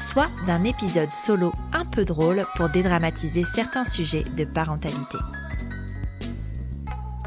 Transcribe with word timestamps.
soit 0.00 0.30
d'un 0.46 0.64
épisode 0.64 1.10
solo 1.10 1.52
un 1.72 1.84
peu 1.84 2.04
drôle 2.04 2.46
pour 2.56 2.68
dédramatiser 2.68 3.44
certains 3.44 3.84
sujets 3.84 4.24
de 4.36 4.44
parentalité. 4.44 5.18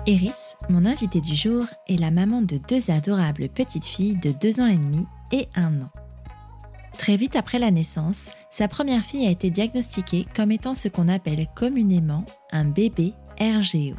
Iris, 0.05 0.57
mon 0.69 0.85
invitée 0.85 1.21
du 1.21 1.33
jour, 1.33 1.65
est 1.87 1.99
la 1.99 2.11
maman 2.11 2.41
de 2.41 2.57
deux 2.67 2.91
adorables 2.91 3.47
petites 3.47 3.85
filles 3.85 4.17
de 4.17 4.31
2 4.31 4.59
ans 4.59 4.67
et 4.67 4.77
demi 4.77 5.05
et 5.31 5.47
1 5.55 5.81
an. 5.81 5.89
Très 6.97 7.15
vite 7.15 7.35
après 7.35 7.59
la 7.59 7.71
naissance, 7.71 8.31
sa 8.51 8.67
première 8.67 9.03
fille 9.03 9.25
a 9.25 9.31
été 9.31 9.49
diagnostiquée 9.49 10.25
comme 10.35 10.51
étant 10.51 10.75
ce 10.75 10.87
qu'on 10.87 11.07
appelle 11.07 11.47
communément 11.55 12.25
un 12.51 12.65
bébé 12.65 13.13
RGO. 13.39 13.95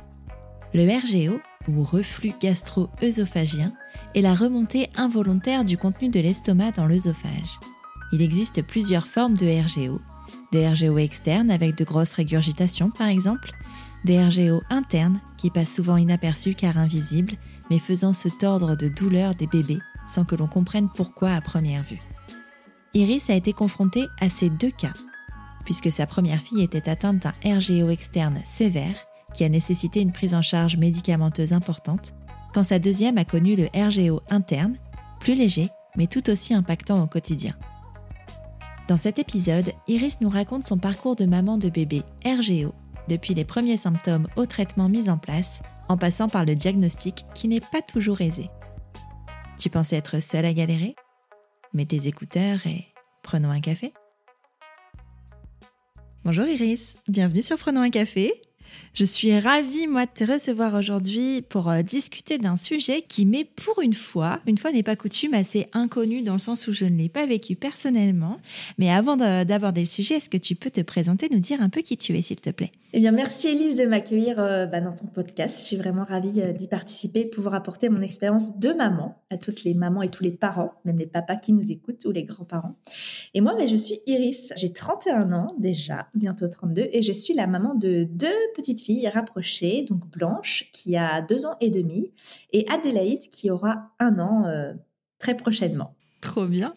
Le 0.75 0.85
RGO, 0.85 1.41
ou 1.69 1.85
reflux 1.85 2.33
gastro-œsophagien, 2.41 3.73
est 4.15 4.21
la 4.21 4.35
remontée 4.35 4.91
involontaire 4.97 5.65
du 5.65 5.79
contenu 5.79 6.09
de 6.09 6.21
l'estomac 6.21 6.73
dans 6.73 6.87
l'œsophage. 6.87 7.59
Il 8.15 8.23
existe 8.23 8.65
plusieurs 8.65 9.09
formes 9.09 9.37
de 9.37 9.45
RGO. 9.45 10.01
Des 10.53 10.69
RGO 10.69 10.99
externes 10.99 11.51
avec 11.51 11.77
de 11.77 11.83
grosses 11.83 12.13
régurgitations 12.13 12.91
par 12.91 13.09
exemple, 13.09 13.51
des 14.05 14.25
RGO 14.25 14.63
internes 14.71 15.21
qui 15.37 15.51
passent 15.51 15.75
souvent 15.75 15.97
inaperçus 15.97 16.55
car 16.55 16.79
invisibles, 16.79 17.35
mais 17.71 17.81
faisant 17.81 18.13
se 18.13 18.29
tordre 18.29 18.77
de 18.77 18.87
douleur 18.87 19.35
des 19.35 19.49
bébés 19.49 19.81
sans 20.07 20.25
que 20.25 20.37
l'on 20.37 20.47
comprenne 20.47 20.89
pourquoi 20.95 21.33
à 21.33 21.41
première 21.41 21.83
vue. 21.83 22.01
Iris 22.95 23.31
a 23.31 23.35
été 23.35 23.53
confrontée 23.53 24.07
à 24.21 24.29
ces 24.29 24.49
deux 24.49 24.71
cas, 24.71 24.93
puisque 25.65 25.91
sa 25.91 26.07
première 26.07 26.41
fille 26.41 26.63
était 26.63 26.89
atteinte 26.89 27.19
d'un 27.19 27.35
RGO 27.45 27.89
externe 27.89 28.39
sévère 28.45 28.97
qui 29.35 29.43
a 29.43 29.49
nécessité 29.49 30.01
une 30.01 30.13
prise 30.13 30.37
en 30.37 30.43
charge 30.43 30.77
médicamenteuse 30.77 31.53
importante, 31.53 32.15
quand 32.53 32.63
sa 32.63 32.79
deuxième 32.79 33.19
a 33.19 33.25
connu 33.25 33.57
le 33.57 33.67
RGO 33.75 34.21
interne, 34.31 34.77
plus 35.19 35.35
léger, 35.35 35.69
mais 35.97 36.07
tout 36.07 36.31
aussi 36.31 36.55
impactant 36.55 37.03
au 37.03 37.09
quotidien. 37.09 37.55
Dans 38.87 38.99
cet 38.99 39.19
épisode, 39.19 39.73
Iris 39.89 40.21
nous 40.21 40.29
raconte 40.29 40.63
son 40.63 40.77
parcours 40.77 41.17
de 41.17 41.25
maman 41.25 41.57
de 41.57 41.71
bébé 41.71 42.03
RGO, 42.27 42.75
depuis 43.09 43.33
les 43.33 43.47
premiers 43.47 43.79
symptômes 43.79 44.29
au 44.37 44.45
traitement 44.45 44.91
mis 44.91 45.09
en 45.09 45.17
place, 45.17 45.63
en 45.89 45.97
passant 45.97 46.29
par 46.29 46.45
le 46.45 46.55
diagnostic 46.55 47.25
qui 47.35 47.49
n'est 47.49 47.61
pas 47.61 47.81
toujours 47.81 48.21
aisé. 48.21 48.51
Tu 49.59 49.71
pensais 49.71 49.97
être 49.97 50.21
seule 50.21 50.45
à 50.45 50.53
galérer? 50.53 50.97
Mets 51.73 51.87
tes 51.87 52.09
écouteurs 52.09 52.67
et 52.67 52.93
prenons 53.23 53.51
un 53.51 53.61
café. 53.61 53.95
Bonjour 56.27 56.45
Iris, 56.45 56.99
bienvenue 57.09 57.43
sur 57.43 57.57
Prenons 57.57 57.81
un 57.81 57.91
café. 57.91 58.33
Je 58.95 59.05
suis 59.05 59.37
ravie, 59.37 59.89
moi, 59.89 60.07
de 60.07 60.11
te 60.15 60.31
recevoir 60.31 60.75
aujourd'hui 60.75 61.43
pour 61.43 61.69
euh, 61.69 61.83
discuter 61.83 62.39
d'un 62.39 62.57
sujet 62.57 63.03
qui 63.03 63.27
m'est 63.27 63.45
pour 63.45 63.83
une 63.83 63.93
fois, 63.93 64.39
une 64.47 64.57
fois 64.57 64.71
n'est 64.71 64.85
pas 64.85 64.95
coutume, 64.95 65.35
assez 65.35 65.67
inconnu 65.73 66.23
dans 66.23 66.35
le 66.35 66.39
sens 66.39 66.69
où 66.69 66.73
je 66.73 66.85
ne 66.85 66.97
l'ai 66.97 67.09
pas 67.09 67.27
vécu 67.27 67.57
personnellement. 67.57 68.37
Mais 68.79 68.93
avant 68.93 69.17
d'aborder 69.17 69.81
le 69.81 69.87
sujet, 69.87 70.15
est-ce 70.15 70.31
que 70.31 70.37
tu 70.37 70.55
peux 70.55 70.71
te 70.71 70.81
présenter, 70.81 71.29
nous 71.33 71.41
dire 71.41 71.61
un 71.61 71.71
peu 71.71 71.81
qui 71.81 71.97
tu 71.97 72.17
es, 72.17 72.23
s'il 72.23 72.41
te 72.41 72.51
plaît? 72.51 72.71
Eh 72.93 73.01
bien, 73.01 73.11
merci 73.11 73.49
Elise 73.49 73.75
de 73.75 73.87
m'accueillir 73.87 74.39
euh, 74.39 74.67
bah, 74.67 74.81
dans 74.81 74.93
ton 74.93 75.07
podcast. 75.07 75.59
Je 75.61 75.67
suis 75.67 75.77
vraiment 75.77 76.05
ravie 76.05 76.41
euh, 76.41 76.53
d'y 76.53 76.69
participer, 76.69 77.25
de 77.25 77.31
pouvoir 77.31 77.57
apporter 77.57 77.89
mon 77.89 78.01
expérience 78.01 78.61
de 78.61 78.73
maman 78.73 79.21
à 79.31 79.37
toutes 79.37 79.65
les 79.65 79.75
mamans 79.75 80.03
et 80.03 80.09
tous 80.09 80.23
les 80.23 80.31
parents, 80.31 80.75
même 80.85 80.99
les 80.99 81.07
papas 81.07 81.35
qui 81.35 81.53
nous 81.53 81.73
écoutent 81.73 82.05
ou 82.07 82.13
les 82.13 82.23
grands-parents. 82.23 82.77
Et 83.35 83.41
moi, 83.41 83.57
mais 83.59 83.67
je 83.67 83.75
suis 83.75 83.99
Iris. 84.07 84.53
J'ai 84.55 84.73
31 84.73 85.33
ans 85.33 85.49
déjà, 85.59 86.07
bientôt 86.15 86.47
32, 86.49 86.91
et 86.93 87.03
je 87.03 87.11
suis 87.11 87.35
la 87.35 87.49
maman 87.49 87.75
de 87.75 88.05
deux 88.05 88.29
petite 88.65 88.83
fille 88.83 89.07
rapprochée, 89.09 89.83
donc 89.83 90.09
Blanche, 90.09 90.71
qui 90.73 90.97
a 90.97 91.21
deux 91.21 91.45
ans 91.45 91.57
et 91.61 91.69
demi, 91.69 92.13
et 92.55 92.67
Adélaïde, 92.71 93.29
qui 93.29 93.51
aura 93.51 93.91
un 93.99 94.19
an 94.19 94.45
euh, 94.47 94.73
très 95.19 95.37
prochainement. 95.37 95.95
Trop 96.23 96.47
bien. 96.47 96.75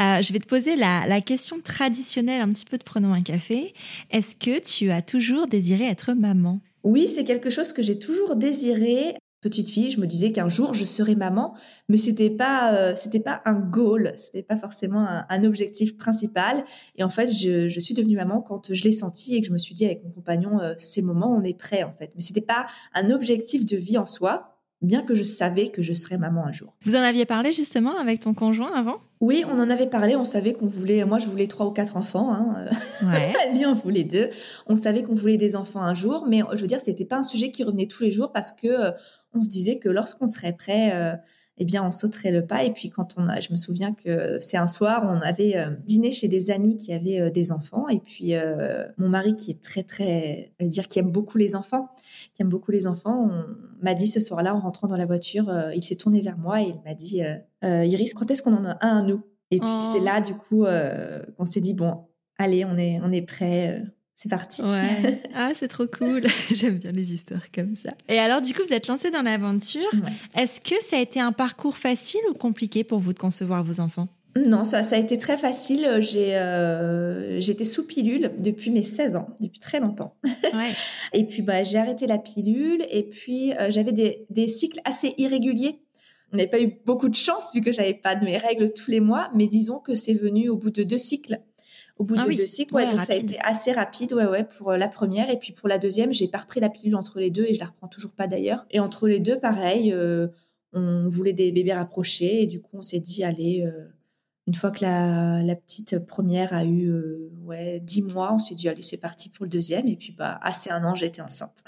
Euh, 0.00 0.22
je 0.22 0.32
vais 0.32 0.38
te 0.38 0.48
poser 0.48 0.76
la, 0.76 1.06
la, 1.06 1.20
question 1.20 1.60
traditionnelle, 1.60 2.40
un 2.40 2.48
petit 2.48 2.64
peu 2.64 2.78
de 2.78 2.84
prenons 2.84 3.12
un 3.12 3.20
café. 3.20 3.74
Est-ce 4.10 4.34
que 4.34 4.58
tu 4.58 4.90
as 4.90 5.02
toujours 5.02 5.46
désiré 5.46 5.84
être 5.84 6.14
maman? 6.14 6.60
Oui, 6.82 7.06
c'est 7.06 7.24
quelque 7.24 7.50
chose 7.50 7.74
que 7.74 7.82
j'ai 7.82 7.98
toujours 7.98 8.36
désiré 8.36 9.14
petite 9.46 9.70
fille, 9.70 9.92
je 9.92 10.00
me 10.00 10.06
disais 10.06 10.32
qu'un 10.32 10.48
jour 10.48 10.74
je 10.74 10.84
serais 10.84 11.14
maman, 11.14 11.54
mais 11.88 11.98
c'était 11.98 12.30
pas 12.30 12.74
euh, 12.74 12.96
c'était 12.96 13.20
pas 13.20 13.42
un 13.44 13.54
goal, 13.54 14.12
c'était 14.16 14.42
pas 14.42 14.56
forcément 14.56 15.06
un, 15.28 15.44
objectif 15.44 15.96
principal. 15.96 16.64
Et 16.96 17.04
en 17.04 17.08
fait, 17.08 17.30
je, 17.30 17.78
suis 17.78 17.94
devenue 17.94 18.16
maman 18.16 18.40
quand 18.40 18.74
je 18.74 18.82
l'ai 18.82 18.92
senti 18.92 19.36
et 19.36 19.40
que 19.40 19.46
je 19.46 19.52
me 19.52 19.58
suis 19.58 19.74
dit 19.74 19.84
avec 19.84 20.02
mon 20.02 20.10
compagnon, 20.10 20.58
euh, 20.60 20.74
ces 20.78 21.00
moments, 21.00 21.32
on 21.32 21.44
est 21.44 21.56
prêt 21.56 21.84
en 21.84 21.92
fait. 21.92 22.10
Mais 22.16 22.22
c'était 22.22 22.40
pas 22.40 22.66
un 22.92 23.10
objectif 23.10 23.64
de 23.64 23.76
vie 23.76 23.98
en 23.98 24.06
soi, 24.06 24.55
bien 24.82 25.02
que 25.02 25.14
je 25.14 25.22
savais 25.22 25.68
que 25.68 25.82
je 25.82 25.92
serais 25.92 26.18
maman 26.18 26.46
un 26.46 26.52
jour. 26.52 26.76
Vous 26.82 26.96
en 26.96 27.00
aviez 27.00 27.24
parlé 27.24 27.52
justement 27.52 27.98
avec 27.98 28.20
ton 28.20 28.34
conjoint 28.34 28.72
avant? 28.74 28.98
Oui, 29.20 29.44
on 29.50 29.58
en 29.58 29.70
avait 29.70 29.86
parlé. 29.86 30.16
On 30.16 30.24
savait 30.24 30.52
qu'on 30.52 30.66
voulait. 30.66 31.04
Moi, 31.04 31.18
je 31.18 31.26
voulais 31.26 31.46
trois 31.46 31.66
ou 31.66 31.70
quatre 31.70 31.96
enfants. 31.96 32.32
Hein. 32.32 32.66
Ouais. 33.02 33.32
Lui, 33.54 33.64
on 33.64 33.74
voulait 33.74 34.04
deux. 34.04 34.28
On 34.66 34.76
savait 34.76 35.02
qu'on 35.02 35.14
voulait 35.14 35.38
des 35.38 35.56
enfants 35.56 35.80
un 35.80 35.94
jour, 35.94 36.26
mais 36.28 36.42
je 36.52 36.60
veux 36.60 36.66
dire, 36.66 36.80
c'était 36.80 37.06
pas 37.06 37.16
un 37.16 37.22
sujet 37.22 37.50
qui 37.50 37.64
revenait 37.64 37.86
tous 37.86 38.02
les 38.02 38.10
jours 38.10 38.32
parce 38.32 38.52
que 38.52 38.66
euh, 38.66 38.90
on 39.36 39.42
se 39.42 39.48
disait 39.48 39.78
que 39.78 39.88
lorsqu'on 39.88 40.26
serait 40.26 40.52
prêt, 40.52 40.92
euh, 40.94 41.14
eh 41.58 41.64
bien, 41.64 41.84
on 41.84 41.90
sauterait 41.90 42.32
le 42.32 42.44
pas. 42.44 42.64
Et 42.64 42.72
puis, 42.72 42.90
quand 42.90 43.14
on 43.16 43.28
a, 43.28 43.40
je 43.40 43.52
me 43.52 43.56
souviens 43.56 43.92
que 43.94 44.38
c'est 44.40 44.56
un 44.56 44.68
soir, 44.68 45.08
on 45.10 45.20
avait 45.22 45.56
euh, 45.56 45.70
dîné 45.84 46.12
chez 46.12 46.28
des 46.28 46.50
amis 46.50 46.76
qui 46.76 46.92
avaient 46.92 47.20
euh, 47.20 47.30
des 47.30 47.52
enfants. 47.52 47.88
Et 47.88 48.00
puis, 48.00 48.34
mon 48.98 49.08
mari, 49.08 49.36
qui 49.36 49.50
est 49.52 49.62
très, 49.62 49.82
très, 49.82 50.52
je 50.58 50.64
veux 50.64 50.70
dire, 50.70 50.88
qui 50.88 50.98
aime 50.98 51.10
beaucoup 51.10 51.38
les 51.38 51.54
enfants, 51.54 51.88
qui 52.34 52.42
aime 52.42 52.48
beaucoup 52.48 52.72
les 52.72 52.86
enfants, 52.86 53.30
m'a 53.82 53.94
dit 53.94 54.06
ce 54.06 54.20
soir-là, 54.20 54.54
en 54.54 54.60
rentrant 54.60 54.86
dans 54.86 54.96
la 54.96 55.06
voiture, 55.06 55.52
il 55.74 55.82
s'est 55.82 55.96
tourné 55.96 56.20
vers 56.20 56.38
moi 56.38 56.62
et 56.62 56.68
il 56.68 56.80
m'a 56.84 56.94
dit, 56.94 57.22
Iris, 57.62 58.14
quand 58.14 58.30
est-ce 58.30 58.42
qu'on 58.42 58.54
en 58.54 58.64
a 58.64 58.76
un 58.80 58.98
à 58.98 59.02
nous? 59.02 59.22
Et 59.50 59.58
puis, 59.58 59.68
c'est 59.92 60.00
oh. 60.00 60.04
là, 60.04 60.20
du 60.20 60.34
coup, 60.34 60.64
qu'on 61.36 61.44
s'est 61.44 61.60
dit, 61.60 61.74
bon, 61.74 62.06
allez, 62.38 62.64
on 62.64 62.76
est, 62.76 63.00
on 63.02 63.12
est 63.12 63.22
prêt 63.22 63.82
c'est 64.16 64.30
parti. 64.30 64.62
Ouais. 64.62 65.20
Ah, 65.34 65.52
c'est 65.54 65.68
trop 65.68 65.86
cool. 65.86 66.24
J'aime 66.54 66.78
bien 66.78 66.90
les 66.90 67.12
histoires 67.12 67.50
comme 67.52 67.74
ça. 67.74 67.90
Et 68.08 68.18
alors, 68.18 68.40
du 68.40 68.54
coup, 68.54 68.62
vous 68.64 68.72
êtes 68.72 68.86
lancé 68.88 69.10
dans 69.10 69.20
l'aventure. 69.20 69.90
Est-ce 70.34 70.62
que 70.62 70.82
ça 70.82 70.96
a 70.96 71.00
été 71.00 71.20
un 71.20 71.32
parcours 71.32 71.76
facile 71.76 72.22
ou 72.30 72.34
compliqué 72.34 72.84
pour 72.84 72.98
vous 72.98 73.12
de 73.12 73.18
concevoir 73.18 73.62
vos 73.62 73.80
enfants? 73.80 74.08
Non, 74.36 74.64
ça, 74.64 74.82
ça 74.82 74.96
a 74.96 74.98
été 74.98 75.18
très 75.18 75.38
facile. 75.38 75.88
J'ai, 76.00 76.36
euh, 76.36 77.40
j'étais 77.40 77.64
sous 77.64 77.86
pilule 77.86 78.32
depuis 78.38 78.70
mes 78.70 78.82
16 78.82 79.16
ans, 79.16 79.28
depuis 79.40 79.60
très 79.60 79.80
longtemps. 79.80 80.16
Ouais. 80.54 80.72
et 81.12 81.24
puis, 81.24 81.42
bah, 81.42 81.62
j'ai 81.62 81.78
arrêté 81.78 82.06
la 82.06 82.18
pilule. 82.18 82.84
Et 82.90 83.02
puis, 83.02 83.52
euh, 83.54 83.70
j'avais 83.70 83.92
des, 83.92 84.26
des 84.30 84.48
cycles 84.48 84.80
assez 84.84 85.14
irréguliers. 85.18 85.82
On 86.32 86.36
n'avait 86.36 86.48
pas 86.48 86.60
eu 86.60 86.78
beaucoup 86.84 87.08
de 87.08 87.14
chance 87.14 87.50
vu 87.54 87.60
que 87.60 87.72
j'avais 87.72 87.94
pas 87.94 88.14
de 88.14 88.24
mes 88.24 88.36
règles 88.36 88.72
tous 88.72 88.90
les 88.90 89.00
mois, 89.00 89.30
mais 89.34 89.46
disons 89.46 89.78
que 89.78 89.94
c'est 89.94 90.14
venu 90.14 90.48
au 90.48 90.56
bout 90.56 90.70
de 90.70 90.82
deux 90.82 90.98
cycles 90.98 91.40
au 91.98 92.04
bout 92.04 92.16
ah 92.18 92.26
de 92.26 92.34
deux 92.34 92.46
cycles. 92.46 92.74
Ouais, 92.74 92.90
donc 92.90 93.02
ça 93.02 93.14
a 93.14 93.16
été 93.16 93.38
assez 93.42 93.72
rapide, 93.72 94.12
ouais, 94.12 94.26
ouais, 94.26 94.44
pour 94.44 94.70
euh, 94.70 94.76
la 94.76 94.88
première. 94.88 95.30
Et 95.30 95.38
puis 95.38 95.52
pour 95.52 95.68
la 95.68 95.78
deuxième, 95.78 96.12
j'ai 96.12 96.28
pas 96.28 96.38
repris 96.38 96.60
la 96.60 96.68
pilule 96.68 96.96
entre 96.96 97.18
les 97.18 97.30
deux 97.30 97.44
et 97.48 97.54
je 97.54 97.60
la 97.60 97.66
reprends 97.66 97.88
toujours 97.88 98.12
pas 98.12 98.26
d'ailleurs. 98.26 98.66
Et 98.70 98.80
entre 98.80 99.08
les 99.08 99.20
deux, 99.20 99.38
pareil, 99.38 99.92
euh, 99.92 100.28
on 100.72 101.08
voulait 101.08 101.32
des 101.32 101.52
bébés 101.52 101.72
rapprochés 101.72 102.42
et 102.42 102.46
du 102.46 102.60
coup, 102.60 102.76
on 102.78 102.82
s'est 102.82 103.00
dit, 103.00 103.24
allez, 103.24 103.62
euh, 103.64 103.86
une 104.46 104.54
fois 104.54 104.70
que 104.70 104.84
la, 104.84 105.42
la, 105.42 105.56
petite 105.56 106.06
première 106.06 106.52
a 106.52 106.64
eu 106.64 106.92
ouais, 107.44 107.80
10 107.80 108.02
mois, 108.02 108.32
on 108.32 108.38
s'est 108.38 108.54
dit, 108.54 108.68
allez, 108.68 108.82
c'est 108.82 108.96
parti 108.96 109.28
pour 109.28 109.44
le 109.44 109.50
deuxième. 109.50 109.88
Et 109.88 109.96
puis, 109.96 110.12
bah, 110.12 110.38
assez 110.42 110.70
un 110.70 110.84
an, 110.84 110.94
j'étais 110.94 111.22
enceinte. 111.22 111.64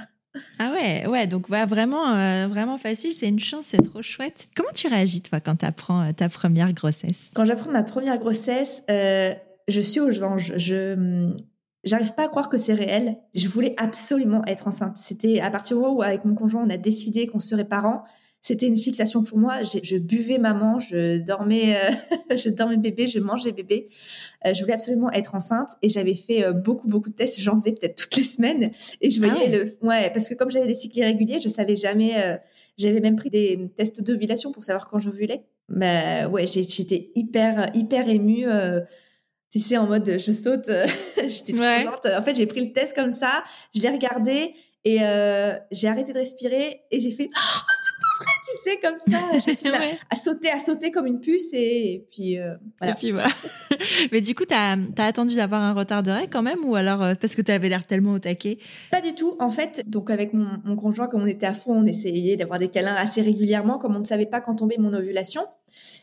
Ah 0.59 0.73
ouais, 0.73 1.07
ouais, 1.07 1.27
donc 1.27 1.51
bah, 1.51 1.67
vraiment, 1.67 2.13
vraiment 2.47 2.79
facile, 2.79 3.13
c'est 3.13 3.29
une 3.29 3.41
chance, 3.41 3.67
c'est 3.69 3.83
trop 3.83 4.03
chouette. 4.03 4.49
Comment 4.55 4.71
tu 4.75 4.87
réagis 4.87 5.23
toi 5.23 5.41
quand 5.41 5.57
tu 5.57 5.65
apprends 5.65 6.13
ta 6.13 6.29
première 6.29 6.73
grossesse? 6.73 7.31
Quand 7.35 7.45
j'apprends 7.45 7.73
ma 7.73 7.83
première 7.83 8.19
grossesse, 8.19 8.85
je 8.89 9.81
suis 9.81 10.01
aux 10.01 10.23
anges. 10.23 10.53
Je 10.57 11.35
j'arrive 11.85 12.15
pas 12.15 12.25
à 12.25 12.29
croire 12.29 12.49
que 12.49 12.59
c'est 12.59 12.75
réel. 12.75 13.17
Je 13.35 13.49
voulais 13.49 13.75
absolument 13.79 14.45
être 14.47 14.69
enceinte. 14.69 14.97
C'était 14.97 15.41
à 15.41 15.51
partir 15.51 15.77
du 15.77 15.83
moment 15.83 15.97
où 15.97 16.03
avec 16.03 16.25
mon 16.25 16.35
conjoint 16.35 16.65
on 16.65 16.71
a 16.71 16.77
décidé 16.77 17.27
qu'on 17.27 17.41
serait 17.41 17.65
parents. 17.65 18.05
C'était 18.40 18.67
une 18.67 18.76
fixation 18.76 19.25
pour 19.25 19.37
moi. 19.37 19.62
Je 19.62 19.99
buvais 19.99 20.38
maman, 20.38 20.79
je 20.79 21.19
dormais, 21.19 21.76
euh, 21.76 22.37
je 22.37 22.49
dormais 22.49 22.76
bébé, 22.76 23.06
je 23.06 23.19
mangeais 23.19 23.52
bébé. 23.52 23.88
Euh, 24.46 24.55
je 24.55 24.61
voulais 24.62 24.75
absolument 24.75 25.11
être 25.12 25.35
enceinte 25.35 25.70
et 25.82 25.88
j'avais 25.88 26.14
fait 26.14 26.44
euh, 26.44 26.52
beaucoup 26.52 26.87
beaucoup 26.87 27.11
de 27.11 27.14
tests. 27.14 27.40
J'en 27.40 27.58
faisais 27.58 27.73
peut-être 27.73 27.96
toutes 27.96 28.17
les 28.17 28.23
semaines 28.23 28.70
et 29.00 29.11
je 29.11 29.19
voyais 29.19 29.44
ah 29.46 29.49
le 29.50 29.87
ouais 29.87 30.11
parce 30.11 30.29
que 30.29 30.35
comme 30.35 30.50
j'avais 30.50 30.69
des 30.69 30.76
cycles 30.76 30.99
irréguliers, 30.99 31.40
je 31.40 31.49
savais 31.49 31.76
jamais. 31.76 32.38
j'avais 32.76 33.00
même 33.00 33.17
pris 33.17 33.31
des 33.31 33.70
tests 33.76 34.02
d'ovulation 34.02 34.52
pour 34.52 34.62
savoir 34.62 34.88
quand 34.88 35.00
j'ovulais. 35.00 35.44
Mais 35.69 36.25
ouais, 36.31 36.46
j'étais 36.46 37.11
hyper 37.17 37.70
hyper 37.75 38.08
émue 38.08 38.46
tu 39.50 39.61
sais, 39.61 39.79
en 39.79 39.87
mode 39.87 40.19
je 40.19 40.32
saute. 40.32 40.70
J'étais 41.17 41.55
trop 41.55 41.91
contente. 41.91 42.06
En 42.19 42.23
fait, 42.23 42.34
j'ai 42.34 42.46
pris 42.46 42.61
le 42.61 42.73
test 42.73 42.94
comme 42.94 43.11
ça, 43.11 43.43
je 43.75 43.81
l'ai 43.81 43.88
regardé 43.88 44.55
et 44.84 44.99
j'ai 45.70 45.88
arrêté 45.88 46.12
de 46.12 46.19
respirer 46.19 46.82
et 46.91 47.00
j'ai 47.00 47.11
fait 47.11 47.31
oh, 47.37 47.78
sais, 48.58 48.78
comme 48.82 48.96
ça. 48.96 49.19
Je 49.32 49.50
me 49.50 49.55
suis 49.55 49.69
à, 50.10 50.16
sauter, 50.16 50.50
à 50.50 50.58
sauter 50.58 50.90
comme 50.90 51.06
une 51.06 51.20
puce 51.20 51.52
et, 51.52 52.06
puis 52.10 52.38
euh, 52.38 52.55
voilà. 52.78 52.93
Et 52.93 52.96
puis 52.96 53.12
voilà. 53.12 53.28
Mais 54.12 54.20
du 54.20 54.34
coup, 54.34 54.44
tu 54.44 54.55
as, 54.55 54.76
attendu 54.99 55.34
d'avoir 55.34 55.62
un 55.62 55.72
retard 55.72 56.02
de 56.02 56.10
règles 56.10 56.31
quand 56.31 56.43
même 56.43 56.64
ou 56.64 56.75
alors 56.75 57.02
euh, 57.02 57.14
parce 57.20 57.34
que 57.34 57.43
tu 57.43 57.52
avais 57.52 57.69
l'air 57.69 57.87
tellement 57.87 58.12
au 58.12 58.19
taquet? 58.19 58.58
Pas 58.90 59.00
du 59.00 59.14
tout. 59.14 59.37
En 59.40 59.50
fait, 59.50 59.88
donc 59.88 60.10
avec 60.10 60.32
mon, 60.32 60.49
mon 60.64 60.76
conjoint, 60.76 61.08
comme 61.08 61.22
on 61.22 61.26
était 61.26 61.46
à 61.46 61.55
fond, 61.55 61.72
on 61.75 61.87
essayait 61.87 62.37
d'avoir 62.37 62.58
des 62.58 62.69
câlins 62.69 62.94
assez 62.94 63.22
régulièrement, 63.22 63.78
comme 63.78 63.96
on 63.96 64.00
ne 64.00 64.05
savait 64.05 64.26
pas 64.26 64.40
quand 64.40 64.56
tombait 64.56 64.78
mon 64.78 64.93
ovulation. 64.93 65.43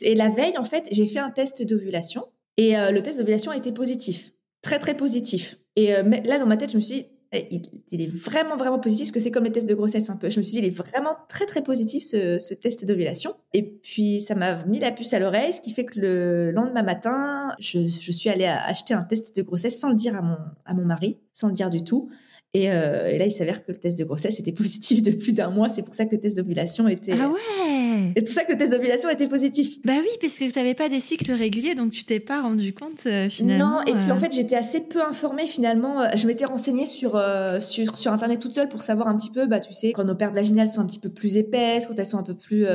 Et 0.01 0.15
la 0.15 0.29
veille, 0.29 0.57
en 0.57 0.63
fait, 0.63 0.87
j'ai 0.91 1.05
fait 1.07 1.19
un 1.19 1.31
test 1.31 1.63
d'ovulation 1.63 2.25
et 2.57 2.77
euh, 2.77 2.91
le 2.91 3.01
test 3.01 3.19
d'ovulation 3.19 3.51
était 3.51 3.71
positif. 3.73 4.31
Très, 4.61 4.79
très 4.79 4.95
positif. 4.95 5.57
Et 5.75 5.91
là, 5.91 6.39
dans 6.39 6.45
ma 6.45 6.55
tête, 6.55 6.71
je 6.71 6.77
me 6.77 6.81
suis 6.81 6.95
dit, 6.95 7.05
il, 7.33 8.01
est 8.01 8.07
vraiment, 8.07 8.55
vraiment 8.55 8.79
positif, 8.79 9.07
parce 9.07 9.11
que 9.11 9.19
c'est 9.19 9.31
comme 9.31 9.43
les 9.43 9.51
tests 9.51 9.67
de 9.67 9.75
grossesse 9.75 10.09
un 10.09 10.15
peu. 10.15 10.29
Je 10.29 10.37
me 10.39 10.43
suis 10.43 10.53
dit, 10.53 10.59
il 10.59 10.65
est 10.65 10.69
vraiment 10.69 11.15
très, 11.27 11.45
très 11.45 11.63
positif, 11.63 12.03
ce, 12.03 12.53
test 12.53 12.85
d'ovulation. 12.85 13.35
Et 13.53 13.63
puis, 13.63 14.21
ça 14.21 14.35
m'a 14.35 14.65
mis 14.65 14.79
la 14.79 14.91
puce 14.91 15.13
à 15.13 15.19
l'oreille, 15.19 15.53
ce 15.53 15.61
qui 15.61 15.73
fait 15.73 15.85
que 15.85 15.99
le 15.99 16.51
lendemain 16.51 16.83
matin, 16.83 17.53
je, 17.59 17.87
suis 17.87 18.29
allée 18.29 18.45
acheter 18.45 18.93
un 18.93 19.03
test 19.03 19.35
de 19.35 19.41
grossesse 19.41 19.79
sans 19.79 19.89
le 19.89 19.95
dire 19.95 20.15
à 20.15 20.21
mon, 20.21 20.37
à 20.65 20.73
mon 20.73 20.85
mari, 20.85 21.17
sans 21.33 21.47
le 21.47 21.53
dire 21.53 21.69
du 21.69 21.83
tout. 21.83 22.09
Euh, 22.55 23.07
et, 23.07 23.17
là, 23.17 23.25
il 23.25 23.31
s'avère 23.31 23.65
que 23.65 23.71
le 23.71 23.77
test 23.77 23.97
de 23.97 24.03
grossesse 24.03 24.39
était 24.39 24.51
positif 24.53 25.03
de 25.03 25.11
plus 25.11 25.33
d'un 25.33 25.49
mois. 25.49 25.69
C'est 25.69 25.83
pour 25.83 25.95
ça 25.95 26.05
que 26.05 26.15
le 26.15 26.21
test 26.21 26.37
d'ovulation 26.37 26.87
était. 26.87 27.13
Ah 27.13 27.29
ouais 27.29 28.11
C'est 28.15 28.21
pour 28.21 28.33
ça 28.33 28.43
que 28.43 28.51
le 28.51 28.57
test 28.57 28.71
d'ovulation 28.71 29.09
était 29.09 29.27
positif. 29.27 29.77
Bah 29.83 29.93
oui, 29.99 30.09
parce 30.21 30.35
que 30.35 30.45
tu 30.45 30.57
n'avais 30.57 30.73
pas 30.73 30.89
des 30.89 30.99
cycles 30.99 31.31
réguliers, 31.31 31.75
donc 31.75 31.91
tu 31.91 32.05
t'es 32.05 32.19
pas 32.19 32.41
rendu 32.41 32.73
compte 32.73 33.05
euh, 33.05 33.29
finalement. 33.29 33.77
Non, 33.77 33.81
et 33.81 33.93
puis 33.93 34.11
en 34.11 34.15
euh. 34.15 34.19
fait, 34.19 34.31
j'étais 34.33 34.55
assez 34.55 34.81
peu 34.81 35.01
informée 35.01 35.47
finalement. 35.47 36.03
Je 36.15 36.27
m'étais 36.27 36.45
renseignée 36.45 36.85
sur, 36.85 37.21
sur, 37.61 37.97
sur 37.97 38.11
Internet 38.11 38.39
toute 38.39 38.53
seule 38.53 38.69
pour 38.69 38.83
savoir 38.83 39.07
un 39.07 39.17
petit 39.17 39.31
peu, 39.31 39.47
bah, 39.47 39.59
tu 39.59 39.73
sais, 39.73 39.91
quand 39.91 40.03
nos 40.03 40.15
pertes 40.15 40.33
vaginales 40.33 40.69
sont 40.69 40.81
un 40.81 40.85
petit 40.85 40.99
peu 40.99 41.09
plus 41.09 41.37
épaisses, 41.37 41.87
quand 41.87 41.97
elles 41.97 42.05
sont 42.05 42.17
un 42.17 42.23
peu 42.23 42.35
plus 42.35 42.65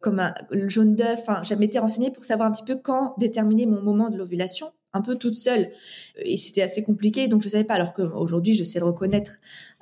comme 0.00 0.20
un, 0.20 0.34
le 0.50 0.68
jaune 0.68 0.94
d'œuf. 0.94 1.20
Enfin, 1.20 1.42
je 1.42 1.54
m'étais 1.54 1.78
renseignée 1.78 2.10
pour 2.10 2.24
savoir 2.24 2.48
un 2.48 2.52
petit 2.52 2.64
peu 2.64 2.76
quand 2.76 3.14
déterminer 3.18 3.66
mon 3.66 3.80
moment 3.80 4.10
de 4.10 4.16
l'ovulation 4.16 4.70
un 4.94 5.02
peu 5.02 5.16
toute 5.16 5.36
seule. 5.36 5.70
Et 6.16 6.36
c'était 6.36 6.62
assez 6.62 6.82
compliqué, 6.82 7.28
donc 7.28 7.42
je 7.42 7.48
savais 7.48 7.64
pas. 7.64 7.74
Alors 7.74 7.92
qu'aujourd'hui, 7.92 8.54
je 8.54 8.64
sais 8.64 8.78
le 8.78 8.86
reconnaître 8.86 9.32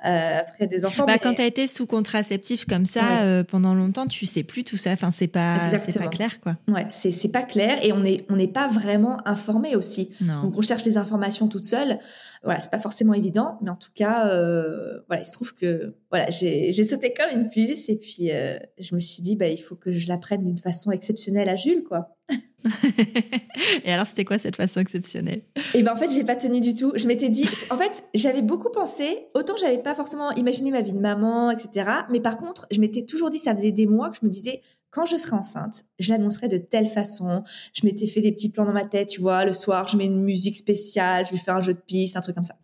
euh, 0.05 0.39
après 0.39 0.67
des 0.67 0.83
enfants. 0.83 1.05
Bah, 1.05 1.19
Quand 1.19 1.35
tu 1.35 1.41
as 1.41 1.45
été 1.45 1.67
sous 1.67 1.85
contraceptif 1.85 2.65
comme 2.65 2.85
ça 2.85 3.21
euh, 3.21 3.43
pendant 3.43 3.73
longtemps, 3.75 4.07
tu 4.07 4.25
sais 4.25 4.43
plus 4.43 4.63
tout 4.63 4.75
ça. 4.75 4.91
Enfin, 4.91 5.11
c'est 5.11 5.27
pas, 5.27 5.65
c'est 5.65 5.97
pas 5.97 6.07
clair, 6.07 6.41
quoi. 6.41 6.57
Ouais, 6.67 6.87
c'est 6.91 7.31
pas 7.31 7.43
clair 7.43 7.77
et 7.83 7.93
on 7.93 8.01
n'est 8.01 8.25
on 8.29 8.35
n'est 8.35 8.47
pas 8.47 8.67
vraiment 8.67 9.25
informé 9.27 9.75
aussi. 9.75 10.09
Donc 10.19 10.57
on 10.57 10.61
cherche 10.61 10.83
les 10.85 10.97
informations 10.97 11.47
toute 11.47 11.65
seule. 11.65 11.99
Voilà, 12.43 12.59
c'est 12.59 12.71
pas 12.71 12.79
forcément 12.79 13.13
évident, 13.13 13.57
mais 13.61 13.69
en 13.69 13.75
tout 13.75 13.91
cas, 13.95 14.27
euh, 14.27 14.99
voilà, 15.07 15.21
il 15.21 15.25
se 15.25 15.31
trouve 15.31 15.53
que 15.55 15.95
voilà, 16.09 16.29
j'ai 16.29 16.71
sauté 16.83 17.13
comme 17.13 17.39
une 17.39 17.49
puce 17.49 17.87
et 17.89 17.95
puis 17.95 18.29
je 18.79 18.95
me 18.95 18.99
suis 18.99 19.23
dit, 19.23 19.35
bah, 19.35 19.47
il 19.47 19.57
faut 19.57 19.75
que 19.75 19.91
je 19.91 20.07
l'apprenne 20.07 20.43
d'une 20.43 20.57
façon 20.57 20.91
exceptionnelle 20.91 21.49
à 21.49 21.55
Jules, 21.55 21.83
quoi. 21.83 22.17
et 23.83 23.91
alors, 23.91 24.07
c'était 24.07 24.25
quoi 24.25 24.39
cette 24.39 24.55
façon 24.55 24.79
exceptionnelle? 24.79 25.43
Et 25.73 25.83
ben 25.83 25.93
en 25.93 25.95
fait, 25.95 26.09
j'ai 26.09 26.23
pas 26.23 26.35
tenu 26.35 26.61
du 26.61 26.73
tout. 26.73 26.93
Je 26.95 27.07
m'étais 27.07 27.29
dit, 27.29 27.47
en 27.69 27.77
fait, 27.77 28.03
j'avais 28.13 28.41
beaucoup 28.41 28.69
pensé. 28.69 29.27
Autant 29.33 29.55
j'avais 29.59 29.77
pas 29.77 29.95
forcément 29.95 30.31
imaginé 30.31 30.71
ma 30.71 30.81
vie 30.81 30.93
de 30.93 30.99
maman, 30.99 31.51
etc. 31.51 31.89
Mais 32.09 32.19
par 32.19 32.37
contre, 32.37 32.67
je 32.71 32.79
m'étais 32.79 33.03
toujours 33.03 33.29
dit, 33.29 33.39
ça 33.39 33.55
faisait 33.55 33.71
des 33.71 33.87
mois 33.87 34.09
que 34.09 34.17
je 34.21 34.25
me 34.25 34.31
disais, 34.31 34.61
quand 34.93 35.05
je 35.05 35.17
serai 35.17 35.35
enceinte, 35.35 35.85
je 35.97 36.13
l'annoncerai 36.13 36.47
de 36.47 36.57
telle 36.57 36.87
façon. 36.87 37.43
Je 37.73 37.83
m'étais 37.83 38.05
fait 38.05 38.21
des 38.21 38.31
petits 38.31 38.51
plans 38.51 38.65
dans 38.65 38.73
ma 38.73 38.85
tête, 38.85 39.09
tu 39.09 39.21
vois. 39.21 39.43
Le 39.43 39.51
soir, 39.51 39.87
je 39.87 39.97
mets 39.97 40.05
une 40.05 40.21
musique 40.21 40.55
spéciale, 40.55 41.25
je 41.25 41.31
lui 41.31 41.39
fais 41.39 41.49
un 41.49 41.61
jeu 41.61 41.73
de 41.73 41.79
piste, 41.79 42.15
un 42.15 42.21
truc 42.21 42.35
comme 42.35 42.45
ça. 42.45 42.57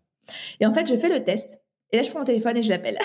Et 0.60 0.68
en 0.68 0.74
fait, 0.74 0.88
je 0.88 0.96
fais 0.96 1.10
le 1.10 1.24
test. 1.24 1.64
Et 1.92 1.98
là, 1.98 2.04
je 2.04 2.10
prends 2.12 2.20
mon 2.20 2.26
téléphone 2.26 2.56
et 2.56 2.62
je 2.62 2.70
l'appelle. 2.70 3.00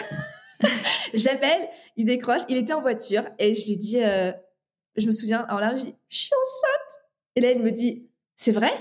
J'appelle, 1.15 1.69
il 1.97 2.05
décroche, 2.05 2.43
il 2.51 2.59
était 2.59 2.75
en 2.75 2.83
voiture 2.83 3.25
et 3.39 3.55
je 3.55 3.67
lui 3.67 3.79
dis, 3.79 4.03
euh, 4.03 4.31
je 4.97 5.07
me 5.07 5.13
souviens, 5.13 5.41
alors 5.45 5.61
là, 5.61 5.75
je 5.75 5.85
dis, 5.85 5.95
je 6.09 6.19
suis 6.19 6.35
enceinte. 6.35 7.03
Et 7.37 7.41
là, 7.41 7.51
il 7.53 7.63
me 7.63 7.71
dit, 7.71 8.11
c'est 8.37 8.53
vrai? 8.53 8.73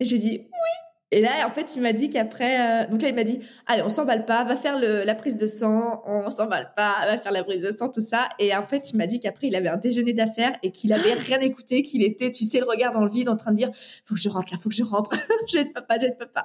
Et 0.00 0.04
je 0.04 0.14
lui 0.14 0.18
dis, 0.18 0.38
oui. 0.38 0.72
Et 1.12 1.20
là, 1.20 1.46
en 1.46 1.50
fait, 1.50 1.76
il 1.76 1.82
m'a 1.82 1.92
dit 1.92 2.08
qu'après, 2.08 2.84
euh, 2.84 2.88
donc 2.88 3.02
là, 3.02 3.08
il 3.10 3.14
m'a 3.14 3.22
dit, 3.22 3.38
allez, 3.66 3.82
on 3.82 3.90
s'emballe 3.90 4.24
pas, 4.24 4.44
va 4.44 4.56
faire 4.56 4.78
le, 4.78 5.04
la 5.04 5.14
prise 5.14 5.36
de 5.36 5.46
sang, 5.46 6.02
on 6.06 6.30
s'emballe 6.30 6.72
pas, 6.74 6.94
va 7.04 7.18
faire 7.18 7.32
la 7.32 7.44
prise 7.44 7.60
de 7.60 7.70
sang, 7.70 7.90
tout 7.90 8.00
ça. 8.00 8.30
Et 8.38 8.56
en 8.56 8.62
fait, 8.62 8.90
il 8.92 8.96
m'a 8.96 9.06
dit 9.06 9.20
qu'après, 9.20 9.48
il 9.48 9.54
avait 9.54 9.68
un 9.68 9.76
déjeuner 9.76 10.14
d'affaires 10.14 10.56
et 10.62 10.70
qu'il 10.70 10.90
avait 10.90 11.12
rien 11.12 11.38
écouté, 11.40 11.82
qu'il 11.82 12.02
était, 12.02 12.32
tu 12.32 12.46
sais, 12.46 12.60
le 12.60 12.64
regard 12.64 12.92
dans 12.92 13.04
le 13.04 13.10
vide, 13.10 13.28
en 13.28 13.36
train 13.36 13.50
de 13.50 13.56
dire, 13.56 13.70
faut 14.06 14.14
que 14.14 14.20
je 14.22 14.30
rentre 14.30 14.54
là, 14.54 14.58
faut 14.58 14.70
que 14.70 14.74
je 14.74 14.84
rentre, 14.84 15.10
je 15.48 15.58
vais 15.58 15.64
être 15.64 15.74
papa, 15.74 15.96
je 15.96 16.00
vais 16.00 16.06
être 16.08 16.18
papa. 16.18 16.44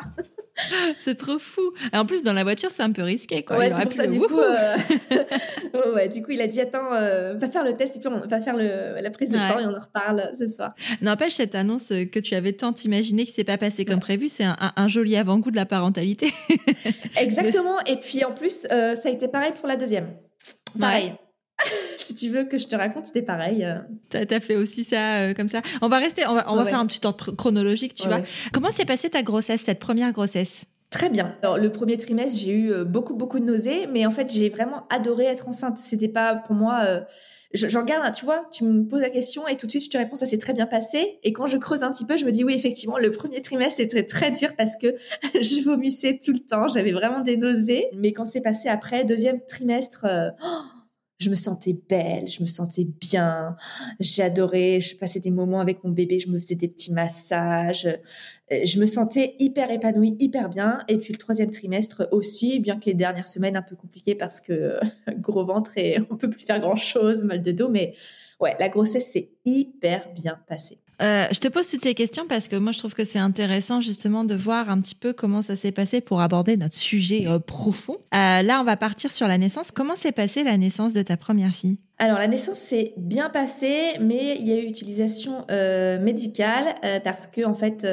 c'est 0.99 1.15
trop 1.15 1.39
fou. 1.39 1.71
Et 1.93 1.97
en 1.97 2.05
plus, 2.05 2.23
dans 2.23 2.33
la 2.33 2.43
voiture, 2.43 2.69
c'est 2.69 2.83
un 2.83 2.91
peu 2.91 3.03
risqué, 3.03 3.43
quoi. 3.43 3.57
Ouais, 3.57 3.69
c'est 3.69 3.83
pour 3.83 3.93
ça, 3.93 4.05
du 4.05 4.19
coup, 4.19 4.37
euh... 4.37 4.75
ouais, 5.95 6.09
du 6.09 6.21
coup, 6.21 6.31
il 6.31 6.41
a 6.41 6.47
dit, 6.47 6.59
attends, 6.59 6.93
euh, 6.93 7.35
va 7.35 7.47
faire 7.47 7.63
le 7.63 7.73
test 7.73 7.95
et 7.95 7.99
puis 8.01 8.09
on 8.09 8.27
va 8.27 8.41
faire 8.41 8.57
le, 8.57 9.01
la 9.01 9.11
prise 9.11 9.31
de 9.31 9.37
sang 9.37 9.59
et 9.59 9.65
on 9.65 9.75
en 9.75 9.79
reparle 9.79 10.31
ce 10.37 10.45
soir. 10.45 10.75
N'empêche, 11.01 11.35
cette 11.35 11.55
annonce 11.55 11.87
que 11.87 12.19
tu 12.19 12.35
avais 12.35 12.51
tant 12.51 12.73
imaginé 12.73 13.25
qui 13.25 13.31
s'est 13.31 13.45
pas 13.45 13.57
passé 13.57 13.85
comme 13.85 13.99
prévu, 13.99 14.27
c'est 14.27 14.43
un 14.43 14.56
un, 14.59 14.87
joli 14.87 15.15
avant-goût 15.15 15.51
de 15.51 15.55
la 15.55 15.65
parentalité. 15.65 16.33
Exactement. 17.19 17.79
Et 17.85 17.97
puis 17.97 18.23
en 18.23 18.31
plus, 18.31 18.67
euh, 18.71 18.95
ça 18.95 19.09
a 19.09 19.11
été 19.11 19.27
pareil 19.27 19.53
pour 19.57 19.67
la 19.67 19.75
deuxième. 19.75 20.13
Pareil. 20.79 21.13
si 21.97 22.13
tu 22.13 22.29
veux 22.29 22.43
que 22.43 22.57
je 22.57 22.67
te 22.67 22.75
raconte, 22.75 23.05
c'était 23.05 23.21
pareil. 23.21 23.63
Euh. 23.63 23.79
T'as 24.09 24.25
as 24.29 24.39
fait 24.39 24.55
aussi 24.55 24.83
ça 24.83 25.19
euh, 25.19 25.33
comme 25.33 25.47
ça. 25.47 25.61
On 25.81 25.89
va 25.89 25.99
rester, 25.99 26.27
on 26.27 26.33
va, 26.33 26.51
on 26.51 26.55
va 26.55 26.65
faire 26.65 26.79
un 26.79 26.85
petit 26.85 27.05
ordre 27.05 27.31
chronologique, 27.31 27.95
tu 27.95 28.07
vois. 28.07 28.21
Comment 28.53 28.71
s'est 28.71 28.85
passée 28.85 29.09
ta 29.09 29.23
grossesse, 29.23 29.61
cette 29.61 29.79
première 29.79 30.11
grossesse? 30.11 30.65
Très 30.89 31.09
bien. 31.09 31.35
Alors, 31.41 31.57
le 31.57 31.69
premier 31.69 31.97
trimestre, 31.97 32.39
j'ai 32.39 32.53
eu 32.53 32.85
beaucoup, 32.85 33.13
beaucoup 33.13 33.39
de 33.39 33.45
nausées, 33.45 33.87
mais 33.87 34.05
en 34.05 34.11
fait, 34.11 34.31
j'ai 34.31 34.49
vraiment 34.49 34.87
adoré 34.89 35.25
être 35.25 35.47
enceinte. 35.47 35.77
C'était 35.77 36.07
pas 36.07 36.35
pour 36.35 36.55
moi 36.55 36.81
j'en 37.53 37.83
garde, 37.83 38.13
tu 38.13 38.25
vois, 38.25 38.47
tu 38.51 38.63
me 38.63 38.85
poses 38.85 39.01
la 39.01 39.09
question 39.09 39.47
et 39.47 39.57
tout 39.57 39.65
de 39.65 39.71
suite 39.71 39.85
je 39.85 39.89
te 39.89 39.97
réponds 39.97 40.15
ça 40.15 40.25
s'est 40.25 40.37
très 40.37 40.53
bien 40.53 40.65
passé. 40.65 41.19
Et 41.23 41.33
quand 41.33 41.47
je 41.47 41.57
creuse 41.57 41.83
un 41.83 41.91
petit 41.91 42.05
peu, 42.05 42.17
je 42.17 42.25
me 42.25 42.31
dis 42.31 42.43
oui 42.43 42.53
effectivement 42.53 42.97
le 42.97 43.11
premier 43.11 43.41
trimestre 43.41 43.77
c'était 43.77 44.03
très 44.03 44.31
dur 44.31 44.55
parce 44.57 44.75
que 44.75 44.87
je 45.33 45.63
vomissais 45.63 46.19
tout 46.23 46.33
le 46.33 46.39
temps, 46.39 46.67
j'avais 46.67 46.91
vraiment 46.91 47.21
des 47.21 47.37
nausées. 47.37 47.87
Mais 47.93 48.11
quand 48.13 48.25
c'est 48.25 48.41
passé 48.41 48.69
après 48.69 49.05
deuxième 49.05 49.39
trimestre, 49.45 50.05
euh, 50.05 50.29
oh, 50.43 50.61
je 51.19 51.29
me 51.29 51.35
sentais 51.35 51.73
belle, 51.89 52.29
je 52.29 52.41
me 52.41 52.47
sentais 52.47 52.85
bien, 52.85 53.55
j'adorais, 53.99 54.81
je 54.81 54.95
passais 54.95 55.19
des 55.19 55.31
moments 55.31 55.59
avec 55.59 55.83
mon 55.83 55.89
bébé, 55.89 56.19
je 56.19 56.29
me 56.29 56.39
faisais 56.39 56.55
des 56.55 56.67
petits 56.67 56.93
massages, 56.93 57.87
euh, 58.51 58.59
je 58.63 58.79
me 58.79 58.85
sentais 58.85 59.35
hyper 59.39 59.71
épanouie, 59.71 60.15
hyper 60.19 60.49
bien. 60.49 60.79
Et 60.87 60.97
puis 60.97 61.13
le 61.13 61.17
troisième 61.17 61.49
trimestre 61.49 62.07
aussi, 62.11 62.59
bien 62.59 62.79
que 62.79 62.85
les 62.85 62.93
dernières 62.93 63.27
semaines 63.27 63.57
un 63.57 63.63
peu 63.63 63.75
compliquées 63.75 64.15
parce 64.15 64.41
que 64.41 64.79
gros 65.17 65.45
ventre 65.45 65.77
et 65.77 65.97
on 66.09 66.17
peut 66.17 66.29
plus 66.29 66.45
faire 66.45 66.59
grand 66.59 66.75
chose, 66.75 67.23
mal 67.23 67.41
de 67.41 67.51
dos, 67.51 67.69
mais 67.69 67.95
ouais, 68.39 68.55
la 68.59 68.69
grossesse 68.69 69.11
s'est 69.11 69.31
hyper 69.45 70.13
bien 70.13 70.39
passée. 70.47 70.79
Euh, 71.01 71.27
je 71.31 71.39
te 71.39 71.47
pose 71.47 71.67
toutes 71.69 71.83
ces 71.83 71.93
questions 71.93 72.25
parce 72.27 72.47
que 72.47 72.55
moi 72.55 72.71
je 72.71 72.79
trouve 72.79 72.93
que 72.93 73.03
c'est 73.03 73.19
intéressant 73.19 73.81
justement 73.81 74.23
de 74.23 74.35
voir 74.35 74.69
un 74.69 74.81
petit 74.81 74.95
peu 74.95 75.13
comment 75.13 75.41
ça 75.41 75.55
s'est 75.55 75.71
passé 75.71 76.01
pour 76.01 76.21
aborder 76.21 76.57
notre 76.57 76.75
sujet 76.75 77.27
euh, 77.27 77.39
profond. 77.39 77.97
Euh, 78.13 78.41
là, 78.41 78.59
on 78.61 78.63
va 78.63 78.77
partir 78.77 79.13
sur 79.13 79.27
la 79.27 79.37
naissance. 79.37 79.71
Comment 79.71 79.95
s'est 79.95 80.11
passée 80.11 80.43
la 80.43 80.57
naissance 80.57 80.93
de 80.93 81.01
ta 81.01 81.17
première 81.17 81.53
fille? 81.53 81.77
Alors 81.99 82.17
la 82.17 82.27
naissance 82.27 82.59
s'est 82.59 82.93
bien 82.97 83.29
passée, 83.29 83.93
mais 83.99 84.37
il 84.39 84.47
y 84.47 84.53
a 84.53 84.59
eu 84.59 84.67
utilisation 84.67 85.45
médicale 85.99 86.75
parce 87.03 87.25
que 87.25 87.43
en 87.43 87.55
fait 87.55 87.87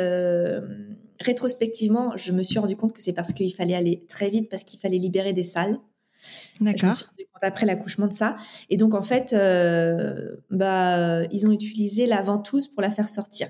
rétrospectivement, 1.21 2.17
je 2.17 2.33
me 2.33 2.43
suis 2.43 2.59
rendu 2.59 2.77
compte 2.77 2.93
que 2.93 3.03
c'est 3.03 3.15
parce 3.15 3.33
qu'il 3.33 3.53
fallait 3.55 3.75
aller 3.75 4.05
très 4.09 4.29
vite, 4.29 4.51
parce 4.51 4.65
qu'il 4.65 4.79
fallait 4.79 4.99
libérer 4.99 5.33
des 5.33 5.45
salles. 5.45 5.79
D'accord. 6.61 6.93
après 7.43 7.67
l'accouchement 7.67 8.07
de 8.07 8.13
ça. 8.13 8.37
Et 8.71 8.77
donc, 8.77 8.95
en 8.95 9.03
fait, 9.03 9.33
euh, 9.33 10.37
bah, 10.51 11.25
ils 11.31 11.47
ont 11.47 11.53
utilisé 11.53 12.07
la 12.07 12.23
ventouse 12.23 12.69
pour 12.69 12.81
la 12.83 12.91
faire 12.91 13.09
sortir. 13.09 13.49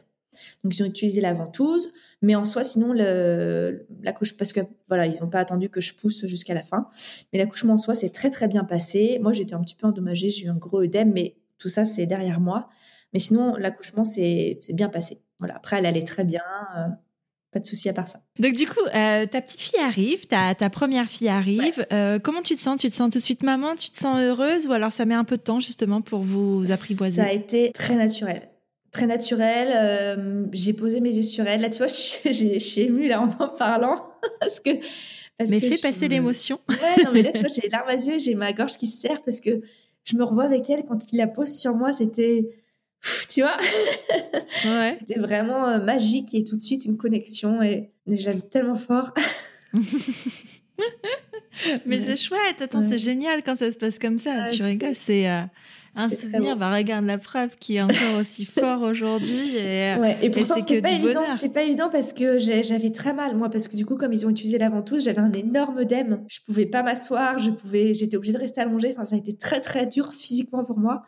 Donc, 0.64 0.76
ils 0.76 0.82
ont 0.82 0.86
utilisé 0.86 1.20
la 1.20 1.32
ventouse, 1.32 1.92
mais 2.22 2.34
en 2.34 2.44
soi, 2.44 2.64
sinon, 2.64 2.92
l'accouchement, 2.92 4.38
parce 4.38 4.52
que 4.52 4.60
voilà, 4.88 5.06
ils 5.06 5.20
n'ont 5.20 5.28
pas 5.28 5.40
attendu 5.40 5.68
que 5.68 5.80
je 5.80 5.94
pousse 5.94 6.26
jusqu'à 6.26 6.54
la 6.54 6.62
fin. 6.62 6.88
Mais 7.32 7.38
l'accouchement 7.38 7.74
en 7.74 7.78
soi, 7.78 7.94
c'est 7.94 8.10
très, 8.10 8.30
très 8.30 8.48
bien 8.48 8.64
passé. 8.64 9.18
Moi, 9.22 9.32
j'étais 9.32 9.54
un 9.54 9.60
petit 9.60 9.76
peu 9.76 9.86
endommagée, 9.86 10.30
j'ai 10.30 10.46
eu 10.46 10.48
un 10.48 10.56
gros 10.56 10.82
œdème, 10.82 11.12
mais 11.12 11.36
tout 11.58 11.68
ça, 11.68 11.84
c'est 11.84 12.06
derrière 12.06 12.40
moi. 12.40 12.68
Mais 13.12 13.20
sinon, 13.20 13.54
l'accouchement, 13.56 14.04
c'est 14.04 14.58
bien 14.70 14.88
passé. 14.88 15.22
Voilà. 15.38 15.56
Après, 15.56 15.78
elle 15.78 15.86
allait 15.86 16.04
très 16.04 16.24
bien. 16.24 16.42
Pas 17.54 17.60
de 17.60 17.66
souci 17.66 17.88
à 17.88 17.92
part 17.92 18.08
ça. 18.08 18.18
Donc 18.40 18.54
du 18.54 18.66
coup, 18.66 18.84
euh, 18.96 19.26
ta 19.26 19.40
petite 19.40 19.60
fille 19.60 19.78
arrive, 19.78 20.26
ta, 20.26 20.56
ta 20.56 20.70
première 20.70 21.08
fille 21.08 21.28
arrive. 21.28 21.86
Euh, 21.92 22.18
comment 22.18 22.42
tu 22.42 22.56
te 22.56 22.60
sens? 22.60 22.80
Tu 22.80 22.88
te 22.88 22.92
sens 22.92 23.10
tout 23.10 23.18
de 23.18 23.22
suite 23.22 23.44
maman? 23.44 23.76
Tu 23.76 23.92
te 23.92 23.96
sens 23.96 24.18
heureuse? 24.20 24.66
Ou 24.66 24.72
alors 24.72 24.90
ça 24.90 25.04
met 25.04 25.14
un 25.14 25.22
peu 25.22 25.36
de 25.36 25.42
temps 25.42 25.60
justement 25.60 26.00
pour 26.00 26.22
vous 26.22 26.72
apprivoiser? 26.72 27.22
Ça 27.22 27.28
a 27.28 27.32
été 27.32 27.70
très 27.70 27.94
naturel. 27.94 28.42
Très 28.90 29.06
naturel. 29.06 29.68
Euh, 29.70 30.46
j'ai 30.50 30.72
posé 30.72 30.98
mes 30.98 31.14
yeux 31.14 31.22
sur 31.22 31.46
elle. 31.46 31.60
Là, 31.60 31.70
tu 31.70 31.78
vois, 31.78 31.86
je, 31.86 32.58
suis 32.58 32.80
émue 32.80 33.06
là 33.06 33.22
en 33.22 33.28
en 33.28 33.48
parlant. 33.50 34.04
parce 34.40 34.58
que, 34.58 34.70
mais 35.38 35.60
fais 35.60 35.78
passer 35.78 36.08
l'émotion. 36.08 36.58
Ouais, 36.68 37.04
non, 37.04 37.10
mais 37.14 37.22
là, 37.22 37.30
tu 37.30 37.38
vois, 37.38 37.48
j'ai 37.54 37.60
les 37.60 37.68
larmes 37.68 37.88
à 37.88 37.94
yeux, 37.94 38.18
j'ai 38.18 38.34
ma 38.34 38.52
gorge 38.52 38.76
qui 38.76 38.88
se 38.88 39.00
serre 39.00 39.22
parce 39.22 39.38
que 39.38 39.60
je 40.02 40.16
me 40.16 40.24
revois 40.24 40.44
avec 40.44 40.68
elle 40.70 40.84
quand 40.86 41.12
il 41.12 41.18
la 41.18 41.28
pose 41.28 41.56
sur 41.56 41.76
moi. 41.76 41.92
C'était 41.92 42.48
tu 43.28 43.42
vois 43.42 43.56
ouais. 44.64 44.96
C'était 45.00 45.20
vraiment 45.20 45.66
euh, 45.66 45.78
magique 45.78 46.34
et 46.34 46.44
tout 46.44 46.56
de 46.56 46.62
suite 46.62 46.84
une 46.84 46.96
connexion 46.96 47.62
et, 47.62 47.90
j'aime 48.06 48.42
tellement 48.42 48.76
fort. 48.76 49.12
Mais 51.86 52.00
c'est 52.00 52.16
chouette, 52.16 52.60
attends, 52.60 52.82
c'est 52.82 52.98
génial 52.98 53.42
quand 53.42 53.56
ça 53.56 53.70
se 53.72 53.76
passe 53.78 53.98
comme 53.98 54.18
ça. 54.18 54.46
tu 54.52 54.62
rigoles, 54.62 54.96
c'est 54.96 55.30
euh, 55.30 55.42
un 55.94 56.08
souvenir. 56.08 56.56
Bah, 56.56 56.74
regarde 56.74 57.06
la 57.06 57.18
preuve 57.18 57.56
qui 57.58 57.76
est 57.76 57.82
encore 57.82 58.18
aussi 58.20 58.44
fort 58.58 58.82
aujourd'hui. 58.82 59.56
Et, 59.56 59.94
ouais. 59.96 60.18
et 60.20 60.30
pourtant, 60.30 60.56
c'était 60.58 60.82
pas 60.82 60.90
évident. 60.90 61.22
C'était 61.30 61.48
pas 61.48 61.62
évident 61.62 61.88
parce 61.90 62.12
que 62.12 62.38
j'avais 62.38 62.90
très 62.90 63.14
mal, 63.14 63.36
moi, 63.36 63.48
parce 63.50 63.68
que 63.68 63.76
du 63.76 63.86
coup, 63.86 63.96
comme 63.96 64.12
ils 64.12 64.26
ont 64.26 64.30
utilisé 64.30 64.58
la 64.58 64.68
ventouse, 64.68 65.04
j'avais 65.04 65.20
un 65.20 65.32
énorme 65.32 65.78
œdème. 65.78 66.24
Je 66.28 66.40
pouvais 66.44 66.66
pas 66.66 66.82
m'asseoir, 66.82 67.38
je 67.38 67.50
pouvais, 67.50 67.94
j'étais 67.94 68.16
obligée 68.16 68.34
de 68.34 68.38
rester 68.38 68.60
allongée. 68.60 68.90
Enfin, 68.92 69.04
ça 69.04 69.14
a 69.14 69.18
été 69.18 69.36
très, 69.36 69.60
très 69.60 69.86
dur 69.86 70.12
physiquement 70.12 70.64
pour 70.64 70.78
moi. 70.78 71.04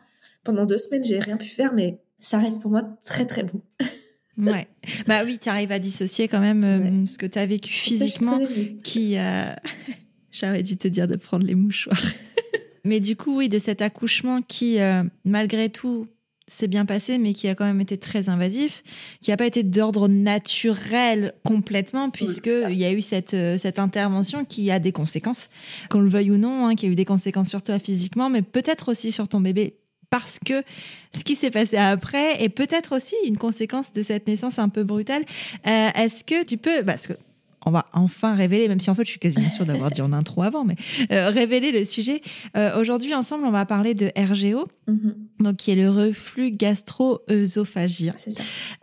Pendant 0.47 0.65
deux 0.65 0.77
semaines, 0.77 1.03
j'ai 1.03 1.19
rien 1.19 1.35
pu 1.35 1.49
faire, 1.49 1.73
mais 1.73 1.97
ça 2.21 2.37
reste 2.37 2.61
pour 2.61 2.71
moi 2.71 2.81
très, 3.03 3.25
très 3.25 3.43
beau. 3.43 3.61
ouais. 4.37 4.69
Bah 5.05 5.25
oui, 5.25 5.39
tu 5.41 5.49
arrives 5.49 5.73
à 5.73 5.79
dissocier 5.79 6.29
quand 6.29 6.39
même 6.39 6.63
euh, 6.63 7.05
ce 7.05 7.17
que 7.17 7.25
tu 7.25 7.37
as 7.37 7.45
vécu 7.45 7.73
physiquement 7.73 8.39
qui. 8.81 9.17
Euh, 9.17 9.51
j'aurais 10.31 10.63
dû 10.63 10.77
te 10.77 10.87
dire 10.87 11.09
de 11.09 11.17
prendre 11.17 11.45
les 11.45 11.53
mouchoirs. 11.53 12.01
Mais 12.85 13.01
du 13.01 13.17
coup, 13.17 13.35
oui, 13.35 13.49
de 13.49 13.59
cet 13.59 13.81
accouchement 13.81 14.41
qui, 14.41 14.79
euh, 14.79 15.03
malgré 15.25 15.67
tout, 15.67 16.07
s'est 16.47 16.69
bien 16.69 16.85
passé, 16.85 17.17
mais 17.17 17.33
qui 17.33 17.49
a 17.49 17.55
quand 17.55 17.65
même 17.65 17.81
été 17.81 17.97
très 17.97 18.29
invasif, 18.29 18.81
qui 19.19 19.31
n'a 19.31 19.35
pas 19.35 19.47
été 19.47 19.63
d'ordre 19.63 20.07
naturel 20.07 21.33
complètement, 21.43 22.09
puisqu'il 22.09 22.67
il 22.69 22.77
y 22.77 22.85
a 22.85 22.93
eu 22.93 23.01
cette, 23.01 23.35
cette 23.57 23.79
intervention 23.79 24.45
qui 24.45 24.71
a 24.71 24.79
des 24.79 24.93
conséquences, 24.93 25.49
qu'on 25.89 25.99
le 25.99 26.07
veuille 26.07 26.31
ou 26.31 26.37
non, 26.37 26.67
hein, 26.67 26.75
qui 26.75 26.85
a 26.85 26.89
eu 26.89 26.95
des 26.95 27.03
conséquences 27.03 27.49
sur 27.49 27.63
toi 27.63 27.79
physiquement, 27.79 28.29
mais 28.29 28.43
peut-être 28.43 28.87
aussi 28.87 29.11
sur 29.11 29.27
ton 29.27 29.41
bébé 29.41 29.75
parce 30.09 30.39
que 30.45 30.63
ce 31.13 31.23
qui 31.23 31.35
s'est 31.35 31.51
passé 31.51 31.77
après 31.77 32.41
est 32.43 32.49
peut-être 32.49 32.95
aussi 32.95 33.15
une 33.25 33.37
conséquence 33.37 33.91
de 33.93 34.01
cette 34.01 34.27
naissance 34.27 34.59
un 34.59 34.69
peu 34.69 34.83
brutale. 34.83 35.25
Euh, 35.65 35.89
est-ce 35.95 36.23
que 36.23 36.43
tu 36.43 36.57
peux, 36.57 36.83
parce 36.83 37.07
que 37.07 37.13
on 37.67 37.71
va 37.71 37.83
enfin 37.91 38.33
révéler, 38.33 38.69
même 38.69 38.79
si 38.79 38.89
en 38.89 38.95
fait 38.95 39.03
je 39.03 39.09
suis 39.09 39.19
quasiment 39.19 39.49
sûre 39.49 39.65
d'avoir 39.65 39.91
dit 39.91 40.01
en 40.01 40.13
intro 40.13 40.41
avant, 40.41 40.63
mais 40.63 40.75
euh, 41.11 41.29
révéler 41.29 41.71
le 41.71 41.83
sujet. 41.83 42.21
Euh, 42.55 42.79
aujourd'hui, 42.79 43.13
ensemble, 43.13 43.45
on 43.45 43.51
va 43.51 43.65
parler 43.65 43.93
de 43.93 44.11
RGO, 44.15 44.67
mhm. 44.87 45.15
donc 45.41 45.57
qui 45.57 45.71
est 45.71 45.75
le 45.75 45.89
reflux 45.89 46.51
gastro-œsophagien. 46.51 48.13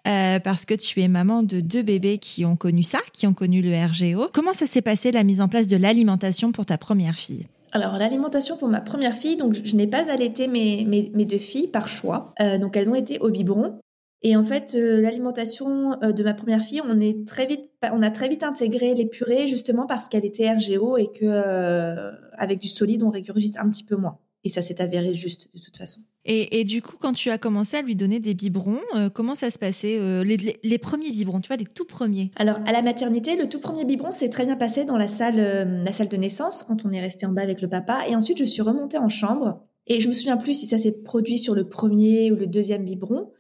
Euh, 0.07 0.39
parce 0.39 0.67
que 0.67 0.75
tu 0.75 1.01
es 1.01 1.09
maman 1.09 1.43
de 1.43 1.61
deux 1.61 1.83
bébés 1.83 2.19
qui 2.19 2.45
ont 2.45 2.57
connu 2.57 2.83
ça, 2.83 3.01
qui 3.13 3.27
ont 3.27 3.33
connu 3.33 3.63
le 3.63 3.75
RGO. 3.75 4.29
Comment 4.33 4.53
ça 4.53 4.67
s'est 4.67 4.83
passé 4.83 5.13
la 5.13 5.25
mise 5.25 5.41
en 5.41 5.49
place 5.49 5.67
de 5.67 5.77
l'alimentation 5.77 6.53
pour 6.53 6.67
ta 6.67 6.77
première 6.77 7.17
fille? 7.17 7.47
Alors 7.75 7.99
l'alimentation 7.99 8.57
pour 8.57 8.69
ma 8.69 8.81
première 8.81 9.15
fille, 9.15 9.37
donc 9.37 9.55
je, 9.55 9.77
n'ai 9.77 9.87
pas 9.87 10.11
allaité 10.11 10.47
mes, 10.49 10.85
mes, 10.85 11.25
deux 11.25 11.39
filles 11.39 11.69
par 11.69 11.89
choix. 11.89 12.33
donc 12.61 12.77
elles 12.77 12.89
ont 12.89 12.95
été 12.95 13.19
au 13.19 13.31
biberon. 13.31 13.81
Et 14.27 14.37
en 14.37 14.43
fait, 14.43 14.75
euh, 14.75 15.03
l'alimentation 15.03 16.03
euh, 16.03 16.13
de 16.13 16.25
ma 16.25 16.33
première 16.33 16.63
fille, 16.63 16.81
on 16.83 16.99
est 16.99 17.29
très 17.29 17.45
vite, 17.45 17.71
on 17.93 18.03
a 18.03 18.11
très 18.11 18.27
vite 18.27 18.43
intégré 18.43 18.95
les 18.95 19.05
purées 19.05 19.47
justement 19.47 19.85
parce 19.87 20.09
qu'elle 20.09 20.25
était 20.25 20.51
RGO 20.51 20.97
et 20.97 21.09
que 21.09 21.27
euh, 21.27 22.11
avec 22.33 22.59
du 22.59 22.67
solide, 22.67 23.03
on 23.03 23.11
régurgite 23.11 23.59
un 23.59 23.69
petit 23.69 23.85
peu 23.85 23.97
moins. 23.97 24.19
Et 24.45 24.51
ça 24.51 24.63
s'est 24.63 24.81
avéré 24.81 25.15
juste 25.15 25.49
de 25.55 25.61
toute 25.61 25.77
façon. 25.77 26.01
Et, 26.27 26.65
du 26.65 26.81
coup, 26.81 26.97
quand 26.99 27.13
tu 27.13 27.31
as 27.31 27.37
commencé 27.37 27.77
à 27.77 27.83
lui 27.83 27.97
donner 27.97 28.19
des 28.21 28.33
biberons, 28.33 28.81
comment 29.15 29.35
ça 29.35 29.51
se 29.51 29.59
passait 29.59 29.99
les, 30.25 30.59
les, 30.63 30.79
premiers 30.79 31.11
biberons, 31.11 31.41
tu 31.41 31.49
vois, 31.49 31.57
les 31.57 31.67
tout 31.67 31.85
premiers? 31.85 32.31
Alors, 32.37 32.61
à 32.67 32.73
la 32.73 32.81
maternité, 32.81 33.37
le 33.37 33.47
tout 33.47 33.61
premier 33.61 33.85
biberon 33.85 34.11
s'est 34.11 34.31
très 34.31 34.47
bien 34.47 34.57
passé 34.57 34.85
dans 34.85 34.97
la 34.97 35.09
salle, 35.09 35.37
la 35.37 35.93
salle 35.93 36.09
de 36.09 36.17
naissance, 36.17 36.63
quand 36.63 36.87
on 36.87 36.93
est 36.93 37.01
resté 37.01 37.27
en 37.27 37.33
bas 37.33 37.43
avec 37.43 37.61
le 37.61 37.69
papa. 37.69 38.05
Et 38.09 38.17
ensuite, 38.17 38.39
je 38.39 38.45
suis 38.45 38.63
remontée 38.63 38.97
en 38.97 39.11
chambre. 39.11 39.67
Et 39.87 40.01
je 40.01 40.09
me 40.09 40.15
souviens 40.15 40.37
plus 40.37 40.55
si 40.55 40.67
ça 40.67 40.79
s'est 40.79 41.03
produit 41.03 41.39
sur 41.39 41.55
le 41.55 41.69
premier 41.69 42.33
ou 42.33 42.37
le 42.37 42.47
deuxième 42.47 42.85
biberon. 42.85 43.31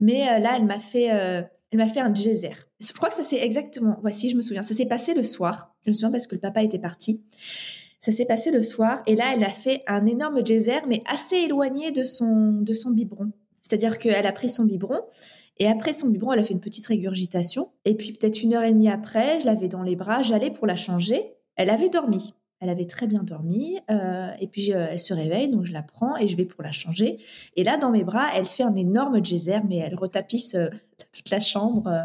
Mais 0.00 0.28
euh, 0.28 0.38
là, 0.38 0.54
elle 0.56 0.66
m'a 0.66 0.80
fait, 0.80 1.12
euh, 1.12 1.42
elle 1.70 1.78
m'a 1.78 1.88
fait 1.88 2.00
un 2.00 2.12
geyser. 2.12 2.50
Je 2.80 2.92
crois 2.92 3.08
que 3.08 3.14
ça 3.14 3.22
s'est 3.22 3.38
exactement, 3.38 3.96
voici, 4.00 4.28
je 4.30 4.36
me 4.36 4.42
souviens, 4.42 4.64
ça 4.64 4.74
s'est 4.74 4.88
passé 4.88 5.14
le 5.14 5.22
soir. 5.22 5.74
Je 5.84 5.90
me 5.90 5.94
souviens 5.94 6.10
parce 6.10 6.26
que 6.26 6.34
le 6.34 6.40
papa 6.40 6.62
était 6.62 6.80
parti. 6.80 7.24
Ça 8.02 8.12
s'est 8.12 8.26
passé 8.26 8.50
le 8.50 8.60
soir 8.60 9.02
et 9.06 9.16
là, 9.16 9.24
elle 9.34 9.44
a 9.44 9.48
fait 9.48 9.82
un 9.86 10.04
énorme 10.04 10.44
geyser, 10.44 10.80
mais 10.86 11.02
assez 11.06 11.36
éloigné 11.36 11.90
de 11.90 12.02
son, 12.02 12.52
de 12.60 12.74
son 12.74 12.90
biberon. 12.90 13.32
C'est-à-dire 13.62 13.96
qu'elle 13.96 14.26
a 14.26 14.32
pris 14.32 14.50
son 14.50 14.64
biberon 14.64 15.00
et 15.58 15.68
après 15.68 15.94
son 15.94 16.08
biberon, 16.08 16.32
elle 16.32 16.40
a 16.40 16.44
fait 16.44 16.52
une 16.52 16.60
petite 16.60 16.86
régurgitation. 16.86 17.70
Et 17.84 17.94
puis 17.94 18.12
peut-être 18.12 18.42
une 18.42 18.52
heure 18.52 18.64
et 18.64 18.72
demie 18.72 18.90
après, 18.90 19.40
je 19.40 19.46
l'avais 19.46 19.68
dans 19.68 19.82
les 19.82 19.96
bras, 19.96 20.20
j'allais 20.20 20.50
pour 20.50 20.66
la 20.66 20.76
changer. 20.76 21.32
Elle 21.56 21.70
avait 21.70 21.88
dormi. 21.88 22.34
Elle 22.62 22.68
avait 22.68 22.86
très 22.86 23.08
bien 23.08 23.24
dormi. 23.24 23.80
Euh, 23.90 24.28
et 24.40 24.46
puis, 24.46 24.70
elle 24.70 25.00
se 25.00 25.12
réveille, 25.12 25.48
donc 25.48 25.64
je 25.64 25.72
la 25.72 25.82
prends 25.82 26.16
et 26.16 26.28
je 26.28 26.36
vais 26.36 26.44
pour 26.44 26.62
la 26.62 26.70
changer. 26.70 27.18
Et 27.56 27.64
là, 27.64 27.76
dans 27.76 27.90
mes 27.90 28.04
bras, 28.04 28.28
elle 28.36 28.44
fait 28.44 28.62
un 28.62 28.76
énorme 28.76 29.22
geyser, 29.24 29.58
mais 29.68 29.78
elle 29.78 29.96
retapisse 29.96 30.54
euh, 30.54 30.68
toute 31.12 31.30
la 31.30 31.40
chambre. 31.40 31.88
Euh, 31.88 32.02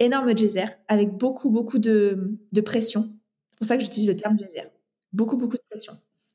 énorme 0.00 0.36
geyser, 0.36 0.66
avec 0.88 1.16
beaucoup, 1.16 1.48
beaucoup 1.48 1.78
de, 1.78 2.36
pression. 2.66 3.08
C'est 3.50 3.58
pour 3.58 3.66
ça 3.66 3.78
que 3.78 3.82
j'utilise 3.82 4.08
le 4.08 4.16
terme 4.16 4.38
geyser. 4.38 4.68
Beaucoup, 5.14 5.36
beaucoup 5.36 5.56
de 5.56 5.62
pression. 5.70 5.94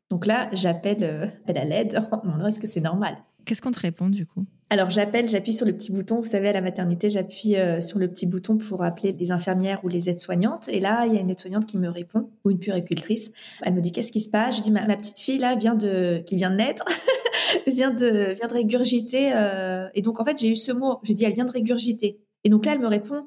Donc 0.10 0.26
là, 0.26 0.50
j'appelle 0.54 1.32
à 1.48 1.66
l'aide 1.66 2.02
en 2.12 2.18
demandant 2.24 2.48
est-ce 2.48 2.60
que 2.60 2.68
c'est 2.68 2.82
normal? 2.82 3.18
Qu'est-ce 3.46 3.62
qu'on 3.62 3.72
te 3.72 3.80
répond 3.80 4.10
du 4.10 4.26
coup? 4.26 4.46
Alors 4.70 4.90
j'appelle, 4.90 5.28
j'appuie 5.28 5.54
sur 5.54 5.66
le 5.66 5.74
petit 5.74 5.92
bouton. 5.92 6.20
Vous 6.20 6.28
savez, 6.28 6.50
à 6.50 6.54
la 6.54 6.62
maternité, 6.62 7.10
j'appuie 7.10 7.56
euh, 7.56 7.82
sur 7.82 7.98
le 7.98 8.08
petit 8.08 8.28
bouton 8.28 8.58
pour 8.58 8.84
appeler 8.84 9.14
les 9.14 9.32
infirmières 9.32 9.84
ou 9.84 9.88
les 9.88 10.10
aides-soignantes. 10.10 10.70
Et 10.70 10.80
là, 10.80 11.06
il 11.08 11.14
y 11.14 11.18
a 11.18 11.20
une 11.20 11.30
aide-soignante 11.30 11.66
qui 11.66 11.78
me 11.78 11.90
répond, 11.90 12.30
ou 12.46 12.52
une 12.52 12.60
puéricultrice. 12.60 13.32
Elle 13.64 13.74
me 13.74 13.82
dit 13.82 13.92
qu'est-ce 13.92 14.12
qui 14.12 14.22
se 14.22 14.30
passe? 14.30 14.58
Je 14.58 14.62
dis 14.62 14.72
ma, 14.72 14.84
petite 14.96 15.20
fille 15.20 15.40
là 15.40 15.56
vient 15.56 15.76
de, 15.76 16.20
qui 16.26 16.36
vient 16.36 16.52
de 16.52 16.58
naître, 16.58 16.86
vient 17.68 17.92
de, 17.92 18.36
vient 18.36 18.48
de 18.48 18.54
régurgiter. 18.54 19.32
Euh, 19.34 19.88
et 19.96 20.02
donc 20.02 20.20
en 20.20 20.26
fait, 20.26 20.38
j'ai 20.38 20.50
eu 20.50 20.56
ce 20.56 20.72
mot. 20.72 21.00
J'ai 21.04 21.16
dit 21.16 21.26
elle 21.26 21.34
vient 21.34 21.46
de 21.46 21.52
régurgiter. 21.52 22.22
Et 22.44 22.50
donc 22.50 22.66
là, 22.66 22.74
elle 22.74 22.82
me 22.82 22.88
répond 22.88 23.26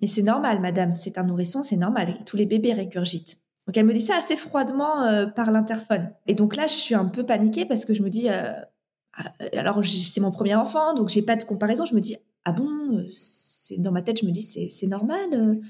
mais 0.00 0.08
c'est 0.08 0.22
normal, 0.22 0.60
madame, 0.60 0.92
c'est 0.92 1.16
un 1.16 1.24
nourrisson, 1.24 1.62
c'est 1.62 1.76
normal. 1.76 2.18
Tous 2.26 2.36
les 2.36 2.44
bébés 2.44 2.74
régurgitent. 2.74 3.38
Donc 3.66 3.76
elle 3.76 3.86
me 3.86 3.92
dit 3.92 4.00
ça 4.00 4.16
assez 4.16 4.36
froidement 4.36 5.02
euh, 5.02 5.26
par 5.26 5.50
l'interphone. 5.50 6.10
Et 6.26 6.34
donc 6.34 6.56
là, 6.56 6.66
je 6.66 6.74
suis 6.74 6.94
un 6.94 7.06
peu 7.06 7.24
paniquée 7.24 7.66
parce 7.66 7.84
que 7.84 7.94
je 7.94 8.02
me 8.02 8.10
dis 8.10 8.28
euh, 8.30 8.52
alors 9.56 9.82
c'est 9.84 10.20
mon 10.20 10.30
premier 10.30 10.54
enfant, 10.54 10.94
donc 10.94 11.08
j'ai 11.08 11.22
pas 11.22 11.36
de 11.36 11.44
comparaison. 11.44 11.84
Je 11.84 11.94
me 11.94 12.00
dis 12.00 12.16
ah 12.44 12.52
bon, 12.52 12.68
euh, 12.92 13.06
c'est 13.10 13.80
dans 13.80 13.92
ma 13.92 14.02
tête, 14.02 14.20
je 14.20 14.26
me 14.26 14.30
dis 14.30 14.42
c'est 14.42 14.86
normal. 14.86 15.60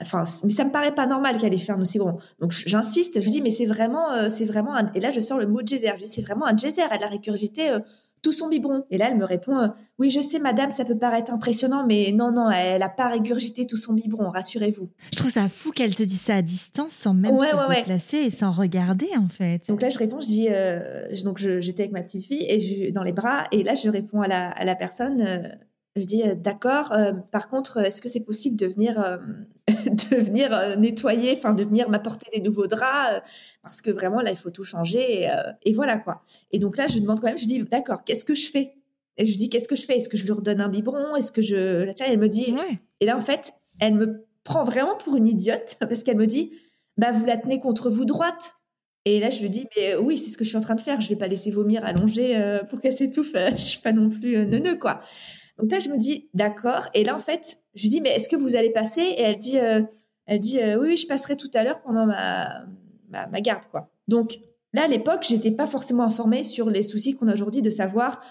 Enfin, 0.00 0.24
mais 0.42 0.50
ça 0.50 0.64
me 0.64 0.72
paraît 0.72 0.94
pas 0.94 1.06
normal 1.06 1.36
qu'elle 1.36 1.54
ait 1.54 1.58
fait 1.58 1.70
un 1.70 1.80
aussi 1.80 1.98
grand. 1.98 2.18
Donc 2.40 2.50
j'insiste, 2.50 3.20
je 3.20 3.30
dis 3.30 3.40
mais 3.40 3.52
c'est 3.52 3.66
vraiment, 3.66 4.28
c'est 4.28 4.44
vraiment. 4.44 4.74
Un... 4.74 4.92
Et 4.94 5.00
là 5.00 5.12
je 5.12 5.20
sors 5.20 5.38
le 5.38 5.46
mot 5.46 5.60
geyser. 5.64 5.92
Je 5.94 6.04
dis 6.04 6.08
c'est 6.08 6.22
vraiment 6.22 6.46
un 6.46 6.56
geyser. 6.56 6.82
Elle 6.90 7.04
a 7.04 7.08
récurgité 7.08 7.76
tout 8.22 8.32
son 8.32 8.48
biberon. 8.48 8.84
Et 8.90 8.98
là, 8.98 9.08
elle 9.10 9.18
me 9.18 9.24
répond 9.24 9.58
euh, 9.58 9.68
Oui, 9.98 10.10
je 10.10 10.20
sais, 10.20 10.38
madame, 10.38 10.70
ça 10.70 10.84
peut 10.84 10.96
paraître 10.96 11.32
impressionnant, 11.32 11.84
mais 11.86 12.12
non, 12.12 12.32
non, 12.32 12.50
elle 12.50 12.80
n'a 12.80 12.88
pas 12.88 13.08
régurgité 13.08 13.66
tout 13.66 13.76
son 13.76 13.92
biberon, 13.92 14.30
rassurez-vous. 14.30 14.88
Je 15.10 15.16
trouve 15.16 15.30
ça 15.30 15.48
fou 15.48 15.72
qu'elle 15.72 15.94
te 15.94 16.02
dise 16.02 16.20
ça 16.20 16.36
à 16.36 16.42
distance 16.42 16.92
sans 16.92 17.14
même 17.14 17.38
se 17.38 17.74
déplacer 17.74 18.18
et 18.18 18.30
sans 18.30 18.52
regarder, 18.52 19.08
en 19.18 19.28
fait. 19.28 19.62
Donc 19.68 19.82
là, 19.82 19.90
je 19.90 19.98
réponds 19.98 20.20
Je 20.20 20.26
dis 20.26 20.46
euh, 20.50 21.06
Donc 21.24 21.38
j'étais 21.38 21.82
avec 21.82 21.92
ma 21.92 22.02
petite 22.02 22.24
fille 22.24 22.46
et 22.48 22.60
je, 22.60 22.90
dans 22.92 23.02
les 23.02 23.12
bras, 23.12 23.46
et 23.50 23.62
là, 23.64 23.74
je 23.74 23.88
réponds 23.88 24.22
à 24.22 24.28
la, 24.28 24.48
à 24.50 24.64
la 24.64 24.76
personne 24.76 25.20
euh, 25.20 25.48
je 25.94 26.04
dis 26.04 26.22
d'accord. 26.36 26.94
Par 27.30 27.50
contre, 27.50 27.84
est-ce 27.84 28.00
que 28.00 28.08
c'est 28.08 28.24
possible 28.24 28.56
de 28.56 28.66
venir, 28.66 28.98
de 29.86 30.16
venir 30.16 30.78
nettoyer, 30.78 31.34
enfin 31.36 31.52
de 31.52 31.64
venir 31.64 31.88
m'apporter 31.88 32.26
des 32.32 32.40
nouveaux 32.40 32.66
draps 32.66 33.22
parce 33.62 33.82
que 33.82 33.90
vraiment 33.90 34.20
là 34.20 34.30
il 34.30 34.36
faut 34.36 34.50
tout 34.50 34.64
changer 34.64 35.28
et, 35.64 35.72
voilà 35.72 35.98
quoi. 35.98 36.22
Et 36.50 36.58
donc 36.58 36.76
là 36.76 36.86
je 36.86 36.98
demande 36.98 37.20
quand 37.20 37.28
même, 37.28 37.38
je 37.38 37.46
dis 37.46 37.62
d'accord, 37.62 38.04
qu'est-ce 38.04 38.24
que 38.24 38.34
je 38.34 38.50
fais? 38.50 38.74
Et 39.16 39.26
je 39.26 39.36
dis 39.36 39.50
qu'est-ce 39.50 39.68
que 39.68 39.76
je 39.76 39.82
fais? 39.82 39.96
Est-ce 39.96 40.08
que 40.08 40.16
je 40.16 40.24
lui 40.24 40.32
redonne 40.32 40.60
un 40.60 40.68
biberon? 40.68 41.16
Est-ce 41.16 41.32
que 41.32 41.42
je 41.42 41.84
la 41.84 41.92
tiens? 41.94 42.06
Elle 42.08 42.18
me 42.18 42.28
dit. 42.28 42.52
Ouais. 42.52 42.80
Et 43.00 43.06
là 43.06 43.16
en 43.16 43.20
fait, 43.20 43.52
elle 43.80 43.94
me 43.94 44.26
prend 44.44 44.64
vraiment 44.64 44.96
pour 44.96 45.16
une 45.16 45.26
idiote 45.26 45.76
parce 45.80 46.02
qu'elle 46.02 46.18
me 46.18 46.26
dit 46.26 46.52
bah 46.96 47.12
vous 47.12 47.24
la 47.24 47.36
tenez 47.36 47.58
contre 47.58 47.90
vous 47.90 48.04
droite. 48.04 48.54
Et 49.04 49.18
là, 49.18 49.30
je 49.30 49.42
lui 49.42 49.50
dis, 49.50 49.66
mais 49.76 49.96
oui, 49.96 50.16
c'est 50.16 50.30
ce 50.30 50.38
que 50.38 50.44
je 50.44 50.50
suis 50.50 50.56
en 50.56 50.60
train 50.60 50.76
de 50.76 50.80
faire. 50.80 51.00
Je 51.00 51.08
vais 51.08 51.16
pas 51.16 51.26
laisser 51.26 51.50
vomir 51.50 51.84
allongée 51.84 52.40
pour 52.70 52.80
qu'elle 52.80 52.92
s'étouffe. 52.92 53.32
je 53.50 53.56
suis 53.56 53.80
pas 53.80 53.92
non 53.92 54.08
plus 54.08 54.46
neuneux, 54.46 54.76
quoi. 54.76 55.00
Donc 55.58 55.70
là, 55.70 55.78
je 55.78 55.88
me 55.88 55.98
dis, 55.98 56.28
d'accord. 56.34 56.88
Et 56.94 57.04
là, 57.04 57.16
en 57.16 57.20
fait, 57.20 57.58
je 57.74 57.82
lui 57.82 57.90
dis, 57.90 58.00
mais 58.00 58.10
est-ce 58.10 58.28
que 58.28 58.36
vous 58.36 58.56
allez 58.56 58.70
passer? 58.70 59.02
Et 59.02 59.22
elle 59.22 59.38
dit, 59.38 59.58
euh, 59.58 59.82
elle 60.26 60.40
dit 60.40 60.60
euh, 60.60 60.78
oui, 60.80 60.96
je 60.96 61.06
passerai 61.06 61.36
tout 61.36 61.50
à 61.54 61.64
l'heure 61.64 61.80
pendant 61.82 62.06
ma, 62.06 62.64
ma, 63.10 63.40
garde, 63.40 63.66
quoi. 63.70 63.90
Donc 64.08 64.38
là, 64.72 64.84
à 64.84 64.88
l'époque, 64.88 65.24
j'étais 65.28 65.50
pas 65.50 65.66
forcément 65.66 66.04
informée 66.04 66.44
sur 66.44 66.70
les 66.70 66.82
soucis 66.82 67.14
qu'on 67.14 67.28
a 67.28 67.32
aujourd'hui 67.32 67.62
de 67.62 67.70
savoir. 67.70 68.22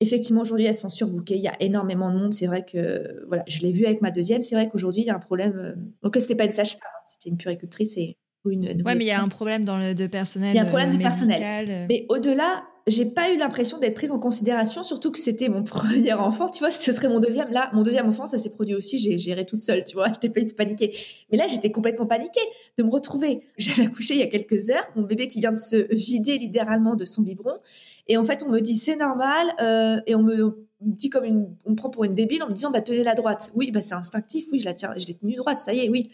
Effectivement, 0.00 0.42
aujourd'hui, 0.42 0.66
elles 0.66 0.74
sont 0.74 0.88
surbookées. 0.88 1.36
Il 1.36 1.42
y 1.42 1.48
a 1.48 1.56
énormément 1.60 2.12
de 2.12 2.18
monde. 2.18 2.32
C'est 2.32 2.46
vrai 2.46 2.64
que, 2.64 3.24
voilà, 3.26 3.42
je 3.48 3.60
l'ai 3.62 3.72
vu 3.72 3.84
avec 3.86 4.00
ma 4.00 4.10
deuxième. 4.10 4.42
C'est 4.42 4.54
vrai 4.54 4.68
qu'aujourd'hui, 4.68 5.02
il 5.02 5.06
y 5.06 5.10
a 5.10 5.16
un 5.16 5.20
problème. 5.20 5.56
Euh, 5.56 5.74
donc, 6.02 6.16
c'était 6.16 6.36
pas 6.36 6.44
une 6.44 6.52
sage-femme, 6.52 6.80
hein, 6.84 7.00
c'était 7.04 7.30
une 7.30 7.38
puricultrice 7.38 7.96
et 7.96 8.16
une. 8.44 8.64
une 8.64 8.82
ouais, 8.82 8.94
mais 8.94 9.04
il 9.04 9.08
y 9.08 9.10
a 9.10 9.20
un 9.20 9.28
problème 9.28 9.64
dans 9.64 9.78
le 9.78 9.94
de 9.94 10.06
personnel. 10.06 10.54
Il 10.54 10.56
y 10.56 10.60
a 10.60 10.62
un 10.62 10.66
problème 10.66 10.96
de 10.96 11.02
personnel. 11.02 11.86
Mais 11.88 12.06
au-delà, 12.08 12.62
j'ai 12.88 13.06
pas 13.06 13.30
eu 13.30 13.36
l'impression 13.36 13.78
d'être 13.78 13.94
prise 13.94 14.10
en 14.10 14.18
considération, 14.18 14.82
surtout 14.82 15.10
que 15.10 15.18
c'était 15.18 15.48
mon 15.48 15.62
premier 15.64 16.12
enfant, 16.12 16.48
tu 16.48 16.60
vois, 16.60 16.70
ce 16.70 16.92
serait 16.92 17.08
mon 17.08 17.20
deuxième. 17.20 17.50
Là, 17.50 17.70
mon 17.72 17.82
deuxième 17.82 18.08
enfant, 18.08 18.26
ça 18.26 18.38
s'est 18.38 18.50
produit 18.50 18.74
aussi, 18.74 18.98
j'ai 18.98 19.18
géré 19.18 19.44
toute 19.46 19.62
seule, 19.62 19.84
tu 19.84 19.94
vois, 19.94 20.08
j'étais 20.22 20.28
pas 20.28 20.40
paniquée. 20.56 20.96
Mais 21.30 21.38
là, 21.38 21.46
j'étais 21.46 21.70
complètement 21.70 22.06
paniquée 22.06 22.40
de 22.76 22.82
me 22.82 22.90
retrouver. 22.90 23.42
J'avais 23.58 23.84
accouché 23.84 24.14
il 24.14 24.20
y 24.20 24.22
a 24.22 24.26
quelques 24.26 24.70
heures, 24.70 24.88
mon 24.96 25.02
bébé 25.02 25.28
qui 25.28 25.40
vient 25.40 25.52
de 25.52 25.58
se 25.58 25.92
vider 25.94 26.38
littéralement 26.38 26.94
de 26.94 27.04
son 27.04 27.22
biberon. 27.22 27.58
Et 28.06 28.16
en 28.16 28.24
fait, 28.24 28.42
on 28.46 28.50
me 28.50 28.60
dit 28.60 28.76
c'est 28.76 28.96
normal, 28.96 29.46
euh, 29.60 30.00
et 30.06 30.14
on 30.14 30.22
me 30.22 30.68
dit 30.80 31.10
comme 31.10 31.24
une, 31.24 31.56
on 31.66 31.72
me 31.72 31.76
prend 31.76 31.90
pour 31.90 32.04
une 32.04 32.14
débile 32.14 32.42
en 32.42 32.48
me 32.48 32.54
disant, 32.54 32.70
bah, 32.70 32.80
tenez 32.80 33.02
la 33.02 33.14
droite. 33.14 33.50
Oui, 33.54 33.70
bah, 33.70 33.82
c'est 33.82 33.94
instinctif. 33.94 34.46
Oui, 34.52 34.60
je 34.60 34.64
la 34.64 34.74
tiens, 34.74 34.94
je 34.96 35.06
l'ai 35.06 35.14
tenue 35.14 35.34
droite. 35.34 35.58
Ça 35.58 35.72
y 35.72 35.80
est, 35.80 35.88
oui. 35.88 36.04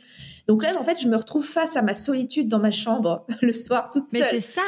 Donc 0.48 0.62
là, 0.62 0.72
en 0.78 0.84
fait, 0.84 1.00
je 1.00 1.08
me 1.08 1.16
retrouve 1.16 1.44
face 1.44 1.76
à 1.76 1.82
ma 1.82 1.94
solitude 1.94 2.48
dans 2.48 2.58
ma 2.58 2.70
chambre 2.70 3.26
le 3.42 3.52
soir 3.52 3.90
toute 3.90 4.10
seule. 4.10 4.20
Mais 4.20 4.30
c'est 4.30 4.40
ça. 4.40 4.62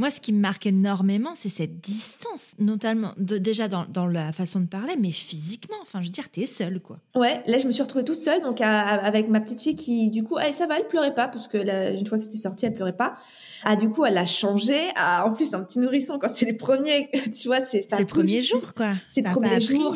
Moi, 0.00 0.10
ce 0.10 0.18
qui 0.18 0.32
me 0.32 0.40
marque 0.40 0.64
énormément, 0.64 1.34
c'est 1.36 1.50
cette 1.50 1.78
distance, 1.82 2.54
notamment 2.58 3.12
déjà 3.18 3.68
dans, 3.68 4.06
la 4.06 4.32
façon 4.32 4.60
de 4.60 4.66
parler, 4.66 4.94
mais 4.98 5.10
physiquement. 5.10 5.76
Enfin, 5.82 6.00
je 6.00 6.06
veux 6.06 6.10
dire, 6.10 6.30
t'es 6.30 6.46
seule, 6.46 6.80
quoi. 6.80 6.96
Ouais, 7.14 7.42
là, 7.44 7.58
je 7.58 7.66
me 7.66 7.70
suis 7.70 7.82
retrouvée 7.82 8.02
toute 8.02 8.18
seule, 8.18 8.40
donc 8.40 8.62
avec 8.62 9.28
ma 9.28 9.40
petite 9.40 9.60
fille 9.60 9.74
qui, 9.74 10.08
du 10.08 10.22
coup, 10.22 10.38
ça 10.52 10.66
va, 10.66 10.78
elle 10.78 10.88
pleurait 10.88 11.14
pas, 11.14 11.28
parce 11.28 11.48
que 11.48 11.58
une 11.94 12.06
fois 12.06 12.16
que 12.16 12.24
c'était 12.24 12.38
sorti, 12.38 12.64
elle 12.64 12.72
pleurait 12.72 12.96
pas. 12.96 13.12
Ah, 13.62 13.76
du 13.76 13.90
coup, 13.90 14.06
elle 14.06 14.16
a 14.16 14.24
changé. 14.24 14.88
Ah, 14.96 15.26
en 15.26 15.32
plus, 15.32 15.52
un 15.52 15.62
petit 15.62 15.78
nourrisson, 15.78 16.18
quand 16.18 16.30
c'est 16.30 16.46
les 16.46 16.56
premiers, 16.56 17.10
tu 17.38 17.48
vois, 17.48 17.60
c'est 17.60 17.82
ça. 17.82 17.96
C'est 17.96 18.04
le 18.04 18.06
premier 18.06 18.40
jour, 18.40 18.72
quoi. 18.72 18.94
C'est 19.10 19.20
le 19.20 19.30
premier 19.30 19.60
jour. 19.60 19.94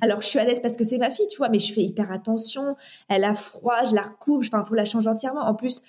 Alors, 0.00 0.22
je 0.22 0.26
suis 0.26 0.40
à 0.40 0.44
l'aise 0.44 0.58
parce 0.60 0.76
que 0.76 0.82
c'est 0.82 0.98
ma 0.98 1.10
fille, 1.10 1.28
tu 1.28 1.36
vois, 1.36 1.50
mais 1.50 1.60
je 1.60 1.72
fais 1.72 1.82
hyper 1.82 2.10
attention. 2.10 2.74
Elle 3.08 3.22
a 3.22 3.36
froid, 3.36 3.86
je 3.88 3.94
la 3.94 4.02
recouvre, 4.02 4.44
enfin, 4.44 4.64
faut 4.64 4.74
la 4.74 4.84
changer 4.84 5.08
entièrement. 5.08 5.42
En 5.42 5.54
plus, 5.54 5.84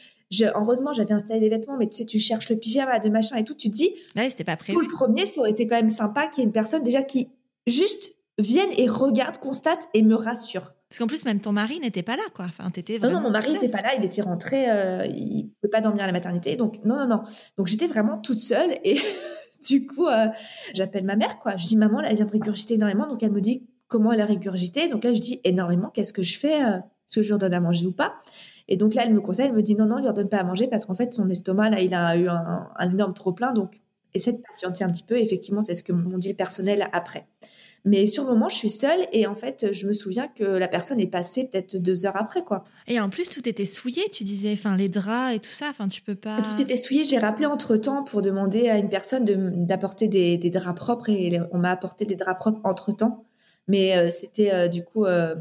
heureusement, 0.55 0.93
j'avais 0.93 1.13
installé 1.13 1.39
les 1.39 1.49
vêtements, 1.49 1.77
mais 1.77 1.87
tu 1.87 1.97
sais, 1.97 2.05
tu 2.05 2.19
cherches 2.19 2.49
le 2.49 2.57
pyjama 2.57 2.99
de 2.99 3.09
machin 3.09 3.35
et 3.37 3.43
tout, 3.43 3.55
tu 3.55 3.69
te 3.69 3.75
dis. 3.75 3.93
Ouais, 4.15 4.29
c'était 4.29 4.43
pas 4.43 4.57
prévu. 4.57 4.73
Pour 4.73 4.81
le 4.81 4.87
premier, 4.87 5.25
ça 5.25 5.41
aurait 5.41 5.51
été 5.51 5.67
quand 5.67 5.75
même 5.75 5.89
sympa 5.89 6.27
qu'il 6.27 6.39
y 6.39 6.41
ait 6.43 6.47
une 6.47 6.53
personne 6.53 6.83
déjà 6.83 7.03
qui 7.03 7.29
juste 7.65 8.15
vienne 8.37 8.69
et 8.77 8.87
regarde, 8.87 9.37
constate 9.37 9.87
et 9.93 10.01
me 10.03 10.15
rassure. 10.15 10.73
Parce 10.89 10.99
qu'en 10.99 11.07
plus, 11.07 11.25
même 11.25 11.41
ton 11.41 11.51
mari 11.51 11.79
n'était 11.79 12.03
pas 12.03 12.15
là, 12.15 12.23
quoi. 12.33 12.45
Enfin, 12.45 12.69
t'étais 12.71 12.97
vraiment. 12.97 13.15
Non, 13.15 13.19
non, 13.19 13.27
mon 13.27 13.31
mari 13.33 13.51
n'était 13.51 13.67
pas 13.67 13.81
là. 13.81 13.95
Il 13.95 14.05
était 14.05 14.21
rentré. 14.21 14.69
Euh, 14.69 15.05
il 15.07 15.49
pouvait 15.59 15.71
pas 15.71 15.81
dormir 15.81 16.03
à 16.03 16.07
la 16.07 16.13
maternité. 16.13 16.55
Donc, 16.55 16.79
non, 16.85 16.95
non, 16.95 17.07
non. 17.07 17.23
Donc, 17.57 17.67
j'étais 17.67 17.87
vraiment 17.87 18.17
toute 18.19 18.39
seule. 18.39 18.77
Et 18.85 18.97
du 19.67 19.85
coup, 19.85 20.07
euh, 20.07 20.27
j'appelle 20.73 21.03
ma 21.03 21.17
mère, 21.17 21.39
quoi. 21.39 21.57
Je 21.57 21.67
dis, 21.67 21.75
maman, 21.75 22.01
elle 22.01 22.15
vient 22.15 22.25
de 22.25 22.31
régurgiter 22.31 22.75
énormément. 22.75 23.05
Donc, 23.05 23.21
elle 23.21 23.31
me 23.31 23.41
dit 23.41 23.67
comment 23.87 24.11
elle 24.11 24.21
a 24.21 24.25
régurgité? 24.25 24.87
Donc 24.87 25.03
là, 25.03 25.13
je 25.13 25.19
dis 25.19 25.41
énormément. 25.43 25.89
Qu'est-ce 25.89 26.13
que 26.13 26.23
je 26.23 26.37
fais? 26.37 26.63
Euh, 26.63 26.77
Est-ce 26.77 27.15
que 27.15 27.21
je 27.21 27.27
lui 27.27 27.33
redonne 27.33 27.53
à 27.53 27.59
manger 27.59 27.85
ou 27.85 27.91
pas? 27.91 28.15
Et 28.67 28.77
donc 28.77 28.93
là, 28.93 29.03
elle 29.05 29.13
me 29.13 29.21
conseille. 29.21 29.47
Elle 29.47 29.53
me 29.53 29.61
dit, 29.61 29.75
non, 29.75 29.85
non, 29.85 29.97
lui 29.97 30.07
redonne 30.07 30.29
pas 30.29 30.37
à 30.37 30.43
manger 30.43 30.67
parce 30.67 30.85
qu'en 30.85 30.95
fait, 30.95 31.13
son 31.13 31.29
estomac, 31.29 31.69
là, 31.69 31.81
il 31.81 31.93
a 31.93 32.17
eu 32.17 32.27
un, 32.27 32.67
un 32.75 32.89
énorme 32.89 33.13
trop 33.13 33.31
plein. 33.31 33.53
Donc, 33.53 33.81
essaie 34.13 34.33
de 34.33 34.41
patienter 34.41 34.83
un 34.83 34.89
petit 34.89 35.03
peu. 35.03 35.17
effectivement, 35.17 35.61
c'est 35.61 35.75
ce 35.75 35.83
que 35.83 35.93
m'ont 35.93 36.17
dit 36.17 36.29
le 36.29 36.35
personnel 36.35 36.87
après. 36.91 37.27
Mais 37.85 38.05
sur 38.05 38.23
le 38.23 38.31
moment, 38.31 38.49
je 38.49 38.57
suis 38.57 38.69
seule 38.69 39.07
et 39.13 39.27
en 39.27 39.35
fait, 39.35 39.67
je 39.71 39.87
me 39.87 39.93
souviens 39.93 40.27
que 40.27 40.43
la 40.43 40.67
personne 40.67 40.99
est 40.99 41.07
passée 41.07 41.47
peut-être 41.49 41.77
deux 41.77 42.05
heures 42.05 42.17
après, 42.17 42.43
quoi. 42.43 42.65
Et 42.87 42.99
en 42.99 43.09
plus, 43.09 43.29
tout 43.29 43.47
était 43.47 43.65
souillé, 43.65 44.09
tu 44.11 44.25
disais, 44.25 44.51
enfin, 44.51 44.75
les 44.75 44.89
draps 44.89 45.35
et 45.35 45.39
tout 45.39 45.51
ça, 45.51 45.67
enfin, 45.69 45.87
tu 45.87 46.01
peux 46.01 46.15
pas. 46.15 46.41
Tout 46.41 46.61
était 46.61 46.75
souillé. 46.75 47.05
J'ai 47.05 47.17
rappelé 47.17 47.45
entre 47.45 47.77
temps 47.77 48.03
pour 48.03 48.21
demander 48.21 48.67
à 48.67 48.77
une 48.77 48.89
personne 48.89 49.23
d'apporter 49.65 50.09
des, 50.09 50.37
draps 50.49 50.77
propres 50.77 51.09
et 51.09 51.39
on 51.51 51.59
m'a 51.59 51.71
apporté 51.71 52.05
des 52.05 52.15
draps 52.15 52.39
propres 52.39 52.59
entre 52.63 52.91
temps. 52.91 53.23
Mais 53.67 53.97
euh, 53.97 54.09
c'était 54.09 54.53
euh, 54.53 54.67
du 54.67 54.83
coup 54.83 55.05
euh, 55.05 55.35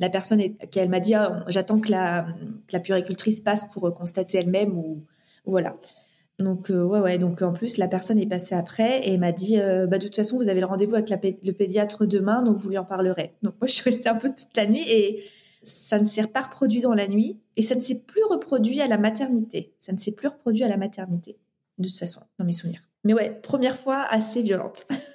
la 0.00 0.08
personne 0.08 0.40
qui 0.70 0.78
elle 0.78 0.88
m'a 0.88 1.00
dit 1.00 1.14
ah, 1.14 1.44
j'attends 1.48 1.78
que 1.78 1.90
la, 1.90 2.26
que 2.68 2.72
la 2.72 2.80
puricultrice 2.80 3.40
passe 3.40 3.64
pour 3.72 3.92
constater 3.94 4.38
elle-même 4.38 4.76
ou 4.76 5.02
voilà. 5.44 5.76
Donc 6.38 6.68
ouais 6.70 7.00
ouais 7.00 7.18
donc 7.18 7.42
en 7.42 7.52
plus 7.52 7.76
la 7.76 7.86
personne 7.86 8.18
est 8.18 8.26
passée 8.26 8.56
après 8.56 9.08
et 9.08 9.18
m'a 9.18 9.30
dit 9.30 9.56
bah 9.56 9.98
de 9.98 10.06
toute 10.06 10.16
façon 10.16 10.36
vous 10.36 10.48
avez 10.48 10.58
le 10.58 10.66
rendez-vous 10.66 10.96
avec 10.96 11.08
le 11.10 11.52
pédiatre 11.52 12.06
demain 12.06 12.42
donc 12.42 12.58
vous 12.58 12.70
lui 12.70 12.78
en 12.78 12.84
parlerez. 12.84 13.34
Donc 13.42 13.54
moi 13.60 13.68
je 13.68 13.74
suis 13.74 13.84
restée 13.84 14.08
un 14.08 14.16
peu 14.16 14.28
toute 14.28 14.56
la 14.56 14.66
nuit 14.66 14.82
et 14.88 15.22
ça 15.62 16.00
ne 16.00 16.04
s'est 16.04 16.26
pas 16.26 16.40
reproduit 16.40 16.80
dans 16.80 16.92
la 16.92 17.06
nuit 17.06 17.38
et 17.56 17.62
ça 17.62 17.76
ne 17.76 17.80
s'est 17.80 18.00
plus 18.00 18.24
reproduit 18.24 18.80
à 18.80 18.88
la 18.88 18.98
maternité. 18.98 19.74
Ça 19.78 19.92
ne 19.92 19.98
s'est 19.98 20.14
plus 20.14 20.26
reproduit 20.26 20.64
à 20.64 20.68
la 20.68 20.76
maternité 20.76 21.38
de 21.78 21.86
toute 21.86 21.98
façon 21.98 22.20
dans 22.38 22.44
mes 22.44 22.52
souvenirs. 22.52 22.82
Mais 23.04 23.14
ouais 23.14 23.30
première 23.30 23.76
fois 23.76 24.04
assez 24.10 24.42
violente. 24.42 24.86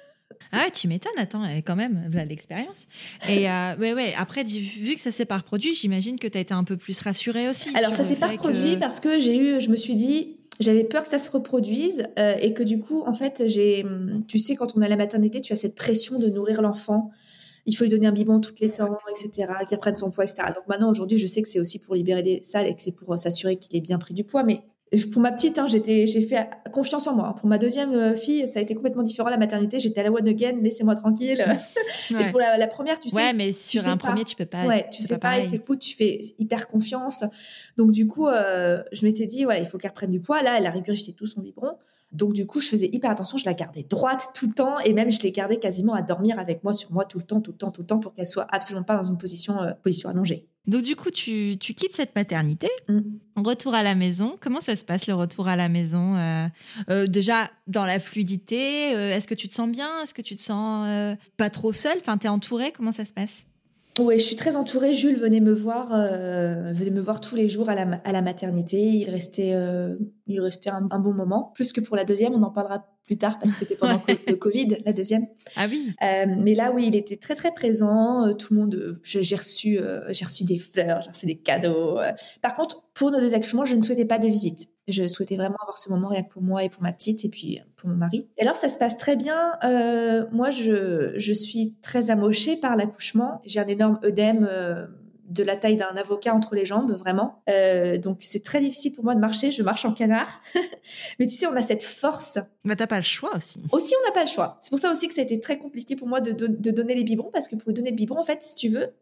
Ah, 0.52 0.70
tu 0.72 0.88
m'étonnes, 0.88 1.12
attends, 1.16 1.44
quand 1.64 1.76
même, 1.76 2.10
l'expérience. 2.28 2.88
Et 3.28 3.48
euh, 3.48 3.76
ouais, 3.78 3.94
ouais, 3.94 4.14
après, 4.16 4.44
vu 4.44 4.94
que 4.94 5.00
ça 5.00 5.12
s'est 5.12 5.24
pas 5.24 5.38
reproduit, 5.38 5.74
j'imagine 5.74 6.18
que 6.18 6.26
tu 6.26 6.36
as 6.36 6.40
été 6.40 6.54
un 6.54 6.64
peu 6.64 6.76
plus 6.76 7.00
rassurée 7.00 7.48
aussi. 7.48 7.70
Alors, 7.76 7.94
ça 7.94 8.04
s'est 8.04 8.16
pas 8.16 8.26
reproduit 8.26 8.76
parce 8.76 9.00
que 9.00 9.20
j'ai 9.20 9.36
eu, 9.36 9.60
je 9.60 9.70
me 9.70 9.76
suis 9.76 9.94
dit, 9.94 10.36
j'avais 10.58 10.84
peur 10.84 11.04
que 11.04 11.08
ça 11.08 11.18
se 11.18 11.30
reproduise 11.30 12.06
euh, 12.18 12.34
et 12.40 12.52
que 12.52 12.62
du 12.62 12.78
coup, 12.78 13.02
en 13.06 13.12
fait, 13.12 13.44
j'ai, 13.46 13.84
tu 14.28 14.38
sais, 14.38 14.56
quand 14.56 14.76
on 14.76 14.82
a 14.82 14.88
la 14.88 14.96
maternité, 14.96 15.40
tu 15.40 15.52
as 15.52 15.56
cette 15.56 15.74
pression 15.74 16.18
de 16.18 16.28
nourrir 16.28 16.62
l'enfant. 16.62 17.10
Il 17.66 17.76
faut 17.76 17.84
lui 17.84 17.90
donner 17.90 18.06
un 18.06 18.12
biberon 18.12 18.40
toutes 18.40 18.60
les 18.60 18.70
temps, 18.70 18.98
etc., 19.10 19.52
qu'il 19.68 19.78
prenne 19.78 19.96
son 19.96 20.10
poids, 20.10 20.24
etc. 20.24 20.48
Donc 20.54 20.66
maintenant, 20.66 20.90
aujourd'hui, 20.90 21.18
je 21.18 21.26
sais 21.26 21.42
que 21.42 21.48
c'est 21.48 21.60
aussi 21.60 21.78
pour 21.78 21.94
libérer 21.94 22.22
des 22.22 22.42
salles 22.42 22.66
et 22.66 22.74
que 22.74 22.82
c'est 22.82 22.96
pour 22.96 23.12
euh, 23.12 23.16
s'assurer 23.16 23.56
qu'il 23.56 23.76
ait 23.76 23.80
bien 23.80 23.98
pris 23.98 24.14
du 24.14 24.24
poids. 24.24 24.42
Mais 24.42 24.62
pour 25.12 25.22
ma 25.22 25.30
petite, 25.30 25.58
hein, 25.58 25.68
j'étais, 25.68 26.06
j'ai 26.08 26.22
fait 26.22 26.50
confiance 26.72 27.06
en 27.06 27.14
moi. 27.14 27.34
Pour 27.38 27.48
ma 27.48 27.58
deuxième 27.58 27.94
euh, 27.94 28.16
fille, 28.16 28.48
ça 28.48 28.58
a 28.58 28.62
été 28.62 28.74
complètement 28.74 29.04
différent. 29.04 29.28
La 29.28 29.36
maternité, 29.36 29.78
j'étais 29.78 30.00
à 30.00 30.04
la 30.04 30.10
one 30.10 30.26
again, 30.26 30.58
laissez-moi 30.60 30.96
tranquille. 30.96 31.44
Et 32.10 32.30
pour 32.30 32.40
la, 32.40 32.66
première, 32.66 32.98
tu 32.98 33.08
sais. 33.08 33.16
Ouais, 33.16 33.32
mais 33.32 33.52
sur 33.52 33.86
un 33.86 33.96
premier, 33.96 34.24
tu 34.24 34.34
peux 34.34 34.46
pas. 34.46 34.66
Ouais, 34.66 34.88
tu 34.90 35.02
sais 35.02 35.18
pas, 35.18 35.38
et 35.38 35.46
t'écoutes, 35.46 35.78
tu 35.78 35.94
fais 35.94 36.20
hyper 36.38 36.66
confiance. 36.66 37.24
Donc 37.76 37.92
du 37.92 38.08
coup, 38.08 38.26
euh, 38.26 38.82
je 38.90 39.06
m'étais 39.06 39.26
dit, 39.26 39.44
voilà, 39.44 39.60
il 39.60 39.66
faut 39.66 39.78
qu'elle 39.78 39.90
reprenne 39.90 40.10
du 40.10 40.20
poids. 40.20 40.42
Là, 40.42 40.58
elle 40.58 40.66
a 40.66 40.70
régurgité 40.70 41.12
tout 41.12 41.26
son 41.26 41.40
biberon. 41.40 41.76
Donc 42.12 42.32
du 42.32 42.46
coup, 42.46 42.60
je 42.60 42.68
faisais 42.68 42.88
hyper 42.92 43.10
attention, 43.10 43.38
je 43.38 43.44
la 43.44 43.54
gardais 43.54 43.84
droite 43.84 44.30
tout 44.34 44.48
le 44.48 44.52
temps 44.52 44.80
et 44.80 44.92
même 44.92 45.12
je 45.12 45.20
l'ai 45.20 45.30
gardée 45.30 45.58
quasiment 45.58 45.94
à 45.94 46.02
dormir 46.02 46.38
avec 46.38 46.64
moi 46.64 46.74
sur 46.74 46.90
moi 46.92 47.04
tout 47.04 47.18
le 47.18 47.24
temps, 47.24 47.40
tout 47.40 47.52
le 47.52 47.56
temps, 47.56 47.70
tout 47.70 47.82
le 47.82 47.86
temps 47.86 48.00
pour 48.00 48.14
qu'elle 48.14 48.26
soit 48.26 48.46
absolument 48.50 48.84
pas 48.84 48.96
dans 48.96 49.04
une 49.04 49.18
position, 49.18 49.62
euh, 49.62 49.72
position 49.82 50.08
allongée. 50.08 50.48
Donc 50.66 50.82
du 50.82 50.96
coup, 50.96 51.10
tu, 51.10 51.56
quittes 51.58 51.94
cette 51.94 52.14
maternité, 52.16 52.68
mm. 52.88 53.00
retour 53.36 53.74
à 53.74 53.82
la 53.82 53.94
maison. 53.94 54.36
Comment 54.40 54.60
ça 54.60 54.74
se 54.74 54.84
passe 54.84 55.06
le 55.06 55.14
retour 55.14 55.46
à 55.46 55.56
la 55.56 55.68
maison 55.68 56.16
euh, 56.16 56.46
euh, 56.90 57.06
Déjà 57.06 57.50
dans 57.68 57.86
la 57.86 58.00
fluidité, 58.00 58.90
est-ce 58.90 59.28
que 59.28 59.34
tu 59.34 59.46
te 59.46 59.54
sens 59.54 59.68
bien? 59.68 60.02
Est-ce 60.02 60.12
que 60.12 60.22
tu 60.22 60.36
te 60.36 60.42
sens 60.42 61.16
pas 61.36 61.50
trop 61.50 61.72
seule? 61.72 61.98
Enfin, 61.98 62.18
t'es 62.18 62.28
entourée 62.28 62.72
Comment 62.72 62.92
ça 62.92 63.04
se 63.04 63.12
passe? 63.12 63.46
Oui, 64.04 64.18
je 64.18 64.24
suis 64.24 64.36
très 64.36 64.56
entourée. 64.56 64.94
Jules 64.94 65.16
venait 65.16 65.40
me 65.40 65.52
voir, 65.52 65.88
euh, 65.92 66.72
venait 66.72 66.90
me 66.90 67.00
voir 67.00 67.20
tous 67.20 67.36
les 67.36 67.48
jours 67.48 67.68
à 67.68 67.74
la, 67.74 68.00
à 68.04 68.12
la 68.12 68.22
maternité. 68.22 68.78
Il 68.78 69.10
restait, 69.10 69.52
euh, 69.54 69.96
il 70.26 70.40
restait 70.40 70.70
un, 70.70 70.98
bon 70.98 71.12
moment, 71.12 71.52
plus 71.54 71.72
que 71.72 71.80
pour 71.80 71.96
la 71.96 72.04
deuxième. 72.04 72.34
On 72.34 72.42
en 72.42 72.50
parlera 72.50 72.86
plus 73.06 73.16
tard 73.16 73.38
parce 73.38 73.52
que 73.52 73.58
c'était 73.58 73.76
pendant 73.76 74.02
le 74.06 74.34
Covid, 74.34 74.78
la 74.84 74.92
deuxième. 74.92 75.26
Ah 75.56 75.66
oui. 75.68 75.92
Euh, 76.02 76.26
mais 76.38 76.54
là, 76.54 76.72
oui, 76.72 76.86
il 76.86 76.96
était 76.96 77.16
très 77.16 77.34
très 77.34 77.52
présent. 77.52 78.34
Tout 78.34 78.54
le 78.54 78.60
monde, 78.60 79.00
j'ai 79.02 79.36
reçu, 79.36 79.78
j'ai 80.08 80.24
reçu 80.24 80.44
des 80.44 80.58
fleurs, 80.58 81.02
j'ai 81.02 81.10
reçu 81.10 81.26
des 81.26 81.38
cadeaux. 81.38 81.98
Par 82.42 82.54
contre, 82.54 82.84
pour 82.94 83.10
nos 83.10 83.20
deux 83.20 83.34
accouchements, 83.34 83.64
je 83.64 83.76
ne 83.76 83.82
souhaitais 83.82 84.04
pas 84.04 84.18
de 84.18 84.28
visite. 84.28 84.68
Je 84.90 85.06
souhaitais 85.08 85.36
vraiment 85.36 85.56
avoir 85.62 85.78
ce 85.78 85.90
moment 85.90 86.08
rien 86.08 86.22
que 86.22 86.30
pour 86.30 86.42
moi 86.42 86.64
et 86.64 86.68
pour 86.68 86.82
ma 86.82 86.92
petite 86.92 87.24
et 87.24 87.28
puis 87.28 87.60
pour 87.76 87.88
mon 87.88 87.96
mari. 87.96 88.28
Et 88.38 88.42
alors, 88.42 88.56
ça 88.56 88.68
se 88.68 88.78
passe 88.78 88.96
très 88.96 89.16
bien. 89.16 89.52
moi, 90.32 90.50
je, 90.50 91.12
je 91.16 91.32
suis 91.32 91.74
très 91.82 92.10
amochée 92.10 92.56
par 92.56 92.76
l'accouchement. 92.76 93.40
J'ai 93.44 93.60
un 93.60 93.66
énorme 93.66 93.98
œdème 94.04 94.48
de 95.30 95.44
la 95.44 95.56
taille 95.56 95.76
d'un 95.76 95.96
avocat 95.96 96.34
entre 96.34 96.54
les 96.54 96.66
jambes, 96.66 96.92
vraiment. 96.92 97.42
Euh, 97.48 97.98
donc 97.98 98.18
c'est 98.20 98.42
très 98.42 98.60
difficile 98.60 98.92
pour 98.92 99.04
moi 99.04 99.14
de 99.14 99.20
marcher. 99.20 99.52
Je 99.52 99.62
marche 99.62 99.84
en 99.84 99.92
canard. 99.92 100.40
Mais 101.18 101.26
tu 101.26 101.34
sais, 101.34 101.46
on 101.46 101.54
a 101.54 101.62
cette 101.62 101.84
force. 101.84 102.38
Mais 102.64 102.76
t'as 102.76 102.88
pas 102.88 102.96
le 102.96 103.02
choix 103.02 103.34
aussi. 103.36 103.62
Aussi, 103.72 103.94
on 104.02 104.06
n'a 104.08 104.12
pas 104.12 104.22
le 104.24 104.28
choix. 104.28 104.58
C'est 104.60 104.70
pour 104.70 104.80
ça 104.80 104.90
aussi 104.90 105.08
que 105.08 105.14
ça 105.14 105.20
a 105.20 105.24
été 105.24 105.38
très 105.38 105.56
compliqué 105.56 105.94
pour 105.94 106.08
moi 106.08 106.20
de, 106.20 106.32
de 106.32 106.70
donner 106.70 106.94
les 106.94 107.04
biberons 107.04 107.30
parce 107.32 107.46
que 107.46 107.56
pour 107.56 107.72
donner 107.72 107.90
le 107.90 107.96
biberon, 107.96 108.20
en 108.20 108.24
fait, 108.24 108.42
si 108.42 108.56
tu 108.56 108.68
veux, 108.68 108.92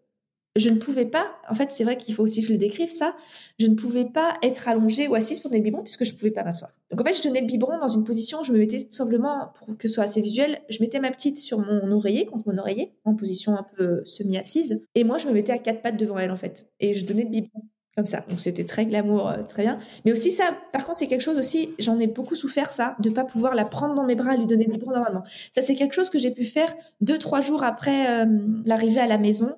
je 0.56 0.70
ne 0.70 0.76
pouvais 0.76 1.04
pas, 1.04 1.26
en 1.48 1.54
fait, 1.54 1.70
c'est 1.70 1.84
vrai 1.84 1.96
qu'il 1.96 2.14
faut 2.14 2.22
aussi 2.22 2.40
que 2.40 2.46
je 2.46 2.52
le 2.52 2.58
décrive 2.58 2.90
ça, 2.90 3.14
je 3.58 3.66
ne 3.66 3.74
pouvais 3.74 4.04
pas 4.04 4.34
être 4.42 4.68
allongée 4.68 5.08
ou 5.08 5.14
assise 5.14 5.40
pour 5.40 5.50
donner 5.50 5.60
le 5.60 5.64
biberon 5.64 5.82
puisque 5.82 6.04
je 6.04 6.12
ne 6.12 6.18
pouvais 6.18 6.30
pas 6.30 6.42
m'asseoir. 6.42 6.70
Donc 6.90 7.00
en 7.00 7.04
fait, 7.04 7.14
je 7.14 7.22
donnais 7.22 7.40
le 7.40 7.46
biberon 7.46 7.78
dans 7.78 7.88
une 7.88 8.04
position, 8.04 8.42
je 8.42 8.52
me 8.52 8.58
mettais 8.58 8.82
tout 8.82 8.96
simplement, 8.96 9.52
pour 9.54 9.76
que 9.76 9.88
ce 9.88 9.94
soit 9.94 10.04
assez 10.04 10.20
visuel, 10.20 10.58
je 10.68 10.80
mettais 10.80 11.00
ma 11.00 11.10
petite 11.10 11.38
sur 11.38 11.60
mon 11.60 11.92
oreiller, 11.92 12.26
contre 12.26 12.48
mon 12.48 12.58
oreiller, 12.58 12.92
en 13.04 13.14
position 13.14 13.56
un 13.56 13.66
peu 13.76 14.02
semi-assise, 14.04 14.82
et 14.94 15.04
moi, 15.04 15.18
je 15.18 15.28
me 15.28 15.32
mettais 15.32 15.52
à 15.52 15.58
quatre 15.58 15.82
pattes 15.82 15.98
devant 15.98 16.18
elle, 16.18 16.30
en 16.30 16.36
fait. 16.36 16.66
Et 16.80 16.94
je 16.94 17.06
donnais 17.06 17.24
le 17.24 17.30
biberon 17.30 17.62
comme 17.98 18.06
ça. 18.06 18.24
Donc 18.30 18.38
c'était 18.38 18.64
très 18.64 18.86
glamour, 18.86 19.28
euh, 19.28 19.42
très 19.42 19.62
bien. 19.62 19.80
Mais 20.04 20.12
aussi 20.12 20.30
ça, 20.30 20.56
par 20.72 20.86
contre, 20.86 20.98
c'est 20.98 21.08
quelque 21.08 21.20
chose 21.20 21.36
aussi, 21.36 21.70
j'en 21.80 21.98
ai 21.98 22.06
beaucoup 22.06 22.36
souffert 22.36 22.72
ça, 22.72 22.94
de 23.00 23.10
pas 23.10 23.24
pouvoir 23.24 23.56
la 23.56 23.64
prendre 23.64 23.96
dans 23.96 24.04
mes 24.04 24.14
bras 24.14 24.36
lui 24.36 24.46
donner 24.46 24.66
le 24.66 24.72
biberon 24.74 24.92
normalement. 24.92 25.24
Ça, 25.52 25.62
c'est 25.62 25.74
quelque 25.74 25.94
chose 25.94 26.08
que 26.08 26.20
j'ai 26.20 26.30
pu 26.30 26.44
faire 26.44 26.72
deux, 27.00 27.18
trois 27.18 27.40
jours 27.40 27.64
après 27.64 28.22
euh, 28.22 28.26
l'arrivée 28.64 29.00
à 29.00 29.08
la 29.08 29.18
maison 29.18 29.56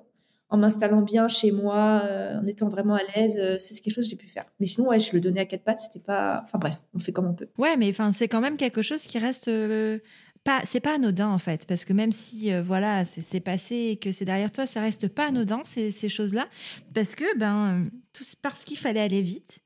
en 0.51 0.57
m'installant 0.57 1.01
bien 1.01 1.29
chez 1.29 1.51
moi, 1.51 2.01
euh, 2.03 2.37
en 2.37 2.45
étant 2.45 2.67
vraiment 2.67 2.95
à 2.95 3.01
l'aise, 3.15 3.37
euh, 3.39 3.55
c'est 3.57 3.81
quelque 3.81 3.93
chose 3.93 4.03
que 4.03 4.11
j'ai 4.11 4.17
pu 4.17 4.27
faire. 4.27 4.43
Mais 4.59 4.67
sinon, 4.67 4.89
ouais, 4.89 4.99
je 4.99 5.13
le 5.13 5.21
donnais 5.21 5.39
à 5.39 5.45
quatre 5.45 5.63
pattes, 5.63 5.79
c'était 5.79 6.03
pas. 6.03 6.41
Enfin 6.43 6.59
bref, 6.59 6.83
on 6.93 6.99
fait 6.99 7.13
comme 7.13 7.25
on 7.25 7.33
peut. 7.33 7.47
Ouais, 7.57 7.77
mais 7.77 7.89
enfin, 7.89 8.11
c'est 8.11 8.27
quand 8.27 8.41
même 8.41 8.57
quelque 8.57 8.81
chose 8.81 9.01
qui 9.03 9.17
reste. 9.17 9.47
Euh, 9.47 9.99
pas, 10.43 10.61
c'est 10.65 10.79
pas 10.79 10.95
anodin 10.95 11.29
en 11.29 11.37
fait, 11.37 11.67
parce 11.67 11.85
que 11.85 11.93
même 11.93 12.11
si 12.11 12.51
voilà, 12.61 13.05
c'est 13.05 13.39
passé 13.39 13.75
et 13.91 13.97
que 13.97 14.11
c'est 14.11 14.25
derrière 14.25 14.51
toi, 14.51 14.65
ça 14.65 14.81
reste 14.81 15.07
pas 15.07 15.27
anodin 15.27 15.61
ces, 15.63 15.91
ces 15.91 16.09
choses-là, 16.09 16.47
parce 16.95 17.13
que 17.13 17.37
ben, 17.37 17.85
tout, 18.11 18.23
parce 18.41 18.63
qu'il 18.63 18.79
fallait 18.79 19.01
aller 19.01 19.21
vite, 19.21 19.59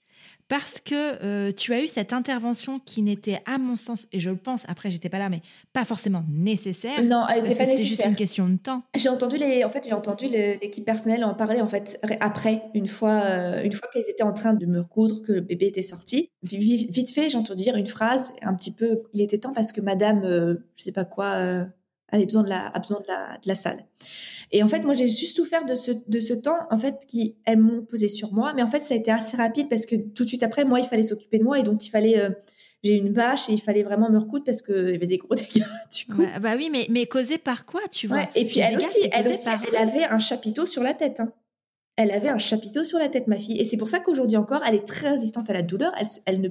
parce 0.48 0.80
que 0.80 1.24
euh, 1.24 1.52
tu 1.52 1.74
as 1.74 1.82
eu 1.82 1.88
cette 1.88 2.14
intervention 2.14 2.80
qui 2.80 3.02
n'était, 3.02 3.42
à 3.46 3.58
mon 3.58 3.78
sens, 3.78 4.08
et 4.12 4.20
je 4.20 4.30
le 4.30 4.38
pense, 4.38 4.64
après 4.68 4.92
j'étais 4.92 5.10
pas 5.10 5.18
là, 5.18 5.30
mais 5.30 5.42
pas 5.74 5.86
forcément 5.86 6.24
nécessaire. 6.30 7.02
Non, 7.04 7.26
elle 7.28 7.44
n'était 7.44 7.56
pas 7.56 7.66
nécessaire. 7.66 7.78
C'était 7.78 7.86
juste 7.86 8.06
une 8.06 8.16
question 8.16 8.48
de 8.48 8.58
temps. 8.58 8.84
J'ai 8.96 9.10
entendu 9.10 9.38
les, 9.38 9.64
en 9.64 9.70
fait, 9.70 9.84
j'ai 9.86 9.94
entendu 9.94 10.28
l'équipe 10.28 10.86
personnelle 10.86 11.24
en 11.24 11.34
parler 11.34 11.62
en 11.62 11.68
fait 11.68 12.00
après, 12.20 12.64
une 12.74 12.88
fois, 12.88 13.22
euh, 13.26 13.64
une 13.64 13.74
fois 13.74 13.90
qu'elles 13.92 14.10
étaient 14.10 14.24
en 14.24 14.34
train 14.34 14.54
de 14.54 14.66
me 14.66 14.80
recoudre, 14.80 15.24
que 15.24 15.34
le 15.34 15.42
bébé 15.42 15.68
était 15.68 15.82
sorti. 15.82 16.30
Vite, 16.44 17.12
fait, 17.12 17.30
j'ai 17.30 17.38
entendu 17.38 17.64
dire 17.64 17.76
une 17.76 17.88
phrase 17.88 18.34
un 18.42 18.54
petit 18.54 18.74
peu. 18.74 19.02
Il 19.14 19.22
était 19.22 19.40
temps 19.40 19.54
parce 19.54 19.72
que 19.72 19.82
Madame, 19.82 20.22
je 20.24 20.30
euh, 20.30 20.56
je 20.76 20.84
sais 20.84 20.92
pas 20.92 21.06
quoi 21.06 21.68
avait 22.12 22.26
besoin 22.26 22.44
de 22.44 22.50
la, 22.50 22.68
a 22.68 22.80
besoin 22.80 23.00
de 23.00 23.08
la, 23.08 23.38
de 23.38 23.48
la 23.48 23.56
salle. 23.56 23.86
Et 24.52 24.64
en 24.64 24.68
fait, 24.68 24.82
moi, 24.82 24.94
j'ai 24.94 25.08
juste 25.08 25.36
souffert 25.36 25.66
de 25.66 25.76
ce, 25.76 25.92
de 25.92 26.20
ce 26.20 26.34
temps, 26.34 26.60
en 26.70 26.78
fait, 26.78 27.06
qui, 27.08 27.36
elles 27.46 27.60
m'ont 27.60 27.84
posé 27.84 28.10
sur 28.10 28.34
moi. 28.34 28.54
Mais 28.54 28.62
en 28.62 28.68
fait, 28.68 28.84
ça 28.84 28.94
a 28.94 28.98
été 28.98 29.12
assez 29.12 29.38
rapide 29.38 29.70
parce 29.70 29.86
que 29.86 29.96
tout 29.96 30.24
de 30.24 30.30
suite 30.30 30.44
après, 30.44 30.66
moi, 30.66 30.80
il 30.80 30.86
fallait 30.86 31.04
s'occuper 31.04 31.40
de 31.40 31.44
moi 31.44 31.60
et 31.60 31.64
donc 31.64 31.86
il 31.86 31.90
fallait, 31.90 32.20
euh, 32.20 32.30
j'ai 32.84 32.96
une 32.96 33.12
bâche 33.12 33.50
et 33.50 33.54
il 33.54 33.62
fallait 33.62 33.84
vraiment 33.84 34.10
me 34.10 34.18
recoudre 34.18 34.46
parce 34.46 34.62
qu'il 34.62 34.90
y 34.92 34.96
avait 34.96 35.08
des 35.08 35.18
gros 35.18 35.36
dégâts, 35.36 35.66
du 35.94 36.14
coup. 36.14 36.24
bah 36.42 36.54
oui, 36.56 36.70
mais, 36.72 36.88
mais 36.90 37.06
causé 37.06 37.38
par 37.38 37.66
quoi, 37.66 37.82
tu 37.92 38.08
vois? 38.08 38.28
Et 38.36 38.46
puis, 38.46 38.60
elle 38.60 38.78
aussi, 38.78 39.10
elle 39.12 39.28
aussi, 39.28 39.50
elle 39.68 39.76
avait 39.78 40.06
un 40.06 40.20
chapiteau 40.20 40.66
sur 40.66 40.84
la 40.84 40.94
tête, 40.94 41.20
hein. 41.20 41.32
Elle 41.98 42.12
avait 42.12 42.28
un 42.28 42.38
chapiteau 42.38 42.84
sur 42.84 43.00
la 43.00 43.08
tête, 43.08 43.28
ma 43.28 43.38
fille. 43.38 43.58
Et 43.58 43.64
c'est 43.64 43.78
pour 43.78 43.88
ça 43.88 44.02
qu'aujourd'hui 44.02 44.36
encore, 44.36 44.62
elle 44.68 44.76
est 44.76 44.86
très 44.86 45.12
résistante 45.12 45.50
à 45.50 45.54
la 45.54 45.62
douleur. 45.62 45.94
Elle, 45.98 46.08
elle 46.26 46.42
ne, 46.42 46.50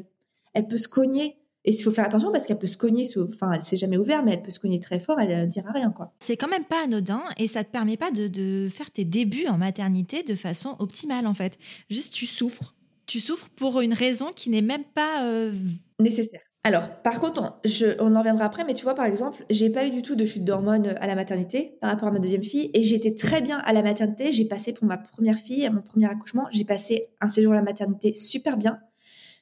elle 0.54 0.66
peut 0.66 0.78
se 0.78 0.88
cogner 0.88 1.37
et 1.64 1.70
il 1.70 1.83
faut 1.83 1.90
faire 1.90 2.05
attention 2.05 2.31
parce 2.31 2.46
qu'elle 2.46 2.59
peut 2.59 2.66
se 2.66 2.77
cogner, 2.77 3.07
enfin, 3.16 3.53
elle 3.53 3.62
s'est 3.62 3.77
jamais 3.77 3.96
ouverte, 3.96 4.22
mais 4.24 4.35
elle 4.35 4.42
peut 4.42 4.50
se 4.50 4.61
cogner 4.61 4.81
très 4.81 5.00
fort, 5.00 5.18
elle 5.18 5.40
ne 5.40 5.46
dira 5.46 5.72
rien, 5.72 5.90
quoi. 5.90 6.12
C'est 6.20 6.37
quand 6.37 6.48
même 6.48 6.64
pas 6.64 6.85
anodin 6.85 7.22
et 7.38 7.48
ça 7.48 7.64
te 7.64 7.70
permet 7.70 7.96
pas 7.96 8.11
de, 8.11 8.68
faire 8.70 8.90
tes 8.90 9.05
débuts 9.05 9.46
en 9.46 9.57
maternité 9.57 10.22
de 10.22 10.35
façon 10.35 10.77
optimale, 10.79 11.27
en 11.27 11.35
fait. 11.35 11.59
Juste, 11.88 12.12
tu 12.12 12.27
souffres. 12.27 12.74
Tu 13.07 13.20
souffres 13.20 13.48
pour 13.57 13.81
une 13.81 13.94
raison 13.94 14.31
qui 14.35 14.50
n'est 14.50 14.62
même 14.62 14.85
pas 14.94 15.24
euh, 15.24 15.53
nécessaire. 16.00 16.40
Alors, 16.66 16.88
par 17.03 17.20
contre, 17.20 17.42
on, 17.42 17.68
je, 17.68 17.87
on 17.98 18.14
en 18.14 18.18
reviendra 18.18 18.46
après, 18.46 18.64
mais 18.64 18.72
tu 18.72 18.85
vois, 18.85 18.94
par 18.94 19.05
exemple, 19.05 19.44
j'ai 19.50 19.68
pas 19.68 19.87
eu 19.87 19.90
du 19.90 20.00
tout 20.00 20.16
de 20.16 20.24
chute 20.24 20.44
d'hormones 20.44 20.94
à 20.98 21.07
la 21.07 21.14
maternité 21.14 21.77
par 21.81 21.90
rapport 21.90 22.09
à 22.09 22.11
ma 22.11 22.18
deuxième 22.18 22.42
fille, 22.42 22.70
et 22.72 22.83
j'étais 22.83 23.14
très 23.14 23.42
bien 23.42 23.59
à 23.59 23.72
la 23.74 23.83
maternité. 23.83 24.33
J'ai 24.33 24.46
passé 24.46 24.72
pour 24.72 24.87
ma 24.87 24.96
première 24.96 25.38
fille, 25.38 25.66
à 25.66 25.70
mon 25.70 25.83
premier 25.83 26.07
accouchement, 26.07 26.46
j'ai 26.50 26.64
passé 26.64 27.09
un 27.20 27.29
séjour 27.29 27.53
à 27.53 27.57
la 27.57 27.62
maternité 27.62 28.16
super 28.16 28.57
bien. 28.57 28.81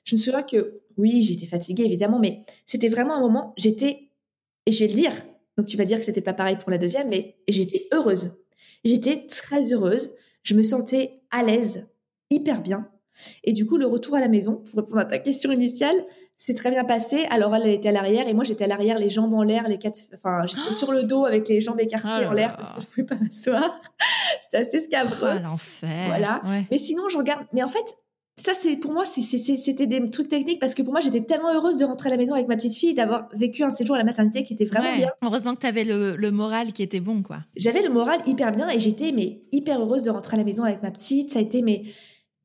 Je 0.05 0.17
me 0.17 0.21
souviens 0.21 0.43
que 0.43 0.82
oui, 0.97 1.23
j'étais 1.23 1.47
fatiguée 1.47 1.85
évidemment, 1.85 2.19
mais 2.19 2.43
c'était 2.67 2.89
vraiment 2.89 3.15
un 3.15 3.21
moment, 3.21 3.55
j'étais, 3.57 4.11
et 4.67 4.73
je 4.73 4.85
vais 4.85 4.89
le 4.89 4.95
dire, 4.95 5.13
donc 5.57 5.67
tu 5.67 5.77
vas 5.77 5.85
dire 5.85 5.99
que 5.99 6.05
c'était 6.05 6.21
pas 6.21 6.33
pareil 6.33 6.57
pour 6.57 6.71
la 6.71 6.79
deuxième, 6.79 7.09
mais 7.09 7.37
j'étais 7.49 7.89
heureuse. 7.93 8.33
J'étais 8.85 9.27
très 9.27 9.73
heureuse, 9.73 10.15
je 10.43 10.55
me 10.55 10.63
sentais 10.63 11.23
à 11.31 11.43
l'aise, 11.43 11.87
hyper 12.31 12.63
bien. 12.63 12.89
Et 13.45 13.53
du 13.53 13.67
coup, 13.67 13.77
le 13.77 13.87
retour 13.87 14.17
à 14.17 14.21
la 14.21 14.29
maison, 14.29 14.57
pour 14.57 14.81
répondre 14.81 15.01
à 15.01 15.05
ta 15.05 15.19
question 15.19 15.53
initiale, 15.53 16.05
c'est 16.37 16.55
très 16.55 16.71
bien 16.71 16.85
passé. 16.85 17.27
Alors 17.31 17.55
elle, 17.55 17.67
était 17.69 17.91
à 17.91 17.93
l'arrière 17.93 18.27
et 18.27 18.35
moi 18.35 18.43
j'étais 18.43 18.65
à 18.65 18.67
l'arrière, 18.67 18.99
les 18.99 19.11
jambes 19.11 19.35
en 19.35 19.43
l'air, 19.43 19.69
les 19.69 19.79
quatre, 19.79 20.01
enfin 20.15 20.45
j'étais 20.47 20.73
sur 20.73 20.91
le 20.91 21.05
dos 21.05 21.25
avec 21.25 21.49
les 21.49 21.61
jambes 21.61 21.81
écartées 21.81 22.25
oh 22.27 22.31
en 22.31 22.33
l'air 22.33 22.57
parce 22.57 22.73
que 22.73 22.81
je 22.81 22.87
pouvais 22.87 23.05
pas 23.05 23.15
m'asseoir. 23.15 23.79
C'était 24.43 24.57
assez 24.57 24.81
scabreux. 24.81 25.37
Oh, 25.37 25.43
l'enfer. 25.43 26.07
Voilà. 26.09 26.43
Mais 26.71 26.79
sinon 26.79 27.09
je 27.09 27.19
regarde. 27.19 27.47
Mais 27.53 27.63
en 27.63 27.69
fait, 27.69 27.97
ça, 28.39 28.55
c'est 28.55 28.77
pour 28.77 28.93
moi, 28.93 29.05
c'était 29.05 29.87
des 29.87 30.11
trucs 30.11 30.29
techniques 30.29 30.59
parce 30.59 30.75
que 30.75 30.83
pour 30.83 30.93
moi, 30.93 31.01
j'étais 31.01 31.21
tellement 31.21 31.53
heureuse 31.53 31.77
de 31.77 31.85
rentrer 31.85 32.09
à 32.09 32.13
la 32.13 32.17
maison 32.17 32.35
avec 32.35 32.49
ma 32.49 32.57
petite 32.57 32.75
fille 32.75 32.91
et 32.91 32.95
d'avoir 32.95 33.29
vécu 33.35 33.63
un 33.63 33.71
séjour 33.71 33.95
à 33.95 33.99
la 33.99 34.05
maternité 34.05 34.43
qui 34.43 34.55
était 34.55 34.65
vraiment 34.65 34.97
bien. 34.97 35.11
Heureusement 35.23 35.55
que 35.55 35.61
tu 35.61 35.67
avais 35.67 35.85
le, 35.85 36.31
moral 36.31 36.73
qui 36.73 36.83
était 36.83 37.01
bon, 37.01 37.23
quoi. 37.23 37.41
J'avais 37.57 37.83
le 37.83 37.91
moral 37.91 38.23
hyper 38.27 38.53
bien 38.53 38.71
et 38.71 38.79
j'étais 38.79 39.13
mais 39.13 39.43
hyper 39.53 39.81
heureuse 39.81 40.05
de 40.05 40.11
rentrer 40.11 40.37
à 40.37 40.39
la 40.39 40.45
maison 40.45 40.65
avec 40.65 40.83
ma 40.83 40.91
petite. 40.91 41.31
Ça 41.31 41.41
a 41.41 41.43
été 41.43 41.61
mais 41.61 41.85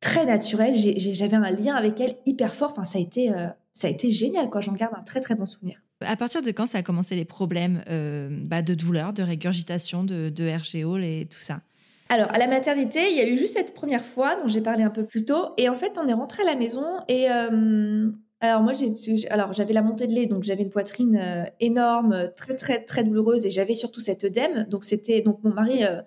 très 0.02 0.26
naturel. 0.26 0.76
J'avais 0.78 1.38
un 1.38 1.52
lien 1.52 1.76
avec 1.76 2.02
elle 2.02 2.16
hyper 2.26 2.54
fort. 2.54 2.72
Enfin, 2.72 2.84
ça 2.84 3.00
a 3.00 3.02
été, 3.02 3.32
euh, 3.32 3.48
ça 3.74 3.88
a 3.88 3.90
été 3.90 4.10
génial, 4.10 4.50
quoi. 4.50 4.60
J'en 4.60 4.74
garde 4.74 4.94
un 4.94 5.04
très 5.04 5.22
très 5.22 5.36
bon 5.36 5.46
souvenir. 5.46 5.82
À 6.02 6.18
partir 6.18 6.42
de 6.42 6.52
quand 6.52 6.68
ça 6.68 6.80
a 6.80 6.84
commencé 6.84 7.16
les 7.16 7.26
problèmes 7.26 7.84
euh, 7.90 8.30
bah, 8.30 8.62
de 8.62 8.74
douleur, 8.74 9.14
de 9.14 9.24
régurgitation, 9.24 10.04
de, 10.04 10.30
de 10.30 10.50
RGO 10.50 10.98
et 10.98 11.28
tout 11.30 11.40
ça? 11.40 11.62
Alors, 12.10 12.32
à 12.34 12.38
la 12.38 12.48
maternité, 12.48 13.12
il 13.12 13.18
y 13.18 13.22
a 13.22 13.28
eu 13.28 13.38
juste 13.38 13.58
cette 13.58 13.74
première 13.74 14.04
fois 14.04 14.36
dont 14.38 14.48
j'ai 14.48 14.62
parlé 14.62 14.84
un 14.84 14.90
peu 14.90 15.06
plus 15.06 15.26
tôt. 15.26 15.50
Et 15.58 15.70
en 15.70 15.76
fait, 15.76 15.98
on 16.02 16.08
est 16.08 16.14
rentré 16.14 16.44
à 16.44 16.46
la 16.46 16.56
maison 16.56 16.86
et 17.08 17.30
euh, 17.30 18.10
alors 18.40 18.62
moi, 18.62 18.74
j'ai, 18.74 18.94
alors 19.30 19.54
j'avais 19.54 19.74
la 19.74 19.82
montée 19.82 20.08
de 20.08 20.14
lait, 20.14 20.28
donc 20.28 20.44
j'avais 20.44 20.64
une 20.64 20.70
poitrine 20.70 21.20
euh, 21.22 21.44
énorme, 21.60 22.30
très 22.36 22.56
très 22.56 22.84
très 22.84 23.04
douloureuse 23.04 23.46
et 23.46 23.50
j'avais 23.50 23.74
surtout 23.74 24.00
cet 24.00 24.24
œdème. 24.24 24.66
Donc 24.70 24.84
c'était 24.84 25.22
donc 25.22 25.44
mon 25.44 25.54
mari 25.54 25.84
euh, 25.84 26.02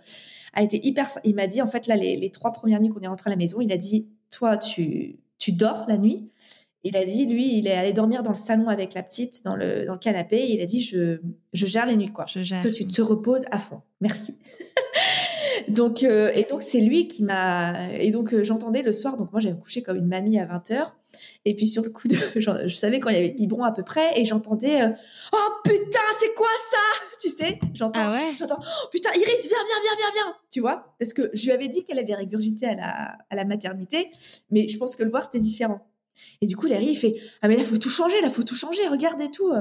a 0.55 0.63
été 0.63 0.85
hyper. 0.87 1.09
Il 1.25 1.35
m'a 1.35 1.47
dit 1.47 1.61
en 1.61 1.67
fait 1.67 1.87
là 1.87 1.97
les, 1.97 2.31
trois 2.31 2.53
premières 2.53 2.81
nuits 2.81 2.91
qu'on 2.91 3.01
est 3.01 3.09
rentré 3.09 3.31
à 3.31 3.33
la 3.33 3.37
maison, 3.37 3.61
il 3.61 3.73
a 3.73 3.77
dit 3.77 4.09
toi 4.31 4.57
tu 4.57 5.19
tu 5.39 5.53
dors 5.53 5.87
la 5.89 5.99
nuit? 5.99 6.31
Il 6.83 6.97
a 6.97 7.05
dit, 7.05 7.27
lui, 7.27 7.59
il 7.59 7.67
est 7.67 7.75
allé 7.75 7.93
dormir 7.93 8.23
dans 8.23 8.31
le 8.31 8.37
salon 8.37 8.69
avec 8.69 8.95
la 8.95 9.03
petite, 9.03 9.45
dans 9.45 9.55
le, 9.55 9.85
dans 9.85 9.93
le 9.93 9.99
canapé. 9.99 10.39
Et 10.39 10.55
il 10.55 10.63
a 10.63 10.67
dit, 10.67 10.81
je, 10.81 11.19
je 11.53 11.67
gère 11.67 11.85
les 11.85 11.95
nuits, 11.95 12.11
quoi. 12.11 12.25
Je 12.27 12.41
gère. 12.41 12.63
Que 12.63 12.69
tu 12.69 12.87
te 12.87 13.03
reposes 13.03 13.45
à 13.51 13.59
fond. 13.59 13.83
Merci. 14.01 14.39
donc, 15.69 16.03
euh, 16.03 16.31
et 16.35 16.45
donc, 16.45 16.63
c'est 16.63 16.81
lui 16.81 17.09
qui 17.09 17.23
m'a. 17.23 17.93
Et 17.95 18.11
donc, 18.11 18.33
euh, 18.33 18.45
j'entendais 18.45 18.83
le 18.83 18.93
soir. 18.93 19.17
Donc, 19.17 19.33
moi, 19.33 19.41
j'avais 19.41 19.59
couché 19.59 19.83
comme 19.83 19.97
une 19.97 20.07
mamie 20.07 20.39
à 20.39 20.47
20 20.47 20.71
h 20.71 20.87
Et 21.45 21.55
puis, 21.55 21.67
sur 21.67 21.83
le 21.83 21.91
coup 21.91 22.09
de. 22.09 22.17
Je, 22.37 22.75
savais 22.75 23.01
quand 23.01 23.11
il 23.11 23.15
y 23.15 23.19
avait 23.19 23.29
le 23.29 23.35
biberon 23.35 23.65
à 23.65 23.73
peu 23.73 23.83
près. 23.83 24.19
Et 24.19 24.25
j'entendais 24.25 24.83
euh, 24.83 24.91
Oh 25.33 25.49
putain, 25.65 26.01
c'est 26.19 26.35
quoi 26.35 26.49
ça? 26.71 27.07
Tu 27.21 27.31
sais 27.31 27.59
J'entends. 27.75 28.01
Ah 28.03 28.13
ouais? 28.13 28.35
J'entends 28.39 28.59
Oh 28.61 28.89
putain, 28.91 29.11
Iris, 29.15 29.49
viens, 29.49 29.59
viens, 29.65 29.81
viens, 29.83 29.97
viens, 29.99 30.11
viens 30.15 30.37
Tu 30.51 30.61
vois? 30.61 30.95
Parce 30.99 31.13
que 31.13 31.31
je 31.33 31.45
lui 31.47 31.53
avais 31.53 31.69
dit 31.69 31.85
qu'elle 31.85 31.99
avait 31.99 32.15
régurgité 32.15 32.67
à 32.67 32.75
la, 32.75 33.19
à 33.31 33.37
la 33.37 33.45
maternité. 33.45 34.11
Mais 34.51 34.69
je 34.69 34.79
pense 34.79 34.97
que 34.97 35.03
le 35.03 35.11
voir, 35.11 35.25
c'était 35.25 35.41
différent. 35.41 35.87
Et 36.41 36.47
du 36.47 36.57
coup, 36.57 36.67
Larry, 36.67 36.89
il 36.89 36.97
fait 36.97 37.17
Ah, 37.43 37.49
mais 37.49 37.57
là, 37.57 37.65
faut 37.65 37.79
tout 37.79 37.91
changer, 37.91 38.21
là, 38.21 38.31
faut 38.31 38.43
tout 38.43 38.57
changer, 38.57 38.87
regarde 38.89 39.21
et 39.21 39.31
tout. 39.31 39.53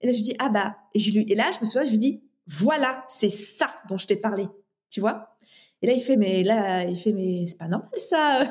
Et 0.00 0.06
là, 0.06 0.12
je 0.12 0.22
dis 0.22 0.34
Ah, 0.38 0.48
bah. 0.48 0.76
Et, 0.94 0.98
je 0.98 1.18
lui... 1.18 1.26
et 1.28 1.34
là, 1.34 1.50
je 1.52 1.60
me 1.60 1.64
souviens, 1.64 1.84
je 1.84 1.90
lui 1.90 1.98
dis 1.98 2.22
Voilà, 2.46 3.04
c'est 3.08 3.30
ça 3.30 3.68
dont 3.88 3.96
je 3.96 4.06
t'ai 4.06 4.16
parlé. 4.16 4.48
Tu 4.90 5.00
vois? 5.00 5.37
Et 5.82 5.86
là, 5.86 5.92
il 5.92 6.00
fait, 6.00 6.16
mais 6.16 6.42
là, 6.42 6.84
il 6.84 6.96
fait, 6.96 7.12
mais 7.12 7.44
c'est 7.46 7.58
pas 7.58 7.68
normal 7.68 7.90
ça. 7.98 8.42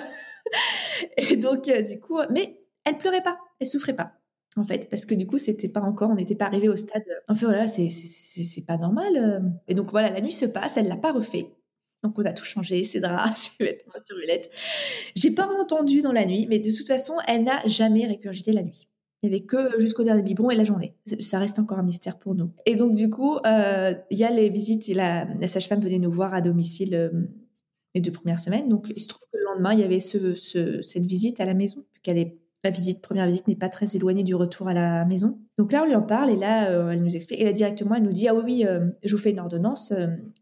et 1.17 1.35
donc, 1.35 1.67
euh, 1.67 1.81
du 1.81 1.99
coup, 1.99 2.17
mais 2.29 2.61
elle 2.85 2.97
pleurait 2.97 3.23
pas, 3.23 3.37
elle 3.59 3.67
souffrait 3.67 3.95
pas. 3.95 4.13
En 4.55 4.63
fait, 4.63 4.89
parce 4.89 5.05
que 5.05 5.13
du 5.13 5.27
coup, 5.27 5.37
c'était 5.37 5.69
pas 5.69 5.81
encore, 5.81 6.09
on 6.09 6.15
n'était 6.15 6.35
pas 6.35 6.45
arrivé 6.45 6.67
au 6.67 6.75
stade. 6.75 7.03
Enfin 7.27 7.47
voilà, 7.47 7.67
c'est 7.67 7.89
c'est 7.89 8.65
pas 8.65 8.77
normal. 8.77 9.17
Euh. 9.17 9.39
Et 9.67 9.75
donc 9.75 9.91
voilà, 9.91 10.09
la 10.09 10.21
nuit 10.21 10.31
se 10.31 10.45
passe, 10.45 10.77
elle 10.77 10.87
l'a 10.87 10.97
pas 10.97 11.11
refait. 11.11 11.51
Donc 12.03 12.17
on 12.17 12.25
a 12.25 12.33
tout 12.33 12.45
changé, 12.45 12.83
ses 12.85 12.99
draps, 12.99 13.51
ses 13.57 13.63
vêtements, 13.63 13.93
ses 14.03 14.13
roulettes. 14.13 14.49
J'ai 15.15 15.31
pas 15.31 15.47
entendu 15.47 16.01
dans 16.01 16.11
la 16.11 16.25
nuit, 16.25 16.47
mais 16.49 16.59
de 16.59 16.71
toute 16.75 16.87
façon, 16.87 17.17
elle 17.27 17.43
n'a 17.43 17.61
jamais 17.67 18.07
récurgité 18.07 18.51
la 18.51 18.63
nuit. 18.63 18.87
Il 19.23 19.29
n'y 19.29 19.35
avait 19.35 19.45
que 19.45 19.81
jusqu'au 19.81 20.03
dernier 20.03 20.21
biberon 20.21 20.51
et 20.51 20.55
la 20.55 20.63
journée. 20.63 20.93
Ça 21.19 21.39
reste 21.39 21.57
encore 21.57 21.79
un 21.79 21.83
mystère 21.83 22.19
pour 22.19 22.35
nous. 22.35 22.51
Et 22.67 22.75
donc, 22.75 22.93
du 22.93 23.09
coup, 23.09 23.37
euh, 23.45 23.93
il 24.11 24.17
y 24.17 24.23
a 24.23 24.29
les 24.29 24.49
visites. 24.49 24.87
La, 24.89 25.25
sage-femme 25.47 25.79
venait 25.79 25.97
nous 25.97 26.11
voir 26.11 26.35
à 26.35 26.41
domicile 26.41 26.93
euh, 26.93 27.09
les 27.95 28.01
deux 28.01 28.11
premières 28.11 28.39
semaines. 28.39 28.69
Donc, 28.69 28.91
il 28.95 29.01
se 29.01 29.07
trouve 29.07 29.23
que 29.31 29.37
le 29.37 29.43
lendemain, 29.45 29.73
il 29.73 29.79
y 29.79 29.83
avait 29.83 30.01
ce, 30.01 30.35
cette 30.35 31.05
visite 31.07 31.39
à 31.39 31.45
la 31.45 31.55
maison. 31.55 31.83
Qu'elle 32.03 32.19
est, 32.19 32.37
la 32.63 32.69
visite, 32.69 33.01
première 33.01 33.25
visite 33.25 33.47
n'est 33.47 33.55
pas 33.55 33.69
très 33.69 33.95
éloignée 33.95 34.23
du 34.23 34.35
retour 34.35 34.67
à 34.67 34.73
la 34.75 35.03
maison. 35.05 35.39
Donc 35.57 35.71
là, 35.71 35.81
on 35.81 35.87
lui 35.87 35.95
en 35.95 36.03
parle 36.03 36.29
et 36.29 36.35
là, 36.35 36.69
euh, 36.69 36.91
elle 36.91 37.01
nous 37.01 37.15
explique. 37.15 37.41
Et 37.41 37.45
là, 37.45 37.53
directement, 37.53 37.95
elle 37.95 38.03
nous 38.03 38.13
dit 38.13 38.27
Ah 38.27 38.35
oui, 38.35 38.43
oui, 38.43 38.65
je 39.03 39.15
vous 39.15 39.21
fais 39.21 39.31
une 39.31 39.39
ordonnance 39.39 39.93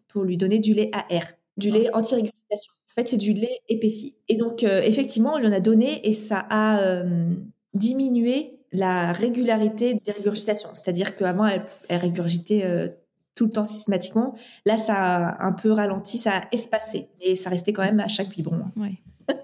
pour 0.09 0.25
lui 0.25 0.35
donner 0.35 0.59
du 0.59 0.73
lait 0.73 0.91
AR, 0.91 1.23
du 1.55 1.69
lait 1.69 1.89
anti-régurgitation. 1.93 2.73
En 2.91 2.93
fait, 2.93 3.07
c'est 3.07 3.17
du 3.17 3.31
lait 3.31 3.59
épaissi. 3.69 4.17
Et 4.27 4.35
donc, 4.35 4.63
effectivement, 4.63 5.35
on 5.35 5.37
lui 5.37 5.47
en 5.47 5.53
a 5.53 5.61
donné 5.61 6.05
et 6.07 6.13
ça 6.13 6.45
a 6.49 7.03
diminué 7.73 8.54
la 8.75 9.11
régularité 9.13 10.01
des 10.05 10.11
régurgitations. 10.11 10.69
C'est-à-dire 10.73 11.15
qu'avant, 11.15 11.45
elle, 11.45 11.63
elle 11.89 11.99
régurgitait 11.99 12.63
euh, 12.63 12.89
tout 13.35 13.45
le 13.45 13.51
temps 13.51 13.63
systématiquement. 13.63 14.35
Là, 14.65 14.77
ça 14.77 14.95
a 14.95 15.45
un 15.45 15.51
peu 15.51 15.71
ralenti, 15.71 16.17
ça 16.17 16.37
a 16.37 16.41
espacé. 16.51 17.09
Et 17.21 17.35
ça 17.35 17.49
restait 17.49 17.73
quand 17.73 17.83
même 17.83 17.99
à 17.99 18.07
chaque 18.07 18.29
biberon. 18.29 18.65
Oui. 18.75 18.99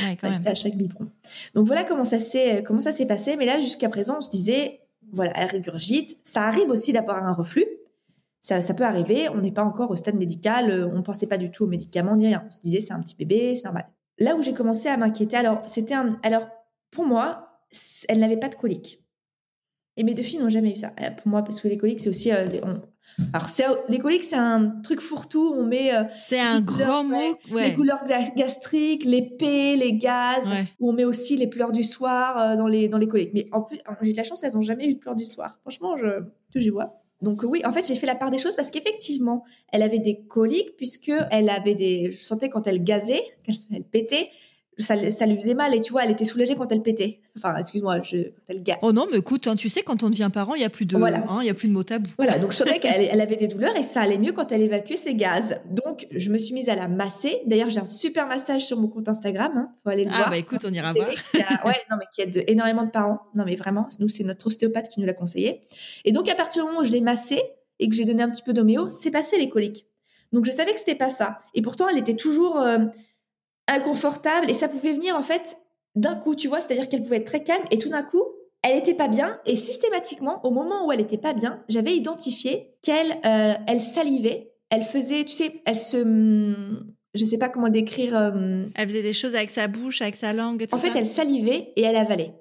Ouais, 0.00 0.16
quand 0.16 0.28
restait 0.28 0.50
à 0.50 0.54
chaque 0.54 0.76
biberon. 0.76 1.08
Donc 1.54 1.66
voilà 1.66 1.82
comment 1.82 2.04
ça 2.04 2.20
s'est 2.20 2.62
comment 2.62 2.78
ça 2.78 2.92
s'est 2.92 3.06
passé. 3.06 3.36
Mais 3.36 3.46
là, 3.46 3.60
jusqu'à 3.60 3.88
présent, 3.88 4.18
on 4.18 4.20
se 4.20 4.30
disait, 4.30 4.80
voilà, 5.12 5.32
elle 5.34 5.48
régurgite. 5.48 6.18
Ça 6.22 6.44
arrive 6.44 6.70
aussi 6.70 6.92
d'avoir 6.92 7.24
un 7.24 7.32
reflux. 7.32 7.66
Ça, 8.40 8.60
ça 8.60 8.74
peut 8.74 8.84
arriver. 8.84 9.28
On 9.28 9.38
n'est 9.38 9.52
pas 9.52 9.64
encore 9.64 9.90
au 9.90 9.96
stade 9.96 10.14
médical. 10.14 10.70
Euh, 10.70 10.88
on 10.94 11.02
pensait 11.02 11.26
pas 11.26 11.36
du 11.36 11.50
tout 11.50 11.64
aux 11.64 11.68
médicaments 11.68 12.14
ni 12.14 12.28
rien. 12.28 12.44
On 12.46 12.50
se 12.50 12.60
disait, 12.60 12.78
c'est 12.80 12.92
un 12.92 13.02
petit 13.02 13.16
bébé, 13.16 13.56
c'est 13.56 13.64
normal. 13.64 13.88
Là 14.18 14.36
où 14.36 14.42
j'ai 14.42 14.54
commencé 14.54 14.88
à 14.88 14.96
m'inquiéter, 14.96 15.36
alors 15.36 15.62
c'était 15.66 15.94
un, 15.94 16.18
alors 16.22 16.46
pour 16.90 17.04
moi, 17.04 17.47
elle 18.08 18.18
n'avait 18.18 18.36
pas 18.36 18.48
de 18.48 18.54
coliques. 18.54 19.04
Et 19.98 20.04
mes 20.04 20.14
deux 20.14 20.22
filles 20.22 20.38
n'ont 20.38 20.48
jamais 20.48 20.70
eu 20.70 20.76
ça. 20.76 20.92
Euh, 21.00 21.10
pour 21.10 21.26
moi, 21.26 21.42
parce 21.42 21.60
que 21.60 21.66
les 21.66 21.76
coliques, 21.76 22.00
c'est 22.00 22.08
aussi. 22.08 22.30
Euh, 22.30 22.44
les, 22.44 22.60
Alors, 23.32 23.48
les 23.88 23.98
coliques, 23.98 24.22
c'est 24.22 24.36
un 24.36 24.80
truc 24.84 25.00
fourre-tout. 25.00 25.52
On 25.56 25.64
met. 25.64 25.92
Euh, 25.92 26.04
c'est 26.24 26.38
un 26.38 26.60
grand 26.60 27.02
mot. 27.02 27.36
Les 27.52 27.74
couleurs 27.74 28.04
gastriques, 28.36 29.04
les 29.04 29.22
pets, 29.22 29.76
les 29.76 29.94
gaz. 29.94 30.48
Où 30.78 30.90
on 30.90 30.92
met 30.92 31.04
aussi 31.04 31.36
les 31.36 31.48
pleurs 31.48 31.72
du 31.72 31.82
soir 31.82 32.56
dans, 32.56 32.68
les, 32.68 32.88
dans 32.88 32.98
les 32.98 33.08
coliques. 33.08 33.32
Mais 33.34 33.48
en 33.50 33.62
plus, 33.62 33.80
j'ai 34.02 34.12
de 34.12 34.16
la 34.16 34.22
chance, 34.22 34.44
elles 34.44 34.54
n'ont 34.54 34.62
jamais 34.62 34.86
eu 34.86 34.94
de 34.94 35.00
pleurs 35.00 35.16
du 35.16 35.24
soir. 35.24 35.58
Franchement, 35.62 35.96
je, 35.96 36.22
j'y 36.54 36.70
vois. 36.70 37.02
Donc 37.20 37.42
oui, 37.42 37.62
en 37.64 37.72
fait, 37.72 37.84
j'ai 37.84 37.96
fait 37.96 38.06
la 38.06 38.14
part 38.14 38.30
des 38.30 38.38
choses 38.38 38.54
parce 38.54 38.70
qu'effectivement, 38.70 39.42
elle 39.72 39.82
avait 39.82 39.98
des 39.98 40.22
coliques 40.22 40.76
puisque 40.76 41.12
elle 41.32 41.50
avait 41.50 41.74
des. 41.74 42.12
Je 42.12 42.24
sentais 42.24 42.48
quand 42.48 42.68
elle 42.68 42.84
gazait, 42.84 43.22
qu'elle 43.44 43.82
pétait, 43.82 44.30
ça, 44.78 45.10
ça, 45.10 45.26
lui 45.26 45.36
faisait 45.36 45.54
mal 45.54 45.74
et 45.74 45.80
tu 45.80 45.92
vois, 45.92 46.04
elle 46.04 46.10
était 46.10 46.24
soulagée 46.24 46.54
quand 46.54 46.70
elle 46.70 46.82
pétait. 46.82 47.20
Enfin, 47.36 47.56
excuse-moi, 47.56 48.00
je, 48.02 48.16
quand 48.16 48.42
elle 48.48 48.62
gâte. 48.62 48.78
Oh 48.82 48.92
non, 48.92 49.06
mais 49.10 49.18
écoute, 49.18 49.46
hein, 49.46 49.56
tu 49.56 49.68
sais, 49.68 49.82
quand 49.82 50.02
on 50.02 50.10
devient 50.10 50.30
parent, 50.32 50.54
il 50.54 50.62
y 50.62 50.64
a 50.64 50.70
plus 50.70 50.86
de, 50.86 50.96
voilà. 50.96 51.24
hein, 51.28 51.38
il 51.40 51.46
y 51.46 51.50
a 51.50 51.54
plus 51.54 51.68
de 51.68 51.72
mots 51.72 51.82
tabous. 51.82 52.10
Voilà, 52.16 52.38
donc 52.38 52.52
je 52.52 52.56
sentais 52.56 52.78
qu'elle 52.80 53.08
elle 53.10 53.20
avait 53.20 53.36
des 53.36 53.48
douleurs 53.48 53.76
et 53.76 53.82
ça 53.82 54.00
allait 54.00 54.18
mieux 54.18 54.32
quand 54.32 54.52
elle 54.52 54.62
évacuait 54.62 54.96
ses 54.96 55.14
gaz. 55.14 55.60
Donc, 55.70 56.06
je 56.10 56.30
me 56.30 56.38
suis 56.38 56.54
mise 56.54 56.68
à 56.68 56.74
la 56.74 56.88
masser. 56.88 57.42
D'ailleurs, 57.46 57.70
j'ai 57.70 57.80
un 57.80 57.86
super 57.86 58.26
massage 58.26 58.66
sur 58.66 58.78
mon 58.78 58.88
compte 58.88 59.08
Instagram. 59.08 59.52
Hein, 59.56 59.72
faut 59.82 59.90
aller 59.90 60.04
le 60.04 60.10
ah, 60.12 60.16
voir. 60.16 60.28
Ah 60.28 60.30
bah 60.30 60.38
écoute, 60.38 60.64
on 60.64 60.72
ira 60.72 60.92
voir. 60.92 61.08
ouais, 61.64 61.76
non 61.90 61.96
mais 61.98 62.06
qui 62.12 62.22
aide 62.22 62.44
énormément 62.46 62.84
de 62.84 62.90
parents. 62.90 63.20
Non 63.34 63.44
mais 63.44 63.56
vraiment, 63.56 63.88
nous 64.00 64.08
c'est 64.08 64.24
notre 64.24 64.46
ostéopathe 64.46 64.88
qui 64.88 65.00
nous 65.00 65.06
l'a 65.06 65.14
conseillé. 65.14 65.60
Et 66.04 66.12
donc 66.12 66.28
à 66.28 66.34
partir 66.34 66.62
du 66.62 66.68
moment 66.68 66.82
où 66.82 66.84
je 66.84 66.92
l'ai 66.92 67.00
massée, 67.00 67.42
et 67.78 67.88
que 67.88 67.94
j'ai 67.94 68.04
donné 68.04 68.22
un 68.22 68.30
petit 68.30 68.42
peu 68.42 68.52
d'homéo, 68.52 68.88
c'est 68.88 69.10
passé 69.10 69.38
les 69.38 69.48
coliques. 69.48 69.86
Donc 70.32 70.44
je 70.44 70.50
savais 70.50 70.72
que 70.72 70.78
c'était 70.78 70.94
pas 70.94 71.10
ça. 71.10 71.40
Et 71.54 71.62
pourtant, 71.62 71.88
elle 71.88 71.98
était 71.98 72.16
toujours 72.16 72.58
euh, 72.58 72.78
inconfortable 73.68 74.50
et 74.50 74.54
ça 74.54 74.68
pouvait 74.68 74.92
venir 74.92 75.16
en 75.16 75.22
fait 75.22 75.58
d'un 75.94 76.16
coup, 76.16 76.34
tu 76.34 76.48
vois, 76.48 76.60
c'est-à-dire 76.60 76.88
qu'elle 76.88 77.02
pouvait 77.02 77.18
être 77.18 77.26
très 77.26 77.42
calme 77.42 77.64
et 77.70 77.78
tout 77.78 77.88
d'un 77.88 78.02
coup, 78.02 78.24
elle 78.62 78.76
était 78.76 78.94
pas 78.94 79.08
bien 79.08 79.38
et 79.46 79.56
systématiquement, 79.56 80.40
au 80.44 80.50
moment 80.50 80.86
où 80.86 80.92
elle 80.92 81.00
était 81.00 81.18
pas 81.18 81.32
bien, 81.32 81.62
j'avais 81.68 81.94
identifié 81.94 82.74
qu'elle 82.82 83.18
euh, 83.24 83.54
elle 83.66 83.80
salivait, 83.80 84.52
elle 84.70 84.82
faisait, 84.82 85.24
tu 85.24 85.32
sais, 85.32 85.62
elle 85.64 85.78
se 85.78 86.04
je 87.14 87.24
sais 87.24 87.38
pas 87.38 87.48
comment 87.48 87.68
décrire. 87.68 88.16
Euh, 88.16 88.66
elle 88.74 88.88
faisait 88.88 89.02
des 89.02 89.12
choses 89.12 89.34
avec 89.34 89.50
sa 89.50 89.66
bouche, 89.66 90.02
avec 90.02 90.16
sa 90.16 90.32
langue. 90.32 90.66
Tout 90.66 90.74
en 90.74 90.78
fait, 90.78 90.92
elle 90.94 91.06
salivait 91.06 91.72
et 91.74 91.82
elle 91.82 91.96
avalait. 91.96 92.34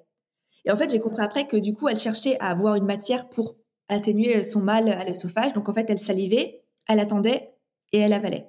Et 0.66 0.72
en 0.72 0.76
fait, 0.76 0.90
j'ai 0.90 1.00
compris 1.00 1.24
après 1.24 1.48
que 1.48 1.58
du 1.58 1.74
coup, 1.74 1.88
elle 1.88 1.98
cherchait 1.98 2.38
à 2.40 2.50
avoir 2.50 2.76
une 2.76 2.86
matière 2.86 3.30
pour 3.30 3.56
atténuer 3.90 4.44
son 4.44 4.60
mal 4.60 4.90
à 4.90 5.06
l'œsophage. 5.06 5.54
Donc 5.54 5.70
en 5.70 5.74
fait, 5.74 5.90
elle 5.90 5.98
salivait, 5.98 6.64
elle 6.88 7.00
attendait 7.00 7.54
et 7.94 8.00
elle 8.00 8.14
avalait. 8.14 8.48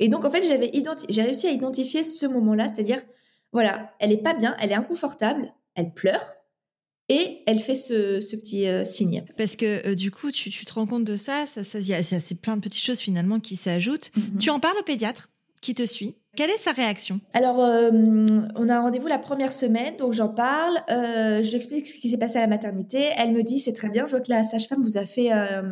Et 0.00 0.08
donc 0.08 0.24
en 0.24 0.30
fait, 0.30 0.42
j'avais 0.42 0.70
j'ai 1.08 1.22
réussi 1.22 1.46
à 1.46 1.50
identifier 1.50 2.04
ce 2.04 2.26
moment-là, 2.26 2.66
c'est-à-dire 2.66 3.00
voilà, 3.52 3.94
elle 3.98 4.12
est 4.12 4.22
pas 4.22 4.34
bien, 4.34 4.56
elle 4.60 4.72
est 4.72 4.74
inconfortable, 4.74 5.52
elle 5.74 5.92
pleure 5.92 6.34
et 7.08 7.42
elle 7.46 7.58
fait 7.58 7.74
ce, 7.74 8.18
petit 8.36 8.66
euh, 8.66 8.84
signe. 8.84 9.24
Parce 9.36 9.56
que 9.56 9.88
euh, 9.88 9.94
du 9.94 10.10
coup, 10.10 10.30
tu, 10.30 10.50
te 10.50 10.72
rends 10.74 10.86
compte 10.86 11.04
de 11.04 11.16
ça, 11.16 11.46
ça, 11.46 11.64
ça, 11.64 11.80
c'est 11.80 12.40
plein 12.40 12.56
de 12.56 12.60
petites 12.60 12.84
choses 12.84 13.00
finalement 13.00 13.40
qui 13.40 13.56
s'ajoutent. 13.56 14.10
Mm-hmm. 14.16 14.38
Tu 14.38 14.50
en 14.50 14.60
parles 14.60 14.76
au 14.78 14.82
pédiatre 14.82 15.30
qui 15.60 15.74
te 15.74 15.86
suit. 15.86 16.16
Quelle 16.38 16.50
est 16.50 16.58
sa 16.58 16.70
réaction? 16.70 17.20
Alors, 17.32 17.60
euh, 17.60 17.90
on 18.54 18.68
a 18.68 18.76
un 18.76 18.80
rendez-vous 18.82 19.08
la 19.08 19.18
première 19.18 19.50
semaine, 19.50 19.96
donc 19.96 20.12
j'en 20.12 20.28
parle. 20.28 20.78
Euh, 20.88 21.42
je 21.42 21.48
lui 21.48 21.56
explique 21.56 21.88
ce 21.88 21.98
qui 21.98 22.08
s'est 22.08 22.16
passé 22.16 22.38
à 22.38 22.42
la 22.42 22.46
maternité. 22.46 23.08
Elle 23.16 23.32
me 23.32 23.42
dit, 23.42 23.58
c'est 23.58 23.72
très 23.72 23.90
bien, 23.90 24.06
je 24.06 24.12
vois 24.12 24.20
que 24.20 24.30
la 24.30 24.44
sage-femme 24.44 24.80
vous 24.80 24.98
a 24.98 25.04
fait 25.04 25.32
euh, 25.32 25.62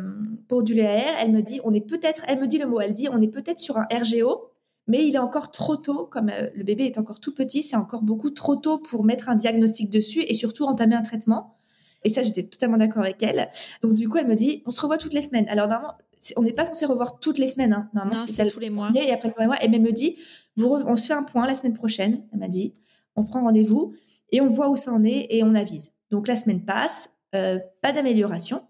pour 0.49 0.63
du 0.63 0.73
l'AR. 0.73 1.15
Elle 1.21 1.31
me 1.31 1.41
dit, 1.41 1.61
on 1.63 1.73
est 1.73 1.79
peut-être, 1.79 2.23
elle 2.27 2.41
me 2.41 2.47
dit 2.47 2.57
le 2.57 2.67
mot, 2.67 2.81
elle 2.81 2.93
dit, 2.93 3.07
on 3.09 3.21
est 3.21 3.29
peut-être 3.29 3.59
sur 3.59 3.77
un 3.77 3.87
RGO, 3.89 4.51
mais 4.87 5.07
il 5.07 5.15
est 5.15 5.19
encore 5.19 5.51
trop 5.51 5.77
tôt, 5.77 6.05
comme 6.05 6.29
le 6.53 6.63
bébé 6.65 6.83
est 6.83 6.97
encore 6.97 7.21
tout 7.21 7.33
petit, 7.33 7.63
c'est 7.63 7.77
encore 7.77 8.01
beaucoup 8.01 8.31
trop 8.31 8.57
tôt 8.57 8.77
pour 8.77 9.05
mettre 9.05 9.29
un 9.29 9.35
diagnostic 9.35 9.89
dessus 9.89 10.25
et 10.27 10.33
surtout 10.33 10.65
entamer 10.65 10.97
un 10.97 11.01
traitement. 11.01 11.55
Et 12.03 12.09
ça, 12.09 12.23
j'étais 12.23 12.43
totalement 12.43 12.77
d'accord 12.77 13.03
avec 13.03 13.23
elle. 13.23 13.49
Donc, 13.83 13.93
du 13.93 14.09
coup, 14.09 14.17
elle 14.17 14.27
me 14.27 14.35
dit, 14.35 14.63
on 14.65 14.71
se 14.71 14.81
revoit 14.81 14.97
toutes 14.97 15.13
les 15.13 15.21
semaines. 15.21 15.47
Alors, 15.47 15.69
normalement, 15.69 15.93
on 16.35 16.41
n'est 16.41 16.53
pas 16.53 16.65
censé 16.65 16.85
revoir 16.85 17.19
toutes 17.19 17.37
les 17.37 17.47
semaines. 17.47 17.73
Hein. 17.73 17.89
Normalement, 17.93 18.23
c'est 18.25 18.49
tous 18.49 18.59
les 18.59 18.69
mois. 18.69 18.91
Et 18.95 19.11
après 19.11 19.33
le 19.37 19.45
mois. 19.45 19.61
Et 19.61 19.65
elle 19.65 19.81
me 19.81 19.91
dit, 19.91 20.17
on 20.57 20.95
se 20.95 21.07
fait 21.07 21.13
un 21.13 21.23
point 21.23 21.45
la 21.45 21.55
semaine 21.55 21.73
prochaine. 21.73 22.23
Elle 22.31 22.39
m'a 22.39 22.47
dit, 22.47 22.75
on 23.15 23.23
prend 23.23 23.41
rendez-vous 23.41 23.93
et 24.31 24.41
on 24.41 24.47
voit 24.47 24.69
où 24.69 24.75
ça 24.75 24.91
en 24.91 25.03
est 25.03 25.27
et 25.29 25.43
on 25.43 25.53
avise. 25.53 25.93
Donc, 26.09 26.27
la 26.27 26.35
semaine 26.35 26.63
passe, 26.63 27.09
euh, 27.35 27.59
pas 27.81 27.91
d'amélioration. 27.91 28.61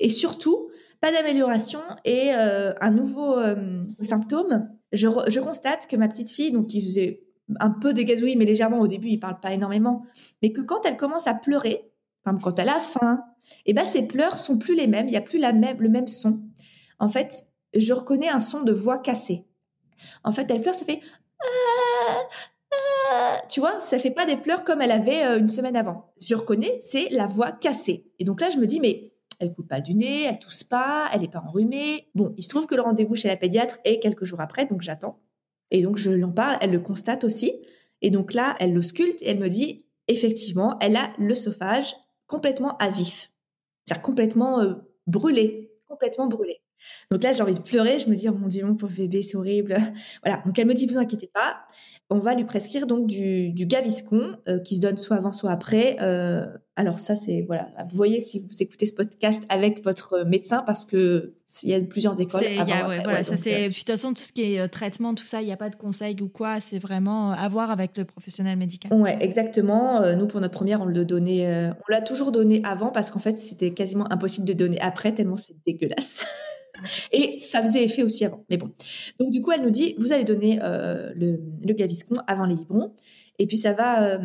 Et 0.00 0.10
surtout, 0.10 0.68
pas 1.00 1.12
d'amélioration 1.12 1.80
et 2.04 2.32
euh, 2.34 2.72
un 2.80 2.90
nouveau 2.90 3.36
euh, 3.36 3.84
symptôme. 4.00 4.68
Je, 4.92 5.08
je, 5.28 5.40
constate 5.40 5.86
que 5.86 5.96
ma 5.96 6.08
petite 6.08 6.30
fille, 6.30 6.52
donc 6.52 6.68
qui 6.68 6.80
faisait 6.80 7.24
un 7.60 7.70
peu 7.70 7.92
de 7.92 8.02
gazouillis, 8.02 8.36
mais 8.36 8.44
légèrement 8.46 8.78
au 8.78 8.86
début, 8.86 9.08
il 9.08 9.18
parle 9.18 9.38
pas 9.40 9.52
énormément, 9.52 10.04
mais 10.42 10.52
que 10.52 10.60
quand 10.60 10.86
elle 10.86 10.96
commence 10.96 11.26
à 11.26 11.34
pleurer, 11.34 11.90
quand 12.24 12.58
elle 12.58 12.70
a 12.70 12.80
faim, 12.80 13.22
et 13.66 13.70
eh 13.70 13.72
ben 13.74 13.84
ses 13.84 14.06
pleurs 14.06 14.38
sont 14.38 14.58
plus 14.58 14.74
les 14.74 14.86
mêmes, 14.86 15.08
il 15.08 15.12
y 15.12 15.16
a 15.16 15.20
plus 15.20 15.38
la 15.38 15.52
même, 15.52 15.78
le 15.80 15.90
même 15.90 16.06
son. 16.06 16.42
En 16.98 17.08
fait, 17.08 17.46
je 17.74 17.92
reconnais 17.92 18.28
un 18.28 18.40
son 18.40 18.62
de 18.62 18.72
voix 18.72 18.98
cassée. 18.98 19.46
En 20.22 20.32
fait, 20.32 20.50
elle 20.50 20.60
pleure, 20.60 20.74
ça 20.74 20.84
fait 20.84 21.00
tu 23.48 23.60
vois, 23.60 23.80
ça 23.80 23.98
fait 23.98 24.10
pas 24.10 24.26
des 24.26 24.36
pleurs 24.36 24.64
comme 24.64 24.80
elle 24.80 24.90
avait 24.90 25.24
euh, 25.24 25.38
une 25.38 25.48
semaine 25.48 25.76
avant. 25.76 26.12
Je 26.20 26.34
reconnais, 26.34 26.78
c'est 26.80 27.08
la 27.10 27.26
voix 27.26 27.52
cassée. 27.52 28.06
Et 28.18 28.24
donc 28.24 28.40
là, 28.40 28.50
je 28.50 28.58
me 28.58 28.66
dis, 28.66 28.80
mais 28.80 29.12
elle 29.38 29.52
coule 29.52 29.66
pas 29.66 29.80
du 29.80 29.94
nez, 29.94 30.24
elle 30.24 30.38
tousse 30.38 30.64
pas, 30.64 31.08
elle 31.12 31.20
n'est 31.20 31.28
pas 31.28 31.42
enrhumée. 31.46 32.08
Bon, 32.14 32.34
il 32.36 32.42
se 32.42 32.48
trouve 32.48 32.66
que 32.66 32.74
le 32.74 32.82
rendez-vous 32.82 33.14
chez 33.14 33.28
la 33.28 33.36
pédiatre 33.36 33.78
est 33.84 33.98
quelques 33.98 34.24
jours 34.24 34.40
après, 34.40 34.66
donc 34.66 34.82
j'attends. 34.82 35.20
Et 35.70 35.82
donc 35.82 35.96
je 35.96 36.10
lui 36.10 36.24
en 36.24 36.32
parle, 36.32 36.56
elle 36.60 36.70
le 36.70 36.80
constate 36.80 37.24
aussi. 37.24 37.52
Et 38.00 38.10
donc 38.10 38.32
là, 38.32 38.56
elle 38.60 38.74
l'ausculte 38.74 39.22
et 39.22 39.28
elle 39.28 39.38
me 39.38 39.48
dit, 39.48 39.86
effectivement, 40.08 40.76
elle 40.80 40.96
a 40.96 41.12
l'œsophage 41.18 41.94
complètement 42.26 42.76
à 42.78 42.88
vif. 42.88 43.30
C'est-à-dire 43.84 44.02
complètement 44.02 44.60
euh, 44.60 44.74
brûlé, 45.06 45.72
complètement 45.86 46.26
brûlé. 46.26 46.60
Donc 47.10 47.22
là, 47.22 47.32
j'ai 47.32 47.42
envie 47.42 47.54
de 47.54 47.60
pleurer. 47.60 47.98
Je 47.98 48.08
me 48.08 48.14
dis, 48.14 48.28
oh 48.28 48.34
mon 48.34 48.46
Dieu, 48.46 48.64
mon 48.64 48.74
pauvre 48.74 48.94
bébé, 48.96 49.22
c'est 49.22 49.36
horrible. 49.36 49.76
voilà. 50.24 50.42
Donc 50.44 50.58
elle 50.58 50.66
me 50.66 50.74
dit, 50.74 50.86
vous 50.86 50.98
inquiétez 50.98 51.30
pas. 51.32 51.56
On 52.10 52.18
va 52.18 52.34
lui 52.34 52.44
prescrire 52.44 52.86
donc 52.86 53.06
du, 53.06 53.50
du 53.50 53.64
gaviscon 53.64 54.36
euh, 54.46 54.58
qui 54.58 54.76
se 54.76 54.80
donne 54.82 54.98
soit 54.98 55.16
avant, 55.16 55.32
soit 55.32 55.50
après. 55.50 55.96
Euh, 56.02 56.46
alors 56.76 57.00
ça, 57.00 57.16
c'est 57.16 57.42
voilà. 57.46 57.68
Vous 57.90 57.96
voyez 57.96 58.20
si 58.20 58.40
vous 58.40 58.62
écoutez 58.62 58.84
ce 58.84 58.92
podcast 58.92 59.44
avec 59.48 59.82
votre 59.82 60.22
médecin 60.24 60.62
parce 60.66 60.84
que 60.84 61.32
il 61.62 61.70
y 61.70 61.74
a 61.74 61.80
plusieurs 61.80 62.20
écoles. 62.20 62.44
voilà, 63.04 63.24
ça 63.24 63.38
c'est. 63.38 63.68
De 63.68 63.74
toute 63.74 63.86
façon, 63.86 64.12
tout 64.12 64.22
ce 64.22 64.32
qui 64.32 64.42
est 64.42 64.68
traitement, 64.68 65.14
tout 65.14 65.24
ça, 65.24 65.40
il 65.40 65.46
n'y 65.46 65.52
a 65.52 65.56
pas 65.56 65.70
de 65.70 65.76
conseil 65.76 66.20
ou 66.20 66.28
quoi. 66.28 66.60
C'est 66.60 66.78
vraiment 66.78 67.30
à 67.30 67.48
voir 67.48 67.70
avec 67.70 67.96
le 67.96 68.04
professionnel 68.04 68.58
médical. 68.58 68.92
Ouais, 68.92 69.16
exactement. 69.20 70.02
nous, 70.14 70.26
pour 70.26 70.40
notre 70.40 70.54
première, 70.54 70.82
on 70.82 70.86
le 70.86 71.04
donnait, 71.06 71.70
on 71.70 71.92
l'a 71.92 72.02
toujours 72.02 72.32
donné 72.32 72.60
avant 72.64 72.90
parce 72.90 73.10
qu'en 73.10 73.20
fait, 73.20 73.38
c'était 73.38 73.72
quasiment 73.72 74.12
impossible 74.12 74.46
de 74.46 74.52
donner 74.52 74.78
après 74.80 75.14
tellement 75.14 75.36
c'est 75.36 75.56
dégueulasse. 75.64 76.26
Et 77.12 77.38
ça 77.40 77.62
faisait 77.62 77.84
effet 77.84 78.02
aussi 78.02 78.24
avant. 78.24 78.44
Mais 78.50 78.56
bon. 78.56 78.70
Donc, 79.18 79.30
du 79.30 79.40
coup, 79.40 79.52
elle 79.52 79.62
nous 79.62 79.70
dit, 79.70 79.94
vous 79.98 80.12
allez 80.12 80.24
donner 80.24 80.58
euh, 80.62 81.12
le, 81.14 81.72
gaviscon 81.74 82.14
avant 82.26 82.46
les 82.46 82.56
biberons. 82.56 82.94
Et 83.38 83.46
puis, 83.46 83.56
ça 83.56 83.72
va, 83.72 84.02
euh, 84.02 84.18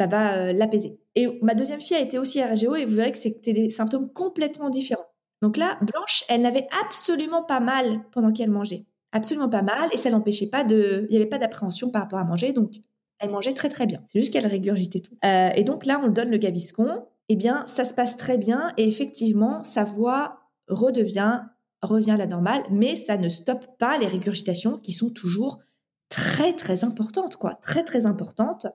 va 0.00 0.34
euh, 0.34 0.52
l'apaiser. 0.52 0.98
Et 1.14 1.38
ma 1.42 1.54
deuxième 1.54 1.80
fille 1.80 1.96
a 1.96 2.00
été 2.00 2.18
aussi 2.18 2.42
RGO 2.42 2.74
et 2.76 2.84
vous 2.84 2.94
verrez 2.94 3.12
que 3.12 3.18
c'était 3.18 3.52
des 3.52 3.70
symptômes 3.70 4.12
complètement 4.12 4.70
différents. 4.70 5.06
Donc 5.42 5.56
là, 5.56 5.78
Blanche, 5.82 6.24
elle 6.28 6.42
n'avait 6.42 6.66
absolument 6.84 7.42
pas 7.42 7.60
mal 7.60 8.00
pendant 8.12 8.32
qu'elle 8.32 8.50
mangeait. 8.50 8.86
Absolument 9.12 9.48
pas 9.48 9.62
mal. 9.62 9.88
Et 9.92 9.96
ça 9.96 10.10
l'empêchait 10.10 10.48
pas 10.48 10.64
de. 10.64 11.06
Il 11.08 11.12
n'y 11.12 11.16
avait 11.16 11.28
pas 11.28 11.38
d'appréhension 11.38 11.90
par 11.90 12.02
rapport 12.02 12.18
à 12.18 12.24
manger. 12.24 12.52
Donc, 12.52 12.74
elle 13.20 13.30
mangeait 13.30 13.52
très, 13.52 13.68
très 13.68 13.86
bien. 13.86 14.02
C'est 14.08 14.20
juste 14.20 14.32
qu'elle 14.32 14.46
régurgitait 14.46 15.00
tout. 15.00 15.16
et 15.24 15.64
donc 15.64 15.86
là, 15.86 16.00
on 16.04 16.08
donne 16.08 16.30
le 16.30 16.38
gaviscon. 16.38 17.04
Eh 17.28 17.36
bien, 17.36 17.64
ça 17.66 17.84
se 17.84 17.94
passe 17.94 18.16
très 18.16 18.38
bien. 18.38 18.72
Et 18.76 18.86
effectivement, 18.86 19.62
sa 19.62 19.84
voix 19.84 20.40
redevient 20.68 21.42
revient 21.82 22.12
à 22.12 22.16
la 22.16 22.26
normale, 22.26 22.62
mais 22.70 22.96
ça 22.96 23.16
ne 23.16 23.28
stoppe 23.28 23.78
pas 23.78 23.98
les 23.98 24.06
régurgitations 24.06 24.78
qui 24.78 24.92
sont 24.92 25.10
toujours 25.10 25.60
très 26.08 26.52
très 26.54 26.84
importantes, 26.84 27.36
quoi, 27.36 27.54
très 27.54 27.84
très 27.84 28.06
importantes. 28.06 28.66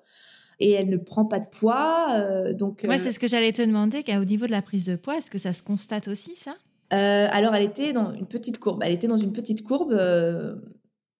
Et 0.59 0.71
elle 0.71 0.89
ne 0.89 0.97
prend 0.97 1.25
pas 1.25 1.39
de 1.39 1.47
poids, 1.47 2.09
euh, 2.11 2.53
donc. 2.53 2.85
Ouais, 2.87 2.95
euh, 2.95 3.03
c'est 3.03 3.11
ce 3.11 3.19
que 3.19 3.27
j'allais 3.27 3.51
te 3.51 3.61
demander. 3.61 4.03
Au 4.09 4.23
niveau 4.23 4.45
de 4.45 4.51
la 4.51 4.61
prise 4.61 4.85
de 4.85 4.95
poids, 4.95 5.17
est-ce 5.17 5.31
que 5.31 5.39
ça 5.39 5.51
se 5.51 5.63
constate 5.63 6.07
aussi 6.07 6.35
ça? 6.35 6.55
Euh, 6.93 7.27
Alors, 7.31 7.55
elle 7.55 7.63
était 7.63 7.91
dans 7.91 8.13
une 8.13 8.27
petite 8.27 8.59
courbe. 8.59 8.83
Elle 8.85 8.93
était 8.93 9.07
dans 9.07 9.17
une 9.17 9.33
petite 9.33 9.63
courbe, 9.63 9.97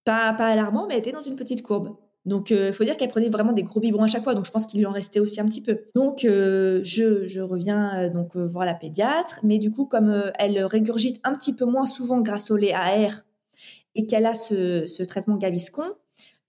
pas 0.06 0.34
pas 0.34 0.48
alarmant, 0.48 0.86
mais 0.88 0.93
elle 0.93 1.00
était 1.00 1.12
dans 1.12 1.24
une 1.24 1.36
petite 1.36 1.63
courbe. 1.63 1.96
Donc, 2.26 2.52
il 2.52 2.72
faut 2.72 2.86
dire 2.86 2.96
qu'elle 2.96 3.10
prenait 3.10 3.30
vraiment 3.30 3.52
des 3.52 3.64
gros 3.64 3.80
biberons 3.80 4.04
à 4.04 4.08
chaque 4.08 4.24
fois. 4.24 4.34
Donc, 4.34 4.46
je 4.46 4.52
pense 4.52 4.66
qu'il 4.66 4.80
lui 4.80 4.86
en 4.86 4.92
restait 4.92 5.20
aussi 5.20 5.42
un 5.42 5.46
petit 5.46 5.62
peu. 5.62 5.82
Donc, 5.94 6.20
je, 6.22 6.82
je, 7.26 7.42
reviens 7.42 8.10
donc 8.10 8.38
voir 8.38 8.66
la 8.66 8.74
pédiatre. 8.74 9.40
Mais 9.44 9.60
du 9.60 9.72
coup, 9.72 9.86
comme 9.86 10.32
elle 10.40 10.64
régurgite 10.64 11.20
un 11.26 11.36
petit 11.36 11.54
peu 11.54 11.66
moins 11.66 11.86
souvent 11.86 12.22
grâce 12.22 12.50
au 12.50 12.56
lait 12.56 12.74
à 12.74 12.94
et 13.96 14.08
qu'elle 14.08 14.26
a 14.26 14.36
ce, 14.36 15.04
traitement 15.04 15.38
Gaviscon, 15.38 15.92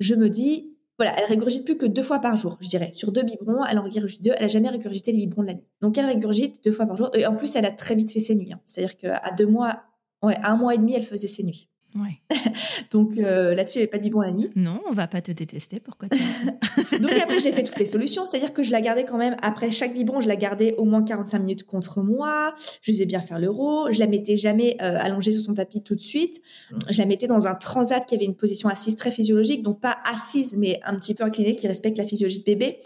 je 0.01 0.15
me 0.15 0.29
dis, 0.29 0.73
voilà, 0.99 1.15
elle 1.19 1.27
régurgite 1.27 1.65
plus 1.65 1.77
que 1.77 1.87
deux 1.87 2.03
fois 2.03 2.21
par 2.21 2.37
jour, 2.37 2.57
je 2.61 2.69
dirais. 2.69 2.91
Sur 2.93 3.13
deux 3.13 3.23
biberons, 3.23 3.65
elle 3.65 3.79
en 3.79 3.83
régurgite 3.83 4.23
deux. 4.23 4.33
Elle 4.37 4.45
a 4.45 4.49
jamais 4.49 4.69
régurgité 4.69 5.13
les 5.13 5.19
biberons 5.19 5.43
de 5.43 5.49
la 5.49 5.55
nuit. 5.55 5.67
Donc, 5.81 5.99
elle 5.99 6.07
régurgite 6.07 6.63
deux 6.65 6.73
fois 6.73 6.87
par 6.87 6.97
jour. 6.97 7.11
Et 7.15 7.27
en 7.27 7.35
plus, 7.35 7.55
elle 7.57 7.67
a 7.67 7.71
très 7.71 7.95
vite 7.95 8.13
fait 8.13 8.21
ses 8.21 8.35
nuits. 8.35 8.53
Hein. 8.53 8.61
C'est-à-dire 8.65 8.97
qu'à 8.97 9.31
deux 9.37 9.47
mois, 9.47 9.83
ouais, 10.23 10.37
à 10.37 10.53
un 10.53 10.57
mois 10.57 10.75
et 10.75 10.79
demi, 10.79 10.95
elle 10.95 11.05
faisait 11.05 11.29
ses 11.29 11.43
nuits. 11.43 11.69
Ouais. 11.95 12.19
Donc 12.91 13.19
euh, 13.19 13.55
là-dessus, 13.55 13.79
il 13.79 13.81
n'y 13.81 13.83
avait 13.85 13.91
pas 13.91 13.99
de 13.99 14.03
biberon 14.03 14.23
la 14.23 14.33
nuit. 14.33 14.51
Non, 14.57 14.81
on 14.89 14.93
va 14.93 15.07
pas 15.07 15.21
te 15.21 15.31
détester. 15.31 15.79
Pourquoi 15.79 16.09
tu 16.09 16.19
ça 16.19 16.99
Donc 16.99 17.13
après, 17.13 17.39
j'ai 17.39 17.53
fait 17.53 17.63
toutes 17.63 17.79
les 17.79 17.87
solutions. 17.87 18.27
C'est-à-dire 18.27 18.53
que 18.53 18.65
je 18.65 18.73
la 18.73 18.81
gardais 18.81 19.05
quand 19.05 19.17
même, 19.17 19.37
après 19.43 19.71
chaque 19.71 19.95
biberon, 19.95 20.21
je 20.21 20.27
la 20.27 20.35
gardais 20.35 20.75
au 20.77 20.85
moins 20.85 21.05
45 21.05 21.39
minutes 21.39 21.65
contre 21.65 22.03
moi. 22.03 22.53
Je 22.83 22.93
faisais 22.93 23.07
bien 23.07 23.21
faire 23.21 23.39
l'euro. 23.39 23.93
Je 23.93 24.01
la 24.01 24.09
mettais 24.09 24.37
jamais 24.37 24.77
euh, 24.83 24.99
allongée 24.99 25.31
sur 25.31 25.43
son 25.43 25.55
tapis 25.55 25.83
tout 25.83 25.95
de 25.95 26.01
suite. 26.01 26.43
Je 26.91 26.99
la 26.99 27.07
mettais 27.07 27.29
dans 27.29 27.47
un 27.47 27.55
transat 27.55 28.05
qui 28.05 28.17
avait 28.17 28.25
une 28.25 28.35
position 28.35 28.69
assise 28.69 28.97
très 28.97 29.13
physiologique. 29.13 29.63
Donc 29.63 29.81
pas 29.81 29.97
assise, 30.05 30.57
mais 30.57 30.81
un 30.85 30.97
petit 30.97 31.15
peu 31.15 31.23
inclinée, 31.23 31.55
qui 31.55 31.69
respecte 31.69 31.99
la 31.99 32.05
physiologie 32.05 32.41
de 32.41 32.45
bébé. 32.45 32.81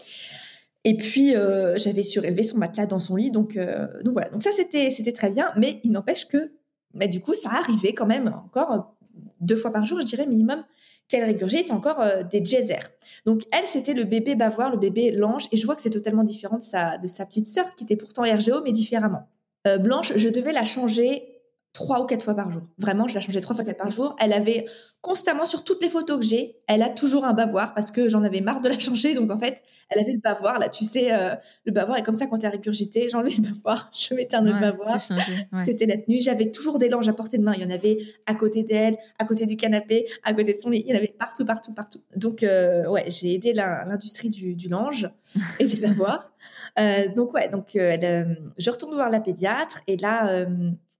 Et 0.83 0.95
puis 0.95 1.35
euh, 1.35 1.77
j'avais 1.77 2.03
surélevé 2.03 2.43
son 2.43 2.59
matelas 2.59 2.85
dans 2.85 2.99
son 2.99 3.15
lit, 3.15 3.31
donc 3.31 3.57
donc 3.57 4.13
voilà. 4.13 4.29
Donc 4.29 4.43
ça 4.43 4.51
c'était 4.53 4.91
c'était 4.91 5.11
très 5.11 5.29
bien, 5.29 5.51
mais 5.57 5.81
il 5.83 5.91
n'empêche 5.91 6.25
que, 6.25 6.51
mais 6.93 7.07
du 7.07 7.19
coup 7.19 7.33
ça 7.33 7.49
arrivait 7.51 7.93
quand 7.93 8.05
même 8.05 8.27
encore 8.45 8.95
deux 9.39 9.55
fois 9.55 9.71
par 9.71 9.85
jour, 9.85 9.99
je 9.99 10.05
dirais 10.05 10.25
minimum, 10.25 10.63
qu'elle 11.07 11.23
régurgite 11.23 11.71
encore 11.71 11.99
euh, 12.01 12.23
des 12.23 12.41
geysers. 12.41 12.89
Donc 13.25 13.41
elle, 13.51 13.67
c'était 13.67 13.93
le 13.93 14.03
bébé 14.03 14.35
bavoir, 14.35 14.69
le 14.69 14.77
bébé 14.77 15.11
l'ange, 15.11 15.47
et 15.51 15.57
je 15.57 15.65
vois 15.65 15.75
que 15.75 15.81
c'est 15.81 15.89
totalement 15.89 16.23
différent 16.23 16.57
de 16.57 16.63
sa, 16.63 16.97
de 16.97 17.07
sa 17.07 17.25
petite 17.25 17.47
sœur, 17.47 17.75
qui 17.75 17.83
était 17.83 17.95
pourtant 17.95 18.23
RGO, 18.23 18.61
mais 18.63 18.71
différemment. 18.71 19.27
Euh, 19.67 19.77
Blanche, 19.77 20.13
je 20.15 20.29
devais 20.29 20.53
la 20.53 20.65
changer 20.65 21.28
trois 21.73 22.01
ou 22.01 22.05
quatre 22.05 22.23
fois 22.23 22.33
par 22.33 22.51
jour. 22.51 22.63
Vraiment, 22.77 23.07
je 23.07 23.15
la 23.15 23.21
changeais 23.21 23.41
trois 23.41 23.55
fois 23.55 23.63
quatre 23.63 23.77
par 23.77 23.91
jour. 23.91 24.15
Elle 24.19 24.33
avait 24.33 24.65
constamment 25.01 25.45
sur 25.45 25.63
toutes 25.63 25.81
les 25.81 25.89
photos 25.89 26.19
que 26.19 26.25
j'ai, 26.25 26.57
elle 26.67 26.81
a 26.81 26.89
toujours 26.89 27.23
un 27.23 27.33
bavoir 27.33 27.73
parce 27.73 27.89
que 27.89 28.09
j'en 28.09 28.23
avais 28.23 28.41
marre 28.41 28.59
de 28.59 28.67
la 28.67 28.77
changer. 28.79 29.13
Donc 29.13 29.31
en 29.31 29.39
fait, 29.39 29.61
elle 29.89 29.99
avait 29.99 30.13
le 30.13 30.19
bavoir 30.19 30.59
là, 30.59 30.67
tu 30.67 30.83
sais, 30.83 31.13
euh, 31.13 31.35
le 31.65 31.71
bavoir 31.71 31.97
est 31.97 32.03
comme 32.03 32.15
ça 32.15 32.27
quand 32.27 32.37
tu 32.37 32.45
es 32.45 32.49
régurgité, 32.49 33.07
j'enlevais 33.11 33.35
le 33.37 33.49
bavoir, 33.49 33.91
je 33.95 34.13
mettais 34.13 34.35
un 34.35 34.45
autre 34.45 34.59
bavoir. 34.59 34.99
C'était 35.57 35.85
la 35.85 35.97
tenue. 35.97 36.21
J'avais 36.21 36.51
toujours 36.51 36.79
des 36.79 36.89
langes 36.89 37.07
à 37.07 37.13
portée 37.13 37.37
de 37.37 37.43
main. 37.43 37.53
Il 37.55 37.63
y 37.63 37.65
en 37.65 37.69
avait 37.69 37.99
à 38.25 38.35
côté 38.35 38.63
d'elle, 38.63 38.97
à 39.19 39.25
côté 39.25 39.45
du 39.45 39.55
canapé, 39.55 40.07
à 40.23 40.33
côté 40.33 40.53
de 40.53 40.59
son 40.59 40.69
lit. 40.69 40.83
Il 40.85 40.89
y 40.89 40.93
en 40.93 40.97
avait 40.97 41.15
partout, 41.17 41.45
partout, 41.45 41.73
partout. 41.73 42.01
Donc 42.15 42.43
euh, 42.43 42.87
ouais, 42.89 43.05
j'ai 43.07 43.33
aidé 43.33 43.53
l'industrie 43.53 44.29
du, 44.29 44.55
du 44.55 44.67
linge 44.67 45.09
et 45.59 45.65
des 45.65 45.77
bavoirs. 45.87 46.31
Euh, 46.77 47.07
donc 47.15 47.33
ouais, 47.33 47.47
donc 47.47 47.69
je 47.73 48.69
retourne 48.71 48.93
voir 48.95 49.09
la 49.09 49.19
pédiatre 49.21 49.81
et 49.87 49.97
là 49.97 50.45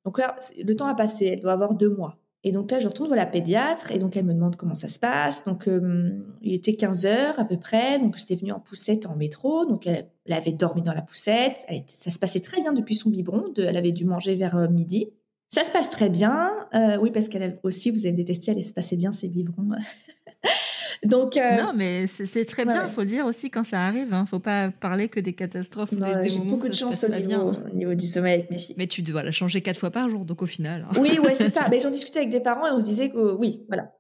donc 0.06 0.18
là, 0.18 0.36
le 0.64 0.76
temps 0.76 0.88
a 0.88 0.96
passé, 0.96 1.26
elle 1.26 1.42
doit 1.42 1.54
avoir 1.54 1.76
deux 1.76 1.90
mois. 1.90 2.18
Et 2.44 2.54
donc 2.54 2.72
là, 2.72 2.80
je 2.80 2.88
retourne 2.88 3.10
voir 3.10 3.18
la 3.18 3.26
pédiatre 3.26 3.92
et 3.92 3.98
donc 3.98 4.16
elle 4.16 4.24
me 4.24 4.34
demande 4.34 4.56
comment 4.56 4.76
ça 4.76 4.88
se 4.88 4.98
passe. 4.98 5.44
Donc 5.44 5.68
euh, 5.68 6.12
il 6.42 6.54
était 6.54 6.76
15 6.76 7.06
heures 7.06 7.38
à 7.38 7.44
peu 7.44 7.58
près, 7.58 8.00
donc 8.00 8.18
j'étais 8.18 8.36
venue 8.36 8.54
en 8.54 8.62
poussette 8.62 9.06
en 9.08 9.16
métro. 9.16 9.66
Donc 9.66 9.88
elle, 9.88 10.08
avait 10.30 10.54
dormi 10.54 10.82
dans 10.82 10.94
la 10.94 11.02
poussette. 11.02 11.66
ça 11.88 12.12
se 12.12 12.20
passait 12.20 12.40
très 12.40 12.62
bien 12.62 12.72
depuis 12.72 12.96
son 12.96 13.10
biberon. 13.10 13.54
elle 13.58 13.76
avait 13.76 13.92
dû 13.92 14.06
manger 14.06 14.36
vers 14.36 14.56
euh, 14.56 14.70
midi. 14.70 15.12
Ça 15.52 15.64
se 15.64 15.72
passe 15.72 15.90
très 15.90 16.10
bien. 16.10 16.54
Euh, 16.76 16.98
oui, 17.02 17.12
parce 17.12 17.28
qu'elle 17.28 17.60
aussi, 17.64 17.90
vous 17.90 18.06
avez 18.06 18.14
détesté, 18.14 18.52
elle 18.52 18.64
se 18.64 18.74
passait 18.74 18.98
bien 18.98 19.12
ses 19.12 19.28
biberons. 19.28 19.72
Donc 21.04 21.38
euh, 21.38 21.56
non, 21.56 21.72
mais 21.74 22.08
c'est 22.08 22.46
très 22.46 22.66
bien. 22.66 22.84
Il 22.86 22.92
faut 22.92 23.02
le 23.02 23.08
dire 23.08 23.26
aussi 23.26 23.50
quand 23.50 23.64
ça 23.64 23.82
arrive. 23.82 24.14
Hein. 24.14 24.26
Faut 24.26 24.40
pas 24.40 24.70
parler 24.70 25.08
que 25.08 25.20
des 25.20 25.34
catastrophes. 25.34 25.94
J'ai 26.24 26.40
beaucoup 26.40 26.68
de 26.68 26.74
chance 26.74 27.04
au 27.04 27.10
niveau, 27.10 27.54
au 27.54 27.76
niveau, 27.76 27.94
du 27.96 28.06
sommeil 28.06 28.34
avec 28.34 28.52
mes 28.52 28.58
filles. 28.58 28.76
Mais 28.78 28.88
tu 28.88 29.02
dois 29.02 29.24
la 29.24 29.32
changer 29.32 29.62
quatre 29.62 29.80
fois 29.80 29.92
par 29.92 30.10
jour, 30.10 30.26
donc 30.26 30.42
au 30.42 30.48
final. 30.48 30.86
Hein. 30.90 30.94
Oui, 31.00 31.20
ouais, 31.20 31.36
c'est 31.36 31.50
ça. 31.50 31.68
Mais 31.72 31.80
j'en 31.80 31.92
discutais 31.92 32.20
avec 32.20 32.32
des 32.32 32.42
parents 32.42 32.68
et 32.68 32.72
on 32.72 32.80
se 32.80 32.86
disait 32.86 33.10
que 33.10 33.34
oui, 33.34 33.66
voilà. 33.68 33.94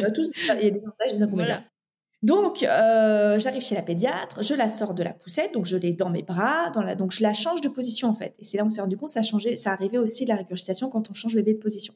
Euh, 0.00 0.10
tous, 0.14 0.30
il 0.36 0.46
y 0.46 0.50
a 0.50 0.70
des 0.70 0.80
avantages, 0.80 1.12
des 1.12 1.22
inconvénients. 1.22 1.54
Voilà. 1.54 1.64
Donc, 2.22 2.62
euh, 2.62 3.40
j'arrive 3.40 3.62
chez 3.62 3.74
la 3.74 3.82
pédiatre, 3.82 4.44
je 4.44 4.54
la 4.54 4.68
sors 4.68 4.94
de 4.94 5.02
la 5.02 5.12
poussette, 5.12 5.52
donc 5.54 5.66
je 5.66 5.76
l'ai 5.76 5.92
dans 5.92 6.08
mes 6.08 6.22
bras, 6.22 6.70
dans 6.70 6.82
la, 6.82 6.94
donc 6.94 7.10
je 7.10 7.20
la 7.20 7.34
change 7.34 7.60
de 7.62 7.68
position 7.68 8.08
en 8.08 8.14
fait. 8.14 8.34
Et 8.38 8.44
c'est 8.44 8.56
là 8.56 8.62
où 8.62 8.68
on 8.68 8.70
s'est 8.70 8.80
rendu 8.80 8.96
compte, 8.96 9.08
ça 9.08 9.20
a 9.20 9.24
changé, 9.24 9.56
ça 9.56 9.72
arrivait 9.72 9.98
aussi 9.98 10.24
de 10.24 10.28
la 10.28 10.36
régurgitation 10.36 10.88
quand 10.88 11.10
on 11.10 11.14
change 11.14 11.34
bébé 11.34 11.54
de 11.54 11.58
position. 11.58 11.94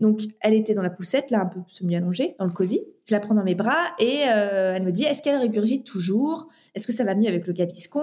Donc, 0.00 0.20
elle 0.40 0.54
était 0.54 0.74
dans 0.74 0.82
la 0.82 0.90
poussette, 0.90 1.30
là, 1.30 1.40
un 1.40 1.46
peu 1.46 1.60
semi-allongée, 1.68 2.34
dans 2.38 2.44
le 2.44 2.52
cosy. 2.52 2.80
Je 3.06 3.14
la 3.14 3.20
prends 3.20 3.34
dans 3.34 3.44
mes 3.44 3.54
bras 3.54 3.94
et 3.98 4.22
euh, 4.28 4.74
elle 4.76 4.84
me 4.84 4.92
dit, 4.92 5.04
est-ce 5.04 5.22
qu'elle 5.22 5.36
régurgite 5.36 5.84
toujours? 5.84 6.48
Est-ce 6.74 6.86
que 6.86 6.92
ça 6.92 7.04
va 7.04 7.14
mieux 7.14 7.28
avec 7.28 7.46
le 7.46 7.52
gaviscon? 7.52 8.02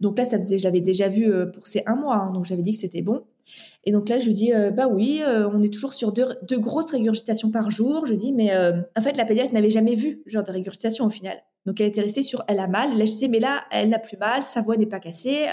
Donc 0.00 0.18
là, 0.18 0.24
ça 0.24 0.38
faisait, 0.38 0.58
je 0.58 0.64
l'avais 0.64 0.80
déjà 0.80 1.08
vu 1.08 1.30
euh, 1.30 1.46
pour 1.46 1.66
ces 1.66 1.82
un 1.86 1.94
mois, 1.94 2.16
hein, 2.16 2.32
donc 2.32 2.44
j'avais 2.44 2.62
dit 2.62 2.72
que 2.72 2.78
c'était 2.78 3.02
bon. 3.02 3.24
Et 3.84 3.92
donc 3.92 4.08
là, 4.08 4.20
je 4.20 4.30
dis, 4.30 4.52
euh, 4.52 4.70
bah 4.70 4.88
oui, 4.88 5.22
on 5.26 5.62
est 5.62 5.72
toujours 5.72 5.94
sur 5.94 6.12
deux, 6.12 6.58
grosses 6.58 6.92
régurgitations 6.92 7.50
par 7.50 7.70
jour. 7.70 8.06
Je 8.06 8.14
dis, 8.14 8.32
mais 8.32 8.54
en 8.56 9.00
fait, 9.00 9.16
la 9.16 9.24
pédiatre 9.24 9.52
n'avait 9.52 9.70
jamais 9.70 9.94
vu 9.94 10.22
ce 10.26 10.30
genre 10.30 10.44
de 10.44 10.52
régurgitation 10.52 11.06
au 11.06 11.10
final. 11.10 11.36
Donc 11.66 11.80
elle 11.80 11.88
était 11.88 12.00
restée 12.00 12.22
sur 12.22 12.42
elle 12.46 12.60
a 12.60 12.68
mal. 12.68 12.96
Là, 12.96 13.04
je 13.04 13.10
disais, 13.10 13.28
mais 13.28 13.40
là, 13.40 13.62
elle 13.70 13.88
n'a 13.88 13.98
plus 13.98 14.16
mal, 14.16 14.42
sa 14.42 14.60
voix 14.60 14.76
n'est 14.76 14.86
pas 14.86 15.00
cassée. 15.00 15.46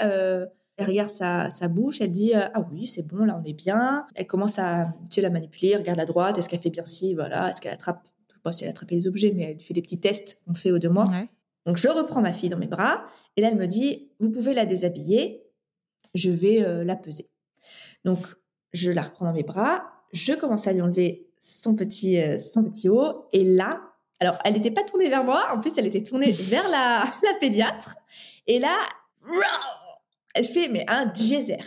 Elle 0.78 0.86
regarde 0.86 1.10
sa, 1.10 1.68
bouche, 1.68 2.00
elle 2.00 2.12
dit 2.12 2.32
Ah 2.34 2.64
oui, 2.70 2.86
c'est 2.86 3.06
bon, 3.06 3.24
là 3.24 3.36
on 3.38 3.44
est 3.44 3.52
bien. 3.52 4.06
Elle 4.14 4.28
commence 4.28 4.60
à 4.60 4.94
tu 5.10 5.20
la 5.20 5.28
manipuler, 5.28 5.76
regarde 5.76 5.98
à 5.98 6.04
droite, 6.04 6.38
est-ce 6.38 6.48
qu'elle 6.48 6.60
fait 6.60 6.70
bien 6.70 6.86
ci, 6.86 7.14
voilà, 7.14 7.50
est-ce 7.50 7.60
qu'elle 7.60 7.72
attrape, 7.72 8.00
je 8.28 8.34
sais 8.34 8.40
pas 8.40 8.52
si 8.52 8.64
elle 8.64 8.70
attrape 8.70 8.90
les 8.92 9.08
objets, 9.08 9.32
mais 9.34 9.42
elle 9.42 9.60
fait 9.60 9.74
des 9.74 9.82
petits 9.82 9.98
tests 9.98 10.40
qu'on 10.46 10.54
fait 10.54 10.70
aux 10.70 10.78
deux 10.78 10.88
mois. 10.88 11.06
Donc 11.66 11.76
je 11.76 11.88
reprends 11.88 12.20
ma 12.20 12.32
fille 12.32 12.48
dans 12.48 12.58
mes 12.58 12.68
bras 12.68 13.04
et 13.36 13.40
là 13.40 13.48
elle 13.48 13.58
me 13.58 13.66
dit 13.66 14.08
Vous 14.20 14.30
pouvez 14.30 14.54
la 14.54 14.66
déshabiller, 14.66 15.42
je 16.14 16.30
vais 16.30 16.64
euh, 16.64 16.84
la 16.84 16.94
peser. 16.94 17.26
Donc 18.04 18.20
je 18.72 18.92
la 18.92 19.02
reprends 19.02 19.24
dans 19.24 19.32
mes 19.32 19.42
bras, 19.42 19.84
je 20.12 20.32
commence 20.32 20.68
à 20.68 20.72
lui 20.72 20.80
enlever 20.80 21.28
son 21.40 21.74
petit, 21.74 22.22
euh, 22.22 22.38
son 22.38 22.62
petit 22.62 22.88
haut 22.88 23.26
et 23.32 23.42
là, 23.42 23.82
alors 24.20 24.38
elle 24.44 24.54
n'était 24.54 24.70
pas 24.70 24.84
tournée 24.84 25.08
vers 25.08 25.24
moi, 25.24 25.44
en 25.52 25.60
plus 25.60 25.76
elle 25.76 25.88
était 25.88 26.04
tournée 26.04 26.30
vers 26.30 26.68
la, 26.70 27.04
la 27.24 27.38
pédiatre 27.40 27.96
et 28.46 28.60
là, 28.60 28.74
elle 30.38 30.46
fait 30.46 30.68
mais 30.68 30.84
un 30.88 31.12
geyser. 31.12 31.58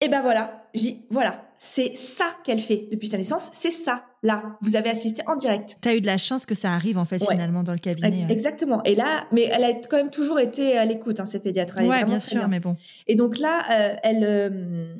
Et 0.00 0.08
ben 0.08 0.22
voilà, 0.22 0.68
j'ai 0.74 1.06
voilà, 1.10 1.44
c'est 1.58 1.96
ça 1.96 2.26
qu'elle 2.44 2.60
fait 2.60 2.88
depuis 2.90 3.08
sa 3.08 3.18
naissance, 3.18 3.50
c'est 3.52 3.70
ça. 3.70 4.04
Là, 4.22 4.56
vous 4.60 4.76
avez 4.76 4.90
assisté 4.90 5.22
en 5.26 5.36
direct. 5.36 5.78
Tu 5.82 5.88
as 5.88 5.96
eu 5.96 6.00
de 6.00 6.06
la 6.06 6.18
chance 6.18 6.46
que 6.46 6.54
ça 6.54 6.72
arrive 6.72 6.98
en 6.98 7.04
fait 7.04 7.18
finalement 7.24 7.62
dans 7.62 7.72
le 7.72 7.78
cabinet. 7.78 8.26
Exactement. 8.30 8.82
Et 8.84 8.94
là, 8.94 9.26
mais 9.32 9.48
elle 9.52 9.64
a 9.64 9.72
quand 9.72 9.96
même 9.96 10.10
toujours 10.10 10.38
été 10.38 10.78
à 10.78 10.84
l'écoute, 10.84 11.20
hein, 11.20 11.24
cette 11.24 11.42
pédiatre. 11.42 11.78
Oui, 11.80 12.04
bien 12.04 12.20
sûr, 12.20 12.48
mais 12.48 12.60
bon. 12.60 12.76
Et 13.06 13.16
donc 13.16 13.38
là, 13.38 13.64
euh, 13.70 13.96
elle, 14.02 14.24
euh, 14.24 14.94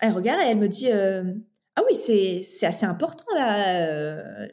elle 0.00 0.12
regarde 0.12 0.40
et 0.42 0.50
elle 0.50 0.58
me 0.58 0.68
dit. 0.68 0.88
Euh, 0.90 1.34
ah 1.74 1.80
oui, 1.88 1.96
c'est, 1.96 2.42
c'est 2.44 2.66
assez 2.66 2.84
important 2.84 3.24
là. 3.34 4.46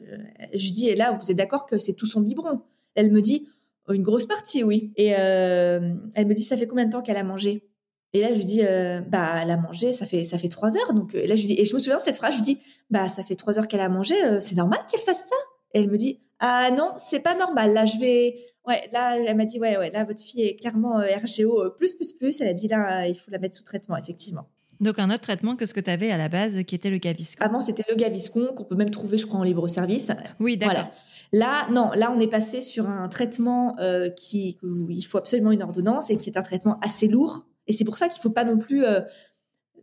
je 0.54 0.72
dis, 0.72 0.88
et 0.88 0.96
là, 0.96 1.18
vous 1.20 1.30
êtes 1.30 1.36
d'accord 1.36 1.66
que 1.66 1.78
c'est 1.78 1.92
tout 1.92 2.06
son 2.06 2.22
biberon? 2.22 2.62
Elle 2.94 3.10
me 3.12 3.20
dit, 3.20 3.46
une 3.90 4.02
grosse 4.02 4.24
partie, 4.24 4.64
oui. 4.64 4.92
Et 4.96 5.08
elle 5.08 6.26
me 6.26 6.32
dit, 6.32 6.44
ça 6.44 6.56
fait 6.56 6.66
combien 6.66 6.86
de 6.86 6.90
temps 6.90 7.02
qu'elle 7.02 7.18
a 7.18 7.24
mangé? 7.24 7.69
Et 8.12 8.20
là, 8.20 8.32
je 8.32 8.38
lui 8.38 8.44
dis, 8.44 8.62
euh, 8.62 9.00
bah, 9.00 9.40
elle 9.40 9.50
a 9.50 9.56
mangé, 9.56 9.92
ça 9.92 10.04
fait, 10.04 10.24
ça 10.24 10.36
fait 10.36 10.48
trois 10.48 10.76
heures. 10.76 10.92
Donc, 10.94 11.14
euh, 11.14 11.26
là, 11.26 11.36
je 11.36 11.42
lui 11.42 11.54
dis, 11.54 11.60
et 11.60 11.64
je 11.64 11.74
me 11.74 11.78
souviens 11.78 11.98
de 11.98 12.02
cette 12.02 12.16
phrase, 12.16 12.32
je 12.32 12.38
lui 12.38 12.44
dis, 12.44 12.58
bah, 12.90 13.08
ça 13.08 13.22
fait 13.22 13.36
trois 13.36 13.58
heures 13.58 13.68
qu'elle 13.68 13.80
a 13.80 13.88
mangé, 13.88 14.14
euh, 14.24 14.40
c'est 14.40 14.56
normal 14.56 14.80
qu'elle 14.90 15.00
fasse 15.00 15.28
ça? 15.28 15.36
Et 15.74 15.80
elle 15.80 15.90
me 15.90 15.96
dit, 15.96 16.20
ah 16.40 16.70
non, 16.72 16.92
c'est 16.98 17.20
pas 17.20 17.36
normal. 17.36 17.72
Là, 17.72 17.84
je 17.84 17.98
vais, 17.98 18.34
ouais, 18.66 18.88
là, 18.92 19.16
elle 19.16 19.36
m'a 19.36 19.44
dit, 19.44 19.60
ouais, 19.60 19.76
ouais, 19.76 19.90
là, 19.90 20.04
votre 20.04 20.22
fille 20.22 20.42
est 20.42 20.56
clairement 20.56 20.98
RGO 20.98 21.70
plus, 21.78 21.94
plus, 21.94 22.12
plus. 22.12 22.40
Elle 22.40 22.48
a 22.48 22.54
dit, 22.54 22.66
là, 22.66 23.06
il 23.06 23.14
faut 23.14 23.30
la 23.30 23.38
mettre 23.38 23.56
sous 23.56 23.62
traitement, 23.62 23.96
effectivement. 23.96 24.48
Donc, 24.80 24.98
un 24.98 25.10
autre 25.10 25.20
traitement 25.20 25.54
que 25.54 25.66
ce 25.66 25.74
que 25.74 25.80
tu 25.80 25.90
avais 25.90 26.10
à 26.10 26.16
la 26.16 26.28
base, 26.28 26.64
qui 26.64 26.74
était 26.74 26.90
le 26.90 26.98
Gaviscon. 26.98 27.44
Avant, 27.44 27.60
c'était 27.60 27.84
le 27.88 27.94
Gaviscon, 27.94 28.54
qu'on 28.56 28.64
peut 28.64 28.74
même 28.74 28.90
trouver, 28.90 29.18
je 29.18 29.26
crois, 29.26 29.38
en 29.38 29.44
libre 29.44 29.68
service. 29.68 30.10
Oui, 30.40 30.56
d'accord. 30.56 30.90
Là, 31.32 31.68
non, 31.70 31.90
là, 31.94 32.12
on 32.12 32.18
est 32.18 32.26
passé 32.26 32.60
sur 32.60 32.88
un 32.88 33.08
traitement 33.08 33.76
qui, 34.16 34.56
où 34.64 34.90
il 34.90 35.02
faut 35.02 35.18
absolument 35.18 35.52
une 35.52 35.62
ordonnance 35.62 36.10
et 36.10 36.16
qui 36.16 36.30
est 36.30 36.38
un 36.38 36.42
traitement 36.42 36.80
assez 36.80 37.06
lourd 37.06 37.44
et 37.70 37.72
c'est 37.72 37.84
pour 37.84 37.98
ça 37.98 38.08
qu'il 38.08 38.20
faut 38.20 38.30
pas 38.30 38.42
non 38.42 38.58
plus 38.58 38.84
euh, 38.84 39.00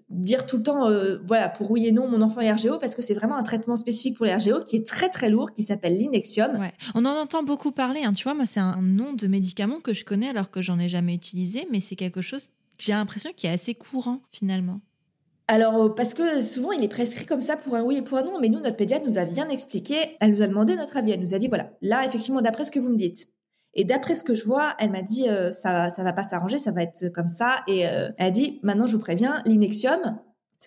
dire 0.10 0.46
tout 0.46 0.58
le 0.58 0.64
temps, 0.64 0.90
euh, 0.90 1.20
voilà, 1.26 1.48
pour 1.48 1.72
oui 1.72 1.88
et 1.88 1.94
non, 1.94 2.10
mon 2.10 2.22
enfant 2.22 2.42
est 2.42 2.52
RGO, 2.52 2.80
parce 2.80 2.96
que 2.96 3.02
c'est 3.02 3.14
vraiment 3.14 3.38
un 3.38 3.44
traitement 3.44 3.78
spécifique 3.78 4.18
pour 4.18 4.26
les 4.26 4.36
RGO 4.36 4.62
qui 4.62 4.76
est 4.76 4.86
très 4.86 5.10
très 5.10 5.30
lourd, 5.30 5.54
qui 5.54 5.64
s'appelle 5.64 5.98
l'Inexium. 5.98 6.68
On 6.96 7.06
en 7.06 7.16
entend 7.16 7.44
beaucoup 7.44 7.72
parler, 7.72 8.04
hein. 8.04 8.12
tu 8.12 8.26
vois, 8.26 8.34
moi 8.34 8.46
c'est 8.46 8.60
un 8.60 8.82
nom 8.82 9.14
de 9.14 9.26
médicament 9.28 9.80
que 9.80 9.94
je 9.94 10.04
connais 10.04 10.28
alors 10.28 10.52
que 10.52 10.62
j'en 10.62 10.78
ai 10.80 10.90
jamais 10.90 11.16
utilisé, 11.16 11.66
mais 11.72 11.80
c'est 11.80 11.96
quelque 11.96 12.22
chose, 12.22 12.50
j'ai 12.78 12.92
l'impression 12.92 13.32
qui 13.34 13.48
est 13.48 13.52
assez 13.52 13.74
courant 13.74 14.20
finalement. 14.34 14.82
Alors, 15.48 15.82
euh, 15.82 15.90
parce 15.96 16.14
que 16.14 16.42
souvent, 16.42 16.74
il 16.74 16.84
est 16.84 16.90
prescrit 16.90 17.26
comme 17.26 17.40
ça 17.40 17.56
pour 17.56 17.76
un 17.76 17.84
oui 17.84 17.96
et 17.96 18.02
pour 18.02 18.18
un 18.18 18.24
non, 18.24 18.42
mais 18.42 18.50
nous, 18.50 18.60
notre 18.60 18.76
pédiatre 18.76 19.06
nous 19.06 19.18
a 19.18 19.24
bien 19.24 19.48
expliqué, 19.48 19.96
elle 20.20 20.32
nous 20.32 20.42
a 20.42 20.48
demandé 20.50 20.76
notre 20.76 20.98
avis, 20.98 21.14
elle 21.14 21.22
nous 21.22 21.36
a 21.36 21.40
dit, 21.40 21.48
voilà, 21.48 21.72
là, 21.82 22.06
effectivement, 22.06 22.42
d'après 22.42 22.66
ce 22.66 22.72
que 22.72 22.80
vous 22.80 22.90
me 22.90 22.98
dites, 22.98 23.30
et 23.78 23.86
d'après 23.86 24.16
ce 24.16 24.24
que 24.24 24.34
je 24.34 24.44
vois, 24.44 24.74
elle 24.80 24.90
m'a 24.90 25.04
dit 25.04 25.30
euh, 25.30 25.52
ça 25.52 25.92
ça 25.92 26.04
va 26.04 26.12
pas 26.12 26.24
s'arranger, 26.24 26.58
ça 26.58 26.72
va 26.72 26.82
être 26.82 27.10
comme 27.10 27.28
ça. 27.28 27.62
Et 27.68 27.88
euh, 27.88 28.10
elle 28.18 28.28
a 28.28 28.32
dit 28.32 28.60
maintenant 28.64 28.88
je 28.88 28.96
vous 28.98 29.02
préviens, 29.02 29.42
l'inexium, 29.46 30.20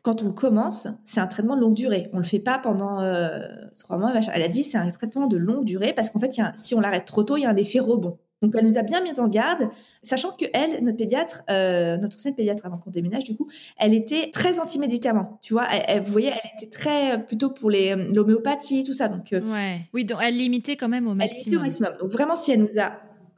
quand 0.03 0.23
on 0.23 0.33
commence, 0.33 0.87
c'est 1.05 1.21
un 1.21 1.27
traitement 1.27 1.57
de 1.57 1.61
longue 1.61 1.75
durée. 1.75 2.09
On 2.13 2.19
le 2.19 2.25
fait 2.25 2.39
pas 2.39 2.59
pendant 2.59 3.01
euh, 3.01 3.41
trois 3.79 3.99
mois. 3.99 4.13
Elle 4.33 4.43
a 4.43 4.49
dit 4.49 4.63
c'est 4.63 4.79
un 4.79 4.89
traitement 4.91 5.27
de 5.27 5.37
longue 5.37 5.65
durée 5.65 5.93
parce 5.93 6.09
qu'en 6.09 6.21
fait, 6.21 6.41
si 6.55 6.75
on 6.77 6.81
l'arrête 6.81 7.05
trop 7.05 7.25
tôt, 7.25 7.37
il 7.37 7.43
y 7.43 7.47
a 7.47 7.51
un 7.51 7.57
effet 7.57 7.81
rebond. 7.81 8.19
Donc 8.43 8.55
elle 8.57 8.65
nous 8.65 8.79
a 8.79 8.83
bien 8.83 9.03
mis 9.03 9.21
en 9.21 9.29
garde, 9.29 9.69
sachant 10.03 10.31
que 10.31 10.47
elle, 10.55 10.83
notre 10.83 10.97
pédiatre, 10.97 11.43
euh, 11.51 11.99
notre 11.99 12.17
ancienne 12.17 12.35
pédiatre 12.35 12.65
avant 12.65 12.79
qu'on 12.79 12.91
déménage 12.91 13.25
du 13.25 13.37
coup, 13.37 13.49
elle 13.77 13.93
était 13.93 14.31
très 14.33 14.61
anti-médicaments. 14.61 15.39
Tu 15.43 15.53
vois, 15.53 15.67
elle, 15.71 16.03
vous 16.03 16.13
voyez, 16.13 16.29
elle 16.29 16.51
était 16.57 16.71
très 16.71 17.15
euh, 17.15 17.19
plutôt 17.19 17.51
pour 17.51 17.71
les 17.71 17.93
euh, 17.93 18.09
l'homéopathie, 18.11 18.85
tout 18.85 18.95
ça. 18.95 19.09
Donc 19.09 19.29
ouais, 19.33 19.81
oui, 19.93 20.05
donc 20.07 20.19
elle 20.23 20.37
limitait 20.37 20.77
quand 20.77 20.89
même 20.89 21.07
au 21.07 21.15
maximum. 21.15 21.59
au 21.59 21.63
maximum. 21.65 21.93
Donc 22.01 22.11
vraiment, 22.11 22.35
si 22.35 22.53
elle 22.53 22.61
nous 22.61 22.81
a 22.81 22.93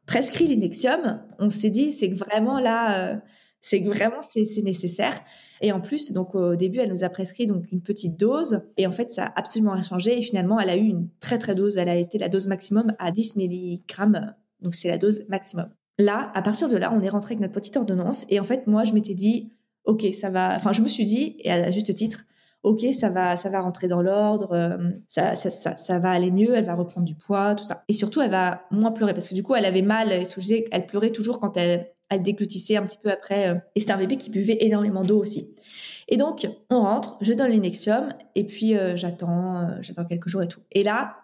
prescrit 0.06 0.46
l'inexium, 0.46 1.20
on 1.40 1.50
s'est 1.50 1.70
dit 1.70 1.92
c'est 1.92 2.10
que 2.10 2.16
vraiment 2.16 2.60
là, 2.60 3.20
c'est 3.60 3.82
que 3.82 3.88
vraiment 3.88 4.22
c'est 4.22 4.62
nécessaire. 4.62 5.20
Et 5.62 5.72
en 5.72 5.80
plus, 5.80 6.12
donc 6.12 6.34
au 6.36 6.54
début, 6.54 6.78
elle 6.78 6.90
nous 6.90 7.04
a 7.04 7.08
prescrit 7.08 7.46
donc 7.46 7.70
une 7.72 7.82
petite 7.82 8.18
dose, 8.18 8.62
et 8.76 8.86
en 8.86 8.92
fait, 8.92 9.10
ça 9.10 9.26
a 9.26 9.38
absolument 9.38 9.80
changé. 9.82 10.18
Et 10.18 10.22
finalement, 10.22 10.60
elle 10.60 10.70
a 10.70 10.76
eu 10.76 10.86
une 10.86 11.08
très 11.18 11.38
très 11.38 11.56
dose. 11.56 11.76
Elle 11.76 11.88
a 11.88 11.96
été 11.96 12.18
la 12.18 12.28
dose 12.28 12.46
maximum 12.46 12.94
à 12.98 13.10
10 13.10 13.36
mg 13.36 13.80
donc 14.62 14.74
c'est 14.74 14.88
la 14.88 14.98
dose 14.98 15.24
maximum. 15.28 15.68
Là, 15.98 16.30
à 16.34 16.42
partir 16.42 16.68
de 16.68 16.76
là, 16.76 16.92
on 16.94 17.02
est 17.02 17.08
rentré 17.08 17.32
avec 17.32 17.40
notre 17.40 17.52
petite 17.52 17.76
ordonnance 17.76 18.26
et 18.30 18.40
en 18.40 18.44
fait, 18.44 18.66
moi, 18.66 18.84
je 18.84 18.92
m'étais 18.92 19.14
dit, 19.14 19.52
ok, 19.84 20.06
ça 20.14 20.30
va. 20.30 20.54
Enfin, 20.56 20.72
je 20.72 20.82
me 20.82 20.88
suis 20.88 21.04
dit, 21.04 21.36
et 21.40 21.50
à 21.50 21.70
juste 21.70 21.92
titre, 21.94 22.24
ok, 22.62 22.80
ça 22.92 23.10
va, 23.10 23.36
ça 23.36 23.50
va 23.50 23.60
rentrer 23.60 23.88
dans 23.88 24.02
l'ordre, 24.02 24.52
euh, 24.52 24.90
ça, 25.08 25.34
ça, 25.34 25.50
ça, 25.50 25.98
va 25.98 26.10
aller 26.10 26.30
mieux, 26.30 26.54
elle 26.54 26.64
va 26.64 26.74
reprendre 26.74 27.06
du 27.06 27.14
poids, 27.14 27.54
tout 27.54 27.64
ça. 27.64 27.84
Et 27.88 27.92
surtout, 27.92 28.20
elle 28.20 28.30
va 28.30 28.62
moins 28.70 28.92
pleurer 28.92 29.14
parce 29.14 29.28
que 29.28 29.34
du 29.34 29.42
coup, 29.42 29.54
elle 29.54 29.64
avait 29.64 29.82
mal. 29.82 30.12
Et 30.12 30.24
disais, 30.24 30.64
elle 30.70 30.86
pleurait 30.86 31.10
toujours 31.10 31.40
quand 31.40 31.56
elle, 31.56 31.92
elle 32.08 32.22
déglutissait 32.22 32.76
un 32.76 32.84
petit 32.84 32.98
peu 33.02 33.10
après. 33.10 33.48
Euh, 33.48 33.54
et 33.74 33.80
c'était 33.80 33.92
un 33.92 33.98
bébé 33.98 34.16
qui 34.16 34.30
buvait 34.30 34.58
énormément 34.60 35.02
d'eau 35.02 35.20
aussi. 35.20 35.54
Et 36.08 36.16
donc, 36.16 36.48
on 36.70 36.80
rentre, 36.80 37.16
je 37.20 37.32
donne 37.32 37.50
l'inexium 37.50 38.12
et 38.34 38.44
puis 38.44 38.76
euh, 38.76 38.96
j'attends, 38.96 39.70
j'attends 39.80 40.04
quelques 40.04 40.28
jours 40.28 40.42
et 40.42 40.48
tout. 40.48 40.60
Et 40.72 40.82
là, 40.82 41.16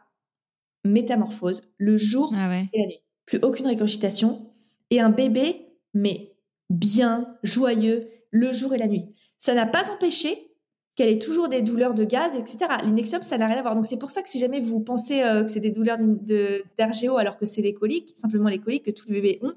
métamorphose, 0.84 1.72
le 1.78 1.96
jour 1.96 2.32
ah 2.34 2.62
et 2.72 2.80
la 2.80 2.86
nuit 2.86 3.02
plus 3.28 3.38
aucune 3.42 3.66
régurgitation, 3.66 4.46
et 4.90 5.00
un 5.00 5.10
bébé, 5.10 5.66
mais 5.92 6.34
bien, 6.70 7.36
joyeux, 7.42 8.08
le 8.30 8.52
jour 8.52 8.72
et 8.72 8.78
la 8.78 8.88
nuit. 8.88 9.04
Ça 9.38 9.54
n'a 9.54 9.66
pas 9.66 9.90
empêché 9.90 10.50
qu'elle 10.96 11.10
ait 11.10 11.18
toujours 11.18 11.48
des 11.48 11.60
douleurs 11.60 11.92
de 11.92 12.04
gaz, 12.04 12.34
etc. 12.34 12.58
L'inexium, 12.84 13.22
ça 13.22 13.36
n'a 13.36 13.46
rien 13.46 13.58
à 13.58 13.62
voir. 13.62 13.74
Donc 13.74 13.84
c'est 13.84 13.98
pour 13.98 14.10
ça 14.10 14.22
que 14.22 14.30
si 14.30 14.38
jamais 14.38 14.60
vous 14.60 14.80
pensez 14.80 15.22
euh, 15.22 15.44
que 15.44 15.50
c'est 15.50 15.60
des 15.60 15.70
douleurs 15.70 15.98
d'RGO 15.98 17.18
alors 17.18 17.36
que 17.36 17.44
c'est 17.44 17.60
les 17.60 17.74
coliques, 17.74 18.14
simplement 18.16 18.48
les 18.48 18.58
coliques 18.58 18.84
que 18.84 18.90
tous 18.90 19.08
les 19.08 19.20
bébés 19.20 19.38
ont, 19.42 19.52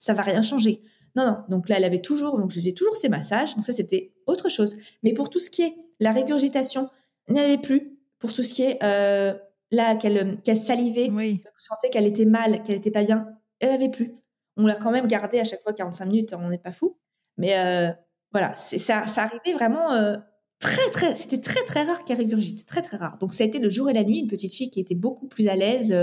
ça 0.00 0.14
va 0.14 0.22
rien 0.22 0.42
changer. 0.42 0.82
Non, 1.14 1.24
non. 1.24 1.36
Donc 1.48 1.68
là, 1.68 1.76
elle 1.78 1.84
avait 1.84 2.02
toujours, 2.02 2.38
donc 2.38 2.50
je 2.50 2.70
toujours 2.70 2.96
ses 2.96 3.08
massages. 3.08 3.54
Donc 3.54 3.64
ça, 3.64 3.72
c'était 3.72 4.12
autre 4.26 4.48
chose. 4.48 4.76
Mais 5.04 5.14
pour 5.14 5.30
tout 5.30 5.38
ce 5.38 5.48
qui 5.48 5.62
est 5.62 5.76
la 6.00 6.12
régurgitation, 6.12 6.90
elle 7.28 7.34
n'y 7.34 7.40
avait 7.40 7.58
plus. 7.58 7.96
Pour 8.18 8.32
tout 8.32 8.42
ce 8.42 8.52
qui 8.52 8.62
est 8.62 8.78
euh, 8.82 9.32
là, 9.72 9.96
qu'elle 9.96 10.40
qu 10.42 10.54
salivait, 10.54 11.10
oui. 11.10 11.42
sentait 11.56 11.90
qu'elle 11.90 12.06
était 12.06 12.26
mal, 12.26 12.62
qu'elle 12.62 12.76
n'était 12.76 12.90
pas 12.90 13.02
bien, 13.02 13.26
elle 13.58 13.70
n'avait 13.70 13.90
plus. 13.90 14.14
On 14.56 14.66
l'a 14.66 14.74
quand 14.74 14.90
même 14.92 15.06
gardée 15.06 15.40
à 15.40 15.44
chaque 15.44 15.62
fois 15.62 15.72
45 15.72 16.04
minutes, 16.04 16.34
on 16.38 16.48
n'est 16.48 16.58
pas 16.58 16.72
fou. 16.72 16.98
Mais 17.38 17.58
euh, 17.58 17.90
voilà, 18.30 18.54
ça, 18.54 19.06
ça 19.06 19.22
arrivait 19.22 19.54
vraiment 19.54 19.92
euh, 19.92 20.16
très, 20.60 20.90
très, 20.90 21.16
c'était 21.16 21.40
très, 21.40 21.64
très 21.64 21.82
rare 21.82 22.04
qu'elle 22.04 22.18
régurgite, 22.18 22.66
très, 22.66 22.82
très 22.82 22.98
rare. 22.98 23.18
Donc 23.18 23.34
ça 23.34 23.44
a 23.44 23.46
été 23.46 23.58
le 23.58 23.70
jour 23.70 23.88
et 23.88 23.94
la 23.94 24.04
nuit, 24.04 24.20
une 24.20 24.28
petite 24.28 24.54
fille 24.54 24.70
qui 24.70 24.80
était 24.80 24.94
beaucoup 24.94 25.26
plus 25.26 25.48
à 25.48 25.56
l'aise, 25.56 25.96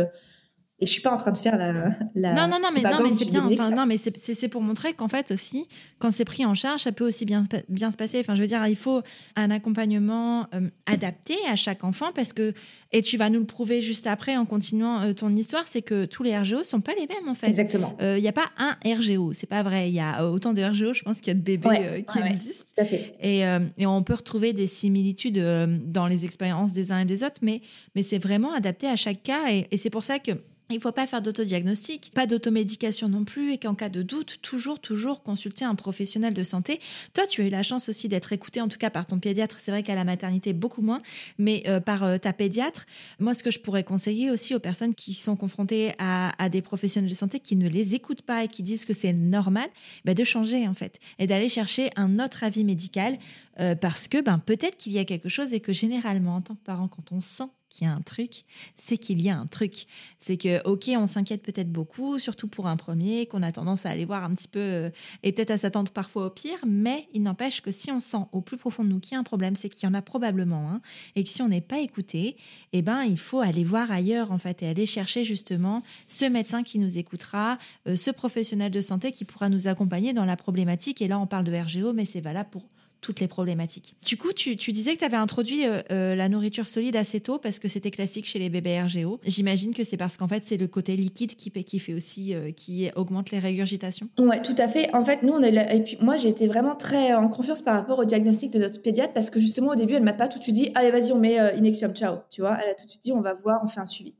et 0.81 0.85
je 0.85 0.91
suis 0.91 1.01
pas 1.01 1.11
en 1.11 1.17
train 1.17 1.31
de 1.31 1.37
faire 1.37 1.57
la. 1.57 2.33
non, 2.33 2.47
non, 2.47 2.59
non, 2.61 2.69
mais, 2.73 2.81
non, 2.81 3.03
mais 3.03 3.11
c'est 3.11 3.29
bien. 3.29 3.45
Enfin, 3.51 3.69
non, 3.71 3.85
mais 3.85 3.97
c'est 3.97 4.47
pour 4.47 4.61
montrer 4.61 4.93
qu'en 4.93 5.09
fait 5.09 5.31
aussi, 5.31 5.67
quand 5.97 6.11
c'est 6.11 6.23
pris 6.23 6.45
en 6.45 6.53
charge, 6.53 6.81
ça 6.81 6.93
peut 6.93 7.05
aussi 7.05 7.25
bien, 7.25 7.43
bien 7.67 7.91
se 7.91 7.97
passer. 7.97 8.19
Enfin, 8.19 8.35
je 8.35 8.41
veux 8.41 8.47
dire, 8.47 8.65
il 8.65 8.77
faut 8.77 9.01
un 9.35 9.51
accompagnement 9.51 10.47
euh, 10.53 10.69
adapté 10.85 11.35
à 11.49 11.57
chaque 11.57 11.83
enfant 11.83 12.11
parce 12.15 12.31
que, 12.31 12.53
et 12.93 13.01
tu 13.01 13.17
vas 13.17 13.29
nous 13.29 13.39
le 13.39 13.45
prouver 13.45 13.81
juste 13.81 14.07
après 14.07 14.37
en 14.37 14.45
continuant 14.45 15.01
euh, 15.01 15.13
ton 15.13 15.35
histoire, 15.35 15.67
c'est 15.67 15.81
que 15.81 16.05
tous 16.05 16.23
les 16.23 16.37
RGO 16.37 16.63
sont 16.63 16.79
pas 16.79 16.93
les 16.97 17.07
mêmes 17.07 17.27
en 17.27 17.33
fait. 17.33 17.47
Exactement. 17.47 17.95
Il 17.99 18.05
euh, 18.05 18.19
n'y 18.19 18.29
a 18.29 18.33
pas 18.33 18.49
un 18.57 18.77
RGO, 18.85 19.33
c'est 19.33 19.47
pas 19.47 19.63
vrai. 19.63 19.89
Il 19.89 19.95
y 19.95 19.99
a 19.99 20.25
autant 20.29 20.53
de 20.53 20.61
RGO, 20.61 20.93
je 20.93 21.03
pense 21.03 21.19
qu'il 21.19 21.27
y 21.27 21.31
a 21.31 21.39
de 21.39 21.43
bébés 21.43 22.05
qui 22.09 22.19
existent. 22.19 22.65
tout 22.73 22.81
à 22.81 22.85
fait. 22.85 23.13
Et, 23.21 23.39
et, 23.77 23.85
on 23.85 24.03
peut 24.03 24.13
retrouver 24.13 24.53
des 24.53 24.67
similitudes 24.67 25.43
dans 25.85 26.07
les 26.07 26.23
expériences 26.23 26.71
des 26.71 26.91
uns 26.91 26.99
et 26.99 27.05
des 27.05 27.23
autres, 27.23 27.39
mais, 27.41 27.61
mais 27.95 28.03
c'est 28.03 28.19
vraiment 28.19 28.53
adapté 28.53 28.87
à 28.87 28.95
chaque 28.95 29.23
cas 29.23 29.51
et, 29.51 29.67
et 29.71 29.77
c'est 29.77 29.89
pour 29.89 30.03
ça 30.03 30.19
que 30.19 30.31
il 30.69 30.75
ne 30.75 30.81
faut 30.81 30.91
pas 30.91 31.07
faire 31.07 31.21
d'autodiagnostic, 31.23 32.11
pas 32.13 32.27
d'automédication 32.27 33.09
non 33.09 33.23
plus, 33.23 33.53
et 33.53 33.57
qu'en 33.57 33.73
cas 33.73 33.89
de 33.89 34.03
doute, 34.03 34.37
toujours, 34.43 34.79
toujours 34.79 35.23
consulter 35.23 35.65
un 35.65 35.73
professionnel 35.73 36.35
de 36.35 36.43
santé. 36.43 36.79
Toi, 37.13 37.25
tu 37.25 37.41
as 37.41 37.45
eu 37.45 37.49
la 37.49 37.63
chance 37.63 37.89
aussi 37.89 38.07
d'être 38.07 38.33
écouté, 38.33 38.61
en 38.61 38.67
tout 38.67 38.77
cas 38.77 38.91
par 38.91 39.07
ton 39.07 39.19
pédiatre. 39.19 39.57
C'est 39.59 39.71
vrai 39.71 39.81
qu'à 39.81 39.95
la 39.95 40.03
maternité, 40.03 40.53
beaucoup 40.53 40.83
moins, 40.83 41.01
mais 41.39 41.63
euh, 41.67 41.79
par 41.79 42.03
euh, 42.03 42.17
ta 42.17 42.33
pédiatre. 42.33 42.85
Moi, 43.19 43.33
ce 43.33 43.41
que 43.41 43.49
je 43.49 43.59
pourrais 43.59 43.83
conseiller 43.83 44.29
aussi 44.29 44.53
aux 44.53 44.59
personnes 44.59 44.93
qui 44.93 45.15
sont 45.15 45.35
confrontées 45.35 45.93
à, 45.97 46.49
des 46.49 46.61
professionnels 46.61 47.09
de 47.09 47.15
santé 47.15 47.39
qui 47.39 47.55
ne 47.55 47.67
les 47.67 47.95
écoutent 47.95 48.21
pas 48.21 48.43
et 48.43 48.47
qui 48.47 48.61
disent 48.61 48.85
que 48.85 48.93
c'est 48.93 49.13
normal, 49.13 49.69
bah, 50.05 50.13
de 50.13 50.23
changer 50.23 50.67
en 50.67 50.73
fait 50.73 50.99
et 51.17 51.25
d'aller 51.25 51.49
chercher 51.49 51.89
un 51.95 52.19
autre 52.19 52.43
avis 52.43 52.63
médical 52.63 53.17
euh, 53.59 53.75
parce 53.75 54.07
que 54.07 54.21
ben, 54.21 54.39
peut-être 54.39 54.77
qu'il 54.77 54.91
y 54.91 54.99
a 54.99 55.05
quelque 55.05 55.29
chose 55.29 55.53
et 55.53 55.59
que 55.59 55.73
généralement, 55.73 56.35
en 56.35 56.41
tant 56.41 56.55
que 56.55 56.63
parent, 56.63 56.87
quand 56.87 57.11
on 57.11 57.19
sent 57.19 57.49
qu'il 57.69 57.87
y 57.87 57.89
a 57.89 57.93
un 57.93 58.01
truc, 58.01 58.43
c'est 58.75 58.97
qu'il 58.97 59.21
y 59.21 59.29
a 59.29 59.37
un 59.37 59.45
truc. 59.45 59.85
C'est 60.19 60.37
que, 60.37 60.61
ok, 60.67 60.89
on 60.97 61.07
s'inquiète 61.07 61.43
peut-être 61.43 61.71
beaucoup, 61.71 62.19
surtout 62.19 62.47
pour 62.47 62.67
un 62.67 62.77
premier, 62.77 63.25
qu'on 63.27 63.43
a 63.43 63.51
tendance 63.51 63.85
à 63.85 63.89
aller 63.91 64.05
voir 64.05 64.23
un 64.23 64.33
petit 64.33 64.47
peu 64.47 64.59
euh, 64.59 64.89
et 65.23 65.31
peut-être 65.31 65.51
à 65.51 65.57
s'attendre 65.57 65.91
parfois 65.91 66.25
au 66.25 66.29
pire, 66.29 66.57
mais 66.67 67.07
il 67.13 67.23
n'empêche 67.23 67.61
que 67.61 67.71
si 67.71 67.91
on 67.91 67.99
sent 67.99 68.25
au 68.31 68.41
plus 68.41 68.57
profond 68.57 68.83
de 68.83 68.89
nous 68.89 68.99
qu'il 68.99 69.13
y 69.13 69.15
a 69.15 69.19
un 69.19 69.23
problème, 69.23 69.55
c'est 69.55 69.69
qu'il 69.69 69.87
y 69.87 69.91
en 69.91 69.93
a 69.93 70.01
probablement 70.01 70.69
un, 70.69 70.81
et 71.15 71.23
que 71.23 71.29
si 71.29 71.41
on 71.41 71.47
n'est 71.47 71.61
pas 71.61 71.79
écouté, 71.79 72.35
eh 72.73 72.81
ben, 72.81 73.03
il 73.03 73.19
faut 73.19 73.39
aller 73.39 73.63
voir 73.63 73.91
ailleurs, 73.91 74.31
en 74.31 74.37
fait, 74.37 74.63
et 74.63 74.67
aller 74.67 74.85
chercher 74.85 75.23
justement 75.23 75.83
ce 76.07 76.25
médecin 76.25 76.63
qui 76.63 76.79
nous 76.79 76.97
écoutera, 76.97 77.57
euh, 77.87 77.95
ce 77.95 78.11
professionnel 78.11 78.71
de 78.71 78.81
santé 78.81 79.11
qui 79.11 79.25
pourra 79.25 79.49
nous 79.49 79.67
accompagner 79.67 80.13
dans 80.13 80.25
la 80.25 80.35
problématique. 80.35 81.01
Et 81.01 81.07
là, 81.07 81.19
on 81.19 81.27
parle 81.27 81.43
de 81.45 81.53
RGO, 81.55 81.93
mais 81.93 82.05
c'est 82.05 82.21
valable 82.21 82.49
pour 82.49 82.63
toutes 83.01 83.19
les 83.19 83.27
problématiques. 83.27 83.95
Du 84.05 84.17
coup, 84.17 84.33
tu, 84.33 84.55
disais 84.55 84.93
que 84.93 84.99
tu 84.99 85.05
avais 85.05 85.17
introduit 85.17 85.65
euh, 85.65 85.81
euh, 85.91 86.15
la 86.15 86.29
nourriture 86.29 86.67
solide 86.67 86.95
assez 86.95 87.19
tôt 87.19 87.39
parce 87.39 87.59
que 87.59 87.67
c'était 87.67 87.91
classique 87.91 88.25
chez 88.25 88.39
les 88.39 88.49
bébés 88.49 88.81
RGO. 88.81 89.19
J'imagine 89.25 89.73
que 89.73 89.83
c'est 89.83 89.97
parce 89.97 90.17
qu'en 90.17 90.27
fait, 90.27 90.43
c'est 90.45 90.57
le 90.57 90.67
côté 90.67 90.95
liquide 90.95 91.35
qui, 91.35 91.51
qui 91.51 91.79
fait 91.79 91.93
aussi, 91.93 92.33
euh, 92.33 92.51
qui 92.51 92.89
augmente 92.95 93.31
les 93.31 93.39
régurgitations. 93.39 94.09
Ouais, 94.17 94.41
tout 94.41 94.55
à 94.57 94.67
fait. 94.67 94.93
En 94.93 95.03
fait, 95.03 95.23
nous, 95.23 95.33
on 95.33 95.43
a, 95.43 95.73
et 95.73 95.83
puis 95.83 95.97
moi, 96.01 96.17
j'ai 96.17 96.29
été 96.29 96.47
vraiment 96.47 96.75
très 96.75 97.13
en 97.13 97.27
confiance 97.27 97.61
par 97.61 97.75
rapport 97.75 97.99
au 97.99 98.05
diagnostic 98.05 98.51
de 98.51 98.59
notre 98.59 98.81
pédiatre 98.81 99.13
parce 99.13 99.29
que 99.29 99.39
justement, 99.39 99.71
au 99.71 99.75
début, 99.75 99.93
elle 99.93 100.03
m'a 100.03 100.13
pas 100.13 100.27
tout 100.27 100.39
de 100.39 100.43
suite 100.43 100.55
dit, 100.55 100.71
allez, 100.75 100.91
vas-y, 100.91 101.11
on 101.11 101.19
met 101.19 101.37
Inexium, 101.57 101.93
ciao. 101.93 102.17
Tu 102.29 102.41
vois, 102.41 102.57
elle 102.61 102.71
a 102.71 102.73
tout 102.73 102.85
de 102.85 102.89
suite 102.89 103.03
dit, 103.03 103.11
on 103.11 103.21
va 103.21 103.33
voir, 103.33 103.61
on 103.63 103.67
fait 103.67 103.79
un 103.79 103.85
suivi. 103.85 104.13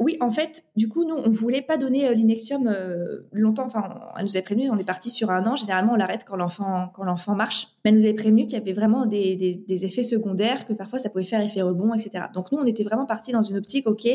Oui, 0.00 0.16
en 0.20 0.30
fait, 0.30 0.64
du 0.76 0.88
coup, 0.88 1.04
nous, 1.04 1.14
on 1.14 1.30
voulait 1.30 1.62
pas 1.62 1.76
donner 1.76 2.14
l'Inexium 2.14 2.74
longtemps. 3.32 3.66
Enfin, 3.66 4.00
elle 4.16 4.24
nous 4.24 4.36
avait 4.36 4.42
prévenu, 4.42 4.70
on 4.70 4.78
est 4.78 4.84
parti 4.84 5.10
sur 5.10 5.30
un 5.30 5.44
an. 5.46 5.56
Généralement, 5.56 5.92
on 5.92 5.96
l'arrête 5.96 6.24
quand 6.24 6.36
l'enfant, 6.36 7.34
marche. 7.34 7.68
Mais 7.84 7.90
elle 7.90 7.96
nous 7.96 8.04
avait 8.04 8.14
prévenu 8.14 8.46
qu'il 8.46 8.58
y 8.58 8.60
avait 8.60 8.72
vraiment 8.72 9.06
des, 9.06 9.64
effets 9.84 10.02
secondaires, 10.02 10.64
que 10.64 10.72
parfois 10.72 10.98
ça 10.98 11.10
pouvait 11.10 11.24
faire 11.24 11.40
effet 11.40 11.62
rebond, 11.62 11.94
etc. 11.94 12.26
Donc 12.34 12.52
nous, 12.52 12.58
on 12.58 12.66
était 12.66 12.84
vraiment 12.84 13.06
parti 13.06 13.32
dans 13.32 13.42
une 13.42 13.56
optique, 13.56 13.86
ok, 13.86 14.08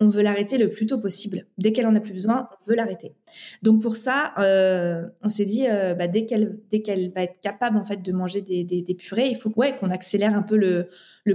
on 0.00 0.08
veut 0.08 0.22
l'arrêter 0.22 0.58
le 0.58 0.68
plus 0.68 0.86
tôt 0.86 0.98
possible. 0.98 1.46
Dès 1.56 1.72
qu'elle 1.72 1.86
en 1.86 1.94
a 1.94 2.00
plus 2.00 2.12
besoin, 2.12 2.48
on 2.60 2.70
veut 2.70 2.76
l'arrêter. 2.76 3.14
Donc 3.62 3.80
pour 3.80 3.96
ça, 3.96 4.34
euh, 4.38 5.08
on 5.22 5.28
s'est 5.28 5.44
dit, 5.44 5.66
euh, 5.68 5.94
bah, 5.94 6.08
dès 6.08 6.26
qu'elle 6.26 7.12
va 7.14 7.22
être 7.22 7.40
capable 7.40 7.76
en 7.76 7.84
fait 7.84 8.02
de 8.02 8.12
manger 8.12 8.42
des, 8.42 8.96
purées, 8.98 9.28
il 9.28 9.36
faut 9.36 9.52
ouais, 9.56 9.76
qu'on 9.76 9.90
accélère 9.90 10.34
un 10.34 10.42
peu 10.42 10.56
le, 10.56 10.88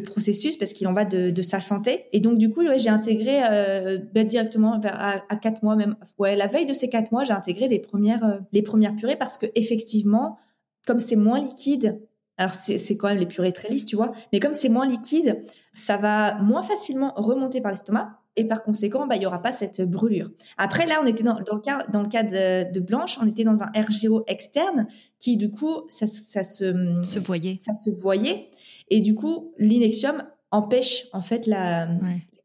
processus 0.04 0.56
parce 0.58 0.74
qu'il 0.74 0.88
en 0.88 0.94
va 0.94 1.06
de, 1.06 1.42
sa 1.42 1.62
santé. 1.62 2.06
Et 2.12 2.20
donc 2.20 2.38
du 2.38 2.50
coup, 2.50 2.62
j'ai 2.78 2.90
intégré 2.90 3.40
euh, 3.50 3.98
bah, 4.14 4.24
directement 4.24 4.80
à, 4.84 5.22
à 5.28 5.36
quatre 5.38 5.64
mois 5.64 5.76
même. 5.76 5.96
Ouais, 6.18 6.36
la 6.36 6.48
veille 6.48 6.66
de 6.66 6.74
ces 6.74 6.90
quatre 6.90 7.12
mois, 7.12 7.24
j'ai 7.24 7.34
intégré 7.34 7.68
les 7.68 7.80
premières 7.80 8.42
les 8.52 8.62
premières 8.62 8.96
purées 8.96 9.16
parce 9.16 9.38
que 9.38 9.46
effectivement, 9.56 10.38
comme 10.86 11.00
c'est 11.00 11.16
moins 11.16 11.40
liquide 11.40 12.00
alors 12.40 12.54
c'est 12.54 12.96
quand 12.96 13.10
même 13.10 13.18
les 13.18 13.26
purées 13.26 13.52
très 13.52 13.68
lisses, 13.68 13.86
tu 13.86 13.98
vois, 13.98 14.14
mais 14.32 14.40
comme 14.40 14.54
c'est 14.54 14.70
moins 14.70 14.88
liquide, 14.88 15.42
ça 15.74 15.98
va 15.98 16.36
moins 16.36 16.62
facilement 16.62 17.12
remonter 17.18 17.60
par 17.60 17.70
l'estomac 17.70 18.18
et 18.40 18.46
par 18.46 18.64
conséquent, 18.64 19.06
bah, 19.06 19.16
il 19.16 19.20
n'y 19.20 19.26
aura 19.26 19.42
pas 19.42 19.52
cette 19.52 19.82
brûlure. 19.82 20.30
Après, 20.58 20.86
là, 20.86 21.00
on 21.04 21.06
était 21.06 21.24
dans, 21.24 21.38
le 21.38 21.60
cas, 21.60 21.84
dans 21.92 22.02
le 22.02 22.08
cas 22.08 22.24
de, 22.24 22.80
Blanche, 22.80 23.20
on 23.22 23.28
était 23.28 23.44
dans 23.44 23.62
un 23.64 23.72
RGO 23.76 24.24
externe 24.28 24.88
qui, 25.20 25.38
du 25.38 25.52
coup, 25.52 25.82
ça, 25.90 26.08
ça 26.08 26.44
se, 26.44 27.02
se 27.04 27.20
voyait. 27.20 27.58
Ça 27.60 27.74
se 27.74 27.90
voyait. 27.90 28.50
Et 28.90 29.02
du 29.02 29.16
coup, 29.16 29.54
l'inexium 29.58 30.24
empêche 30.52 31.08
en 31.14 31.22
fait 31.22 31.46
la, 31.46 31.88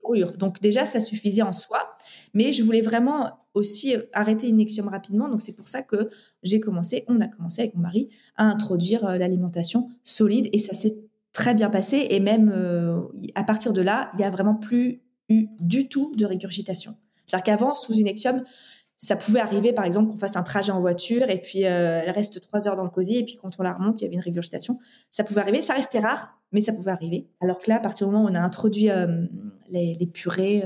brûlure. 0.03 0.32
Donc 0.32 0.61
déjà, 0.61 0.84
ça 0.86 1.01
suffisait 1.01 1.42
en 1.42 1.53
soi, 1.53 1.97
mais 2.34 2.53
je 2.53 2.62
voulais 2.62 2.82
vraiment 2.82 3.38
aussi 3.55 3.95
arrêter 4.12 4.47
l'inexium 4.47 4.88
rapidement. 4.88 5.28
Donc 5.28 5.42
c'est 5.42 5.55
pour 5.55 5.68
ça 5.68 5.82
que 5.82 6.11
j'ai 6.42 6.61
commencé, 6.61 7.05
on 7.09 7.20
a 7.20 7.28
commencé 7.28 7.62
avec 7.62 7.74
mon 7.74 7.82
mari 7.82 8.11
à 8.36 8.45
introduire 8.45 9.07
euh, 9.07 9.16
l'alimentation 9.16 9.90
solide 10.03 10.49
et 10.53 10.59
ça 10.59 10.74
s'est 10.74 10.99
très 11.32 11.55
bien 11.55 11.70
passé. 11.70 12.07
Et 12.11 12.20
même 12.20 12.53
euh, 12.55 13.01
à 13.34 13.45
partir 13.45 13.72
de 13.72 13.80
là, 13.80 14.11
il 14.14 14.18
n'y 14.18 14.24
a 14.24 14.30
vraiment 14.30 14.55
plus 14.55 15.04
eu 15.29 15.49
du 15.61 15.89
tout 15.89 16.14
de 16.16 16.25
régurgitation. 16.25 16.97
C'est-à-dire 17.27 17.45
qu'avant, 17.45 17.75
sous 17.75 17.93
Inexium, 17.95 18.45
ça 18.97 19.16
pouvait 19.16 19.41
arriver, 19.41 19.72
par 19.72 19.85
exemple, 19.85 20.11
qu'on 20.11 20.16
fasse 20.16 20.37
un 20.37 20.43
trajet 20.43 20.72
en 20.72 20.81
voiture 20.81 21.29
et 21.29 21.41
puis 21.41 21.64
euh, 21.64 22.03
elle 22.05 22.11
reste 22.11 22.41
trois 22.41 22.68
heures 22.68 22.77
dans 22.77 22.85
le 22.85 22.91
cosy 22.91 23.18
et 23.18 23.25
puis 23.25 23.37
quand 23.37 23.51
on 23.59 23.62
la 23.62 23.75
remonte, 23.75 24.01
il 24.01 24.05
y 24.05 24.07
avait 24.07 24.14
une 24.14 24.20
régurgitation. 24.20 24.79
Ça 25.11 25.25
pouvait 25.25 25.41
arriver, 25.41 25.62
ça 25.62 25.75
restait 25.75 25.99
rare, 25.99 26.39
mais 26.53 26.61
ça 26.61 26.72
pouvait 26.72 26.93
arriver. 26.93 27.29
Alors 27.41 27.59
que 27.59 27.68
là, 27.68 27.77
à 27.77 27.81
partir 27.81 28.07
du 28.07 28.12
moment 28.12 28.25
où 28.25 28.31
on 28.31 28.35
a 28.35 28.41
introduit 28.41 28.89
les, 29.68 30.07
purées, 30.07 30.62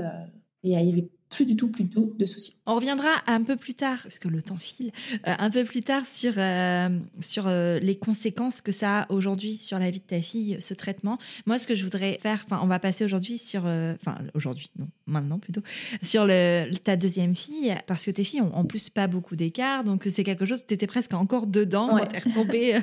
il 0.62 0.70
y 0.70 0.76
avait 0.76 1.08
plus 1.30 1.44
du 1.44 1.56
tout, 1.56 1.68
plus 1.68 1.84
du 1.84 1.90
tout 1.90 2.14
de 2.18 2.26
soucis. 2.26 2.54
On 2.66 2.74
reviendra 2.74 3.10
un 3.26 3.42
peu 3.42 3.56
plus 3.56 3.74
tard, 3.74 4.00
parce 4.02 4.18
que 4.18 4.28
le 4.28 4.42
temps 4.42 4.56
file, 4.56 4.92
euh, 5.26 5.34
un 5.38 5.50
peu 5.50 5.64
plus 5.64 5.82
tard 5.82 6.06
sur, 6.06 6.34
euh, 6.36 6.88
sur 7.20 7.46
euh, 7.46 7.78
les 7.80 7.96
conséquences 7.98 8.60
que 8.60 8.72
ça 8.72 9.00
a 9.00 9.12
aujourd'hui 9.12 9.58
sur 9.58 9.78
la 9.78 9.90
vie 9.90 10.00
de 10.00 10.04
ta 10.04 10.20
fille, 10.20 10.56
ce 10.60 10.74
traitement. 10.74 11.18
Moi, 11.46 11.58
ce 11.58 11.66
que 11.66 11.74
je 11.74 11.84
voudrais 11.84 12.18
faire, 12.20 12.46
on 12.50 12.66
va 12.66 12.78
passer 12.78 13.04
aujourd'hui 13.04 13.38
sur, 13.38 13.60
enfin, 13.60 14.18
aujourd'hui, 14.34 14.70
non, 14.78 14.88
maintenant 15.06 15.38
plutôt, 15.38 15.62
sur 16.02 16.24
le, 16.26 16.68
ta 16.82 16.96
deuxième 16.96 17.34
fille, 17.34 17.74
parce 17.86 18.04
que 18.04 18.10
tes 18.10 18.24
filles 18.24 18.42
ont 18.42 18.54
en 18.54 18.64
plus 18.64 18.90
pas 18.90 19.06
beaucoup 19.06 19.36
d'écart, 19.36 19.84
donc 19.84 20.06
c'est 20.08 20.24
quelque 20.24 20.46
chose, 20.46 20.64
tu 20.66 20.74
étais 20.74 20.86
presque 20.86 21.14
encore 21.14 21.46
dedans 21.46 21.88
quand 21.88 22.06
t'es 22.06 22.20
retombée 22.20 22.78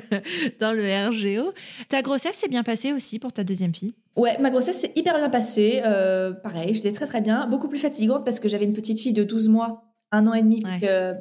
dans 0.60 0.72
le 0.72 1.08
RGO. 1.08 1.52
Ta 1.88 2.02
grossesse 2.02 2.36
s'est 2.36 2.48
bien 2.48 2.62
passée 2.62 2.92
aussi 2.92 3.18
pour 3.18 3.32
ta 3.32 3.44
deuxième 3.44 3.74
fille? 3.74 3.94
Ouais, 4.16 4.38
ma 4.38 4.50
grossesse 4.50 4.80
s'est 4.80 4.92
hyper 4.96 5.16
bien 5.16 5.28
passée. 5.28 5.82
Euh, 5.84 6.32
pareil, 6.32 6.74
j'étais 6.74 6.92
très 6.92 7.06
très 7.06 7.20
bien. 7.20 7.46
Beaucoup 7.46 7.68
plus 7.68 7.78
fatigante 7.78 8.24
parce 8.24 8.40
que 8.40 8.48
j'avais 8.48 8.64
une 8.64 8.72
petite 8.72 9.00
fille 9.00 9.12
de 9.12 9.24
12 9.24 9.50
mois, 9.50 9.84
un 10.10 10.26
an 10.26 10.32
et 10.32 10.42
demi. 10.42 10.60
Ouais. 10.64 10.80
Que 10.80 11.14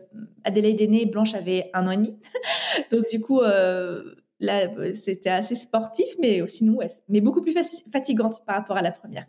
Adélaïde 0.46 0.80
est 0.80 0.88
née, 0.88 1.06
Blanche 1.06 1.34
avait 1.36 1.70
un 1.74 1.88
an 1.88 1.91
et 1.91 1.98
demi. 1.98 2.18
donc 2.91 3.10
du 3.10 3.20
coup, 3.20 3.41
euh, 3.41 4.16
là, 4.39 4.70
c'était 4.93 5.30
assez 5.30 5.56
sportif, 5.56 6.08
mais 6.20 6.41
sinon, 6.48 6.76
ouais, 6.78 6.89
mais 7.10 7.20
beaucoup 7.20 7.41
plus 7.41 7.54
fatigante 7.91 8.46
par 8.48 8.56
rapport 8.56 8.78
à 8.78 8.82
la 8.82 8.91
première. 8.91 9.26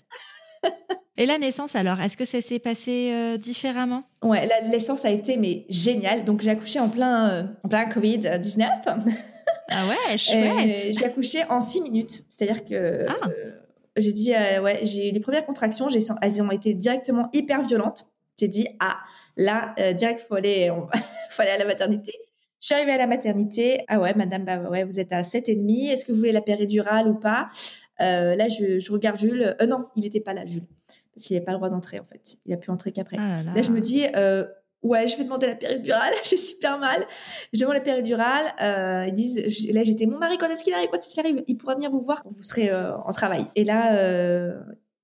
et 1.17 1.27
la 1.27 1.39
naissance 1.39 1.75
alors, 1.75 2.01
est-ce 2.01 2.17
que 2.17 2.25
ça 2.25 2.41
s'est 2.41 2.61
passé 2.61 3.11
euh, 3.13 3.37
différemment? 3.37 4.05
Ouais, 4.23 4.47
la 4.47 4.69
naissance 4.69 5.05
a 5.05 5.11
été 5.11 5.39
mais 5.39 5.67
géniale. 5.69 6.25
Donc 6.25 6.41
j'ai 6.41 6.51
accouché 6.51 6.79
en 6.79 6.89
plein, 6.89 7.53
en 7.65 7.69
plein 7.69 7.87
Covid 7.87 8.39
19. 8.41 8.71
Ah 9.69 9.87
ouais, 9.89 10.19
chouette. 10.19 10.95
J'ai 10.97 11.05
accouché 11.05 11.45
en 11.49 11.61
six 11.61 11.81
minutes. 11.81 12.25
C'est-à-dire 12.29 12.65
que 12.65 13.07
ah. 13.09 13.15
euh, 13.29 13.53
j'ai 13.97 14.13
dit, 14.13 14.35
euh, 14.35 14.63
ouais, 14.63 14.81
j'ai 14.83 15.11
les 15.11 15.21
premières 15.21 15.45
contractions, 15.45 15.89
elles 16.23 16.43
ont 16.43 16.51
été 16.51 16.75
directement 16.75 17.29
hyper 17.33 17.67
violentes. 17.67 18.07
J'ai 18.39 18.49
dit, 18.49 18.69
ah, 18.81 18.97
là, 19.37 19.75
euh, 19.79 19.93
direct, 19.93 20.25
faut 20.29 20.35
aller, 20.35 20.71
faut 21.31 21.43
aller 21.43 21.53
à 21.53 21.59
la 21.59 21.65
maternité. 21.65 22.13
Je 22.61 22.67
suis 22.67 22.75
arrivée 22.75 22.93
à 22.93 22.99
la 22.99 23.07
maternité. 23.07 23.85
Ah 23.89 24.01
ouais, 24.01 24.15
madame, 24.15 24.45
bah 24.45 24.59
ouais, 24.59 24.85
vous 24.85 24.99
êtes 24.99 25.13
à 25.13 25.23
7,5. 25.23 25.91
Est-ce 25.91 26.05
que 26.05 26.13
vous 26.13 26.19
voulez 26.19 26.33
la 26.33 26.41
péridurale 26.41 27.09
ou 27.09 27.15
pas? 27.15 27.49
Euh, 28.01 28.35
Là, 28.35 28.49
je, 28.49 28.91
regarde 28.91 29.19
Jules. 29.19 29.55
Euh, 29.61 29.67
non, 29.67 29.87
il 29.95 30.03
n'était 30.03 30.21
pas 30.21 30.35
là, 30.35 30.45
Jules. 30.47 30.67
Parce 31.15 31.27
qu'il 31.27 31.37
n'avait 31.37 31.45
pas 31.45 31.53
le 31.53 31.59
droit 31.59 31.69
d'entrer, 31.69 32.01
en 32.01 32.05
fait. 32.05 32.39
Il 32.45 32.53
a 32.53 32.57
pu 32.57 32.71
entrer 32.71 32.93
qu'après. 32.93 33.17
Ah 33.19 33.37
là, 33.55 33.63
je 33.63 33.71
me 33.71 33.81
dis, 33.81 34.07
euh, 34.17 34.45
ouais, 34.83 35.09
je 35.09 35.17
vais 35.17 35.25
demander 35.25 35.47
la 35.47 35.55
péridurale. 35.55 36.13
J'ai 36.25 36.37
super 36.37 36.79
mal. 36.79 37.07
Je 37.53 37.61
demande 37.61 37.75
la 37.75 37.81
péridurale. 37.81 39.07
ils 39.09 39.15
disent, 39.15 39.73
là, 39.73 39.83
j'étais, 39.85 40.07
mon 40.07 40.19
mari, 40.19 40.39
quand 40.39 40.49
est-ce 40.49 40.65
qu'il 40.65 40.75
arrive 40.75 40.89
Quand 40.91 40.99
est-ce 40.99 41.15
qu'il 41.15 41.21
arrive? 41.21 41.43
Il 41.47 41.57
pourra 41.57 41.75
venir 41.75 41.91
vous 41.91 42.03
voir 42.03 42.23
quand 42.23 42.33
vous 42.35 42.43
serez 42.43 42.75
en 42.75 43.11
travail. 43.13 43.47
Et 43.55 43.65
là, 43.65 43.93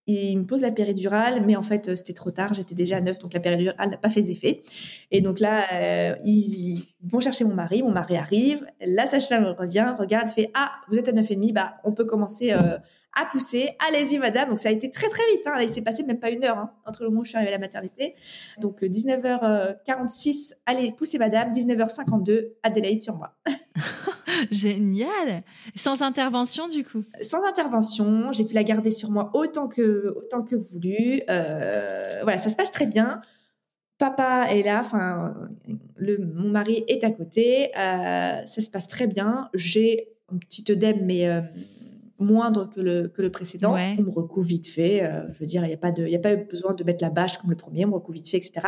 il 0.06 0.38
me 0.38 0.44
pose 0.44 0.62
la 0.62 0.72
péridurale, 0.72 1.44
mais 1.46 1.56
en 1.56 1.62
fait, 1.62 1.88
euh, 1.88 1.96
c'était 1.96 2.12
trop 2.12 2.30
tard, 2.30 2.54
j'étais 2.54 2.74
déjà 2.74 2.96
à 2.96 3.00
9, 3.00 3.18
donc 3.18 3.32
la 3.34 3.40
péridurale 3.40 3.88
n'a 3.88 3.96
pas 3.96 4.10
fait 4.10 4.28
effet. 4.30 4.62
Et 5.10 5.20
donc 5.20 5.38
là, 5.38 5.64
euh, 5.72 6.16
ils 6.24 6.82
vont 7.04 7.20
chercher 7.20 7.44
mon 7.44 7.54
mari, 7.54 7.82
mon 7.82 7.92
mari 7.92 8.16
arrive, 8.16 8.66
la 8.84 9.06
sage-femme 9.06 9.44
revient, 9.58 9.94
regarde, 9.98 10.28
fait 10.28 10.50
«Ah, 10.54 10.72
vous 10.88 10.98
êtes 10.98 11.08
à 11.08 11.12
9,5, 11.12 11.52
bah, 11.52 11.74
on 11.84 11.92
peut 11.92 12.04
commencer 12.04 12.52
euh, 12.52 12.78
à 13.20 13.26
pousser, 13.26 13.70
allez-y 13.88 14.18
madame». 14.18 14.48
Donc 14.50 14.58
ça 14.58 14.68
a 14.68 14.72
été 14.72 14.90
très 14.90 15.08
très 15.08 15.22
vite, 15.32 15.46
hein. 15.46 15.56
il 15.60 15.70
s'est 15.70 15.82
passé 15.82 16.02
même 16.02 16.20
pas 16.20 16.30
une 16.30 16.44
heure 16.44 16.58
hein, 16.58 16.72
entre 16.86 17.02
le 17.02 17.08
moment 17.08 17.22
où 17.22 17.24
je 17.24 17.30
suis 17.30 17.36
arrivée 17.36 17.52
à 17.52 17.56
la 17.56 17.60
maternité. 17.60 18.14
Donc 18.60 18.82
19h46, 18.82 20.54
allez, 20.66 20.92
poussez 20.92 21.18
madame, 21.18 21.52
19h52, 21.52 22.52
Adélaïde 22.62 23.02
sur 23.02 23.16
moi. 23.16 23.34
Génial 24.50 25.42
Sans 25.74 26.02
intervention 26.02 26.68
du 26.68 26.84
coup? 26.84 27.04
Sans 27.20 27.44
intervention, 27.46 28.32
j'ai 28.32 28.44
pu 28.44 28.54
la 28.54 28.64
garder 28.64 28.90
sur 28.90 29.10
moi 29.10 29.30
autant 29.34 29.68
que, 29.68 30.14
autant 30.16 30.42
que 30.42 30.56
voulu. 30.56 31.22
Euh, 31.28 32.20
voilà, 32.22 32.38
ça 32.38 32.50
se 32.50 32.56
passe 32.56 32.70
très 32.70 32.86
bien. 32.86 33.20
Papa 33.98 34.46
est 34.50 34.62
là, 34.62 34.80
enfin, 34.80 35.34
mon 36.00 36.48
mari 36.48 36.84
est 36.88 37.04
à 37.04 37.10
côté. 37.10 37.70
Euh, 37.78 38.44
ça 38.44 38.60
se 38.60 38.70
passe 38.70 38.88
très 38.88 39.06
bien. 39.06 39.48
J'ai 39.54 40.08
un 40.32 40.38
petit 40.38 40.64
œdème, 40.70 41.04
mais 41.04 41.28
euh, 41.28 41.40
moindre 42.22 42.70
que 42.70 42.80
le, 42.80 43.08
que 43.08 43.22
le 43.22 43.30
précédent. 43.30 43.74
On 43.74 44.02
me 44.02 44.10
recouvre 44.10 44.46
vite 44.46 44.68
fait. 44.68 45.08
je 45.32 45.38
veux 45.38 45.46
dire, 45.46 45.64
il 45.64 45.68
n'y 45.68 45.74
a, 45.74 45.78
pas 45.78 45.92
de, 45.92 46.14
a 46.14 46.18
pas 46.18 46.36
besoin 46.36 46.74
de 46.74 46.84
mettre 46.84 47.02
la 47.02 47.10
bâche 47.10 47.38
comme 47.38 47.50
le 47.50 47.56
premier. 47.56 47.84
On 47.84 47.88
me 47.88 47.94
recouvre 47.94 48.14
vite 48.14 48.28
fait, 48.28 48.38
etc. 48.38 48.60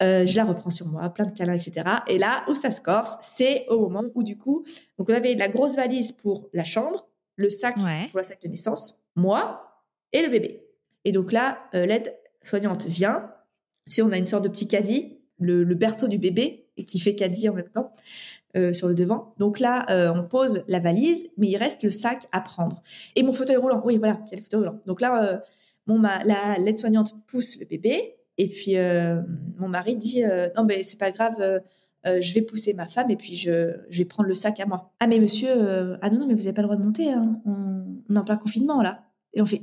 Euh, 0.00 0.26
je 0.26 0.36
la 0.36 0.44
reprends 0.44 0.70
sur 0.70 0.86
moi, 0.86 1.08
plein 1.10 1.26
de 1.26 1.32
câlins, 1.32 1.54
etc. 1.54 1.84
Et 2.06 2.18
là 2.18 2.44
où 2.48 2.54
ça 2.54 2.70
se 2.70 2.80
corse, 2.80 3.16
c'est 3.22 3.66
au 3.68 3.80
moment 3.80 4.04
où 4.14 4.22
du 4.22 4.38
coup, 4.38 4.64
donc 4.96 5.10
on 5.10 5.14
avait 5.14 5.34
la 5.34 5.48
grosse 5.48 5.74
valise 5.76 6.12
pour 6.12 6.48
la 6.52 6.64
chambre, 6.64 7.08
le 7.36 7.50
sac 7.50 7.74
pour 7.74 8.18
la 8.18 8.22
sac 8.22 8.40
de 8.42 8.48
naissance, 8.48 9.02
moi 9.16 9.82
et 10.12 10.22
le 10.22 10.28
bébé. 10.28 10.64
Et 11.04 11.12
donc 11.12 11.32
là, 11.32 11.58
euh, 11.74 11.84
l'aide 11.84 12.14
soignante 12.42 12.86
vient. 12.86 13.32
Si 13.86 14.00
on 14.02 14.12
a 14.12 14.18
une 14.18 14.26
sorte 14.26 14.44
de 14.44 14.48
petit 14.48 14.68
caddie, 14.68 15.18
le, 15.40 15.64
berceau 15.74 16.08
du 16.08 16.18
bébé 16.18 16.68
et 16.76 16.84
qui 16.84 17.00
fait 17.00 17.14
caddie 17.14 17.48
en 17.48 17.54
même 17.54 17.70
temps 17.70 17.92
euh, 18.56 18.72
sur 18.72 18.88
le 18.88 18.94
devant. 18.94 19.34
Donc 19.38 19.60
là, 19.60 19.86
on 20.14 20.24
pose 20.24 20.64
la 20.68 20.80
valise, 20.80 21.26
mais 21.36 21.48
il 21.48 21.56
reste 21.56 21.82
le 21.82 21.90
sac 21.90 22.26
à 22.32 22.40
prendre 22.40 22.82
et 23.16 23.22
mon 23.22 23.32
fauteuil 23.32 23.56
roulant. 23.56 23.82
Oui, 23.84 23.98
voilà, 23.98 24.14
a 24.14 24.36
le 24.36 24.42
fauteuil 24.42 24.60
roulant. 24.60 24.78
Donc 24.86 25.00
là, 25.00 25.42
bon, 25.86 25.98
ma, 25.98 26.22
la 26.24 26.58
l'aide 26.58 26.78
soignante 26.78 27.14
pousse 27.26 27.58
le 27.58 27.66
bébé 27.66 28.18
et 28.38 28.48
puis 28.48 28.76
euh, 28.76 29.20
mon 29.58 29.68
mari 29.68 29.96
dit 29.96 30.24
euh, 30.24 30.48
non 30.56 30.64
mais 30.64 30.84
c'est 30.84 30.98
pas 30.98 31.10
grave, 31.10 31.34
euh, 31.40 31.60
je 32.20 32.32
vais 32.32 32.42
pousser 32.42 32.72
ma 32.72 32.86
femme 32.86 33.10
et 33.10 33.16
puis 33.16 33.34
je, 33.34 33.76
je, 33.90 33.98
vais 33.98 34.04
prendre 34.04 34.28
le 34.28 34.34
sac 34.34 34.60
à 34.60 34.66
moi. 34.66 34.92
Ah 35.00 35.08
mais 35.08 35.18
monsieur, 35.18 35.98
ah 36.00 36.10
non 36.10 36.20
non 36.20 36.26
mais 36.26 36.34
vous 36.34 36.46
avez 36.46 36.54
pas 36.54 36.62
le 36.62 36.68
droit 36.68 36.76
de 36.76 36.84
monter, 36.84 37.12
hein. 37.12 37.40
on, 37.44 38.14
est 38.14 38.18
en 38.18 38.24
plein 38.24 38.36
confinement 38.36 38.80
là. 38.80 39.02
Et 39.34 39.42
on 39.42 39.46
fait 39.46 39.62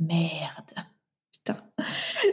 merde. 0.00 0.72
Putain. 1.30 1.56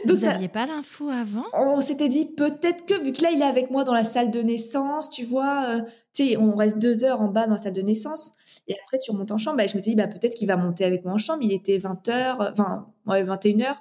Vous 0.06 0.16
n'aviez 0.16 0.48
pas 0.48 0.66
l'info 0.66 1.08
avant? 1.08 1.44
On 1.52 1.80
s'était 1.80 2.08
dit 2.08 2.26
peut-être 2.26 2.86
que 2.86 3.02
vu 3.02 3.12
que 3.12 3.22
là 3.22 3.30
il 3.32 3.40
est 3.40 3.44
avec 3.44 3.70
moi 3.70 3.84
dans 3.84 3.92
la 3.92 4.04
salle 4.04 4.30
de 4.30 4.40
naissance, 4.40 5.10
tu 5.10 5.24
vois, 5.24 5.80
tu 6.12 6.28
sais, 6.28 6.36
on 6.36 6.54
reste 6.54 6.78
deux 6.78 7.04
heures 7.04 7.20
en 7.20 7.28
bas 7.28 7.46
dans 7.46 7.52
la 7.52 7.58
salle 7.58 7.72
de 7.72 7.82
naissance 7.82 8.32
et 8.68 8.76
après 8.84 8.98
tu 8.98 9.10
remontes 9.10 9.30
en 9.30 9.38
chambre. 9.38 9.58
Bah, 9.58 9.66
je 9.66 9.76
me 9.76 9.82
suis 9.82 9.92
dit 9.92 9.96
bah 9.96 10.06
peut-être 10.06 10.34
qu'il 10.34 10.48
va 10.48 10.56
monter 10.56 10.84
avec 10.84 11.04
moi 11.04 11.14
en 11.14 11.18
chambre. 11.18 11.42
Il 11.42 11.52
était 11.52 11.78
20 11.78 12.08
heures, 12.08 12.50
enfin 12.52 12.86
ouais, 13.06 13.22
21 13.22 13.56
h 13.56 13.76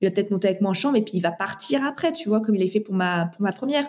Il 0.00 0.08
va 0.08 0.10
peut-être 0.10 0.30
monter 0.30 0.48
avec 0.48 0.60
moi 0.60 0.70
en 0.70 0.74
chambre 0.74 0.96
et 0.96 1.02
puis 1.02 1.18
il 1.18 1.20
va 1.20 1.32
partir 1.32 1.84
après, 1.84 2.12
tu 2.12 2.28
vois, 2.28 2.40
comme 2.40 2.54
il 2.56 2.62
est 2.62 2.68
fait 2.68 2.80
pour 2.80 2.94
ma, 2.94 3.26
pour 3.26 3.42
ma 3.42 3.52
première. 3.52 3.86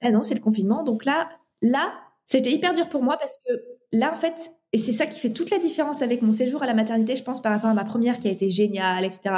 Ah 0.00 0.10
non, 0.10 0.22
c'est 0.22 0.34
le 0.34 0.40
confinement. 0.40 0.84
Donc 0.84 1.04
là, 1.04 1.28
là, 1.62 1.92
c'était 2.26 2.52
hyper 2.52 2.74
dur 2.74 2.88
pour 2.88 3.02
moi 3.02 3.16
parce 3.18 3.38
que 3.46 3.77
là, 3.92 4.12
en 4.12 4.16
fait, 4.16 4.50
et 4.72 4.78
c'est 4.78 4.92
ça 4.92 5.06
qui 5.06 5.18
fait 5.18 5.30
toute 5.30 5.50
la 5.50 5.58
différence 5.58 6.02
avec 6.02 6.22
mon 6.22 6.32
séjour 6.32 6.62
à 6.62 6.66
la 6.66 6.74
maternité, 6.74 7.16
je 7.16 7.22
pense, 7.22 7.40
par 7.40 7.52
rapport 7.52 7.70
à 7.70 7.74
ma 7.74 7.84
première 7.84 8.18
qui 8.18 8.28
a 8.28 8.30
été 8.30 8.50
géniale, 8.50 9.04
etc. 9.04 9.30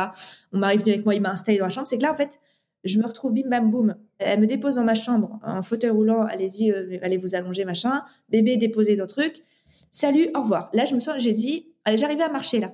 On 0.53 0.59
m'arrive 0.59 0.81
venu 0.81 0.93
avec 0.93 1.05
moi, 1.05 1.15
il 1.15 1.21
m'a 1.21 1.31
installé 1.31 1.59
dans 1.59 1.67
la 1.67 1.71
chambre. 1.71 1.87
C'est 1.87 1.99
que 1.99 2.03
là, 2.03 2.13
en 2.13 2.17
fait, 2.17 2.41
je 2.85 2.99
me 2.99 3.07
retrouve 3.07 3.35
bim 3.35 3.49
bam 3.49 3.71
boum. 3.71 3.95
Elle 4.19 4.41
me 4.41 4.47
dépose 4.47 4.77
dans 4.77 4.85
ma 4.85 4.95
chambre 4.95 5.39
en 5.45 5.63
fauteuil 5.63 5.91
roulant. 5.91 6.23
Allez-y, 6.23 6.73
euh, 6.73 6.99
allez 7.03 7.17
vous 7.17 7.35
allonger, 7.35 7.65
machin. 7.65 8.03
Bébé 8.29 8.57
déposé 8.57 8.97
dans 8.97 9.07
truc. 9.07 9.45
Salut, 9.91 10.29
au 10.35 10.41
revoir. 10.41 10.71
Là, 10.73 10.85
je 10.85 10.95
me 10.95 11.01
sens, 11.01 11.15
j'ai 11.19 11.33
dit, 11.33 11.67
allez, 11.85 11.99
j'arrivais 11.99 12.25
à 12.25 12.31
marcher 12.31 12.59
là. 12.59 12.73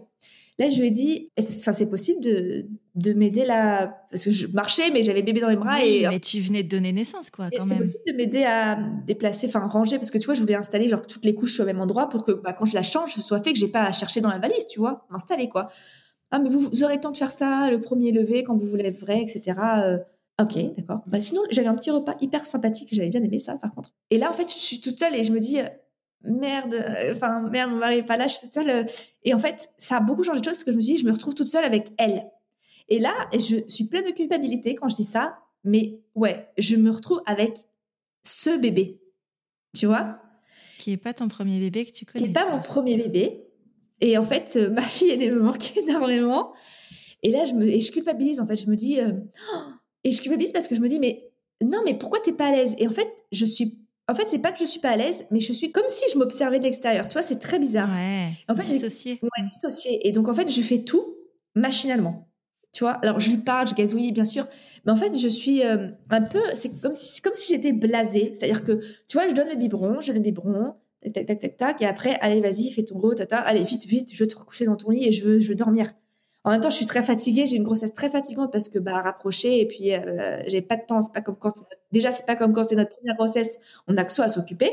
Là, 0.59 0.71
je 0.71 0.81
lui 0.81 0.89
ai 0.89 0.91
dit, 0.91 1.31
enfin, 1.39 1.73
c'est 1.73 1.91
possible 1.91 2.23
de, 2.23 2.65
de 2.95 3.13
m'aider 3.13 3.45
là, 3.45 4.07
parce 4.11 4.25
que 4.25 4.31
je 4.31 4.47
marchais, 4.47 4.91
mais 4.91 5.03
j'avais 5.03 5.21
bébé 5.21 5.41
dans 5.41 5.51
les 5.51 5.57
bras 5.57 5.85
et. 5.85 6.09
Mais 6.09 6.19
tu 6.19 6.41
venais 6.41 6.63
de 6.63 6.69
donner 6.69 6.93
naissance, 6.93 7.29
quoi, 7.29 7.51
quand 7.51 7.67
même. 7.67 7.77
C'est 7.77 7.79
possible 7.79 8.05
de 8.07 8.13
m'aider 8.15 8.45
à 8.45 8.79
déplacer, 9.07 9.49
enfin, 9.49 9.67
ranger, 9.67 9.97
parce 9.99 10.11
que 10.11 10.17
tu 10.17 10.25
vois, 10.25 10.35
je 10.35 10.41
voulais 10.41 10.55
installer 10.55 10.89
genre 10.89 11.03
toutes 11.03 11.27
les 11.27 11.35
couches 11.35 11.61
au 11.61 11.67
même 11.67 11.81
endroit 11.81 12.09
pour 12.09 12.25
que, 12.25 12.33
bah, 12.33 12.55
quand 12.55 12.65
je 12.65 12.75
la 12.75 12.83
change, 12.83 13.13
ce 13.13 13.21
soit 13.21 13.43
fait 13.43 13.53
que 13.53 13.59
j'ai 13.59 13.69
pas 13.69 13.83
à 13.83 13.93
chercher 13.93 14.23
dans 14.23 14.31
la 14.31 14.39
valise, 14.39 14.67
tu 14.67 14.81
vois, 14.81 15.07
m'installer, 15.11 15.51
quoi. 15.51 15.69
Ah, 16.31 16.39
mais 16.39 16.49
vous, 16.49 16.61
vous, 16.61 16.85
aurez 16.85 16.95
le 16.95 17.01
temps 17.01 17.13
de 17.13 17.19
faire 17.19 17.31
ça, 17.31 17.71
le 17.71 17.79
premier 17.79 18.11
lever 18.11 18.43
quand 18.43 18.57
vous 18.57 18.67
voulez 18.67 18.91
vrai, 18.91 19.21
etc. 19.21 19.59
Euh, 19.85 19.99
ok, 20.41 20.75
d'accord. 20.75 21.03
Bah, 21.07 21.21
sinon, 21.21 21.43
j'avais 21.51 21.69
un 21.69 21.75
petit 21.75 21.91
repas 21.91 22.17
hyper 22.23 22.47
sympathique, 22.47 22.89
j'avais 22.93 23.11
bien 23.11 23.23
aimé 23.23 23.39
ça, 23.39 23.59
par 23.59 23.75
contre. 23.75 23.91
Et 24.11 24.17
là, 24.17 24.31
en 24.31 24.33
fait, 24.33 24.51
je 24.51 24.59
suis 24.59 24.81
toute 24.81 24.99
seule 24.99 25.15
et 25.15 25.23
je 25.23 25.33
me 25.33 25.39
dis, 25.39 25.59
merde, 26.27 26.75
euh, 26.75 27.13
enfin 27.15 27.41
merde, 27.49 27.71
mon 27.71 27.79
mari 27.79 27.97
est 27.99 28.03
pas 28.03 28.17
là, 28.17 28.27
je 28.27 28.35
suis 28.35 28.43
toute 28.43 28.53
seule. 28.53 28.71
Euh. 28.71 28.85
Et 29.25 29.35
en 29.35 29.39
fait, 29.39 29.71
ça 29.79 29.97
a 29.97 30.01
beaucoup 30.01 30.25
changé 30.25 30.41
de 30.41 30.45
choses 30.45 30.55
parce 30.55 30.65
que 30.65 30.73
je 30.73 30.77
me 30.77 30.81
suis 30.81 30.95
dit, 30.95 31.01
je 31.01 31.07
me 31.07 31.13
retrouve 31.13 31.35
toute 31.35 31.49
seule 31.49 31.65
avec 31.65 31.89
elle. 31.99 32.27
Et 32.89 32.99
là, 32.99 33.15
je 33.33 33.69
suis 33.69 33.85
pleine 33.85 34.05
de 34.05 34.11
culpabilité 34.13 34.75
quand 34.75 34.89
je 34.89 34.97
dis 34.97 35.05
ça, 35.05 35.39
mais 35.65 36.01
ouais, 36.15 36.49
je 36.59 36.77
me 36.77 36.91
retrouve 36.91 37.21
avec 37.27 37.59
ce 38.23 38.57
bébé, 38.59 39.01
tu 39.77 39.87
vois? 39.87 40.21
Qui 40.79 40.93
est 40.93 40.97
pas 40.97 41.15
ton 41.15 41.29
premier 41.29 41.59
bébé 41.59 41.87
que 41.87 41.93
tu 41.93 42.05
connais 42.05 42.25
Qui 42.25 42.31
est 42.31 42.33
pas, 42.33 42.49
mon 42.49 42.63
premier 42.63 42.97
bébé. 42.97 43.45
Et 44.01 44.19
en 44.19 44.25
fait, 44.25 44.57
euh, 44.57 44.71
ma 44.75 44.83
fille, 44.83 45.11
elle 45.11 45.35
me 45.35 45.43
manque 45.43 45.77
énormément. 45.77 46.53
Et 47.23 47.31
là, 47.31 47.45
je 47.45 47.55
me, 47.55 47.67
et 47.67 47.81
je 47.81 47.91
culpabilise. 47.91 48.41
En 48.41 48.47
fait, 48.47 48.57
je 48.57 48.71
me 48.71 48.77
dis, 48.77 48.99
et 50.05 50.13
je 50.13 50.21
culpabilise 50.21 50.53
parce 50.53 50.69
que 50.69 50.75
je 50.75 50.81
me 50.81 50.89
dis, 50.89 51.01
mais 51.01 51.31
non, 51.63 51.81
mais 51.85 51.95
pourquoi 51.95 52.21
t'es 52.21 52.33
pas 52.33 52.49
à 52.49 52.53
l'aise? 52.53 52.75
Et 52.79 52.87
en 52.87 52.91
fait, 52.91 53.09
je 53.33 53.45
suis 53.45 53.79
en 54.09 54.15
fait, 54.15 54.29
c'est 54.29 54.39
pas 54.39 54.53
que 54.53 54.61
je 54.61 54.65
suis 54.65 54.81
pas 54.81 54.91
à 54.91 54.97
l'aise, 54.97 55.25
mais 55.31 55.41
je 55.41 55.53
suis 55.53 55.73
comme 55.73 55.89
si 55.89 56.05
je 56.13 56.19
m'observais 56.19 56.59
de 56.59 56.65
l'extérieur. 56.65 57.09
Tu 57.09 57.15
vois, 57.15 57.23
c'est 57.23 57.39
très 57.39 57.59
bizarre. 57.59 57.91
Ouais. 57.91 58.31
En 58.49 58.55
fait, 58.55 58.63
dissocié. 58.63 59.19
Ouais, 59.23 59.45
dissocié. 59.45 60.07
Et 60.07 60.13
donc, 60.13 60.29
en 60.29 60.35
fait, 60.35 60.51
je 60.51 60.63
fais 60.63 60.85
tout 60.85 61.17
machinalement. 61.55 62.29
Tu 62.73 62.85
vois, 62.85 62.93
alors 62.93 63.19
je 63.21 63.31
lui 63.31 63.39
parle, 63.39 63.67
je 63.67 63.75
gazouille, 63.75 64.13
bien 64.13 64.27
sûr, 64.27 64.47
mais 64.85 64.93
en 64.93 64.97
fait, 64.97 65.19
je 65.19 65.29
suis 65.29 65.65
euh, 65.65 65.89
un 66.11 66.21
peu, 66.21 66.43
c'est 66.55 66.79
comme 66.81 66.93
si, 66.93 67.23
comme 67.23 67.33
si 67.33 67.55
j'étais 67.55 67.73
blasée. 67.73 68.33
C'est-à-dire 68.35 68.63
que, 68.65 68.81
tu 69.09 69.17
vois, 69.17 69.27
je 69.29 69.35
donne 69.35 69.49
le 69.49 69.57
biberon, 69.57 70.01
je 70.03 70.09
donne 70.09 70.17
le 70.17 70.23
biberon, 70.23 70.75
tac, 71.03 71.15
tac, 71.15 71.27
tac, 71.27 71.41
tac, 71.41 71.57
tac, 71.57 71.83
et 71.83 71.87
après, 71.87 72.19
allez, 72.21 72.43
vas-y, 72.43 72.71
fais 72.71 72.85
ton 72.85 72.99
gros, 72.99 73.15
tata, 73.15 73.39
allez, 73.39 73.65
vite, 73.65 73.87
vite, 73.87 74.13
je 74.13 74.23
veux 74.23 74.29
te 74.29 74.37
recoucher 74.37 74.67
dans 74.67 74.77
ton 74.77 74.91
lit 74.91 75.09
et 75.09 75.13
je 75.13 75.25
veux, 75.25 75.41
je 75.41 75.49
veux 75.49 75.55
dormir. 75.55 75.95
En 76.47 76.53
même 76.53 76.61
temps, 76.61 76.71
je 76.71 76.77
suis 76.77 76.87
très 76.87 77.03
fatiguée, 77.03 77.45
j'ai 77.45 77.57
une 77.57 77.65
grossesse 77.65 77.93
très 77.93 78.09
fatigante 78.09 78.53
parce 78.53 78.69
que 78.69 78.79
bah 78.79 79.03
rapprocher 79.03 79.61
et 79.61 79.67
puis 79.67 79.93
euh, 79.93 80.39
j'ai 80.47 80.63
pas 80.63 80.77
de 80.77 80.83
temps. 80.87 81.03
C'est 81.03 81.13
pas 81.13 81.21
comme 81.21 81.35
quand 81.35 81.51
déjà 81.91 82.13
c'est 82.13 82.25
pas 82.25 82.37
comme 82.37 82.53
quand 82.53 82.63
c'est 82.63 82.77
notre 82.77 82.95
première 82.97 83.17
grossesse, 83.17 83.59
on 83.89 83.97
a 83.97 84.05
que 84.05 84.13
soi 84.13 84.27
à 84.27 84.29
s'occuper. 84.29 84.71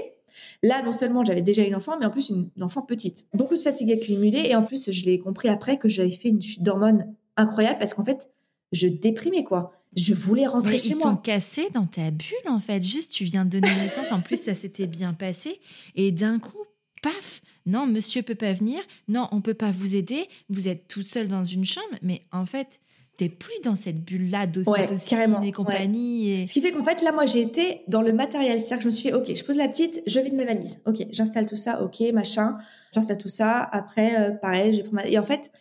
Là, 0.62 0.84
non 0.84 0.92
seulement 0.92 1.26
j'avais 1.26 1.42
déjà 1.42 1.64
une 1.64 1.74
enfant, 1.74 1.98
mais 2.00 2.06
en 2.06 2.12
plus 2.12 2.30
une, 2.30 2.52
enfant 2.62 2.84
petite. 2.84 3.26
Beaucoup 3.34 3.56
de 3.56 3.62
fatigue 3.62 3.92
accumulée 3.92 4.44
et 4.46 4.56
en 4.56 4.62
plus 4.62 4.92
je 4.92 5.06
l'ai 5.06 5.18
compris 5.18 5.50
après 5.50 5.78
que 5.78 5.90
j'avais 5.90 6.12
fait 6.12 6.30
une 6.30 6.44
chute 6.44 6.62
d'hormones 6.62 7.12
incroyable 7.38 7.80
parce 7.80 7.96
qu'en 7.96 8.06
fait 8.06 8.30
je 8.72 8.88
déprimais 8.88 9.44
quoi. 9.44 9.74
Je 9.96 10.14
voulais 10.14 10.46
rentrer 10.46 10.78
chez 10.78 10.94
moi. 10.94 11.08
Ils 11.08 11.10
t'ont 11.10 11.16
cassé 11.16 11.70
dans 11.74 11.88
ta 11.88 12.12
bulle 12.12 12.50
en 12.50 12.60
fait. 12.60 12.84
Juste 12.84 13.14
tu 13.14 13.24
viens 13.24 13.46
de 13.46 13.50
donner 13.50 13.76
naissance. 13.78 14.12
en 14.12 14.22
plus 14.22 14.38
ça 14.38 14.54
s'était 14.54 14.86
bien 14.86 15.14
passé 15.14 15.60
et 15.96 16.12
d'un 16.12 16.38
coup 16.38 16.66
paf 17.02 17.42
non, 17.66 17.88
monsieur 17.88 18.22
peut 18.22 18.36
pas 18.36 18.54
venir, 18.54 18.82
non, 19.08 19.28
on 19.32 19.42
peut 19.42 19.54
pas 19.54 19.72
vous 19.72 19.96
aider, 19.96 20.28
vous 20.50 20.68
êtes 20.68 20.88
toute 20.88 21.08
seule 21.08 21.28
dans 21.28 21.44
une 21.44 21.66
chambre, 21.66 21.96
mais 22.02 22.24
en 22.32 22.46
fait, 22.46 22.82
t'es 23.18 23.30
plus 23.30 23.60
dans 23.64 23.76
cette 23.76 24.04
bulle-là 24.04 24.48
d'ocytocine 24.48 25.38
et 25.44 25.52
compagnie. 25.52 26.32
Et... 26.32 26.48
Ce 26.48 26.54
qui 26.54 26.62
fait 26.62 26.72
qu'en 26.72 26.84
fait, 26.84 27.02
là, 27.02 27.12
moi, 27.12 27.26
j'ai 27.26 27.42
été 27.42 27.82
dans 27.88 28.02
le 28.02 28.12
matériel. 28.12 28.60
C'est-à-dire 28.60 28.78
que 28.78 28.84
je 28.84 28.88
me 28.88 28.92
suis 28.92 29.10
fait, 29.10 29.16
OK, 29.16 29.36
je 29.36 29.44
pose 29.44 29.58
la 29.58 29.68
petite, 29.68 30.02
je 30.08 30.20
vide 30.20 30.34
mes 30.34 30.46
valises. 30.46 30.82
OK, 30.86 31.06
j'installe 31.12 31.46
tout 31.46 31.56
ça, 31.56 31.84
OK, 31.84 32.02
machin. 32.14 32.58
J'installe 32.92 33.18
tout 33.18 33.30
ça. 33.30 33.60
Après, 33.72 34.20
euh, 34.20 34.32
pareil, 34.32 34.74
j'ai 34.74 34.84
pris 34.84 34.94
ma... 34.94 35.08
Et 35.08 35.20
en 35.20 35.24
fait, 35.24 35.52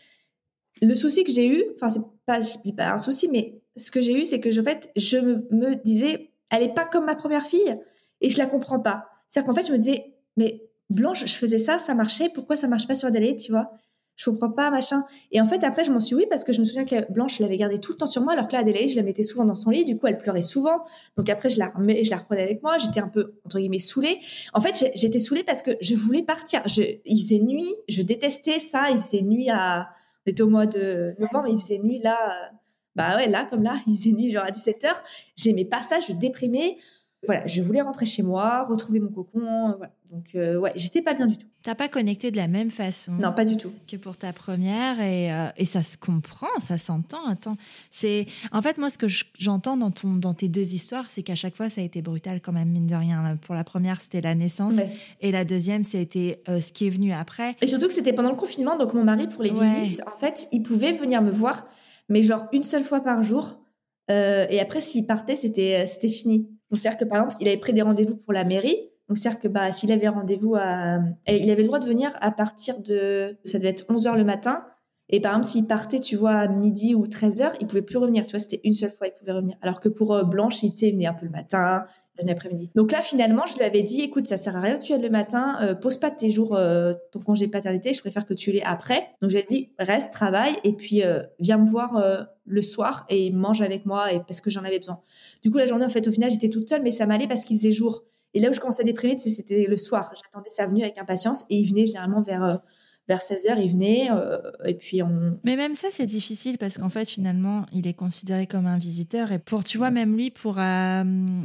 le 0.81 0.95
souci 0.95 1.25
que 1.25 1.33
j'ai 1.33 1.47
eu, 1.47 1.63
enfin, 1.77 1.91
c'est 1.91 2.01
pas, 2.25 2.41
pas 2.77 2.93
un 2.95 2.99
souci, 2.99 3.29
mais 3.29 3.61
ce 3.77 3.91
que 3.91 4.01
j'ai 4.01 4.19
eu, 4.19 4.25
c'est 4.25 4.41
que, 4.41 4.59
en 4.59 4.65
fait, 4.65 4.91
je 4.97 5.19
me, 5.19 5.47
me 5.51 5.75
disais, 5.75 6.31
elle 6.51 6.63
est 6.63 6.75
pas 6.75 6.87
comme 6.87 7.05
ma 7.05 7.15
première 7.15 7.47
fille 7.47 7.79
et 8.21 8.31
je 8.31 8.39
la 8.39 8.47
comprends 8.47 8.81
pas. 8.81 9.09
C'est-à-dire 9.29 9.49
qu'en 9.49 9.55
fait, 9.55 9.67
je 9.67 9.73
me 9.73 9.79
disais, 9.79 10.15
mais 10.37 10.63
Blanche, 10.91 11.25
je 11.27 11.35
faisais 11.35 11.59
ça, 11.59 11.79
ça 11.79 11.95
marchait, 11.95 12.29
pourquoi 12.35 12.57
ça 12.57 12.69
marche 12.69 12.87
pas 12.87 12.95
sur 12.95 13.09
Adélaïde, 13.09 13.39
tu 13.39 13.53
vois? 13.53 13.73
Je 14.15 14.31
comprends 14.31 14.51
pas, 14.51 14.71
machin. 14.71 15.05
Et 15.31 15.41
en 15.41 15.47
fait, 15.47 15.65
après, 15.65 15.85
je 15.85 15.91
m'en 15.91 15.99
suis 15.99 16.15
oui 16.15 16.27
parce 16.29 16.45
que 16.45 16.53
je 16.53 16.61
me 16.61 16.65
souviens 16.65 16.85
que 16.85 17.11
Blanche, 17.11 17.39
je 17.39 17.43
l'avais 17.43 17.57
gardée 17.57 17.79
tout 17.79 17.93
le 17.93 17.97
temps 17.97 18.07
sur 18.07 18.23
moi, 18.23 18.35
alors 18.35 18.47
que 18.47 18.53
là, 18.53 18.59
Adélaïde, 18.59 18.91
je 18.91 18.97
la 18.97 19.03
mettais 19.03 19.23
souvent 19.23 19.45
dans 19.45 19.55
son 19.55 19.71
lit. 19.71 19.85
Du 19.85 19.97
coup, 19.97 20.07
elle 20.07 20.19
pleurait 20.19 20.43
souvent. 20.43 20.85
Donc 21.17 21.29
après, 21.31 21.49
je 21.49 21.59
la, 21.59 21.71
remets, 21.71 22.05
je 22.05 22.11
la 22.11 22.19
reprenais 22.19 22.43
avec 22.43 22.63
moi. 22.63 22.77
J'étais 22.79 23.01
un 23.01 23.09
peu, 23.09 23.35
entre 23.47 23.59
guillemets, 23.59 23.79
saoulée. 23.79 24.21
En 24.53 24.61
fait, 24.61 24.93
j'étais 24.95 25.19
saoulée 25.19 25.45
parce 25.45 25.63
que 25.63 25.73
je 25.81 25.95
voulais 25.95 26.23
partir. 26.23 26.61
Je, 26.67 26.83
il 27.05 27.23
faisait 27.23 27.41
nuit. 27.41 27.73
Je 27.89 28.03
détestais 28.03 28.59
ça. 28.59 28.91
Il 28.91 29.01
faisait 29.01 29.23
nuit 29.23 29.49
à, 29.49 29.89
on 30.27 30.31
était 30.31 30.43
au 30.43 30.51
mois 30.51 30.67
de 30.67 31.15
novembre, 31.19 31.49
il 31.49 31.59
faisait 31.59 31.79
nuit 31.79 31.99
là. 31.99 32.51
Bah 32.95 33.17
ouais, 33.17 33.29
là, 33.29 33.47
comme 33.49 33.63
là, 33.63 33.77
il 33.87 33.97
faisait 33.97 34.13
nuit 34.13 34.31
genre 34.31 34.45
à 34.45 34.51
17h. 34.51 34.89
J'aimais 35.37 35.65
pas 35.65 35.83
ça. 35.83 36.01
Je 36.01 36.13
déprimais 36.13 36.77
voilà, 37.25 37.47
je 37.47 37.63
voulais 37.63 37.81
rentrer 37.81 38.05
chez 38.05 38.23
moi, 38.23 38.65
retrouver 38.65 38.99
mon 38.99 39.11
cocon. 39.11 39.75
Voilà. 39.79 39.93
Donc, 40.11 40.35
euh, 40.35 40.57
ouais, 40.57 40.73
j'étais 40.75 41.03
pas 41.03 41.15
bien 41.15 41.27
du 41.27 41.39
tout. 41.39 41.47
T'as 41.63 41.77
pas 41.77 41.89
connecté 41.89 42.33
de 42.33 42.37
la 42.37 42.49
même 42.49 42.73
façon 42.73 43.13
Non, 43.13 43.33
pas 43.33 43.45
du 43.45 43.57
tout. 43.57 43.73
Que 43.89 43.97
pour 43.97 44.17
ta 44.17 44.33
première. 44.33 45.01
Et, 45.01 45.33
euh, 45.33 45.49
et 45.57 45.65
ça 45.65 45.85
se 45.85 45.97
comprend, 45.97 46.49
ça 46.59 46.79
s'entend. 46.79 47.25
Attends, 47.29 47.57
c'est. 47.93 48.27
En 48.51 48.61
fait, 48.61 48.77
moi, 48.77 48.91
ce 48.91 48.99
que 48.99 49.07
j'entends 49.39 49.77
dans, 49.77 49.93
ton, 49.93 50.15
dans 50.15 50.35
tes 50.35 50.49
deux 50.49 50.75
histoires, 50.75 51.07
c'est 51.11 51.23
qu'à 51.23 51.37
chaque 51.37 51.57
fois, 51.57 51.71
ça 51.71 51.81
a 51.81 51.85
été 51.85 52.03
brutal 52.03 52.41
quand 52.41 52.53
même, 52.53 52.69
mine 52.69 52.89
de 52.89 52.97
rien. 52.97 53.39
Pour 53.47 53.55
la 53.55 53.63
première, 53.63 54.01
c'était 54.01 54.21
la 54.21 54.35
naissance. 54.35 54.75
Et 55.21 55.31
la 55.31 55.45
deuxième, 55.45 55.85
c'était 55.85 56.43
euh, 56.49 56.61
ce 56.61 56.73
qui 56.73 56.89
est 56.89 56.91
venu 56.91 57.13
après. 57.13 57.57
Et 57.63 57.69
surtout 57.69 57.87
que 57.87 57.95
c'était 57.95 58.13
pendant 58.13 58.31
le 58.31 58.37
confinement. 58.37 58.77
Donc, 58.77 58.95
mon 58.95 59.05
mari, 59.05 59.29
pour 59.29 59.45
les 59.45 59.53
visites, 59.53 60.03
en 60.13 60.19
fait, 60.19 60.49
il 60.51 60.65
pouvait 60.65 60.93
venir 60.93 61.23
me 61.23 61.31
voir, 61.31 61.67
mais 62.09 62.25
genre 62.25 62.49
une 62.53 62.65
seule 62.65 62.85
fois 62.85 63.01
par 63.01 63.23
jour. 63.23 63.61
et 64.09 64.61
après, 64.61 64.81
s'il 64.81 65.07
partait, 65.07 65.37
c'était 65.37 65.87
fini. 66.09 66.49
Donc, 66.73 66.81
c'est-à-dire 66.81 66.99
que 66.99 67.05
par 67.05 67.19
exemple, 67.19 67.37
il 67.41 67.49
avait 67.49 67.59
pris 67.59 67.75
des 67.75 67.83
rendez-vous 67.83 68.17
pour 68.17 68.33
la 68.33 68.45
mairie. 68.45 68.79
Donc, 69.09 69.19
c'est-à-dire 69.19 69.41
que 69.41 69.49
bah, 69.49 69.71
s'il 69.73 69.93
avait 69.93 70.09
rendez-vous 70.09 70.55
à. 70.57 71.01
il 71.29 71.51
avait 71.51 71.61
le 71.61 71.67
droit 71.67 71.79
de 71.79 71.87
venir 71.87 72.11
à 72.21 72.31
partir 72.31 72.81
de. 72.81 73.37
Ça 73.45 73.59
devait 73.59 73.69
être 73.69 73.85
11 73.91 74.07
h 74.07 74.17
le 74.17 74.25
matin. 74.25 74.65
Et 75.11 75.21
par 75.21 75.33
exemple, 75.33 75.47
s'il 75.49 75.67
partait, 75.67 76.01
tu 76.01 76.17
vois, 76.17 76.33
à 76.33 76.49
midi 76.49 76.95
ou 76.95 77.07
13 77.07 77.41
h 77.43 77.51
il 77.61 77.67
pouvait 77.67 77.83
plus 77.83 77.99
revenir. 77.99 78.25
Tu 78.25 78.31
vois, 78.31 78.41
c'était 78.41 78.63
une 78.65 78.73
seule 78.73 78.93
fois, 78.93 79.07
il 79.07 79.13
pouvait 79.13 79.33
revenir. 79.33 79.59
Alors 79.61 79.81
que 79.81 79.91
pour 79.91 80.15
euh, 80.15 80.25
Blanche, 80.25 80.63
il, 80.63 80.73
il 80.81 80.93
venait 80.93 81.07
un 81.07 81.13
peu 81.13 81.27
le 81.27 81.31
matin, 81.31 81.85
l'après-midi. 82.21 82.71
Donc 82.75 82.93
là, 82.93 83.03
finalement, 83.03 83.47
je 83.47 83.57
lui 83.57 83.65
avais 83.65 83.83
dit, 83.83 84.01
écoute, 84.03 84.27
ça 84.27 84.37
sert 84.37 84.55
à 84.57 84.61
rien 84.61 84.79
que 84.79 84.83
tu 84.83 84.93
ailles 84.93 85.01
le 85.01 85.11
matin, 85.11 85.59
euh, 85.63 85.75
pose 85.75 85.97
pas 85.97 86.11
tes 86.11 86.31
jours, 86.31 86.55
euh, 86.55 86.95
ton 87.11 87.21
congé 87.21 87.49
paternité, 87.49 87.93
je 87.93 88.01
préfère 88.01 88.27
que 88.27 88.35
tu 88.35 88.53
l'aies 88.53 88.63
après. 88.63 89.09
Donc 89.21 89.31
j'ai 89.31 89.43
dit, 89.43 89.73
reste, 89.79 90.13
travaille, 90.13 90.55
et 90.65 90.75
puis 90.75 91.03
euh, 91.03 91.23
viens 91.39 91.59
me 91.59 91.69
voir 91.69 92.27
le 92.45 92.63
soir 92.63 93.07
et 93.09 93.31
mange 93.31 93.63
avec 93.63 93.87
moi, 93.87 94.13
et 94.13 94.21
parce 94.21 94.41
que 94.41 94.51
j'en 94.51 94.65
avais 94.65 94.79
besoin. 94.79 95.01
Du 95.43 95.51
coup, 95.51 95.59
la 95.59 95.67
journée, 95.67 95.85
en 95.85 95.89
fait, 95.89 96.07
au 96.07 96.13
final, 96.13 96.31
j'étais 96.31 96.49
toute 96.49 96.69
seule, 96.69 96.83
mais 96.83 96.91
ça 96.91 97.07
m'allait 97.07 97.29
parce 97.29 97.45
qu'il 97.45 97.57
faisait 97.57 97.73
jour. 97.73 98.05
Et 98.35 98.41
là 98.41 98.49
où 98.49 98.53
je 98.53 98.61
commençais 98.61 98.83
à 98.83 98.87
déprimer, 98.87 99.19
c'était 99.19 99.67
le 99.69 99.77
soir. 99.77 100.13
J'attendais 100.23 100.49
sa 100.49 100.67
venue 100.67 100.83
avec 100.83 100.99
impatience, 100.99 101.45
et 101.51 101.57
il 101.57 101.69
venait 101.69 101.87
généralement 101.87 102.21
vers 102.21 102.61
vers 103.09 103.19
16h, 103.19 103.61
il 103.61 103.71
venait 103.73 104.09
euh, 104.13 104.39
et 104.65 104.75
puis 104.75 105.03
on. 105.03 105.39
Mais 105.43 105.57
même 105.57 105.75
ça, 105.75 105.89
c'est 105.91 106.07
difficile 106.07 106.57
parce 106.57 106.79
qu'en 106.79 106.89
fait, 106.89 107.09
finalement, 107.09 107.67
il 107.73 107.89
est 107.89 107.95
considéré 107.95 108.47
comme 108.47 108.67
un 108.67 108.79
visiteur 108.79 109.33
et 109.33 109.41
pour, 109.41 109.65
tu 109.65 109.77
vois, 109.77 109.91
même 109.91 110.17
lui, 110.17 110.31
pour 110.31 110.59
euh, 110.59 111.03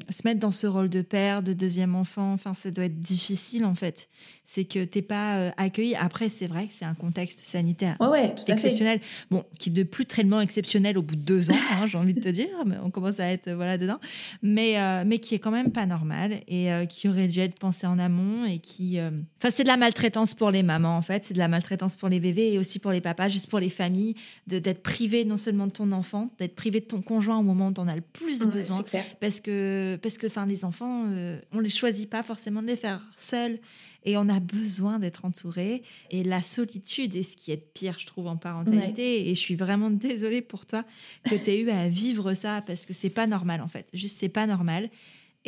se 0.10 0.22
mettre 0.24 0.39
dans 0.39 0.51
ce 0.51 0.68
rôle 0.68 0.89
de 0.89 1.01
père, 1.01 1.41
de 1.41 1.53
deuxième 1.53 1.95
enfant, 1.95 2.32
enfin, 2.34 2.53
ça 2.53 2.70
doit 2.70 2.86
être 2.86 3.01
difficile 3.01 3.66
en 3.66 3.74
fait. 3.74 4.08
C'est 4.45 4.66
que 4.66 4.86
t'es 4.86 5.01
pas 5.01 5.38
euh, 5.38 5.51
accueilli. 5.58 5.95
Après, 5.95 6.30
c'est 6.30 6.45
vrai 6.45 6.68
que 6.68 6.74
c'est 6.74 6.86
un 6.86 6.93
contexte 6.93 7.45
sanitaire 7.45 7.97
ouais, 7.99 8.36
tout 8.36 8.49
exceptionnel. 8.51 9.01
Bon, 9.32 9.43
qui 9.58 9.72
de 9.72 9.84
plus 9.84 10.05
tellement 10.05 10.41
exceptionnel 10.41 10.97
au 10.97 11.01
bout 11.01 11.16
de 11.16 11.22
deux 11.22 11.49
ans, 11.49 11.55
hein, 11.82 11.88
j'ai 11.88 11.97
envie 11.97 12.14
de 12.14 12.22
te 12.22 12.30
dire, 12.30 12.47
mais 12.68 12.76
on 12.84 12.91
commence 12.91 13.20
à 13.20 13.32
être 13.32 13.51
voilà 13.51 13.80
dedans, 13.80 13.99
mais 14.43 14.76
mais 15.05 15.18
qui 15.18 15.34
est 15.34 15.39
quand 15.39 15.51
même 15.51 15.72
pas 15.72 15.86
normal 15.86 16.41
et 16.47 16.70
qui 16.88 17.10
aurait 17.10 17.28
dû 17.28 17.39
être 17.39 17.58
pensé 17.58 17.88
en 17.88 17.97
amont 17.97 18.45
et 18.45 18.60
qui, 18.60 18.99
enfin, 18.99 19.49
c'est 19.51 19.64
de 19.64 19.68
la 19.68 19.78
maltraitance 19.78 20.34
pour 20.34 20.51
les 20.51 20.64
mamans 20.64 20.95
en 20.95 21.01
fait, 21.01 21.26
c'est 21.26 21.34
de 21.34 21.39
la 21.39 21.47
maltraitance 21.48 21.95
pour 21.95 22.10
les 22.10 22.20
bébés 22.20 22.52
et 22.54 22.58
aussi 22.58 22.80
pour 22.80 22.91
les 22.91 23.02
papas, 23.02 23.30
juste 23.30 23.50
pour 23.50 23.60
les 23.60 23.70
familles, 23.70 24.16
de 24.48 24.60
d'être 24.60 24.82
privé 24.82 25.26
non 25.26 25.38
seulement 25.38 25.68
de 25.68 25.72
ton 25.72 25.91
enfant, 25.91 26.32
d'être 26.39 26.56
privé 26.56 26.80
de 26.80 26.86
ton 26.86 27.02
conjoint 27.02 27.38
au 27.38 27.43
moment 27.43 27.68
où 27.68 27.74
tu 27.74 27.82
en 27.82 27.88
as 27.88 27.95
le 27.95 28.02
plus 28.02 28.45
besoin. 28.45 28.84
Parce 29.20 29.39
que, 29.39 29.98
parce 30.02 30.18
que 30.18 30.28
les 30.48 30.66
enfants, 30.66 31.06
euh, 31.08 31.39
on 31.52 31.60
les 31.60 31.70
choisit 31.70 32.10
pas 32.10 32.24
forcément 32.24 32.62
de 32.62 32.68
les 32.68 32.76
faire 32.76 33.02
seuls 33.16 33.60
et 34.06 34.18
on 34.18 34.30
a 34.30 34.39
besoin 34.39 35.00
d'être 35.00 35.26
entouré. 35.26 35.84
Et 36.12 36.24
la 36.24 36.41
solitude 36.41 37.16
est 37.16 37.24
ce 37.24 37.36
qui 37.36 37.52
est 37.52 37.58
pire, 37.58 37.98
je 38.00 38.06
trouve, 38.06 38.28
en 38.28 38.38
parentalité. 38.38 39.30
Et 39.30 39.36
je 39.36 39.39
suis 39.39 39.56
vraiment 39.56 39.89
désolée 39.89 40.41
pour 40.41 40.66
toi 40.66 40.86
que 41.26 41.36
tu 41.36 41.50
aies 41.50 41.60
eu 41.60 41.70
à 41.70 41.89
vivre 41.89 42.34
ça 42.34 42.64
parce 42.66 42.86
que 42.86 42.93
c'est 42.93 43.10
pas 43.10 43.28
normal 43.28 43.62
en 43.62 43.68
fait. 43.68 43.88
Juste, 43.93 44.18
c'est 44.18 44.30
pas 44.30 44.48
normal. 44.48 44.89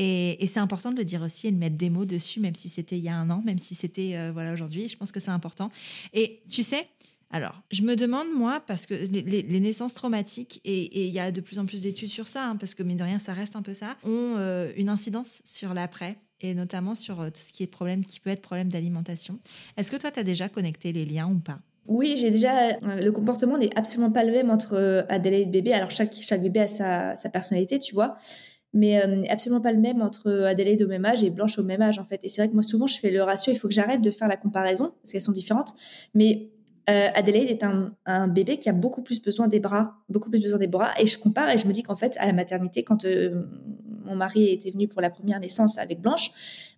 Et, 0.02 0.48
c'est 0.48 0.62
important 0.62 0.92
de 0.92 0.98
le 0.98 1.04
dire 1.04 1.22
aussi 1.22 1.48
et 1.48 1.52
de 1.52 1.58
mettre 1.58 1.76
des 1.76 1.90
mots 1.90 2.06
dessus, 2.06 2.40
même 2.40 2.56
si 2.56 2.70
c'était 2.70 2.98
il 2.98 3.04
y 3.04 3.10
a 3.10 3.16
un 3.16 3.30
an, 3.30 3.42
même 3.44 3.58
si 3.58 3.76
c'était 3.76 4.16
euh, 4.16 4.32
voilà 4.32 4.54
aujourd'hui. 4.54 4.88
Je 4.88 4.96
pense 4.96 5.12
que 5.12 5.20
c'est 5.20 5.30
important. 5.30 5.70
Et 6.14 6.42
tu 6.50 6.64
sais, 6.64 6.88
alors, 7.32 7.62
je 7.70 7.82
me 7.82 7.98
demande, 7.98 8.28
moi, 8.34 8.64
parce 8.66 8.86
que 8.86 8.94
les, 8.94 9.60
naissances 9.60 9.94
traumatiques, 9.94 10.62
et 10.64 11.06
il 11.06 11.14
y 11.14 11.20
a 11.20 11.32
de 11.32 11.42
plus 11.42 11.60
en 11.60 11.66
plus 11.66 11.82
d'études 11.84 12.10
sur 12.10 12.28
ça, 12.28 12.46
hein, 12.46 12.56
parce 12.56 12.76
que 12.76 12.82
mine 12.82 12.98
de 12.98 13.04
rien, 13.04 13.20
ça 13.20 13.34
reste 13.34 13.58
un 13.58 13.62
peu 13.62 13.74
ça, 13.74 13.98
ont 14.04 14.36
euh, 14.38 14.72
une 14.78 14.88
incidence 14.88 15.42
sur 15.44 15.74
l'après, 15.74 16.18
et 16.40 16.54
notamment 16.54 16.96
sur 16.96 17.20
euh, 17.20 17.30
tout 17.30 17.42
ce 17.42 17.52
qui 17.52 17.64
est 17.64 17.68
problème, 17.68 18.06
qui 18.06 18.22
peut 18.22 18.30
être 18.30 18.42
problème 18.42 18.70
d'alimentation. 18.70 19.38
Est-ce 19.76 19.92
que 19.92 19.98
toi, 19.98 20.12
tu 20.12 20.20
as 20.20 20.24
déjà 20.24 20.48
connecté 20.48 20.94
les 20.94 21.06
liens 21.06 21.28
ou 21.28 21.40
pas? 21.40 21.60
Oui, 21.88 22.16
j'ai 22.18 22.32
déjà. 22.32 22.78
Le 22.80 23.10
comportement 23.12 23.58
n'est 23.58 23.76
absolument 23.78 24.12
pas 24.12 24.24
le 24.24 24.32
même 24.32 24.50
entre 24.50 24.76
le 24.76 25.46
bébé. 25.46 25.74
Alors, 25.74 25.92
chaque, 25.92 26.14
chaque 26.22 26.42
bébé 26.42 26.62
a 26.62 26.68
sa, 26.68 27.16
sa 27.16 27.30
personnalité, 27.30 27.80
tu 27.80 27.96
vois 27.96 28.16
mais 28.74 29.04
euh, 29.04 29.24
absolument 29.30 29.62
pas 29.62 29.72
le 29.72 29.80
même 29.80 30.02
entre 30.02 30.32
Adélaïde 30.44 30.84
au 30.84 30.88
même 30.88 31.06
âge 31.06 31.24
et 31.24 31.30
Blanche 31.30 31.58
au 31.58 31.64
même 31.64 31.82
âge 31.82 32.00
en 32.00 32.06
fait. 32.06 32.20
Et 32.24 32.30
c'est 32.30 32.42
vrai 32.42 32.50
que 32.50 32.54
moi 32.54 32.64
souvent 32.64 32.88
je 32.88 33.00
fais 33.00 33.10
le 33.10 33.22
ratio, 33.24 33.54
il 33.54 33.58
faut 33.58 33.68
que 33.68 33.74
j'arrête 33.74 34.02
de 34.02 34.12
faire 34.12 34.28
la 34.28 34.38
comparaison 34.38 34.94
parce 35.02 35.12
qu'elles 35.12 35.22
sont 35.22 35.32
différentes. 35.32 35.74
Mais 36.14 36.50
euh, 36.90 37.10
Adélaïde 37.14 37.50
est 37.50 37.64
un, 37.64 38.28
bébé 38.28 38.58
qui 38.58 38.68
a 38.68 38.74
beaucoup 38.74 39.04
plus 39.04 39.22
besoin 39.22 39.48
des 39.48 39.60
bras, 39.60 39.98
beaucoup 40.10 40.30
plus 40.30 40.42
besoin 40.42 40.58
des 40.58 40.68
bras. 40.68 40.92
Et 41.00 41.06
je 41.06 41.20
compare 41.20 41.50
et 41.52 41.58
je 41.58 41.68
me 41.68 41.72
dis 41.72 41.84
qu'en 41.84 41.96
fait 41.96 42.18
à 42.18 42.26
la 42.26 42.34
maternité, 42.34 42.84
quand 42.84 43.06
euh, 43.06 43.44
mon 44.06 44.16
mari 44.16 44.50
était 44.50 44.72
venu 44.72 44.88
pour 44.88 45.02
la 45.02 45.12
première 45.12 45.40
naissance 45.40 45.78
avec 45.78 46.02
Blanche, 46.02 46.32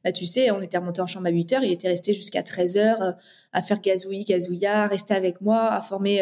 bah, 0.03 0.11
tu 0.11 0.25
sais, 0.25 0.51
on 0.51 0.61
était 0.61 0.77
remonté 0.77 1.01
en 1.01 1.07
chambre 1.07 1.27
à 1.27 1.29
8 1.29 1.53
heures, 1.53 1.63
il 1.63 1.71
était 1.71 1.87
resté 1.87 2.13
jusqu'à 2.13 2.43
13 2.43 2.77
heures 2.77 3.15
à 3.53 3.61
faire 3.61 3.79
gazouille, 3.79 4.25
gazouilla, 4.25 4.87
rester 4.87 5.13
avec 5.13 5.39
moi, 5.39 5.71
à 5.71 5.81
former 5.81 6.21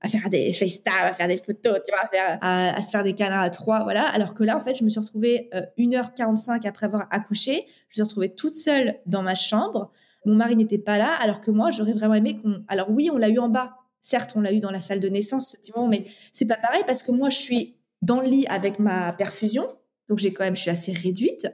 à 0.00 0.08
faire 0.08 0.30
des 0.30 0.52
FaceTime, 0.52 0.92
à 0.92 1.12
faire 1.12 1.28
des 1.28 1.36
photos, 1.36 1.78
tu 1.84 1.92
vois, 1.92 2.02
à, 2.02 2.08
faire, 2.08 2.38
à, 2.40 2.82
se 2.82 2.90
faire 2.90 3.02
des 3.02 3.14
câlins 3.14 3.40
à 3.40 3.50
trois, 3.50 3.82
voilà. 3.82 4.08
Alors 4.08 4.34
que 4.34 4.42
là, 4.44 4.56
en 4.56 4.60
fait, 4.60 4.74
je 4.74 4.84
me 4.84 4.88
suis 4.88 5.00
retrouvée 5.00 5.50
euh, 5.54 5.60
1h45 5.78 6.66
après 6.66 6.86
avoir 6.86 7.06
accouché. 7.10 7.66
Je 7.88 8.00
me 8.00 8.04
suis 8.04 8.08
retrouvée 8.08 8.34
toute 8.34 8.54
seule 8.54 8.96
dans 9.06 9.22
ma 9.22 9.34
chambre. 9.34 9.90
Mon 10.24 10.34
mari 10.34 10.56
n'était 10.56 10.78
pas 10.78 10.98
là, 10.98 11.14
alors 11.20 11.40
que 11.40 11.50
moi, 11.50 11.70
j'aurais 11.70 11.92
vraiment 11.92 12.14
aimé 12.14 12.40
qu'on. 12.40 12.64
Alors 12.68 12.90
oui, 12.90 13.10
on 13.12 13.18
l'a 13.18 13.28
eu 13.28 13.38
en 13.38 13.48
bas. 13.48 13.76
Certes, 14.00 14.32
on 14.36 14.40
l'a 14.40 14.52
eu 14.52 14.58
dans 14.58 14.70
la 14.70 14.80
salle 14.80 15.00
de 15.00 15.08
naissance, 15.08 15.56
moment, 15.76 15.88
mais 15.88 16.06
c'est 16.32 16.46
pas 16.46 16.56
pareil 16.56 16.82
parce 16.86 17.02
que 17.02 17.12
moi, 17.12 17.28
je 17.28 17.36
suis 17.36 17.76
dans 18.00 18.20
le 18.20 18.26
lit 18.26 18.46
avec 18.48 18.78
ma 18.78 19.12
perfusion. 19.12 19.68
Donc, 20.08 20.18
j'ai 20.18 20.32
quand 20.32 20.44
même, 20.44 20.56
je 20.56 20.62
suis 20.62 20.70
assez 20.70 20.92
réduite. 20.92 21.46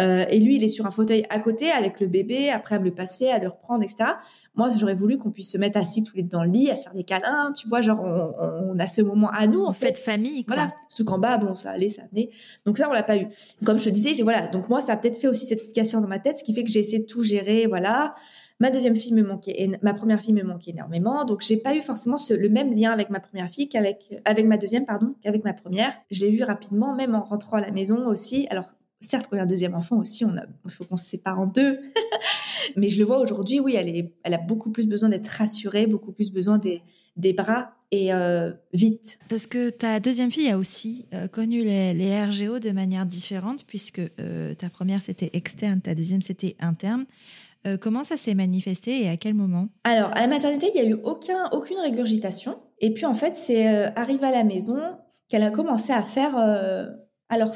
Euh, 0.00 0.24
et 0.28 0.40
lui, 0.40 0.56
il 0.56 0.64
est 0.64 0.68
sur 0.68 0.86
un 0.86 0.90
fauteuil 0.90 1.24
à 1.30 1.38
côté 1.38 1.70
avec 1.70 2.00
le 2.00 2.06
bébé, 2.06 2.50
après 2.50 2.76
à 2.76 2.78
me 2.78 2.84
le 2.84 2.94
passer, 2.94 3.28
à 3.28 3.38
le 3.38 3.48
reprendre, 3.48 3.82
etc. 3.82 4.12
Moi, 4.56 4.68
j'aurais 4.76 4.94
voulu 4.94 5.18
qu'on 5.18 5.30
puisse 5.30 5.52
se 5.52 5.58
mettre 5.58 5.78
assis 5.78 6.02
tous 6.02 6.16
les 6.16 6.22
deux 6.22 6.30
dans 6.30 6.44
le 6.44 6.50
lit, 6.50 6.70
à 6.70 6.76
se 6.76 6.84
faire 6.84 6.94
des 6.94 7.04
câlins, 7.04 7.52
tu 7.52 7.68
vois, 7.68 7.80
genre 7.80 8.00
on, 8.00 8.78
a 8.78 8.86
ce 8.86 9.02
moment 9.02 9.30
à 9.30 9.46
nous 9.46 9.64
en 9.64 9.72
fait. 9.72 9.98
famille, 9.98 10.44
quoi. 10.44 10.56
Voilà. 10.56 10.74
Sauf 10.88 11.06
qu'en 11.06 11.18
bas, 11.18 11.38
bon, 11.38 11.54
ça 11.54 11.70
allait, 11.70 11.88
ça 11.88 12.02
venait. 12.10 12.30
Donc 12.66 12.78
ça, 12.78 12.88
on 12.88 12.92
l'a 12.92 13.02
pas 13.02 13.16
eu. 13.16 13.26
Comme 13.64 13.78
je 13.78 13.84
te 13.84 13.90
disais, 13.90 14.20
voilà. 14.22 14.48
Donc 14.48 14.68
moi, 14.68 14.80
ça 14.80 14.94
a 14.94 14.96
peut-être 14.96 15.16
fait 15.16 15.28
aussi 15.28 15.46
cette 15.46 15.62
situation 15.62 16.00
dans 16.00 16.08
ma 16.08 16.18
tête, 16.18 16.38
ce 16.38 16.44
qui 16.44 16.54
fait 16.54 16.64
que 16.64 16.70
j'ai 16.70 16.80
essayé 16.80 17.00
de 17.00 17.06
tout 17.06 17.22
gérer, 17.22 17.66
voilà. 17.66 18.14
Ma 18.60 18.70
deuxième 18.70 18.94
fille 18.94 19.12
me 19.12 19.24
manquait, 19.24 19.68
ma 19.82 19.94
première 19.94 20.20
fille 20.20 20.32
me 20.32 20.44
manquait 20.44 20.70
énormément, 20.70 21.24
donc 21.24 21.40
j'ai 21.40 21.56
pas 21.56 21.74
eu 21.74 21.82
forcément 21.82 22.16
ce, 22.16 22.32
le 22.32 22.48
même 22.48 22.72
lien 22.72 22.92
avec 22.92 23.10
ma 23.10 23.18
première 23.18 23.50
fille 23.50 23.68
qu'avec 23.68 24.14
avec 24.24 24.46
ma 24.46 24.56
deuxième, 24.56 24.86
pardon, 24.86 25.16
qu'avec 25.22 25.42
ma 25.42 25.52
première. 25.52 25.92
Je 26.12 26.20
l'ai 26.20 26.30
vu 26.30 26.44
rapidement, 26.44 26.94
même 26.94 27.16
en 27.16 27.24
rentrant 27.24 27.56
à 27.56 27.60
la 27.60 27.72
maison 27.72 28.06
aussi. 28.06 28.46
Alors 28.50 28.66
certes, 29.04 29.26
quand 29.28 29.36
il 29.36 29.38
y 29.38 29.40
a 29.40 29.44
un 29.44 29.46
deuxième 29.46 29.74
enfant 29.74 29.98
aussi, 29.98 30.24
on 30.24 30.36
a, 30.36 30.42
il 30.64 30.70
faut 30.70 30.84
qu'on 30.84 30.96
se 30.96 31.06
sépare 31.06 31.40
en 31.40 31.46
deux. 31.46 31.80
Mais 32.76 32.88
je 32.88 32.98
le 32.98 33.04
vois 33.04 33.18
aujourd'hui, 33.18 33.60
oui, 33.60 33.74
elle, 33.76 33.88
est, 33.88 34.12
elle 34.22 34.34
a 34.34 34.38
beaucoup 34.38 34.70
plus 34.70 34.86
besoin 34.86 35.08
d'être 35.08 35.28
rassurée, 35.28 35.86
beaucoup 35.86 36.12
plus 36.12 36.32
besoin 36.32 36.58
des, 36.58 36.82
des 37.16 37.32
bras 37.32 37.74
et 37.90 38.12
euh, 38.12 38.52
vite. 38.72 39.18
Parce 39.28 39.46
que 39.46 39.70
ta 39.70 40.00
deuxième 40.00 40.30
fille 40.30 40.50
a 40.50 40.58
aussi 40.58 41.06
euh, 41.12 41.28
connu 41.28 41.62
les, 41.62 42.24
RGO 42.24 42.58
de 42.58 42.70
manière 42.70 43.06
différente, 43.06 43.64
puisque 43.66 44.00
euh, 44.18 44.54
ta 44.54 44.68
première 44.68 45.02
c'était 45.02 45.30
externe, 45.32 45.80
ta 45.80 45.94
deuxième 45.94 46.22
c'était 46.22 46.56
interne. 46.60 47.06
comment 47.80 48.04
ça 48.04 48.16
s'est 48.16 48.34
manifesté 48.34 49.04
et 49.04 49.08
à 49.08 49.16
quel 49.16 49.34
moment? 49.34 49.68
Alors, 49.84 50.10
à 50.14 50.20
la 50.20 50.26
maternité, 50.26 50.70
il 50.74 50.80
n'y 50.80 50.86
a 50.86 50.90
eu 50.90 51.00
aucun, 51.02 51.48
aucune 51.52 51.78
régurgitation. 51.78 52.58
Et 52.80 52.92
puis, 52.92 53.06
en 53.06 53.14
fait, 53.14 53.36
c'est 53.36 53.66
arrivé 53.96 54.26
à 54.26 54.32
la 54.32 54.44
maison 54.44 54.76
qu'elle 55.28 55.44
a 55.44 55.50
commencé 55.50 55.92
à 55.92 56.02
faire. 56.02 56.36
alors, 57.30 57.54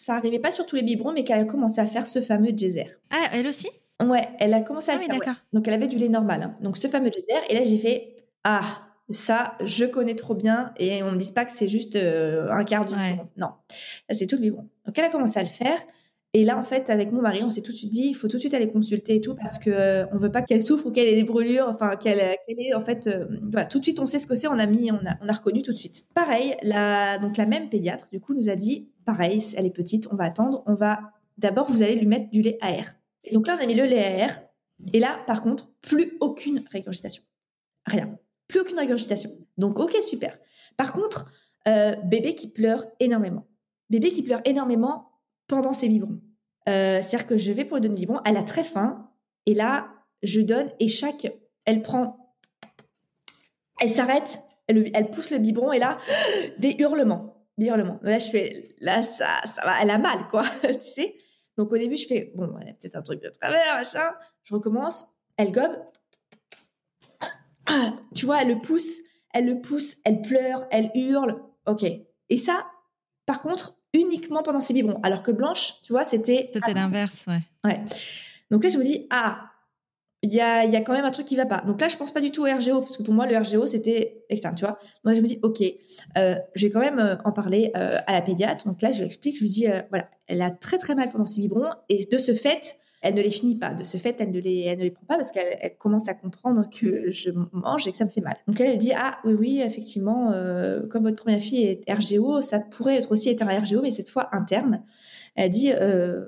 ça 0.00 0.14
n'arrivait 0.14 0.38
pas 0.38 0.50
sur 0.50 0.64
tous 0.64 0.76
les 0.76 0.82
biberons, 0.82 1.12
mais 1.12 1.24
qu'elle 1.24 1.40
a 1.40 1.44
commencé 1.44 1.78
à 1.78 1.84
faire 1.84 2.06
ce 2.06 2.22
fameux 2.22 2.52
geyser. 2.56 2.86
Ah, 3.10 3.28
elle 3.34 3.46
aussi? 3.46 3.68
Ouais, 4.02 4.26
elle 4.38 4.54
a 4.54 4.62
commencé 4.62 4.90
à 4.90 4.94
ah, 4.94 4.98
faire. 4.98 5.44
Donc 5.52 5.68
elle 5.68 5.74
avait 5.74 5.88
du 5.88 5.98
lait 5.98 6.08
normal. 6.08 6.42
Hein. 6.42 6.54
Donc 6.62 6.78
ce 6.78 6.88
fameux 6.88 7.10
geyser. 7.10 7.28
Et 7.50 7.54
là 7.54 7.64
j'ai 7.64 7.78
fait 7.78 8.16
ah 8.44 8.62
ça 9.10 9.58
je 9.60 9.84
connais 9.84 10.14
trop 10.14 10.34
bien 10.34 10.72
et 10.78 11.02
on 11.02 11.12
ne 11.12 11.18
dit 11.18 11.32
pas 11.32 11.44
que 11.44 11.52
c'est 11.52 11.68
juste 11.68 11.96
euh, 11.96 12.48
un 12.50 12.64
quart 12.64 12.86
du 12.86 12.94
biberon. 12.94 13.28
Non, 13.36 13.48
ça 14.08 14.16
c'est 14.16 14.26
tout 14.26 14.36
le 14.36 14.42
biberon. 14.42 14.68
Donc 14.86 14.98
elle 14.98 15.04
a 15.04 15.10
commencé 15.10 15.38
à 15.38 15.42
le 15.42 15.50
faire. 15.50 15.78
Et 16.32 16.44
là, 16.44 16.56
en 16.56 16.62
fait, 16.62 16.90
avec 16.90 17.10
mon 17.10 17.22
mari, 17.22 17.42
on 17.42 17.50
s'est 17.50 17.60
tout 17.60 17.72
de 17.72 17.76
suite 17.76 17.90
dit, 17.90 18.08
il 18.10 18.14
faut 18.14 18.28
tout 18.28 18.36
de 18.36 18.40
suite 18.40 18.54
aller 18.54 18.70
consulter 18.70 19.16
et 19.16 19.20
tout 19.20 19.34
parce 19.34 19.58
que 19.58 19.70
euh, 19.70 20.06
on 20.12 20.18
veut 20.18 20.30
pas 20.30 20.42
qu'elle 20.42 20.62
souffre 20.62 20.86
ou 20.86 20.92
qu'elle 20.92 21.08
ait 21.08 21.16
des 21.16 21.24
brûlures, 21.24 21.66
enfin 21.68 21.96
qu'elle 21.96 22.20
ait 22.20 22.74
en 22.74 22.84
fait, 22.84 23.08
euh, 23.08 23.26
tout 23.68 23.80
de 23.80 23.84
suite, 23.84 23.98
on 23.98 24.06
sait 24.06 24.20
ce 24.20 24.28
que 24.28 24.36
c'est, 24.36 24.46
on 24.46 24.58
a 24.58 24.66
mis, 24.66 24.92
on 24.92 25.04
a, 25.06 25.16
on 25.22 25.28
a 25.28 25.32
reconnu 25.32 25.62
tout 25.62 25.72
de 25.72 25.76
suite. 25.76 26.06
Pareil, 26.14 26.56
la, 26.62 27.18
donc 27.18 27.36
la 27.36 27.46
même 27.46 27.68
pédiatre, 27.68 28.08
du 28.12 28.20
coup, 28.20 28.34
nous 28.34 28.48
a 28.48 28.54
dit, 28.54 28.88
pareil, 29.04 29.42
elle 29.56 29.66
est 29.66 29.74
petite, 29.74 30.06
on 30.12 30.14
va 30.14 30.24
attendre, 30.24 30.62
on 30.66 30.74
va 30.74 31.00
d'abord, 31.36 31.68
vous 31.68 31.82
allez 31.82 31.96
lui 31.96 32.06
mettre 32.06 32.30
du 32.30 32.42
lait 32.42 32.58
AR. 32.60 32.84
Et 33.24 33.34
donc 33.34 33.48
là, 33.48 33.56
on 33.58 33.64
a 33.64 33.66
mis 33.66 33.74
le 33.74 33.84
lait 33.84 34.22
AR. 34.22 34.30
Et 34.92 35.00
là, 35.00 35.18
par 35.26 35.42
contre, 35.42 35.72
plus 35.80 36.16
aucune 36.20 36.62
régurgitation, 36.70 37.24
rien, 37.86 38.16
plus 38.46 38.60
aucune 38.60 38.78
régurgitation. 38.78 39.30
Donc 39.58 39.80
ok, 39.80 39.96
super. 40.00 40.38
Par 40.76 40.92
contre, 40.92 41.32
euh, 41.66 41.96
bébé 42.04 42.36
qui 42.36 42.48
pleure 42.48 42.84
énormément, 43.00 43.48
bébé 43.90 44.10
qui 44.10 44.22
pleure 44.22 44.40
énormément 44.44 45.09
pendant 45.50 45.72
ses 45.72 45.88
biberons. 45.88 46.20
Euh, 46.68 47.02
c'est-à-dire 47.02 47.26
que 47.26 47.36
je 47.36 47.52
vais 47.52 47.64
pour 47.64 47.76
lui 47.76 47.82
donner 47.82 47.94
le 47.94 48.00
biberon, 48.00 48.20
elle 48.24 48.36
a 48.36 48.44
très 48.44 48.62
faim, 48.62 49.10
et 49.46 49.54
là, 49.54 49.88
je 50.22 50.40
donne, 50.40 50.70
et 50.78 50.88
chaque, 50.88 51.26
elle 51.64 51.82
prend, 51.82 52.36
elle 53.80 53.90
s'arrête, 53.90 54.38
elle, 54.68 55.10
pousse 55.10 55.32
le 55.32 55.38
biberon, 55.38 55.72
et 55.72 55.80
là, 55.80 55.98
des 56.58 56.76
hurlements, 56.78 57.44
des 57.58 57.66
hurlements. 57.66 57.98
Là, 58.02 58.20
je 58.20 58.30
fais, 58.30 58.68
là, 58.80 59.02
ça, 59.02 59.26
ça 59.44 59.62
va, 59.64 59.82
elle 59.82 59.90
a 59.90 59.98
mal, 59.98 60.28
quoi, 60.28 60.44
tu 60.62 60.82
sais. 60.82 61.16
Donc 61.58 61.72
au 61.72 61.76
début, 61.76 61.96
je 61.96 62.06
fais, 62.06 62.32
bon, 62.36 62.54
elle 62.60 62.68
a 62.68 62.72
peut-être 62.72 62.96
un 62.96 63.02
truc 63.02 63.20
de 63.20 63.28
travers, 63.28 63.74
machin. 63.74 64.14
Je 64.44 64.54
recommence, 64.54 65.06
elle 65.36 65.52
gobe. 65.52 65.76
Tu 68.14 68.26
vois, 68.26 68.42
elle 68.42 68.48
le 68.48 68.60
pousse, 68.60 68.98
elle 69.32 69.46
le 69.46 69.60
pousse, 69.60 69.96
elle 70.04 70.22
pleure, 70.22 70.66
elle 70.70 70.90
hurle. 70.94 71.40
Ok. 71.66 71.84
Et 71.84 72.36
ça, 72.36 72.66
par 73.26 73.42
contre, 73.42 73.79
uniquement 73.94 74.42
pendant 74.42 74.60
ses 74.60 74.74
biberons. 74.74 75.00
Alors 75.02 75.22
que 75.22 75.30
Blanche, 75.30 75.74
tu 75.82 75.92
vois, 75.92 76.04
c'était. 76.04 76.50
C'était 76.52 76.74
l'inverse, 76.74 77.24
ouais. 77.26 77.40
Ouais. 77.64 77.80
Donc 78.50 78.64
là, 78.64 78.70
je 78.70 78.78
me 78.78 78.84
dis, 78.84 79.06
ah, 79.10 79.50
il 80.22 80.32
y 80.32 80.40
a, 80.40 80.64
y 80.64 80.76
a 80.76 80.80
quand 80.82 80.92
même 80.92 81.04
un 81.04 81.10
truc 81.10 81.26
qui 81.26 81.36
va 81.36 81.46
pas. 81.46 81.62
Donc 81.66 81.80
là, 81.80 81.88
je 81.88 81.96
pense 81.96 82.10
pas 82.10 82.20
du 82.20 82.30
tout 82.30 82.42
au 82.42 82.44
RGO, 82.44 82.80
parce 82.80 82.96
que 82.96 83.02
pour 83.02 83.14
moi, 83.14 83.26
le 83.26 83.36
RGO, 83.36 83.66
c'était 83.66 84.24
externe, 84.28 84.54
tu 84.54 84.64
vois. 84.64 84.78
Moi, 85.04 85.14
je 85.14 85.20
me 85.20 85.26
dis, 85.26 85.38
OK, 85.42 85.62
euh, 86.18 86.34
je 86.54 86.66
vais 86.66 86.70
quand 86.70 86.80
même 86.80 86.98
euh, 86.98 87.16
en 87.24 87.32
parler 87.32 87.72
euh, 87.76 87.96
à 88.06 88.12
la 88.12 88.20
pédiatre. 88.20 88.66
Donc 88.66 88.82
là, 88.82 88.92
je 88.92 88.98
lui 88.98 89.06
explique, 89.06 89.36
je 89.36 89.42
lui 89.42 89.48
dis, 89.48 89.66
voilà, 89.88 90.10
elle 90.26 90.42
a 90.42 90.50
très 90.50 90.78
très 90.78 90.94
mal 90.94 91.10
pendant 91.10 91.26
ses 91.26 91.40
biberons, 91.40 91.70
et 91.88 92.04
de 92.04 92.18
ce 92.18 92.34
fait, 92.34 92.79
elle 93.02 93.14
ne 93.14 93.22
les 93.22 93.30
finit 93.30 93.56
pas. 93.56 93.70
De 93.70 93.84
ce 93.84 93.96
fait, 93.96 94.16
elle 94.20 94.30
ne 94.30 94.40
les, 94.40 94.60
elle 94.60 94.78
ne 94.78 94.84
les 94.84 94.90
prend 94.90 95.04
pas 95.06 95.16
parce 95.16 95.32
qu'elle 95.32 95.76
commence 95.78 96.08
à 96.08 96.14
comprendre 96.14 96.68
que 96.68 97.10
je 97.10 97.30
mange 97.52 97.86
et 97.86 97.90
que 97.90 97.96
ça 97.96 98.04
me 98.04 98.10
fait 98.10 98.20
mal. 98.20 98.36
Donc 98.46 98.60
elle, 98.60 98.72
elle 98.72 98.78
dit 98.78 98.92
ah 98.94 99.18
oui 99.24 99.34
oui 99.38 99.60
effectivement 99.64 100.32
euh, 100.32 100.86
comme 100.86 101.04
votre 101.04 101.22
première 101.22 101.40
fille 101.40 101.64
est 101.64 101.92
RGO, 101.92 102.42
ça 102.42 102.60
pourrait 102.60 102.96
être 102.96 103.10
aussi 103.10 103.30
être 103.30 103.42
un 103.42 103.58
RGO 103.58 103.82
mais 103.82 103.90
cette 103.90 104.10
fois 104.10 104.28
interne. 104.34 104.82
Elle 105.34 105.50
dit 105.50 105.72
euh, 105.72 106.26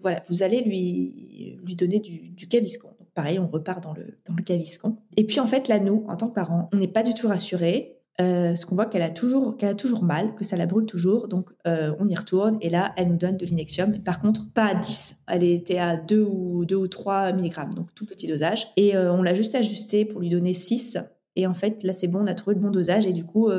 voilà 0.00 0.22
vous 0.28 0.42
allez 0.42 0.62
lui 0.62 1.58
lui 1.64 1.76
donner 1.76 2.00
du, 2.00 2.30
du. 2.30 2.46
Donc 2.46 3.08
pareil 3.14 3.38
on 3.38 3.46
repart 3.46 3.82
dans 3.82 3.92
le 3.92 4.18
dans 4.26 4.34
le. 4.34 4.94
Et 5.16 5.26
puis 5.26 5.40
en 5.40 5.46
fait 5.46 5.68
là 5.68 5.80
nous 5.80 6.04
en 6.08 6.16
tant 6.16 6.28
que 6.28 6.34
parents 6.34 6.70
on 6.72 6.76
n'est 6.76 6.88
pas 6.88 7.02
du 7.02 7.12
tout 7.12 7.28
rassurés 7.28 7.95
euh, 8.20 8.54
ce 8.54 8.64
qu'on 8.64 8.76
voit 8.76 8.86
qu'elle 8.86 9.02
a 9.02 9.10
toujours 9.10 9.58
qu'elle 9.58 9.68
a 9.68 9.74
toujours 9.74 10.02
mal, 10.02 10.34
que 10.34 10.44
ça 10.44 10.56
la 10.56 10.66
brûle 10.66 10.86
toujours. 10.86 11.28
Donc 11.28 11.50
euh, 11.66 11.94
on 11.98 12.08
y 12.08 12.14
retourne 12.14 12.56
et 12.60 12.70
là 12.70 12.92
elle 12.96 13.08
nous 13.08 13.16
donne 13.16 13.36
de 13.36 13.44
l'inexium. 13.44 13.98
Par 14.02 14.20
contre 14.20 14.50
pas 14.52 14.66
à 14.66 14.74
10, 14.74 15.18
elle 15.28 15.42
était 15.42 15.78
à 15.78 15.96
2 15.96 16.22
ou 16.22 16.64
2 16.64 16.76
ou 16.76 16.88
3 16.88 17.32
mg, 17.32 17.74
donc 17.74 17.94
tout 17.94 18.06
petit 18.06 18.26
dosage. 18.26 18.68
Et 18.76 18.96
euh, 18.96 19.12
on 19.12 19.22
l'a 19.22 19.34
juste 19.34 19.54
ajusté 19.54 20.04
pour 20.04 20.20
lui 20.20 20.30
donner 20.30 20.54
6. 20.54 20.98
Et 21.36 21.46
en 21.46 21.54
fait 21.54 21.82
là 21.82 21.92
c'est 21.92 22.08
bon, 22.08 22.20
on 22.20 22.26
a 22.26 22.34
trouvé 22.34 22.54
le 22.54 22.62
bon 22.62 22.70
dosage 22.70 23.06
et 23.06 23.12
du 23.12 23.24
coup 23.24 23.50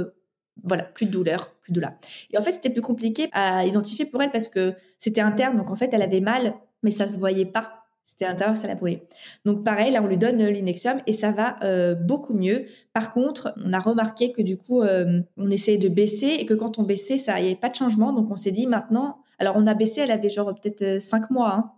voilà, 0.64 0.84
plus 0.84 1.06
de 1.06 1.12
douleur, 1.12 1.52
plus 1.62 1.72
de 1.72 1.80
là. 1.80 1.98
Et 2.32 2.38
en 2.38 2.42
fait, 2.42 2.52
c'était 2.52 2.72
plus 2.72 2.82
compliqué 2.82 3.30
à 3.32 3.66
identifier 3.66 4.06
pour 4.06 4.22
elle 4.24 4.32
parce 4.32 4.48
que 4.48 4.74
c'était 4.98 5.22
interne, 5.22 5.56
donc 5.56 5.70
en 5.70 5.76
fait, 5.76 5.90
elle 5.94 6.02
avait 6.02 6.20
mal, 6.20 6.56
mais 6.82 6.92
ça 6.92 7.08
se 7.08 7.18
voyait 7.18 7.46
pas. 7.46 7.87
C'était 8.08 8.24
intérieur, 8.24 8.56
ça 8.56 8.70
l'a 8.70 8.76
brûlé. 8.76 9.06
Donc 9.44 9.66
pareil, 9.66 9.92
là 9.92 10.02
on 10.02 10.08
lui 10.08 10.18
donne 10.18 10.42
l'inexium 10.42 11.02
et 11.08 11.14
ça 11.14 11.34
va 11.34 11.58
euh, 11.64 11.94
beaucoup 11.94 12.34
mieux. 12.34 12.66
Par 12.94 13.12
contre, 13.12 13.54
on 13.62 13.74
a 13.74 13.80
remarqué 13.80 14.32
que 14.32 14.42
du 14.42 14.58
coup, 14.58 14.82
euh, 14.82 15.20
on 15.36 15.50
essayait 15.50 15.78
de 15.78 15.90
baisser 15.90 16.38
et 16.40 16.46
que 16.46 16.54
quand 16.54 16.80
on 16.80 16.84
baissait, 16.84 17.18
ça, 17.18 17.38
il 17.38 17.44
n'y 17.44 17.50
avait 17.50 17.60
pas 17.60 17.68
de 17.68 17.76
changement. 17.76 18.14
Donc 18.14 18.32
on 18.32 18.38
s'est 18.38 18.52
dit 18.52 18.66
maintenant, 18.66 19.18
alors 19.40 19.56
on 19.58 19.68
a 19.68 19.74
baissé, 19.74 20.00
elle 20.00 20.12
avait 20.12 20.30
genre 20.30 20.56
peut-être 20.56 20.84
euh, 20.84 21.00
cinq 21.02 21.30
mois, 21.32 21.54
hein, 21.54 21.74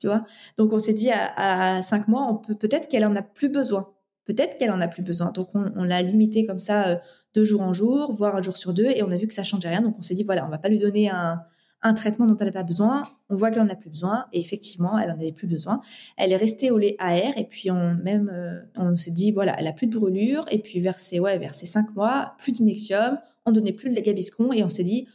tu 0.00 0.06
vois. 0.06 0.26
Donc 0.58 0.70
on 0.74 0.78
s'est 0.78 0.92
dit 0.92 1.10
à, 1.10 1.82
cinq 1.82 2.08
mois, 2.08 2.26
on 2.28 2.36
peut 2.36 2.54
peut-être 2.54 2.86
qu'elle 2.86 3.06
en 3.06 3.16
a 3.16 3.22
plus 3.22 3.48
besoin. 3.48 3.90
Peut-être 4.26 4.58
qu'elle 4.58 4.70
en 4.70 4.82
a 4.82 4.88
plus 4.88 5.02
besoin. 5.02 5.30
Donc 5.32 5.48
on, 5.54 5.84
l'a 5.84 6.02
limité 6.02 6.44
comme 6.44 6.58
ça 6.58 7.00
deux 7.34 7.44
jours 7.44 7.62
en 7.62 7.72
jour, 7.72 8.12
voire 8.12 8.36
un 8.36 8.42
jour 8.42 8.58
sur 8.58 8.74
deux, 8.74 8.90
et 8.90 9.02
on 9.02 9.10
a 9.10 9.16
vu 9.16 9.28
que 9.28 9.34
ça 9.34 9.44
changeait 9.44 9.70
rien. 9.70 9.80
Donc 9.80 9.96
on 9.98 10.02
s'est 10.02 10.14
dit 10.14 10.24
voilà, 10.24 10.44
on 10.46 10.50
va 10.50 10.58
pas 10.58 10.68
lui 10.68 10.78
donner 10.78 11.08
un 11.08 11.40
un 11.84 11.92
traitement 11.92 12.26
dont 12.26 12.36
elle 12.38 12.46
n'a 12.46 12.52
pas 12.52 12.62
besoin, 12.62 13.04
on 13.28 13.36
voit 13.36 13.50
qu'elle 13.50 13.62
en 13.62 13.68
a 13.68 13.76
plus 13.76 13.90
besoin 13.90 14.24
et 14.32 14.40
effectivement, 14.40 14.98
elle 14.98 15.10
en 15.10 15.14
avait 15.14 15.32
plus 15.32 15.46
besoin. 15.46 15.82
Elle 16.16 16.32
est 16.32 16.36
restée 16.36 16.70
au 16.70 16.78
lait 16.78 16.96
AR 16.98 17.36
et 17.36 17.44
puis 17.44 17.70
on 17.70 17.94
même 17.94 18.30
euh, 18.32 18.62
on 18.76 18.96
s'est 18.96 19.10
dit 19.10 19.30
voilà, 19.30 19.54
elle 19.58 19.66
a 19.66 19.72
plus 19.72 19.86
de 19.86 19.96
brûlure 19.96 20.46
et 20.50 20.58
puis 20.58 20.80
vers 20.80 20.98
ses 20.98 21.20
ouais, 21.20 21.38
vers 21.38 21.54
ses 21.54 21.66
cinq 21.66 21.94
mois, 21.94 22.34
plus 22.38 22.52
d'inexium, 22.52 23.18
on 23.44 23.52
donnait 23.52 23.72
plus 23.72 23.90
de 23.90 24.00
gaviscon 24.00 24.52
et 24.52 24.64
on 24.64 24.70
s'est 24.70 24.82
dit 24.82 25.06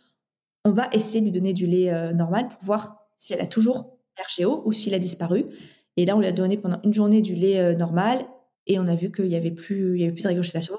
on 0.63 0.71
va 0.71 0.87
essayer 0.93 1.21
de 1.21 1.25
lui 1.25 1.31
donner 1.31 1.53
du 1.53 1.65
lait 1.65 1.91
euh, 1.91 2.13
normal 2.13 2.47
pour 2.49 2.63
voir 2.63 3.07
si 3.17 3.33
elle 3.33 3.41
a 3.41 3.47
toujours 3.47 3.97
RGO 4.19 4.61
ou 4.65 4.71
s'il 4.71 4.93
a 4.93 4.99
disparu. 4.99 5.45
Et 5.97 6.05
là, 6.05 6.15
on 6.15 6.19
lui 6.19 6.27
a 6.27 6.31
donné 6.31 6.57
pendant 6.57 6.79
une 6.83 6.93
journée 6.93 7.21
du 7.21 7.33
lait 7.33 7.59
euh, 7.59 7.75
normal 7.75 8.25
et 8.67 8.77
on 8.77 8.85
a 8.87 8.95
vu 8.95 9.11
qu'il 9.11 9.27
y 9.27 9.35
avait 9.35 9.51
plus 9.51 9.95
il 9.95 10.01
y 10.01 10.03
avait 10.03 10.13
plus 10.13 10.23
de 10.23 10.27
régurgitation. 10.27 10.75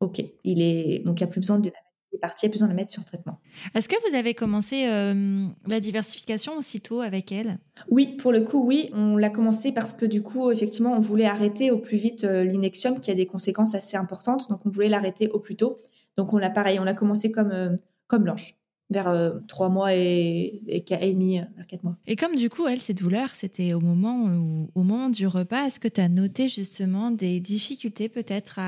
Ok, 0.00 0.24
il 0.44 0.62
est 0.62 1.00
donc 1.04 1.20
il 1.20 1.24
n'y 1.24 1.28
a 1.28 1.32
plus 1.32 1.40
besoin 1.40 1.60
de 1.60 1.68
la 1.68 1.89
est 2.12 2.18
partie, 2.18 2.46
elle 2.46 2.52
besoin 2.52 2.68
de 2.68 2.72
le 2.72 2.76
mettre 2.76 2.90
sur 2.90 3.04
traitement. 3.04 3.38
Est-ce 3.74 3.88
que 3.88 3.96
vous 4.08 4.16
avez 4.16 4.34
commencé 4.34 4.86
euh, 4.86 5.46
la 5.66 5.80
diversification 5.80 6.56
aussitôt 6.56 7.00
avec 7.00 7.32
elle? 7.32 7.58
Oui, 7.90 8.16
pour 8.16 8.32
le 8.32 8.42
coup, 8.42 8.64
oui. 8.64 8.90
On 8.92 9.16
l'a 9.16 9.30
commencé 9.30 9.72
parce 9.72 9.92
que 9.92 10.06
du 10.06 10.22
coup, 10.22 10.50
effectivement, 10.50 10.92
on 10.92 11.00
voulait 11.00 11.26
arrêter 11.26 11.70
au 11.70 11.78
plus 11.78 11.98
vite 11.98 12.24
euh, 12.24 12.44
l'inexium 12.44 13.00
qui 13.00 13.10
a 13.10 13.14
des 13.14 13.26
conséquences 13.26 13.74
assez 13.74 13.96
importantes. 13.96 14.48
Donc, 14.50 14.60
on 14.66 14.70
voulait 14.70 14.88
l'arrêter 14.88 15.28
au 15.30 15.38
plus 15.38 15.56
tôt. 15.56 15.80
Donc, 16.16 16.32
on 16.32 16.38
l'a 16.38 16.50
pareil, 16.50 16.78
on 16.78 16.84
l'a 16.84 16.94
commencé 16.94 17.30
comme, 17.30 17.52
euh, 17.52 17.74
comme 18.06 18.24
Blanche 18.24 18.59
vers 18.90 19.08
euh, 19.08 19.30
trois 19.46 19.68
mois 19.68 19.94
et, 19.94 20.60
et, 20.66 20.84
et, 21.00 21.12
demi, 21.12 21.38
euh, 21.38 21.44
vers 21.56 21.66
quatre 21.66 21.84
mois. 21.84 21.96
Et 22.06 22.16
comme 22.16 22.36
du 22.36 22.50
coup, 22.50 22.66
elle, 22.66 22.80
ces 22.80 22.94
douleurs, 22.94 23.34
c'était 23.34 23.72
au 23.72 23.80
moment 23.80 24.24
où, 24.24 24.68
au 24.74 24.82
moment 24.82 25.08
du 25.08 25.26
repas, 25.26 25.66
est-ce 25.66 25.80
que 25.80 25.88
tu 25.88 26.00
as 26.00 26.08
noté 26.08 26.48
justement 26.48 27.10
des 27.10 27.40
difficultés 27.40 28.08
peut-être 28.08 28.58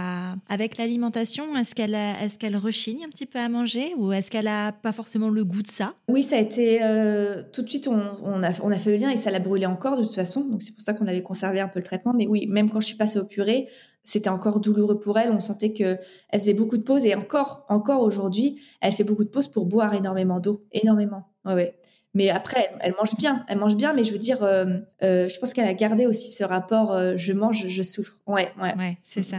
avec 0.48 0.78
l'alimentation? 0.78 1.56
Est-ce 1.56 1.74
qu'elle 1.74 1.94
est-ce 1.94 2.38
qu'elle 2.38 2.56
rechigne 2.56 3.04
un 3.04 3.08
petit 3.08 3.26
peu 3.26 3.38
à 3.38 3.48
manger 3.48 3.94
ou 3.96 4.12
est-ce 4.12 4.30
qu'elle 4.30 4.48
a 4.48 4.72
pas 4.72 4.92
forcément 4.92 5.28
le 5.28 5.44
goût 5.44 5.62
de 5.62 5.68
ça? 5.68 5.94
Oui, 6.08 6.22
ça 6.22 6.36
a 6.36 6.40
été 6.40 6.80
euh, 6.82 7.42
tout 7.52 7.62
de 7.62 7.68
suite, 7.68 7.88
on, 7.88 8.00
on, 8.24 8.42
a, 8.42 8.52
on 8.62 8.70
a 8.70 8.78
fait 8.78 8.90
le 8.90 8.96
lien 8.96 9.10
et 9.10 9.16
ça 9.16 9.30
l'a 9.30 9.40
brûlé 9.40 9.66
encore 9.66 9.96
de 9.96 10.02
toute 10.02 10.14
façon. 10.14 10.48
Donc 10.48 10.62
c'est 10.62 10.72
pour 10.72 10.82
ça 10.82 10.94
qu'on 10.94 11.06
avait 11.06 11.22
conservé 11.22 11.60
un 11.60 11.68
peu 11.68 11.78
le 11.80 11.84
traitement. 11.84 12.12
Mais 12.14 12.26
oui, 12.26 12.46
même 12.46 12.70
quand 12.70 12.80
je 12.80 12.86
suis 12.86 12.96
passée 12.96 13.18
au 13.18 13.24
purée, 13.24 13.68
c'était 14.04 14.28
encore 14.28 14.60
douloureux 14.60 14.98
pour 14.98 15.18
elle. 15.18 15.30
On 15.30 15.40
sentait 15.40 15.72
que 15.72 15.98
elle 16.30 16.40
faisait 16.40 16.54
beaucoup 16.54 16.76
de 16.76 16.82
pauses 16.82 17.04
et 17.04 17.14
encore, 17.14 17.64
encore 17.68 18.00
aujourd'hui, 18.00 18.60
elle 18.80 18.92
fait 18.92 19.04
beaucoup 19.04 19.24
de 19.24 19.30
pauses 19.30 19.48
pour 19.48 19.66
boire 19.66 19.94
énormément 19.94 20.40
d'eau, 20.40 20.64
énormément. 20.72 21.28
Ouais, 21.44 21.54
ouais. 21.54 21.78
Mais 22.14 22.28
après, 22.28 22.70
elle, 22.80 22.94
mange 22.98 23.16
bien, 23.16 23.44
elle 23.48 23.58
mange 23.58 23.76
bien. 23.76 23.94
Mais 23.94 24.04
je 24.04 24.12
veux 24.12 24.18
dire, 24.18 24.42
euh, 24.42 24.66
euh, 25.02 25.28
je 25.28 25.38
pense 25.38 25.52
qu'elle 25.52 25.68
a 25.68 25.74
gardé 25.74 26.06
aussi 26.06 26.30
ce 26.30 26.44
rapport 26.44 26.92
euh, 26.92 27.14
je 27.16 27.32
mange, 27.32 27.66
je 27.68 27.82
souffre. 27.82 28.18
Ouais, 28.26 28.52
ouais. 28.60 28.74
Ouais, 28.76 28.98
c'est 29.02 29.22
ça. 29.22 29.38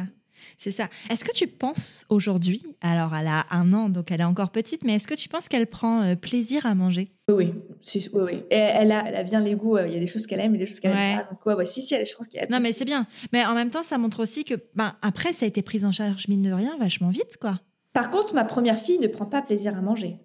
C'est 0.58 0.72
ça. 0.72 0.90
Est-ce 1.10 1.24
que 1.24 1.34
tu 1.34 1.48
penses 1.48 2.06
aujourd'hui, 2.10 2.64
alors 2.82 3.16
elle 3.16 3.28
a 3.28 3.46
un 3.52 3.74
an, 3.74 3.90
donc 3.90 4.12
elle 4.12 4.22
est 4.22 4.26
encore 4.26 4.52
petite, 4.52 4.84
mais 4.84 4.96
est-ce 4.96 5.08
que 5.08 5.14
tu 5.14 5.30
penses 5.30 5.50
qu'elle 5.50 5.68
prend 5.68 6.02
euh, 6.02 6.16
plaisir 6.16 6.66
à 6.66 6.76
manger? 6.76 7.12
Oui, 7.30 7.54
oui, 7.96 8.10
oui. 8.14 8.44
Et 8.50 8.56
elle 8.56 8.92
a, 8.92 9.04
elle 9.08 9.16
a 9.16 9.24
bien 9.24 9.40
les 9.40 9.56
goûts. 9.56 9.78
Euh, 9.78 9.88
il 9.88 9.94
y 9.94 9.98
a 9.98 10.00
des 10.00 10.08
choses 10.08 10.28
qu'elle 10.28 10.40
aime 10.40 10.56
et 10.56 10.58
des 10.58 10.66
choses 10.66 10.80
qu'elle 10.80 10.96
aime 10.96 11.20
pas. 11.20 11.30
Donc 11.30 11.58
ouais, 11.58 11.66
si, 11.66 11.82
si, 11.82 11.96
je 12.06 12.16
pense 12.16 12.28
qu'elle. 12.28 12.50
Non, 12.50 12.60
mais 12.62 12.74
c'est 12.74 12.86
bien. 12.86 13.08
Mais 13.32 13.46
en 13.46 13.56
même 13.56 13.72
temps, 13.72 13.84
ça 13.84 13.98
montre 13.98 14.22
aussi 14.22 14.44
que, 14.44 14.56
ben, 14.76 14.96
après, 15.02 15.34
ça 15.34 15.46
a 15.46 15.48
été 15.48 15.62
pris 15.62 15.86
en 15.86 15.92
charge 15.92 16.28
mine 16.28 16.42
de 16.42 16.52
rien, 16.52 16.78
vachement 16.80 17.10
vite, 17.10 17.38
quoi. 17.40 17.60
Par 17.94 18.10
contre, 18.10 18.34
ma 18.34 18.44
première 18.44 18.78
fille 18.78 19.00
ne 19.00 19.08
prend 19.08 19.26
pas 19.26 19.42
plaisir 19.42 19.78
à 19.78 19.82
manger. 19.82 20.18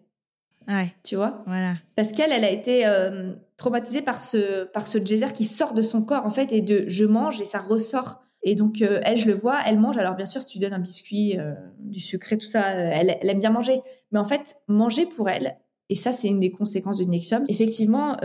Ouais. 0.67 0.95
Tu 1.05 1.17
vois? 1.17 1.43
Voilà. 1.47 1.77
Parce 1.97 2.13
qu'elle, 2.13 2.33
elle 2.33 2.45
a 2.45 2.51
été 2.51 2.87
euh, 2.87 3.33
traumatisée 3.57 4.03
par 4.03 4.21
ce, 4.21 4.65
par 4.65 4.87
ce 4.87 4.99
geyser 4.99 5.33
qui 5.35 5.45
sort 5.45 5.75
de 5.75 5.83
son 5.83 6.03
corps, 6.03 6.27
en 6.27 6.31
fait, 6.31 6.53
et 6.53 6.61
de 6.61 6.85
je 6.89 7.05
mange 7.05 7.41
et 7.41 7.45
ça 7.45 7.61
ressort 7.61 8.23
et 8.43 8.55
donc, 8.55 8.83
euh, 8.83 9.01
elle, 9.05 9.19
je 9.19 9.27
le 9.27 9.35
vois, 9.35 9.59
elle 9.67 9.79
mange. 9.79 9.99
Alors, 9.99 10.15
bien 10.15 10.27
sûr, 10.27 10.43
si 10.43 10.49
tu 10.49 10.59
donnes 10.59 10.73
un 10.73 10.79
biscuit, 10.79 11.39
euh, 11.39 11.55
du 11.81 12.01
sucré, 12.01 12.39
tout 12.39 12.47
ça, 12.47 12.71
euh, 12.71 12.91
elle, 12.93 13.17
aime 13.23 13.41
bien 13.41 13.51
manger. 13.51 13.81
Mais 14.13 14.19
en 14.19 14.25
fait, 14.25 14.57
manger 14.69 15.07
pour 15.07 15.29
elle, 15.29 15.57
et 15.89 15.97
ça, 15.97 16.13
c'est 16.13 16.29
une 16.29 16.41
des 16.41 16.51
conséquences 16.51 16.99
du 16.99 17.07
Nexium, 17.07 17.45
effectivement, 17.49 18.17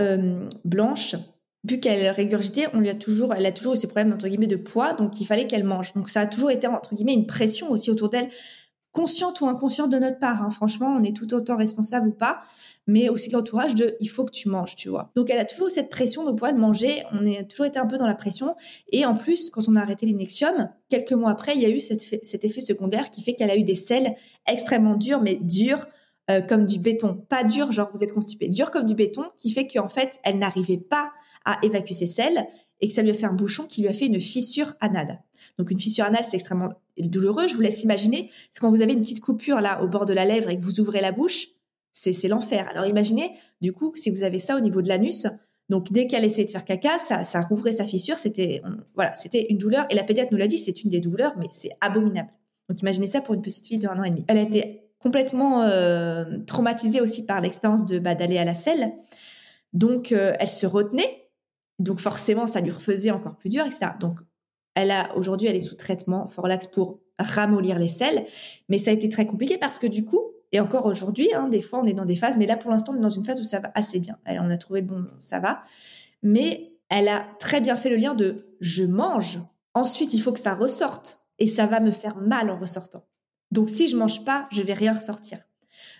Blanche, 0.66 1.16
vu 1.64 1.80
qu'elle 1.80 2.09
régurgitait, 2.09 2.68
on 2.74 2.82
lui 2.82 2.89
a 2.89 2.93
toujours, 2.93 3.34
elle 3.34 3.45
a 3.45 3.53
toujours 3.53 3.74
eu 3.74 3.78
ces 3.78 3.88
problèmes, 3.88 4.11
entre 4.11 4.28
guillemets, 4.28 4.47
de 4.47 4.57
poids, 4.57 4.93
donc 4.93 5.22
il 5.22 5.26
fallait 5.26 5.47
qu'elle 5.47 5.64
mange. 5.64 5.93
Donc, 5.93 6.09
ça 6.09 6.22
a 6.22 6.26
toujours 6.26 6.51
été, 6.51 6.68
entre 6.68 6.93
guillemets, 6.93 7.14
une 7.14 7.26
pression 7.26 7.72
aussi 7.72 7.89
autour 7.89 8.09
d'elle, 8.09 8.30
consciente 8.94 9.41
ou 9.41 9.48
inconsciente 9.48 9.91
de 9.91 10.00
notre 10.00 10.20
part. 10.20 10.41
Hein. 10.41 10.50
Franchement, 10.50 10.96
on 10.98 11.04
est 11.04 11.16
tout 11.16 11.34
autant 11.34 11.58
responsable 11.58 12.08
ou 12.08 12.14
pas 12.14 12.44
mais 12.86 13.10
aussi 13.10 13.30
l'entourage 13.30 13.76
de 13.76 13.96
il 14.00 14.08
faut 14.08 14.26
que 14.26 14.32
tu 14.32 14.50
manges, 14.50 14.76
tu 14.76 14.89
vois. 14.89 15.12
Donc 15.16 15.30
elle 15.30 15.39
a 15.39 15.46
toujours 15.46 15.72
cette 15.72 15.89
pression 15.89 16.26
de 16.26 16.32
pouvoir 16.32 16.54
manger, 16.56 17.04
on 17.14 17.26
a 17.26 17.44
toujours 17.44 17.66
été 17.66 17.80
un 17.80 17.86
peu 17.86 17.98
dans 17.98 18.08
la 18.08 18.16
pression 18.16 18.56
et 18.91 19.06
en 19.06 19.16
plus 19.16 19.50
quand 19.50 19.68
on 19.70 19.76
a 19.76 19.82
arrêté 19.82 20.06
l'inexium, 20.06 20.70
quelques 20.89 21.14
mois 21.14 21.32
après, 21.32 21.56
il 21.56 21.62
y 21.62 21.66
a 21.66 21.70
eu 21.70 21.80
cet 21.80 22.44
effet 22.44 22.62
secondaire 22.62 23.10
qui 23.10 23.22
fait 23.22 23.36
qu'elle 23.36 23.52
a 23.52 23.58
eu 23.58 23.64
des 23.64 23.76
selles 23.76 24.16
extrêmement 24.48 24.96
dures 24.96 25.22
mais 25.22 25.36
dures 25.36 25.88
euh, 26.32 26.41
comme 26.41 26.66
du 26.66 26.80
béton, 26.80 27.16
pas 27.28 27.44
dur, 27.44 27.72
genre 27.74 27.89
vous 27.94 28.02
êtes 28.02 28.14
constipé, 28.14 28.48
dur 28.48 28.72
comme 28.72 28.86
du 28.86 28.96
béton, 28.96 29.26
qui 29.38 29.52
fait 29.52 29.68
qu'en 29.68 29.89
fait, 29.89 30.22
elle 30.24 30.39
n'arrivait 30.39 30.78
pas 30.78 31.12
à 31.44 31.58
évacuer 31.64 31.94
ses 31.94 32.06
selles 32.06 32.48
et 32.80 32.88
que 32.88 32.94
ça 32.94 33.02
lui 33.02 33.12
a 33.12 33.14
fait 33.14 33.26
un 33.26 33.34
bouchon 33.34 33.68
qui 33.68 33.82
lui 33.82 33.89
a 33.89 33.94
fait 33.94 34.06
une 34.06 34.22
fissure 34.22 34.74
anale. 34.80 35.22
Donc 35.58 35.72
une 35.72 35.80
fissure 35.80 36.06
anale, 36.06 36.26
c'est 36.26 36.36
extrêmement 36.36 36.74
douloureux. 36.97 37.47
Je 37.47 37.56
vous 37.56 37.62
laisse 37.62 37.84
imaginer, 37.84 38.30
c'est 38.51 38.60
quand 38.60 38.70
vous 38.70 38.82
avez 38.82 38.93
une 38.93 39.01
petite 39.01 39.22
coupure 39.22 39.62
là 39.62 39.84
au 39.84 39.88
bord 39.88 40.06
de 40.06 40.14
la 40.14 40.26
lèvre 40.26 40.49
et 40.49 40.60
que 40.60 40.64
vous 40.64 40.80
ouvrez 40.80 41.01
la 41.01 41.12
bouche, 41.12 41.47
c'est 41.93 42.28
l'enfer. 42.28 42.68
Alors 42.70 42.88
imaginez, 42.88 43.32
du 43.62 43.72
coup, 43.72 43.93
si 43.95 44.10
vous 44.10 44.24
avez 44.24 44.39
ça 44.39 44.58
au 44.58 44.60
niveau 44.60 44.82
de 44.82 44.88
l'anus, 44.88 45.28
donc 45.70 45.91
dès 45.91 46.08
qu'elle 46.08 46.26
essayait 46.26 46.45
de 46.45 46.51
faire 46.51 46.66
caca, 46.66 46.99
ça, 46.99 47.24
ça 47.24 47.41
rouvrait 47.41 47.72
sa 47.72 47.86
fissure. 47.86 48.18
C'était 48.18 48.62
voilà, 48.95 49.16
c'était 49.16 49.45
une 49.49 49.58
douleur. 49.58 49.86
Et 49.89 49.95
la 49.95 50.04
pédiatre 50.04 50.32
nous 50.32 50.38
l'a 50.38 50.47
dit, 50.47 50.58
c'est 50.58 50.84
une 50.84 50.89
des 50.89 50.99
douleurs, 50.99 51.34
mais 51.38 51.47
c'est 51.54 51.72
abominable. 51.82 52.30
Donc 52.70 52.82
imaginez 52.82 53.08
ça 53.08 53.22
pour 53.22 53.34
une 53.34 53.41
petite 53.41 53.68
fille 53.68 53.78
de 53.78 53.88
un 53.88 53.99
an 53.99 54.04
et 54.04 54.10
demi. 54.10 54.26
Elle 54.28 54.38
a 54.38 54.41
été 54.41 54.89
complètement 54.99 55.64
euh, 55.64 56.39
traumatisée 56.47 57.01
aussi 57.01 57.26
par 57.26 57.41
l'expérience 57.41 57.86
de 57.86 57.99
bah, 57.99 58.16
d'aller 58.16 58.38
à 58.38 58.45
la 58.45 58.54
selle. 58.54 58.93
Donc 59.74 60.12
euh, 60.12 60.34
elle 60.39 60.49
se 60.49 60.66
retenait. 60.66 61.30
Donc 61.80 61.99
forcément, 61.99 62.45
ça 62.45 62.62
lui 62.62 62.72
refaisait 62.72 63.12
encore 63.12 63.38
plus 63.38 63.49
dur, 63.49 63.66
etc. 63.66 63.91
Donc 63.99 64.20
elle 64.76 64.92
a 64.92 65.16
aujourd'hui, 65.16 65.48
elle 65.48 65.56
est 65.56 65.62
sous 65.62 65.76
traitement 65.76 66.28
Forlax 66.30 66.68
pour 66.68 67.00
ramollir 67.20 67.80
les 67.80 67.88
selles, 67.88 68.26
mais 68.70 68.78
ça 68.78 68.92
a 68.92 68.94
été 68.94 69.10
très 69.10 69.26
compliqué 69.26 69.58
parce 69.58 69.80
que 69.80 69.88
du 69.88 70.04
coup, 70.06 70.22
et 70.52 70.60
encore 70.60 70.86
aujourd'hui, 70.86 71.34
hein, 71.34 71.48
des 71.48 71.62
fois, 71.62 71.80
on 71.82 71.86
est 71.86 71.94
dans 71.94 72.06
des 72.06 72.16
phases, 72.16 72.38
mais 72.38 72.46
là, 72.46 72.58
pour 72.58 72.70
l'instant, 72.70 72.94
on 72.94 72.98
est 72.98 73.02
dans 73.02 73.10
une 73.10 73.26
phase 73.26 73.40
où 73.40 73.44
ça 73.44 73.60
va 73.60 73.72
assez 73.74 74.00
bien. 74.00 74.20
Elle, 74.24 74.40
on 74.40 74.52
a 74.52 74.58
trouvé 74.58 74.82
le 74.82 74.88
bon, 74.88 75.08
ça 75.20 75.40
va. 75.40 75.64
Mais 76.22 76.74
elle 76.90 77.08
a 77.08 77.26
très 77.40 77.60
bien 77.60 77.76
fait 77.76 77.90
le 77.90 77.96
lien 77.96 78.14
de 78.14 78.56
je 78.62 78.84
mange, 78.84 79.40
ensuite, 79.74 80.14
il 80.14 80.20
faut 80.20 80.32
que 80.32 80.40
ça 80.40 80.54
ressorte, 80.54 81.22
et 81.40 81.48
ça 81.48 81.66
va 81.66 81.80
me 81.80 81.90
faire 81.90 82.18
mal 82.18 82.52
en 82.52 82.60
ressortant. 82.60 83.04
Donc, 83.52 83.70
si 83.70 83.88
je 83.88 83.98
mange 83.98 84.24
pas, 84.26 84.48
je 84.52 84.62
vais 84.62 84.74
rien 84.74 84.94
ressortir. 84.94 85.40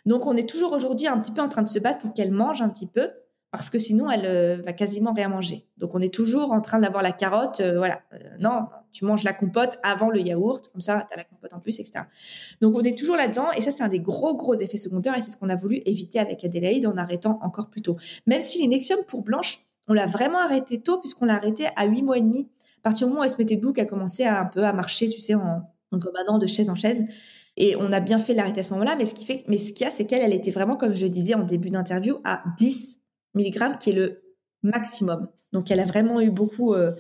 Donc, 0.06 0.28
on 0.28 0.36
est 0.36 0.48
toujours 0.48 0.72
aujourd'hui 0.72 1.08
un 1.08 1.20
petit 1.20 1.32
peu 1.32 1.42
en 1.42 1.50
train 1.50 1.64
de 1.64 1.68
se 1.68 1.80
battre 1.80 2.00
pour 2.00 2.14
qu'elle 2.14 2.32
mange 2.32 2.62
un 2.62 2.70
petit 2.70 2.88
peu, 2.88 3.10
parce 3.54 3.70
que 3.70 3.78
sinon 3.78 4.10
elle 4.10 4.26
euh, 4.26 4.62
va 4.66 4.74
quasiment 4.74 5.14
rien 5.14 5.30
manger. 5.30 5.68
Donc 5.78 5.93
on 5.93 6.01
est 6.01 6.12
toujours 6.12 6.51
en 6.51 6.60
train 6.60 6.80
d'avoir 6.80 7.04
la 7.04 7.12
carotte, 7.12 7.60
euh, 7.60 7.78
voilà, 7.78 8.01
euh, 8.14 8.18
non, 8.39 8.66
tu 8.91 9.06
manges 9.06 9.24
la 9.24 9.32
compote 9.32 9.78
avant 9.84 10.10
le 10.10 10.22
yaourt, 10.22 10.70
comme 10.70 10.82
ça 10.82 11.06
tu 11.08 11.14
as 11.14 11.18
la 11.18 11.24
compote 11.24 11.54
en 11.54 11.60
plus, 11.60 11.80
etc. 11.80 12.06
Donc 12.62 12.76
on 12.76 12.82
est 12.82 12.97
toujours 12.97 13.16
là-dedans 13.16 13.51
et 13.56 13.62
ça 13.62 13.70
c'est 13.70 13.84
un 13.84 13.89
des 13.89 13.99
gros 13.99 14.36
gros 14.36 14.56
effets 14.56 14.78
secondaires 14.78 15.16
et 15.16 15.22
c'est 15.22 15.30
ce 15.30 15.38
qu'on 15.38 15.49
a 15.49 15.56
voulu 15.56 15.84
éviter 15.86 16.18
avec 16.18 16.43
Adélaïde 16.43 16.88
en 16.88 16.97
arrêtant 16.97 17.38
encore 17.43 17.70
plus 17.70 17.84
tôt. 17.84 17.95
Même 18.26 18.41
si 18.41 18.60
l'innexium 18.60 19.01
pour 19.08 19.24
Blanche, 19.24 19.64
on 19.88 19.93
l'a 19.93 20.08
vraiment 20.08 20.39
arrêté 20.39 20.82
tôt 20.82 20.97
puisqu'on 20.97 21.26
l'a 21.26 21.36
arrêté 21.36 21.68
à 21.76 21.86
8 21.86 22.01
mois 22.01 22.18
et 22.18 22.22
demi. 22.22 22.49
À 22.80 22.89
partir 22.89 23.06
du 23.06 23.12
moment 23.12 23.22
où 23.22 23.24
elle 23.24 23.30
se 23.30 23.38
mettait 23.38 23.56
debout, 23.56 23.72
qu'elle 23.72 23.86
a 23.86 23.88
commencé 23.88 24.24
à 24.24 24.41
un 24.41 24.45
peu 24.45 24.64
à 24.64 24.74
marcher, 24.74 25.10
tu 25.10 25.22
sais, 25.22 25.36
en, 25.36 25.62
en 25.91 25.99
commandant 25.99 26.39
de 26.39 26.47
chaise 26.47 26.72
en 26.72 26.76
chaise. 26.76 27.04
Et 27.56 27.76
on 27.78 27.93
a 27.93 27.99
bien 27.99 28.18
fait 28.18 28.34
l'arrêter 28.34 28.62
à 28.62 28.64
ce 28.64 28.72
moment-là, 28.72 28.95
mais 28.97 29.06
ce 29.06 29.14
qui 29.14 29.26
fait, 29.26 29.43
mais 29.47 29.60
ce 29.60 29.74
qu'il 29.74 29.86
y 29.86 29.88
a, 29.88 29.91
c'est 29.91 30.06
qu'elle, 30.06 30.24
elle 30.24 30.34
était 30.34 30.49
vraiment, 30.49 30.76
comme 30.76 30.95
je 30.95 31.04
le 31.04 31.10
disais 31.10 31.36
en 31.36 31.43
début 31.43 31.70
d'interview, 31.70 32.18
à 32.24 32.43
10 32.58 33.03
mg 33.36 33.78
qui 33.80 33.90
est 33.92 33.94
le 33.94 34.22
maximum. 34.64 35.28
Donc 35.52 35.72
elle 35.72 35.80
a 35.80 35.86
vraiment 35.86 36.22
eu 36.22 36.32
beaucoup 36.32 36.74
euh, 36.74 36.94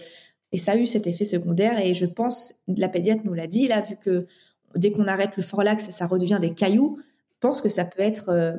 et 0.51 0.57
ça 0.57 0.73
a 0.73 0.75
eu 0.75 0.85
cet 0.85 1.07
effet 1.07 1.25
secondaire 1.25 1.79
et 1.79 1.93
je 1.93 2.05
pense 2.05 2.55
la 2.67 2.89
pédiatre 2.89 3.23
nous 3.25 3.33
l'a 3.33 3.47
dit 3.47 3.67
là 3.67 3.81
vu 3.81 3.97
que 3.97 4.27
dès 4.75 4.91
qu'on 4.91 5.07
arrête 5.07 5.37
le 5.37 5.43
forlax 5.43 5.89
ça 5.89 6.07
redevient 6.07 6.39
des 6.39 6.53
cailloux. 6.53 6.99
Je 7.31 7.47
pense 7.47 7.61
que 7.61 7.69
ça 7.69 7.85
peut 7.85 8.01
être 8.01 8.29
euh, 8.29 8.53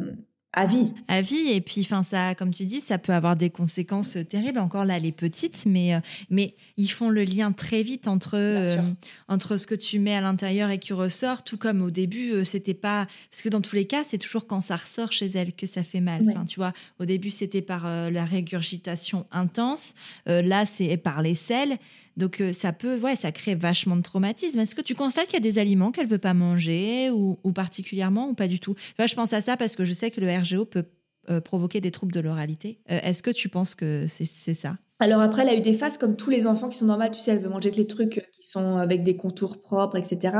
à 0.54 0.66
vie. 0.66 0.92
À 1.08 1.20
vie 1.20 1.50
et 1.50 1.60
puis 1.60 1.82
enfin 1.82 2.02
ça 2.02 2.34
comme 2.34 2.52
tu 2.52 2.64
dis 2.64 2.80
ça 2.80 2.98
peut 2.98 3.12
avoir 3.12 3.36
des 3.36 3.50
conséquences 3.50 4.16
terribles. 4.28 4.58
Encore 4.58 4.84
là 4.84 4.98
les 4.98 5.12
petites 5.12 5.66
mais 5.66 5.94
euh, 5.94 6.00
mais 6.30 6.54
ils 6.76 6.88
font 6.88 7.10
le 7.10 7.24
lien 7.24 7.52
très 7.52 7.82
vite 7.82 8.08
entre 8.08 8.36
euh, 8.36 8.62
entre 9.28 9.56
ce 9.56 9.66
que 9.66 9.74
tu 9.74 9.98
mets 9.98 10.14
à 10.14 10.20
l'intérieur 10.20 10.70
et 10.70 10.78
qui 10.78 10.92
ressort 10.92 11.42
tout 11.42 11.58
comme 11.58 11.82
au 11.82 11.90
début 11.90 12.32
euh, 12.32 12.44
c'était 12.44 12.74
pas 12.74 13.06
parce 13.30 13.42
que 13.42 13.48
dans 13.48 13.60
tous 13.60 13.74
les 13.74 13.86
cas 13.86 14.04
c'est 14.04 14.18
toujours 14.18 14.46
quand 14.46 14.60
ça 14.60 14.76
ressort 14.76 15.12
chez 15.12 15.26
elle 15.26 15.52
que 15.52 15.66
ça 15.66 15.82
fait 15.82 16.00
mal. 16.00 16.24
Enfin 16.28 16.44
tu 16.44 16.60
vois 16.60 16.72
au 17.00 17.04
début 17.04 17.30
c'était 17.30 17.62
par 17.62 17.84
la 17.84 18.24
régurgitation 18.24 19.26
intense. 19.32 19.94
Là 20.26 20.66
c'est 20.66 20.96
par 20.96 21.22
les 21.22 21.34
selles 21.34 21.78
donc 22.16 22.40
euh, 22.40 22.52
ça 22.52 22.72
peut, 22.72 22.98
ouais, 22.98 23.16
ça 23.16 23.32
crée 23.32 23.54
vachement 23.54 23.96
de 23.96 24.02
traumatisme. 24.02 24.60
Est-ce 24.60 24.74
que 24.74 24.82
tu 24.82 24.94
constates 24.94 25.26
qu'il 25.26 25.34
y 25.34 25.36
a 25.36 25.40
des 25.40 25.58
aliments 25.58 25.90
qu'elle 25.90 26.06
veut 26.06 26.18
pas 26.18 26.34
manger 26.34 27.10
ou, 27.10 27.36
particulièrement 27.52 28.28
ou 28.28 28.34
pas 28.34 28.48
du 28.48 28.60
tout? 28.60 28.74
Je 28.98 29.14
pense 29.14 29.32
à 29.32 29.40
ça 29.40 29.56
parce 29.56 29.76
que 29.76 29.84
je 29.84 29.92
sais 29.92 30.10
que 30.10 30.20
le 30.20 30.34
RGO 30.34 30.64
peut 30.64 30.84
euh, 31.30 31.40
provoquer 31.40 31.80
des 31.80 31.90
troubles 31.90 32.12
de 32.12 32.20
l'oralité. 32.20 32.78
Euh, 32.90 33.00
est-ce 33.02 33.22
que 33.22 33.30
tu 33.30 33.48
penses 33.48 33.74
que 33.74 34.06
c'est 34.08 34.54
ça? 34.54 34.76
Alors 35.00 35.20
après, 35.20 35.42
elle 35.42 35.48
a 35.48 35.56
eu 35.56 35.60
des 35.60 35.74
phases 35.74 35.98
comme 35.98 36.14
tous 36.14 36.30
les 36.30 36.46
enfants 36.46 36.68
qui 36.68 36.78
sont 36.78 36.86
normales, 36.86 37.10
tu 37.10 37.20
sais, 37.20 37.32
elle 37.32 37.40
veut 37.40 37.48
manger 37.48 37.72
que 37.72 37.76
les 37.76 37.86
trucs 37.86 38.28
qui 38.32 38.46
sont 38.46 38.76
avec 38.76 39.02
des 39.02 39.16
contours 39.16 39.60
propres, 39.60 39.96
etc. 39.96 40.36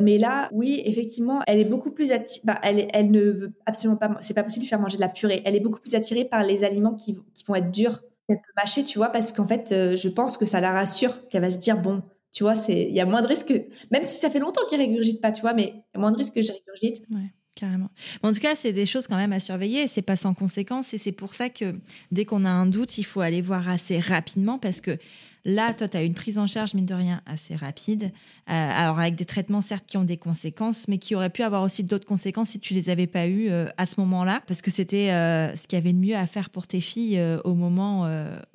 Mais 0.00 0.18
là, 0.18 0.48
oui, 0.52 0.82
effectivement, 0.84 1.40
elle 1.46 1.60
est 1.60 1.64
beaucoup 1.64 1.92
plus 1.92 2.10
attirée, 2.10 2.42
bah, 2.44 2.58
elle, 2.64 2.88
elle 2.92 3.12
ne 3.12 3.20
veut 3.20 3.52
absolument 3.64 3.96
pas, 3.96 4.16
c'est 4.20 4.34
pas 4.34 4.42
possible 4.42 4.64
de 4.64 4.68
faire 4.68 4.80
manger 4.80 4.96
de 4.96 5.02
la 5.02 5.08
purée. 5.08 5.40
Elle 5.44 5.54
est 5.54 5.60
beaucoup 5.60 5.80
plus 5.80 5.94
attirée 5.94 6.24
par 6.24 6.42
les 6.42 6.64
aliments 6.64 6.94
qui, 6.94 7.16
qui 7.32 7.44
vont 7.44 7.54
être 7.54 7.70
durs 7.70 8.00
peut 8.36 8.52
mâcher, 8.56 8.84
tu 8.84 8.98
vois, 8.98 9.08
parce 9.08 9.32
qu'en 9.32 9.46
fait, 9.46 9.72
euh, 9.72 9.96
je 9.96 10.08
pense 10.08 10.38
que 10.38 10.46
ça 10.46 10.60
la 10.60 10.72
rassure, 10.72 11.28
qu'elle 11.28 11.42
va 11.42 11.50
se 11.50 11.58
dire, 11.58 11.80
bon, 11.80 12.02
tu 12.32 12.44
vois, 12.44 12.54
il 12.68 12.92
y 12.92 13.00
a 13.00 13.06
moins 13.06 13.22
de 13.22 13.26
risques, 13.26 13.52
même 13.90 14.02
si 14.02 14.18
ça 14.18 14.30
fait 14.30 14.38
longtemps 14.38 14.62
qu'il 14.68 14.78
régurgite 14.78 15.20
pas, 15.20 15.32
tu 15.32 15.42
vois, 15.42 15.52
mais 15.52 15.64
il 15.64 15.94
y 15.94 15.98
a 15.98 16.00
moins 16.00 16.12
de 16.12 16.16
risques 16.16 16.34
que 16.34 16.42
je 16.42 16.52
régurgite. 16.52 17.02
Ouais. 17.10 17.32
Carrément. 17.54 17.90
en 18.22 18.32
tout 18.32 18.40
cas, 18.40 18.56
c'est 18.56 18.72
des 18.72 18.86
choses 18.86 19.06
quand 19.06 19.16
même 19.16 19.34
à 19.34 19.38
surveiller. 19.38 19.86
C'est 19.86 20.00
pas 20.00 20.16
sans 20.16 20.32
conséquence. 20.32 20.94
Et 20.94 20.98
c'est 20.98 21.12
pour 21.12 21.34
ça 21.34 21.50
que 21.50 21.74
dès 22.10 22.24
qu'on 22.24 22.46
a 22.46 22.50
un 22.50 22.64
doute, 22.64 22.96
il 22.96 23.02
faut 23.02 23.20
aller 23.20 23.42
voir 23.42 23.68
assez 23.68 23.98
rapidement 23.98 24.58
parce 24.58 24.80
que 24.80 24.96
Là, 25.44 25.74
toi, 25.74 25.88
tu 25.88 25.96
as 25.96 26.04
une 26.04 26.14
prise 26.14 26.38
en 26.38 26.46
charge, 26.46 26.74
mine 26.74 26.86
de 26.86 26.94
rien, 26.94 27.20
assez 27.26 27.56
rapide. 27.56 28.04
Euh, 28.04 28.10
alors, 28.48 28.98
avec 29.00 29.16
des 29.16 29.24
traitements, 29.24 29.60
certes, 29.60 29.86
qui 29.86 29.96
ont 29.96 30.04
des 30.04 30.16
conséquences, 30.16 30.86
mais 30.86 30.98
qui 30.98 31.16
auraient 31.16 31.30
pu 31.30 31.42
avoir 31.42 31.62
aussi 31.62 31.82
d'autres 31.82 32.06
conséquences 32.06 32.50
si 32.50 32.60
tu 32.60 32.74
les 32.74 32.90
avais 32.90 33.08
pas 33.08 33.26
eues 33.26 33.50
euh, 33.50 33.66
à 33.76 33.86
ce 33.86 34.00
moment-là, 34.00 34.42
parce 34.46 34.62
que 34.62 34.70
c'était 34.70 35.10
euh, 35.10 35.54
ce 35.56 35.66
qu'il 35.66 35.76
y 35.76 35.82
avait 35.82 35.92
de 35.92 35.98
mieux 35.98 36.16
à 36.16 36.26
faire 36.26 36.50
pour 36.50 36.66
tes 36.66 36.80
filles 36.80 37.20
au 37.44 37.54
moment. 37.54 38.02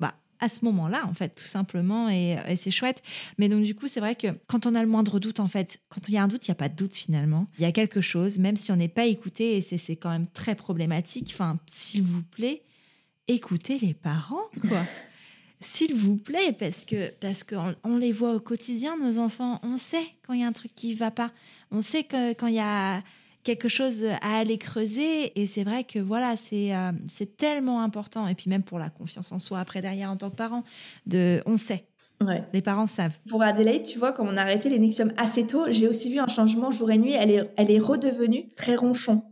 Bah, 0.00 0.14
à 0.40 0.48
ce 0.48 0.64
moment-là, 0.66 1.04
en 1.06 1.14
fait, 1.14 1.34
tout 1.34 1.46
simplement, 1.46 2.08
et, 2.08 2.36
c'est 2.56 2.70
chouette. 2.70 3.02
Mais 3.38 3.48
donc, 3.48 3.64
du 3.64 3.74
coup, 3.74 3.88
c'est 3.88 4.00
vrai 4.00 4.14
que 4.14 4.28
quand 4.46 4.66
on 4.66 4.74
a 4.74 4.82
le 4.82 4.88
moindre 4.88 5.18
doute, 5.18 5.40
en 5.40 5.48
fait, 5.48 5.80
quand 5.88 6.08
il 6.08 6.14
y 6.14 6.16
a 6.16 6.22
un 6.22 6.28
doute, 6.28 6.46
il 6.46 6.50
n'y 6.50 6.52
a 6.52 6.56
pas 6.56 6.68
de 6.68 6.76
doute 6.76 6.94
finalement. 6.94 7.48
Il 7.58 7.62
y 7.62 7.66
a 7.66 7.72
quelque 7.72 8.00
chose, 8.00 8.38
même 8.38 8.56
si 8.56 8.70
on 8.70 8.76
n'est 8.76 8.88
pas 8.88 9.06
écouté, 9.06 9.56
et 9.56 9.60
c'est 9.60 9.96
quand 9.96 10.10
même 10.10 10.28
très 10.28 10.54
problématique. 10.54 11.30
Enfin, 11.34 11.58
s'il 11.66 12.02
vous 12.02 12.22
plaît, 12.22 12.62
écoutez 13.26 13.78
les 13.78 13.94
parents, 13.94 14.46
quoi. 14.68 14.80
s'il 15.60 15.94
vous 15.94 16.16
plaît, 16.16 16.52
parce 16.52 16.84
que 16.84 17.10
parce 17.20 17.44
qu'on 17.44 17.74
on 17.84 17.96
les 17.96 18.12
voit 18.12 18.34
au 18.34 18.40
quotidien, 18.40 18.96
nos 18.96 19.18
enfants. 19.18 19.60
On 19.62 19.76
sait 19.76 20.06
quand 20.26 20.32
il 20.34 20.40
y 20.40 20.44
a 20.44 20.46
un 20.46 20.52
truc 20.52 20.74
qui 20.74 20.94
va 20.94 21.10
pas. 21.10 21.32
On 21.70 21.80
sait 21.80 22.04
que 22.04 22.32
quand 22.34 22.46
il 22.46 22.54
y 22.54 22.60
a 22.60 23.02
quelque 23.48 23.68
chose 23.68 24.04
à 24.20 24.38
aller 24.38 24.58
creuser. 24.58 25.40
Et 25.40 25.46
c'est 25.46 25.64
vrai 25.64 25.84
que 25.84 25.98
voilà, 25.98 26.36
c'est 26.36 26.74
euh, 26.74 26.92
c'est 27.06 27.36
tellement 27.36 27.82
important. 27.82 28.28
Et 28.28 28.34
puis 28.34 28.50
même 28.50 28.62
pour 28.62 28.78
la 28.78 28.90
confiance 28.90 29.32
en 29.32 29.38
soi 29.38 29.60
après 29.60 29.80
derrière 29.80 30.10
en 30.10 30.16
tant 30.16 30.30
que 30.30 30.36
parent, 30.36 30.64
de, 31.06 31.42
on 31.46 31.56
sait. 31.56 31.84
Ouais. 32.20 32.42
Les 32.52 32.62
parents 32.62 32.88
savent. 32.88 33.16
Pour 33.28 33.42
Adélaïde, 33.42 33.84
tu 33.84 33.98
vois, 33.98 34.12
quand 34.12 34.26
on 34.26 34.36
a 34.36 34.42
arrêté 34.42 34.68
les 34.68 34.78
Nexium 34.78 35.12
assez 35.16 35.46
tôt, 35.46 35.64
j'ai 35.70 35.86
aussi 35.86 36.10
vu 36.10 36.18
un 36.18 36.28
changement 36.28 36.70
jour 36.72 36.90
et 36.90 36.98
nuit. 36.98 37.12
Elle 37.12 37.30
est, 37.30 37.50
elle 37.56 37.70
est 37.70 37.78
redevenue 37.78 38.48
très 38.56 38.74
ronchon. 38.74 39.22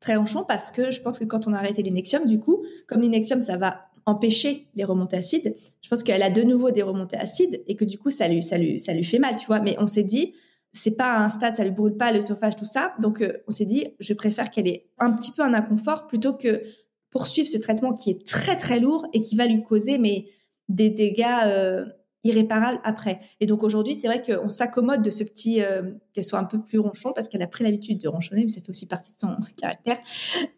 Très 0.00 0.16
ronchon 0.16 0.44
parce 0.46 0.70
que 0.70 0.90
je 0.90 1.00
pense 1.00 1.18
que 1.18 1.24
quand 1.24 1.46
on 1.46 1.52
a 1.52 1.58
arrêté 1.58 1.82
les 1.82 1.90
Nexium, 1.90 2.26
du 2.26 2.40
coup, 2.40 2.64
comme 2.86 3.00
les 3.00 3.08
Nexium, 3.08 3.40
ça 3.40 3.56
va 3.56 3.87
empêcher 4.08 4.66
les 4.74 4.84
remontées 4.84 5.18
acides. 5.18 5.54
Je 5.82 5.88
pense 5.88 6.02
qu'elle 6.02 6.22
a 6.22 6.30
de 6.30 6.42
nouveau 6.42 6.70
des 6.70 6.82
remontées 6.82 7.18
acides 7.18 7.62
et 7.66 7.76
que 7.76 7.84
du 7.84 7.98
coup, 7.98 8.10
ça 8.10 8.26
lui, 8.26 8.42
ça 8.42 8.56
lui, 8.56 8.78
ça 8.78 8.94
lui 8.94 9.04
fait 9.04 9.18
mal, 9.18 9.36
tu 9.36 9.46
vois. 9.46 9.60
Mais 9.60 9.76
on 9.78 9.86
s'est 9.86 10.02
dit, 10.02 10.32
c'est 10.72 10.96
pas 10.96 11.18
un 11.18 11.28
stade, 11.28 11.56
ça 11.56 11.64
lui 11.64 11.72
brûle 11.72 11.96
pas 11.96 12.10
le 12.10 12.16
l'œsophage, 12.16 12.56
tout 12.56 12.64
ça. 12.64 12.94
Donc, 13.00 13.20
euh, 13.20 13.34
on 13.48 13.50
s'est 13.50 13.66
dit, 13.66 13.88
je 14.00 14.14
préfère 14.14 14.50
qu'elle 14.50 14.66
ait 14.66 14.88
un 14.98 15.12
petit 15.12 15.30
peu 15.30 15.42
un 15.42 15.52
inconfort 15.52 16.06
plutôt 16.06 16.32
que 16.32 16.62
poursuivre 17.10 17.48
ce 17.48 17.58
traitement 17.58 17.92
qui 17.92 18.10
est 18.10 18.26
très 18.26 18.56
très 18.56 18.80
lourd 18.80 19.06
et 19.12 19.20
qui 19.20 19.36
va 19.36 19.46
lui 19.46 19.62
causer 19.62 19.98
mais 19.98 20.26
des 20.68 20.88
dégâts 20.88 21.26
euh, 21.44 21.84
irréparables 22.24 22.80
après. 22.84 23.20
Et 23.40 23.46
donc 23.46 23.62
aujourd'hui, 23.62 23.94
c'est 23.94 24.06
vrai 24.06 24.22
qu'on 24.22 24.48
s'accommode 24.48 25.02
de 25.02 25.10
ce 25.10 25.22
petit, 25.22 25.62
euh, 25.62 25.82
qu'elle 26.14 26.24
soit 26.24 26.38
un 26.38 26.44
peu 26.44 26.60
plus 26.60 26.78
ronchon 26.78 27.12
parce 27.14 27.28
qu'elle 27.28 27.42
a 27.42 27.46
pris 27.46 27.64
l'habitude 27.64 27.98
de 27.98 28.08
ronchonner, 28.08 28.42
mais 28.42 28.48
ça 28.48 28.62
fait 28.62 28.70
aussi 28.70 28.86
partie 28.86 29.12
de 29.12 29.20
son 29.20 29.36
caractère. 29.56 29.98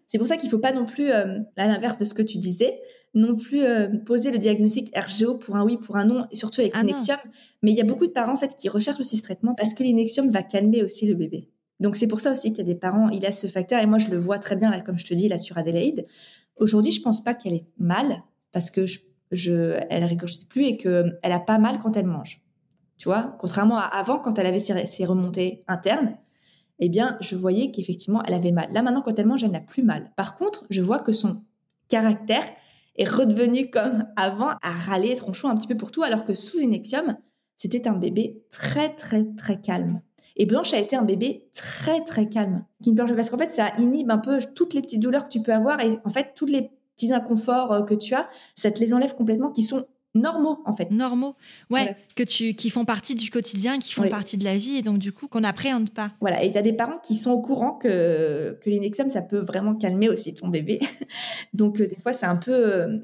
C'est 0.07 0.18
pour 0.18 0.28
ça 0.28 0.36
qu'il 0.36 0.51
faut 0.51 0.59
pas 0.59 0.72
non 0.72 0.86
plus, 0.86 1.11
à 1.11 1.26
l'inverse 1.57 1.96
de 1.96 2.05
ce 2.05 2.14
que 2.14 2.22
tu 2.22 2.38
disais, 2.38 2.80
non 3.15 3.37
plus 3.37 3.65
euh, 3.65 3.89
poser 4.05 4.31
le 4.31 4.39
diagnostic 4.39 4.97
RGO 4.97 5.37
pour 5.37 5.57
un 5.57 5.65
oui, 5.65 5.77
pour 5.77 5.97
un 5.97 6.05
non, 6.05 6.27
et 6.31 6.37
surtout 6.37 6.61
avec 6.61 6.73
ah 6.77 6.83
l'inexium. 6.83 7.19
Mais 7.63 7.73
il 7.73 7.77
y 7.77 7.81
a 7.81 7.85
beaucoup 7.85 8.07
de 8.07 8.13
parents 8.13 8.35
en 8.35 8.37
fait 8.37 8.55
qui 8.55 8.69
recherchent 8.69 9.01
aussi 9.01 9.17
ce 9.17 9.23
traitement 9.23 9.55
parce 9.55 9.75
que 9.75 9.83
l'inexium 9.83 10.29
va 10.31 10.43
calmer 10.43 10.83
aussi 10.83 11.07
le 11.07 11.15
bébé. 11.15 11.49
Donc 11.81 11.97
c'est 11.97 12.07
pour 12.07 12.21
ça 12.21 12.33
aussi 12.33 12.53
qu'il 12.53 12.59
y 12.59 12.71
a 12.71 12.73
des 12.73 12.79
parents, 12.79 13.09
il 13.09 13.25
a 13.27 13.33
ce 13.33 13.47
facteur, 13.47 13.83
et 13.83 13.87
moi 13.87 13.99
je 13.99 14.11
le 14.11 14.19
vois 14.19 14.39
très 14.39 14.55
bien, 14.55 14.71
là, 14.71 14.81
comme 14.81 14.99
je 14.99 15.05
te 15.05 15.15
dis, 15.15 15.29
là 15.29 15.39
sur 15.39 15.59
Adélaïde. 15.59 16.07
Aujourd'hui, 16.57 16.93
je 16.93 17.01
pense 17.01 17.25
pas 17.25 17.35
qu'elle 17.35 17.55
est 17.55 17.67
mal 17.79 18.23
parce 18.53 18.71
que 18.71 18.87
je, 18.87 19.01
je 19.33 19.79
elle 19.89 20.05
régurgite 20.05 20.49
plus 20.49 20.67
et 20.67 20.77
qu'elle 20.77 21.19
a 21.23 21.41
pas 21.41 21.59
mal 21.59 21.79
quand 21.79 21.97
elle 21.97 22.07
mange. 22.07 22.43
Tu 22.99 23.09
vois, 23.09 23.35
contrairement 23.39 23.79
à 23.79 23.85
avant, 23.85 24.19
quand 24.19 24.39
elle 24.39 24.47
avait 24.47 24.59
ses, 24.59 24.87
ses 24.87 25.07
remontées 25.07 25.65
internes, 25.69 26.17
eh 26.81 26.89
bien, 26.89 27.17
je 27.21 27.35
voyais 27.35 27.71
qu'effectivement, 27.71 28.23
elle 28.27 28.35
avait 28.35 28.53
mal. 28.53 28.71
Là, 28.73 28.83
maintenant, 28.83 29.03
quand 29.03 29.19
elle 29.19 29.27
mange, 29.27 29.43
elle 29.43 29.51
n'a 29.51 29.61
plus 29.61 29.83
mal. 29.83 30.13
Par 30.17 30.37
contre, 30.37 30.65
je 30.69 30.83
vois 30.83 30.99
que 30.99 31.13
son 31.13 31.43
caractère 31.89 32.45
est 32.97 33.09
redevenu 33.09 33.70
comme 33.70 34.05
avant 34.16 34.51
à 34.62 34.70
râler 34.70 35.14
tronchon 35.14 35.49
un 35.49 35.57
petit 35.57 35.66
peu 35.66 35.76
pour 35.76 35.91
tout, 35.91 36.03
alors 36.03 36.24
que 36.24 36.34
sous 36.34 36.59
Inexium, 36.61 37.16
c'était 37.57 37.88
un 37.88 37.95
bébé 37.95 38.43
très, 38.51 38.95
très, 38.95 39.24
très 39.36 39.61
calme. 39.61 40.01
Et 40.36 40.47
Blanche 40.47 40.72
a 40.72 40.78
été 40.78 40.97
un 40.97 41.03
bébé 41.03 41.49
très 41.53 42.03
très 42.05 42.28
calme, 42.28 42.64
qui 42.82 42.91
ne 42.91 42.95
pleure 42.95 43.14
parce 43.14 43.30
qu'en 43.30 43.38
fait 43.38 43.51
ça 43.51 43.72
inhibe 43.78 44.11
un 44.11 44.18
peu 44.18 44.38
toutes 44.55 44.74
les 44.74 44.80
petites 44.80 45.01
douleurs 45.01 45.24
que 45.24 45.28
tu 45.28 45.43
peux 45.43 45.53
avoir 45.53 45.80
et 45.80 45.99
en 46.05 46.11
fait 46.11 46.32
tous 46.34 46.47
les 46.47 46.70
petits 46.97 47.12
inconforts 47.12 47.72
euh, 47.72 47.82
que 47.82 47.95
tu 47.95 48.14
as, 48.14 48.28
ça 48.55 48.70
te 48.70 48.80
les 48.80 48.95
enlève 48.95 49.14
complètement, 49.14 49.51
qui 49.51 49.62
sont 49.62 49.84
normaux 50.15 50.59
en 50.65 50.73
fait. 50.73 50.91
Normaux, 50.91 51.37
ouais, 51.71 51.97
que 52.17 52.23
tu, 52.23 52.55
qui 52.55 52.71
font 52.71 52.85
partie 52.85 53.15
du 53.15 53.31
quotidien, 53.31 53.79
qui 53.79 53.93
font 53.93 54.09
partie 54.09 54.37
de 54.37 54.45
la 54.45 54.57
vie 54.57 54.77
et 54.77 54.83
donc 54.83 54.99
du 54.99 55.13
coup 55.13 55.29
qu'on 55.29 55.41
n'appréhende 55.41 55.91
pas. 55.91 56.13
Voilà, 56.21 56.43
et 56.43 56.53
tu 56.53 56.59
as 56.59 56.63
des 56.63 56.73
parents 56.73 56.99
qui 57.03 57.17
sont 57.17 57.31
au 57.31 57.41
courant 57.41 57.73
que, 57.73 58.59
que 58.61 58.71
l'inexium 58.71 59.09
ça 59.11 59.23
peut 59.23 59.39
vraiment 59.39 59.75
calmer 59.75 60.09
aussi 60.09 60.35
ton 60.35 60.49
bébé. 60.49 60.81
donc 61.55 61.81
euh, 61.81 61.87
des 61.87 61.97
fois 61.97 62.13
c'est 62.13 62.27
un 62.27 62.37
peu... 62.37 62.53
Euh, 62.53 62.99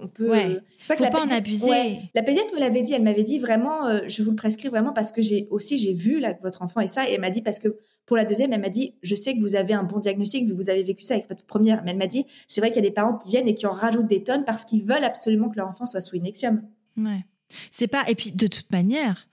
on 0.00 0.08
peut. 0.08 0.30
Ouais. 0.30 0.60
Faut 0.82 0.94
pas 0.96 1.22
en 1.22 1.30
abuser. 1.30 1.98
La 2.14 2.22
pédiatre 2.22 2.52
me 2.54 2.60
l'avait 2.60 2.82
dit. 2.82 2.94
Elle 2.94 3.02
m'avait 3.02 3.22
dit 3.22 3.38
vraiment, 3.38 3.86
euh, 3.86 4.00
je 4.06 4.22
vous 4.22 4.30
le 4.30 4.36
prescris 4.36 4.68
vraiment 4.68 4.92
parce 4.92 5.12
que 5.12 5.22
j'ai 5.22 5.46
aussi 5.50 5.78
j'ai 5.78 5.92
vu 5.92 6.20
là 6.20 6.34
que 6.34 6.42
votre 6.42 6.62
enfant 6.62 6.80
est 6.80 6.88
ça. 6.88 7.08
Et 7.08 7.14
elle 7.14 7.20
m'a 7.20 7.30
dit 7.30 7.42
parce 7.42 7.58
que 7.58 7.76
pour 8.06 8.16
la 8.16 8.24
deuxième, 8.24 8.52
elle 8.52 8.60
m'a 8.60 8.68
dit, 8.68 8.94
je 9.02 9.14
sais 9.14 9.34
que 9.34 9.40
vous 9.40 9.56
avez 9.56 9.74
un 9.74 9.82
bon 9.82 9.98
diagnostic, 9.98 10.50
vous 10.50 10.70
avez 10.70 10.82
vécu 10.82 11.02
ça 11.04 11.14
avec 11.14 11.28
votre 11.28 11.44
première. 11.44 11.82
Mais 11.84 11.92
elle 11.92 11.98
m'a 11.98 12.06
dit, 12.06 12.26
c'est 12.48 12.60
vrai 12.60 12.70
qu'il 12.70 12.82
y 12.82 12.86
a 12.86 12.88
des 12.88 12.94
parents 12.94 13.16
qui 13.16 13.30
viennent 13.30 13.48
et 13.48 13.54
qui 13.54 13.66
en 13.66 13.72
rajoutent 13.72 14.08
des 14.08 14.22
tonnes 14.22 14.44
parce 14.44 14.64
qu'ils 14.64 14.84
veulent 14.84 15.04
absolument 15.04 15.48
que 15.48 15.56
leur 15.56 15.68
enfant 15.68 15.86
soit 15.86 16.00
sous 16.00 16.16
Inexium. 16.16 16.62
Ouais. 16.96 17.24
C'est 17.70 17.86
pas. 17.86 18.04
Et 18.08 18.14
puis 18.14 18.32
de 18.32 18.46
toute 18.46 18.70
manière, 18.70 19.26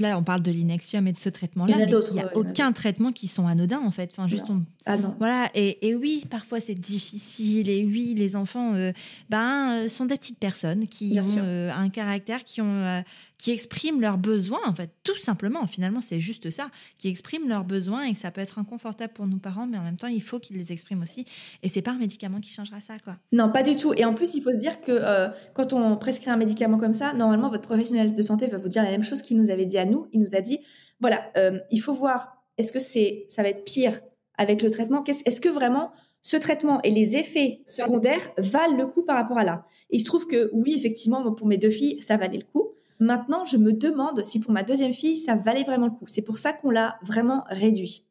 Là, 0.00 0.16
on 0.18 0.22
parle 0.22 0.42
de 0.42 0.50
l'inexium 0.50 1.06
et 1.06 1.12
de 1.12 1.18
ce 1.18 1.28
traitement-là. 1.28 1.76
Il 1.78 2.14
n'y 2.14 2.20
a, 2.20 2.36
aucun 2.36 2.72
traitement 2.72 3.12
qui 3.12 3.28
sont 3.28 3.46
anodins, 3.46 3.82
en 3.84 3.90
fait. 3.90 4.10
Enfin, 4.12 4.26
juste 4.26 4.46
Ah 4.86 4.96
non. 4.96 5.14
Voilà. 5.18 5.50
Et, 5.54 5.94
oui, 5.94 6.24
parfois 6.28 6.60
c'est 6.60 6.74
difficile. 6.74 7.68
Et 7.68 7.84
oui, 7.84 8.14
les 8.16 8.34
enfants 8.34 8.74
euh, 8.74 8.92
ben, 9.28 9.72
euh, 9.72 9.88
sont 9.88 10.06
des 10.06 10.16
petites 10.16 10.38
personnes 10.38 10.88
qui 10.88 11.18
ont 11.20 11.38
euh, 11.38 11.70
un 11.70 11.90
caractère, 11.90 12.44
qui 12.44 12.62
ont 12.62 13.04
qui 13.40 13.52
expriment 13.52 14.02
leurs 14.02 14.18
besoins, 14.18 14.60
en 14.66 14.74
fait, 14.74 14.90
tout 15.02 15.16
simplement. 15.16 15.66
Finalement, 15.66 16.02
c'est 16.02 16.20
juste 16.20 16.50
ça, 16.50 16.70
qui 16.98 17.08
expriment 17.08 17.48
leurs 17.48 17.64
besoins 17.64 18.02
et 18.02 18.12
que 18.12 18.18
ça 18.18 18.30
peut 18.30 18.42
être 18.42 18.58
inconfortable 18.58 19.14
pour 19.14 19.26
nos 19.26 19.38
parents, 19.38 19.66
mais 19.66 19.78
en 19.78 19.82
même 19.82 19.96
temps, 19.96 20.08
il 20.08 20.20
faut 20.20 20.38
qu'ils 20.38 20.58
les 20.58 20.72
expriment 20.72 21.00
aussi. 21.00 21.24
Et 21.62 21.70
c'est 21.70 21.80
pas 21.80 21.92
un 21.92 21.98
médicament 21.98 22.40
qui 22.40 22.50
changera 22.50 22.82
ça, 22.82 22.98
quoi. 23.02 23.16
Non, 23.32 23.50
pas 23.50 23.62
du 23.62 23.74
tout. 23.76 23.94
Et 23.94 24.04
en 24.04 24.12
plus, 24.12 24.34
il 24.34 24.42
faut 24.42 24.52
se 24.52 24.58
dire 24.58 24.82
que 24.82 24.92
euh, 24.92 25.28
quand 25.54 25.72
on 25.72 25.96
prescrit 25.96 26.28
un 26.28 26.36
médicament 26.36 26.76
comme 26.76 26.92
ça, 26.92 27.14
normalement, 27.14 27.48
votre 27.48 27.62
professionnel 27.62 28.12
de 28.12 28.22
santé 28.22 28.46
va 28.46 28.58
vous 28.58 28.68
dire 28.68 28.82
la 28.82 28.90
même 28.90 29.04
chose 29.04 29.22
qu'il 29.22 29.38
nous 29.38 29.50
avait 29.50 29.64
dit 29.64 29.78
à 29.78 29.86
nous. 29.86 30.06
Il 30.12 30.20
nous 30.20 30.34
a 30.34 30.42
dit, 30.42 30.58
voilà, 31.00 31.32
euh, 31.38 31.58
il 31.70 31.78
faut 31.78 31.94
voir, 31.94 32.44
est-ce 32.58 32.72
que 32.72 32.78
c'est, 32.78 33.24
ça 33.30 33.42
va 33.42 33.48
être 33.48 33.64
pire 33.64 34.00
avec 34.36 34.60
le 34.60 34.70
traitement? 34.70 35.02
Est-ce 35.02 35.40
que 35.40 35.48
vraiment 35.48 35.92
ce 36.20 36.36
traitement 36.36 36.82
et 36.82 36.90
les 36.90 37.16
effets 37.16 37.62
secondaires 37.66 38.28
valent 38.36 38.76
le 38.76 38.86
coup 38.86 39.02
par 39.02 39.16
rapport 39.16 39.38
à 39.38 39.44
là? 39.44 39.64
Il 39.88 40.00
se 40.00 40.04
trouve 40.04 40.26
que 40.26 40.50
oui, 40.52 40.74
effectivement, 40.76 41.32
pour 41.32 41.46
mes 41.46 41.56
deux 41.56 41.70
filles, 41.70 42.02
ça 42.02 42.18
valait 42.18 42.36
le 42.36 42.44
coup. 42.44 42.74
Maintenant, 43.00 43.44
je 43.44 43.56
me 43.56 43.72
demande 43.72 44.22
si 44.22 44.40
pour 44.40 44.52
ma 44.52 44.62
deuxième 44.62 44.92
fille, 44.92 45.16
ça 45.16 45.34
valait 45.34 45.64
vraiment 45.64 45.86
le 45.86 45.92
coup. 45.92 46.06
C'est 46.06 46.22
pour 46.22 46.38
ça 46.38 46.52
qu'on 46.52 46.70
l'a 46.70 46.98
vraiment 47.02 47.44
réduit. 47.48 48.06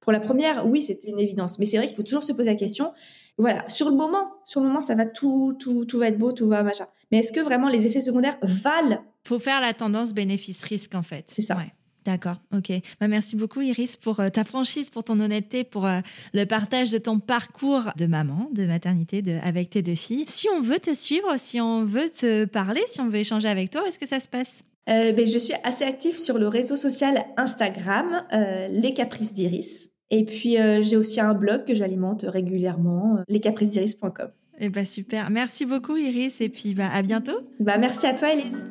Pour 0.00 0.12
la 0.12 0.20
première, 0.20 0.66
oui, 0.66 0.82
c'était 0.82 1.10
une 1.10 1.20
évidence. 1.20 1.58
Mais 1.58 1.66
c'est 1.66 1.76
vrai 1.76 1.86
qu'il 1.86 1.94
faut 1.94 2.02
toujours 2.02 2.22
se 2.22 2.32
poser 2.32 2.48
la 2.50 2.56
question. 2.56 2.92
Voilà, 3.36 3.68
sur 3.68 3.90
le 3.90 3.96
moment, 3.96 4.32
sur 4.44 4.60
le 4.60 4.66
moment, 4.66 4.80
ça 4.80 4.94
va 4.94 5.06
tout, 5.06 5.54
tout, 5.58 5.84
tout 5.84 5.98
va 5.98 6.08
être 6.08 6.18
beau, 6.18 6.32
tout 6.32 6.48
va 6.48 6.62
machin. 6.62 6.86
Mais 7.12 7.18
est-ce 7.18 7.32
que 7.32 7.40
vraiment 7.40 7.68
les 7.68 7.86
effets 7.86 8.00
secondaires 8.00 8.38
valent? 8.42 9.02
Faut 9.24 9.38
faire 9.38 9.60
la 9.60 9.74
tendance 9.74 10.14
bénéfice-risque 10.14 10.94
en 10.94 11.02
fait. 11.02 11.26
C'est 11.30 11.42
ça. 11.42 11.58
D'accord, 12.04 12.36
ok. 12.54 12.72
Bah, 13.00 13.08
merci 13.08 13.36
beaucoup 13.36 13.60
Iris 13.60 13.96
pour 13.96 14.20
euh, 14.20 14.30
ta 14.30 14.44
franchise, 14.44 14.88
pour 14.90 15.04
ton 15.04 15.20
honnêteté, 15.20 15.64
pour 15.64 15.86
euh, 15.86 16.00
le 16.32 16.44
partage 16.44 16.90
de 16.90 16.98
ton 16.98 17.18
parcours 17.18 17.90
de 17.96 18.06
maman, 18.06 18.48
de 18.52 18.64
maternité 18.64 19.20
de, 19.20 19.38
avec 19.42 19.70
tes 19.70 19.82
deux 19.82 19.94
filles. 19.94 20.24
Si 20.26 20.48
on 20.48 20.60
veut 20.60 20.78
te 20.78 20.94
suivre, 20.94 21.34
si 21.38 21.60
on 21.60 21.84
veut 21.84 22.08
te 22.08 22.46
parler, 22.46 22.80
si 22.88 23.00
on 23.00 23.08
veut 23.08 23.18
échanger 23.18 23.48
avec 23.48 23.70
toi, 23.70 23.86
est-ce 23.86 23.98
que 23.98 24.06
ça 24.06 24.18
se 24.18 24.28
passe? 24.28 24.62
Euh, 24.88 25.12
ben, 25.12 25.26
Je 25.26 25.38
suis 25.38 25.54
assez 25.62 25.84
active 25.84 26.16
sur 26.16 26.38
le 26.38 26.48
réseau 26.48 26.76
social 26.76 27.22
Instagram, 27.36 28.22
Les 28.70 28.94
Caprices 28.94 29.34
d'Iris. 29.34 29.90
Et 30.10 30.24
puis 30.24 30.56
j'ai 30.80 30.96
aussi 30.96 31.20
un 31.20 31.34
blog 31.34 31.64
que 31.64 31.74
j'alimente 31.74 32.24
régulièrement, 32.26 33.18
lescaprisesd'iris.com. 33.28 34.30
Eh 34.58 34.68
bah 34.68 34.84
super. 34.84 35.30
Merci 35.30 35.66
beaucoup 35.66 35.96
Iris 35.96 36.40
et 36.40 36.48
puis 36.48 36.74
bah, 36.74 36.90
à 36.92 37.02
bientôt. 37.02 37.38
Bah, 37.60 37.78
merci 37.78 38.06
à 38.06 38.14
toi 38.14 38.32
Elise. 38.32 38.66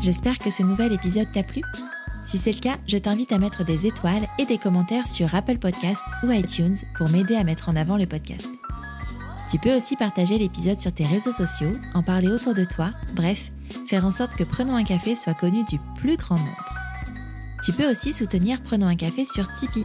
J'espère 0.00 0.38
que 0.38 0.50
ce 0.50 0.62
nouvel 0.62 0.94
épisode 0.94 1.30
t'a 1.30 1.42
plu. 1.42 1.60
Si 2.24 2.38
c'est 2.38 2.52
le 2.52 2.58
cas, 2.58 2.78
je 2.86 2.96
t'invite 2.96 3.32
à 3.32 3.38
mettre 3.38 3.64
des 3.64 3.86
étoiles 3.86 4.26
et 4.38 4.46
des 4.46 4.56
commentaires 4.56 5.06
sur 5.06 5.34
Apple 5.34 5.58
Podcast 5.58 6.02
ou 6.22 6.30
iTunes 6.30 6.74
pour 6.96 7.10
m'aider 7.10 7.36
à 7.36 7.44
mettre 7.44 7.68
en 7.68 7.76
avant 7.76 7.98
le 7.98 8.06
podcast. 8.06 8.48
Tu 9.50 9.58
peux 9.58 9.76
aussi 9.76 9.96
partager 9.96 10.38
l'épisode 10.38 10.78
sur 10.78 10.92
tes 10.92 11.04
réseaux 11.04 11.32
sociaux, 11.32 11.76
en 11.92 12.02
parler 12.02 12.28
autour 12.28 12.54
de 12.54 12.64
toi, 12.64 12.92
bref, 13.14 13.52
faire 13.88 14.06
en 14.06 14.10
sorte 14.10 14.34
que 14.36 14.44
Prenons 14.44 14.76
un 14.76 14.84
café 14.84 15.14
soit 15.14 15.34
connu 15.34 15.64
du 15.64 15.78
plus 15.96 16.16
grand 16.16 16.38
nombre. 16.38 16.64
Tu 17.62 17.72
peux 17.72 17.90
aussi 17.90 18.14
soutenir 18.14 18.62
Prenons 18.62 18.86
un 18.86 18.96
café 18.96 19.26
sur 19.26 19.52
Tipeee. 19.52 19.84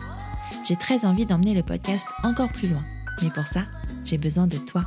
J'ai 0.65 0.77
très 0.77 1.03
envie 1.03 1.25
d'emmener 1.25 1.55
le 1.55 1.63
podcast 1.63 2.07
encore 2.23 2.49
plus 2.49 2.69
loin, 2.69 2.83
mais 3.21 3.31
pour 3.31 3.47
ça, 3.47 3.63
j'ai 4.05 4.17
besoin 4.17 4.47
de 4.47 4.57
toi. 4.57 4.83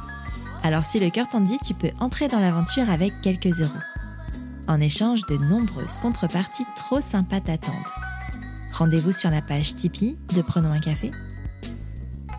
Alors 0.62 0.86
si 0.86 0.98
le 0.98 1.10
cœur 1.10 1.28
t'en 1.28 1.40
dit, 1.40 1.58
tu 1.62 1.74
peux 1.74 1.90
entrer 2.00 2.28
dans 2.28 2.40
l'aventure 2.40 2.88
avec 2.88 3.20
quelques 3.20 3.60
euros. 3.60 3.78
En 4.68 4.80
échange, 4.80 5.24
de 5.24 5.38
nombreuses 5.38 5.96
contreparties 5.96 6.66
trop 6.76 7.00
sympas 7.00 7.40
t'attendent. 7.40 7.74
Rendez-vous 8.72 9.12
sur 9.12 9.30
la 9.30 9.40
page 9.40 9.74
Tipeee 9.74 10.18
de 10.34 10.42
Prenons 10.42 10.70
un 10.70 10.78
café. 10.78 11.10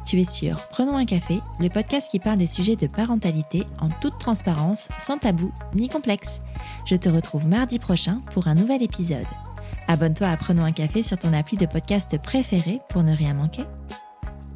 Tu 0.05 0.19
es 0.19 0.23
sur 0.23 0.55
Prenons 0.69 0.95
un 0.95 1.05
café, 1.05 1.39
le 1.59 1.69
podcast 1.69 2.09
qui 2.11 2.19
parle 2.19 2.38
des 2.38 2.47
sujets 2.47 2.75
de 2.75 2.86
parentalité 2.86 3.65
en 3.80 3.89
toute 3.89 4.19
transparence, 4.19 4.89
sans 4.99 5.17
tabou 5.17 5.51
ni 5.73 5.89
complexe. 5.89 6.39
Je 6.86 6.95
te 6.95 7.09
retrouve 7.09 7.47
mardi 7.47 7.80
prochain 7.80 8.21
pour 8.32 8.47
un 8.47 8.53
nouvel 8.53 8.84
épisode. 8.84 9.25
Abonne-toi 9.88 10.27
à 10.27 10.38
Prenons 10.38 10.65
un 10.65 10.71
café 10.71 11.01
sur 11.01 11.17
ton 11.17 11.34
appli 11.34 11.57
de 11.57 11.65
podcast 11.65 12.15
préféré 12.21 12.80
pour 12.89 13.01
ne 13.01 13.15
rien 13.15 13.34
manquer. 13.34 13.63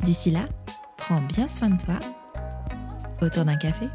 D'ici 0.03 0.29
là, 0.29 0.45
prends 0.97 1.21
bien 1.21 1.47
soin 1.47 1.71
de 1.71 1.81
toi 1.81 1.95
autour 3.19 3.45
d'un 3.45 3.57
café. 3.57 3.87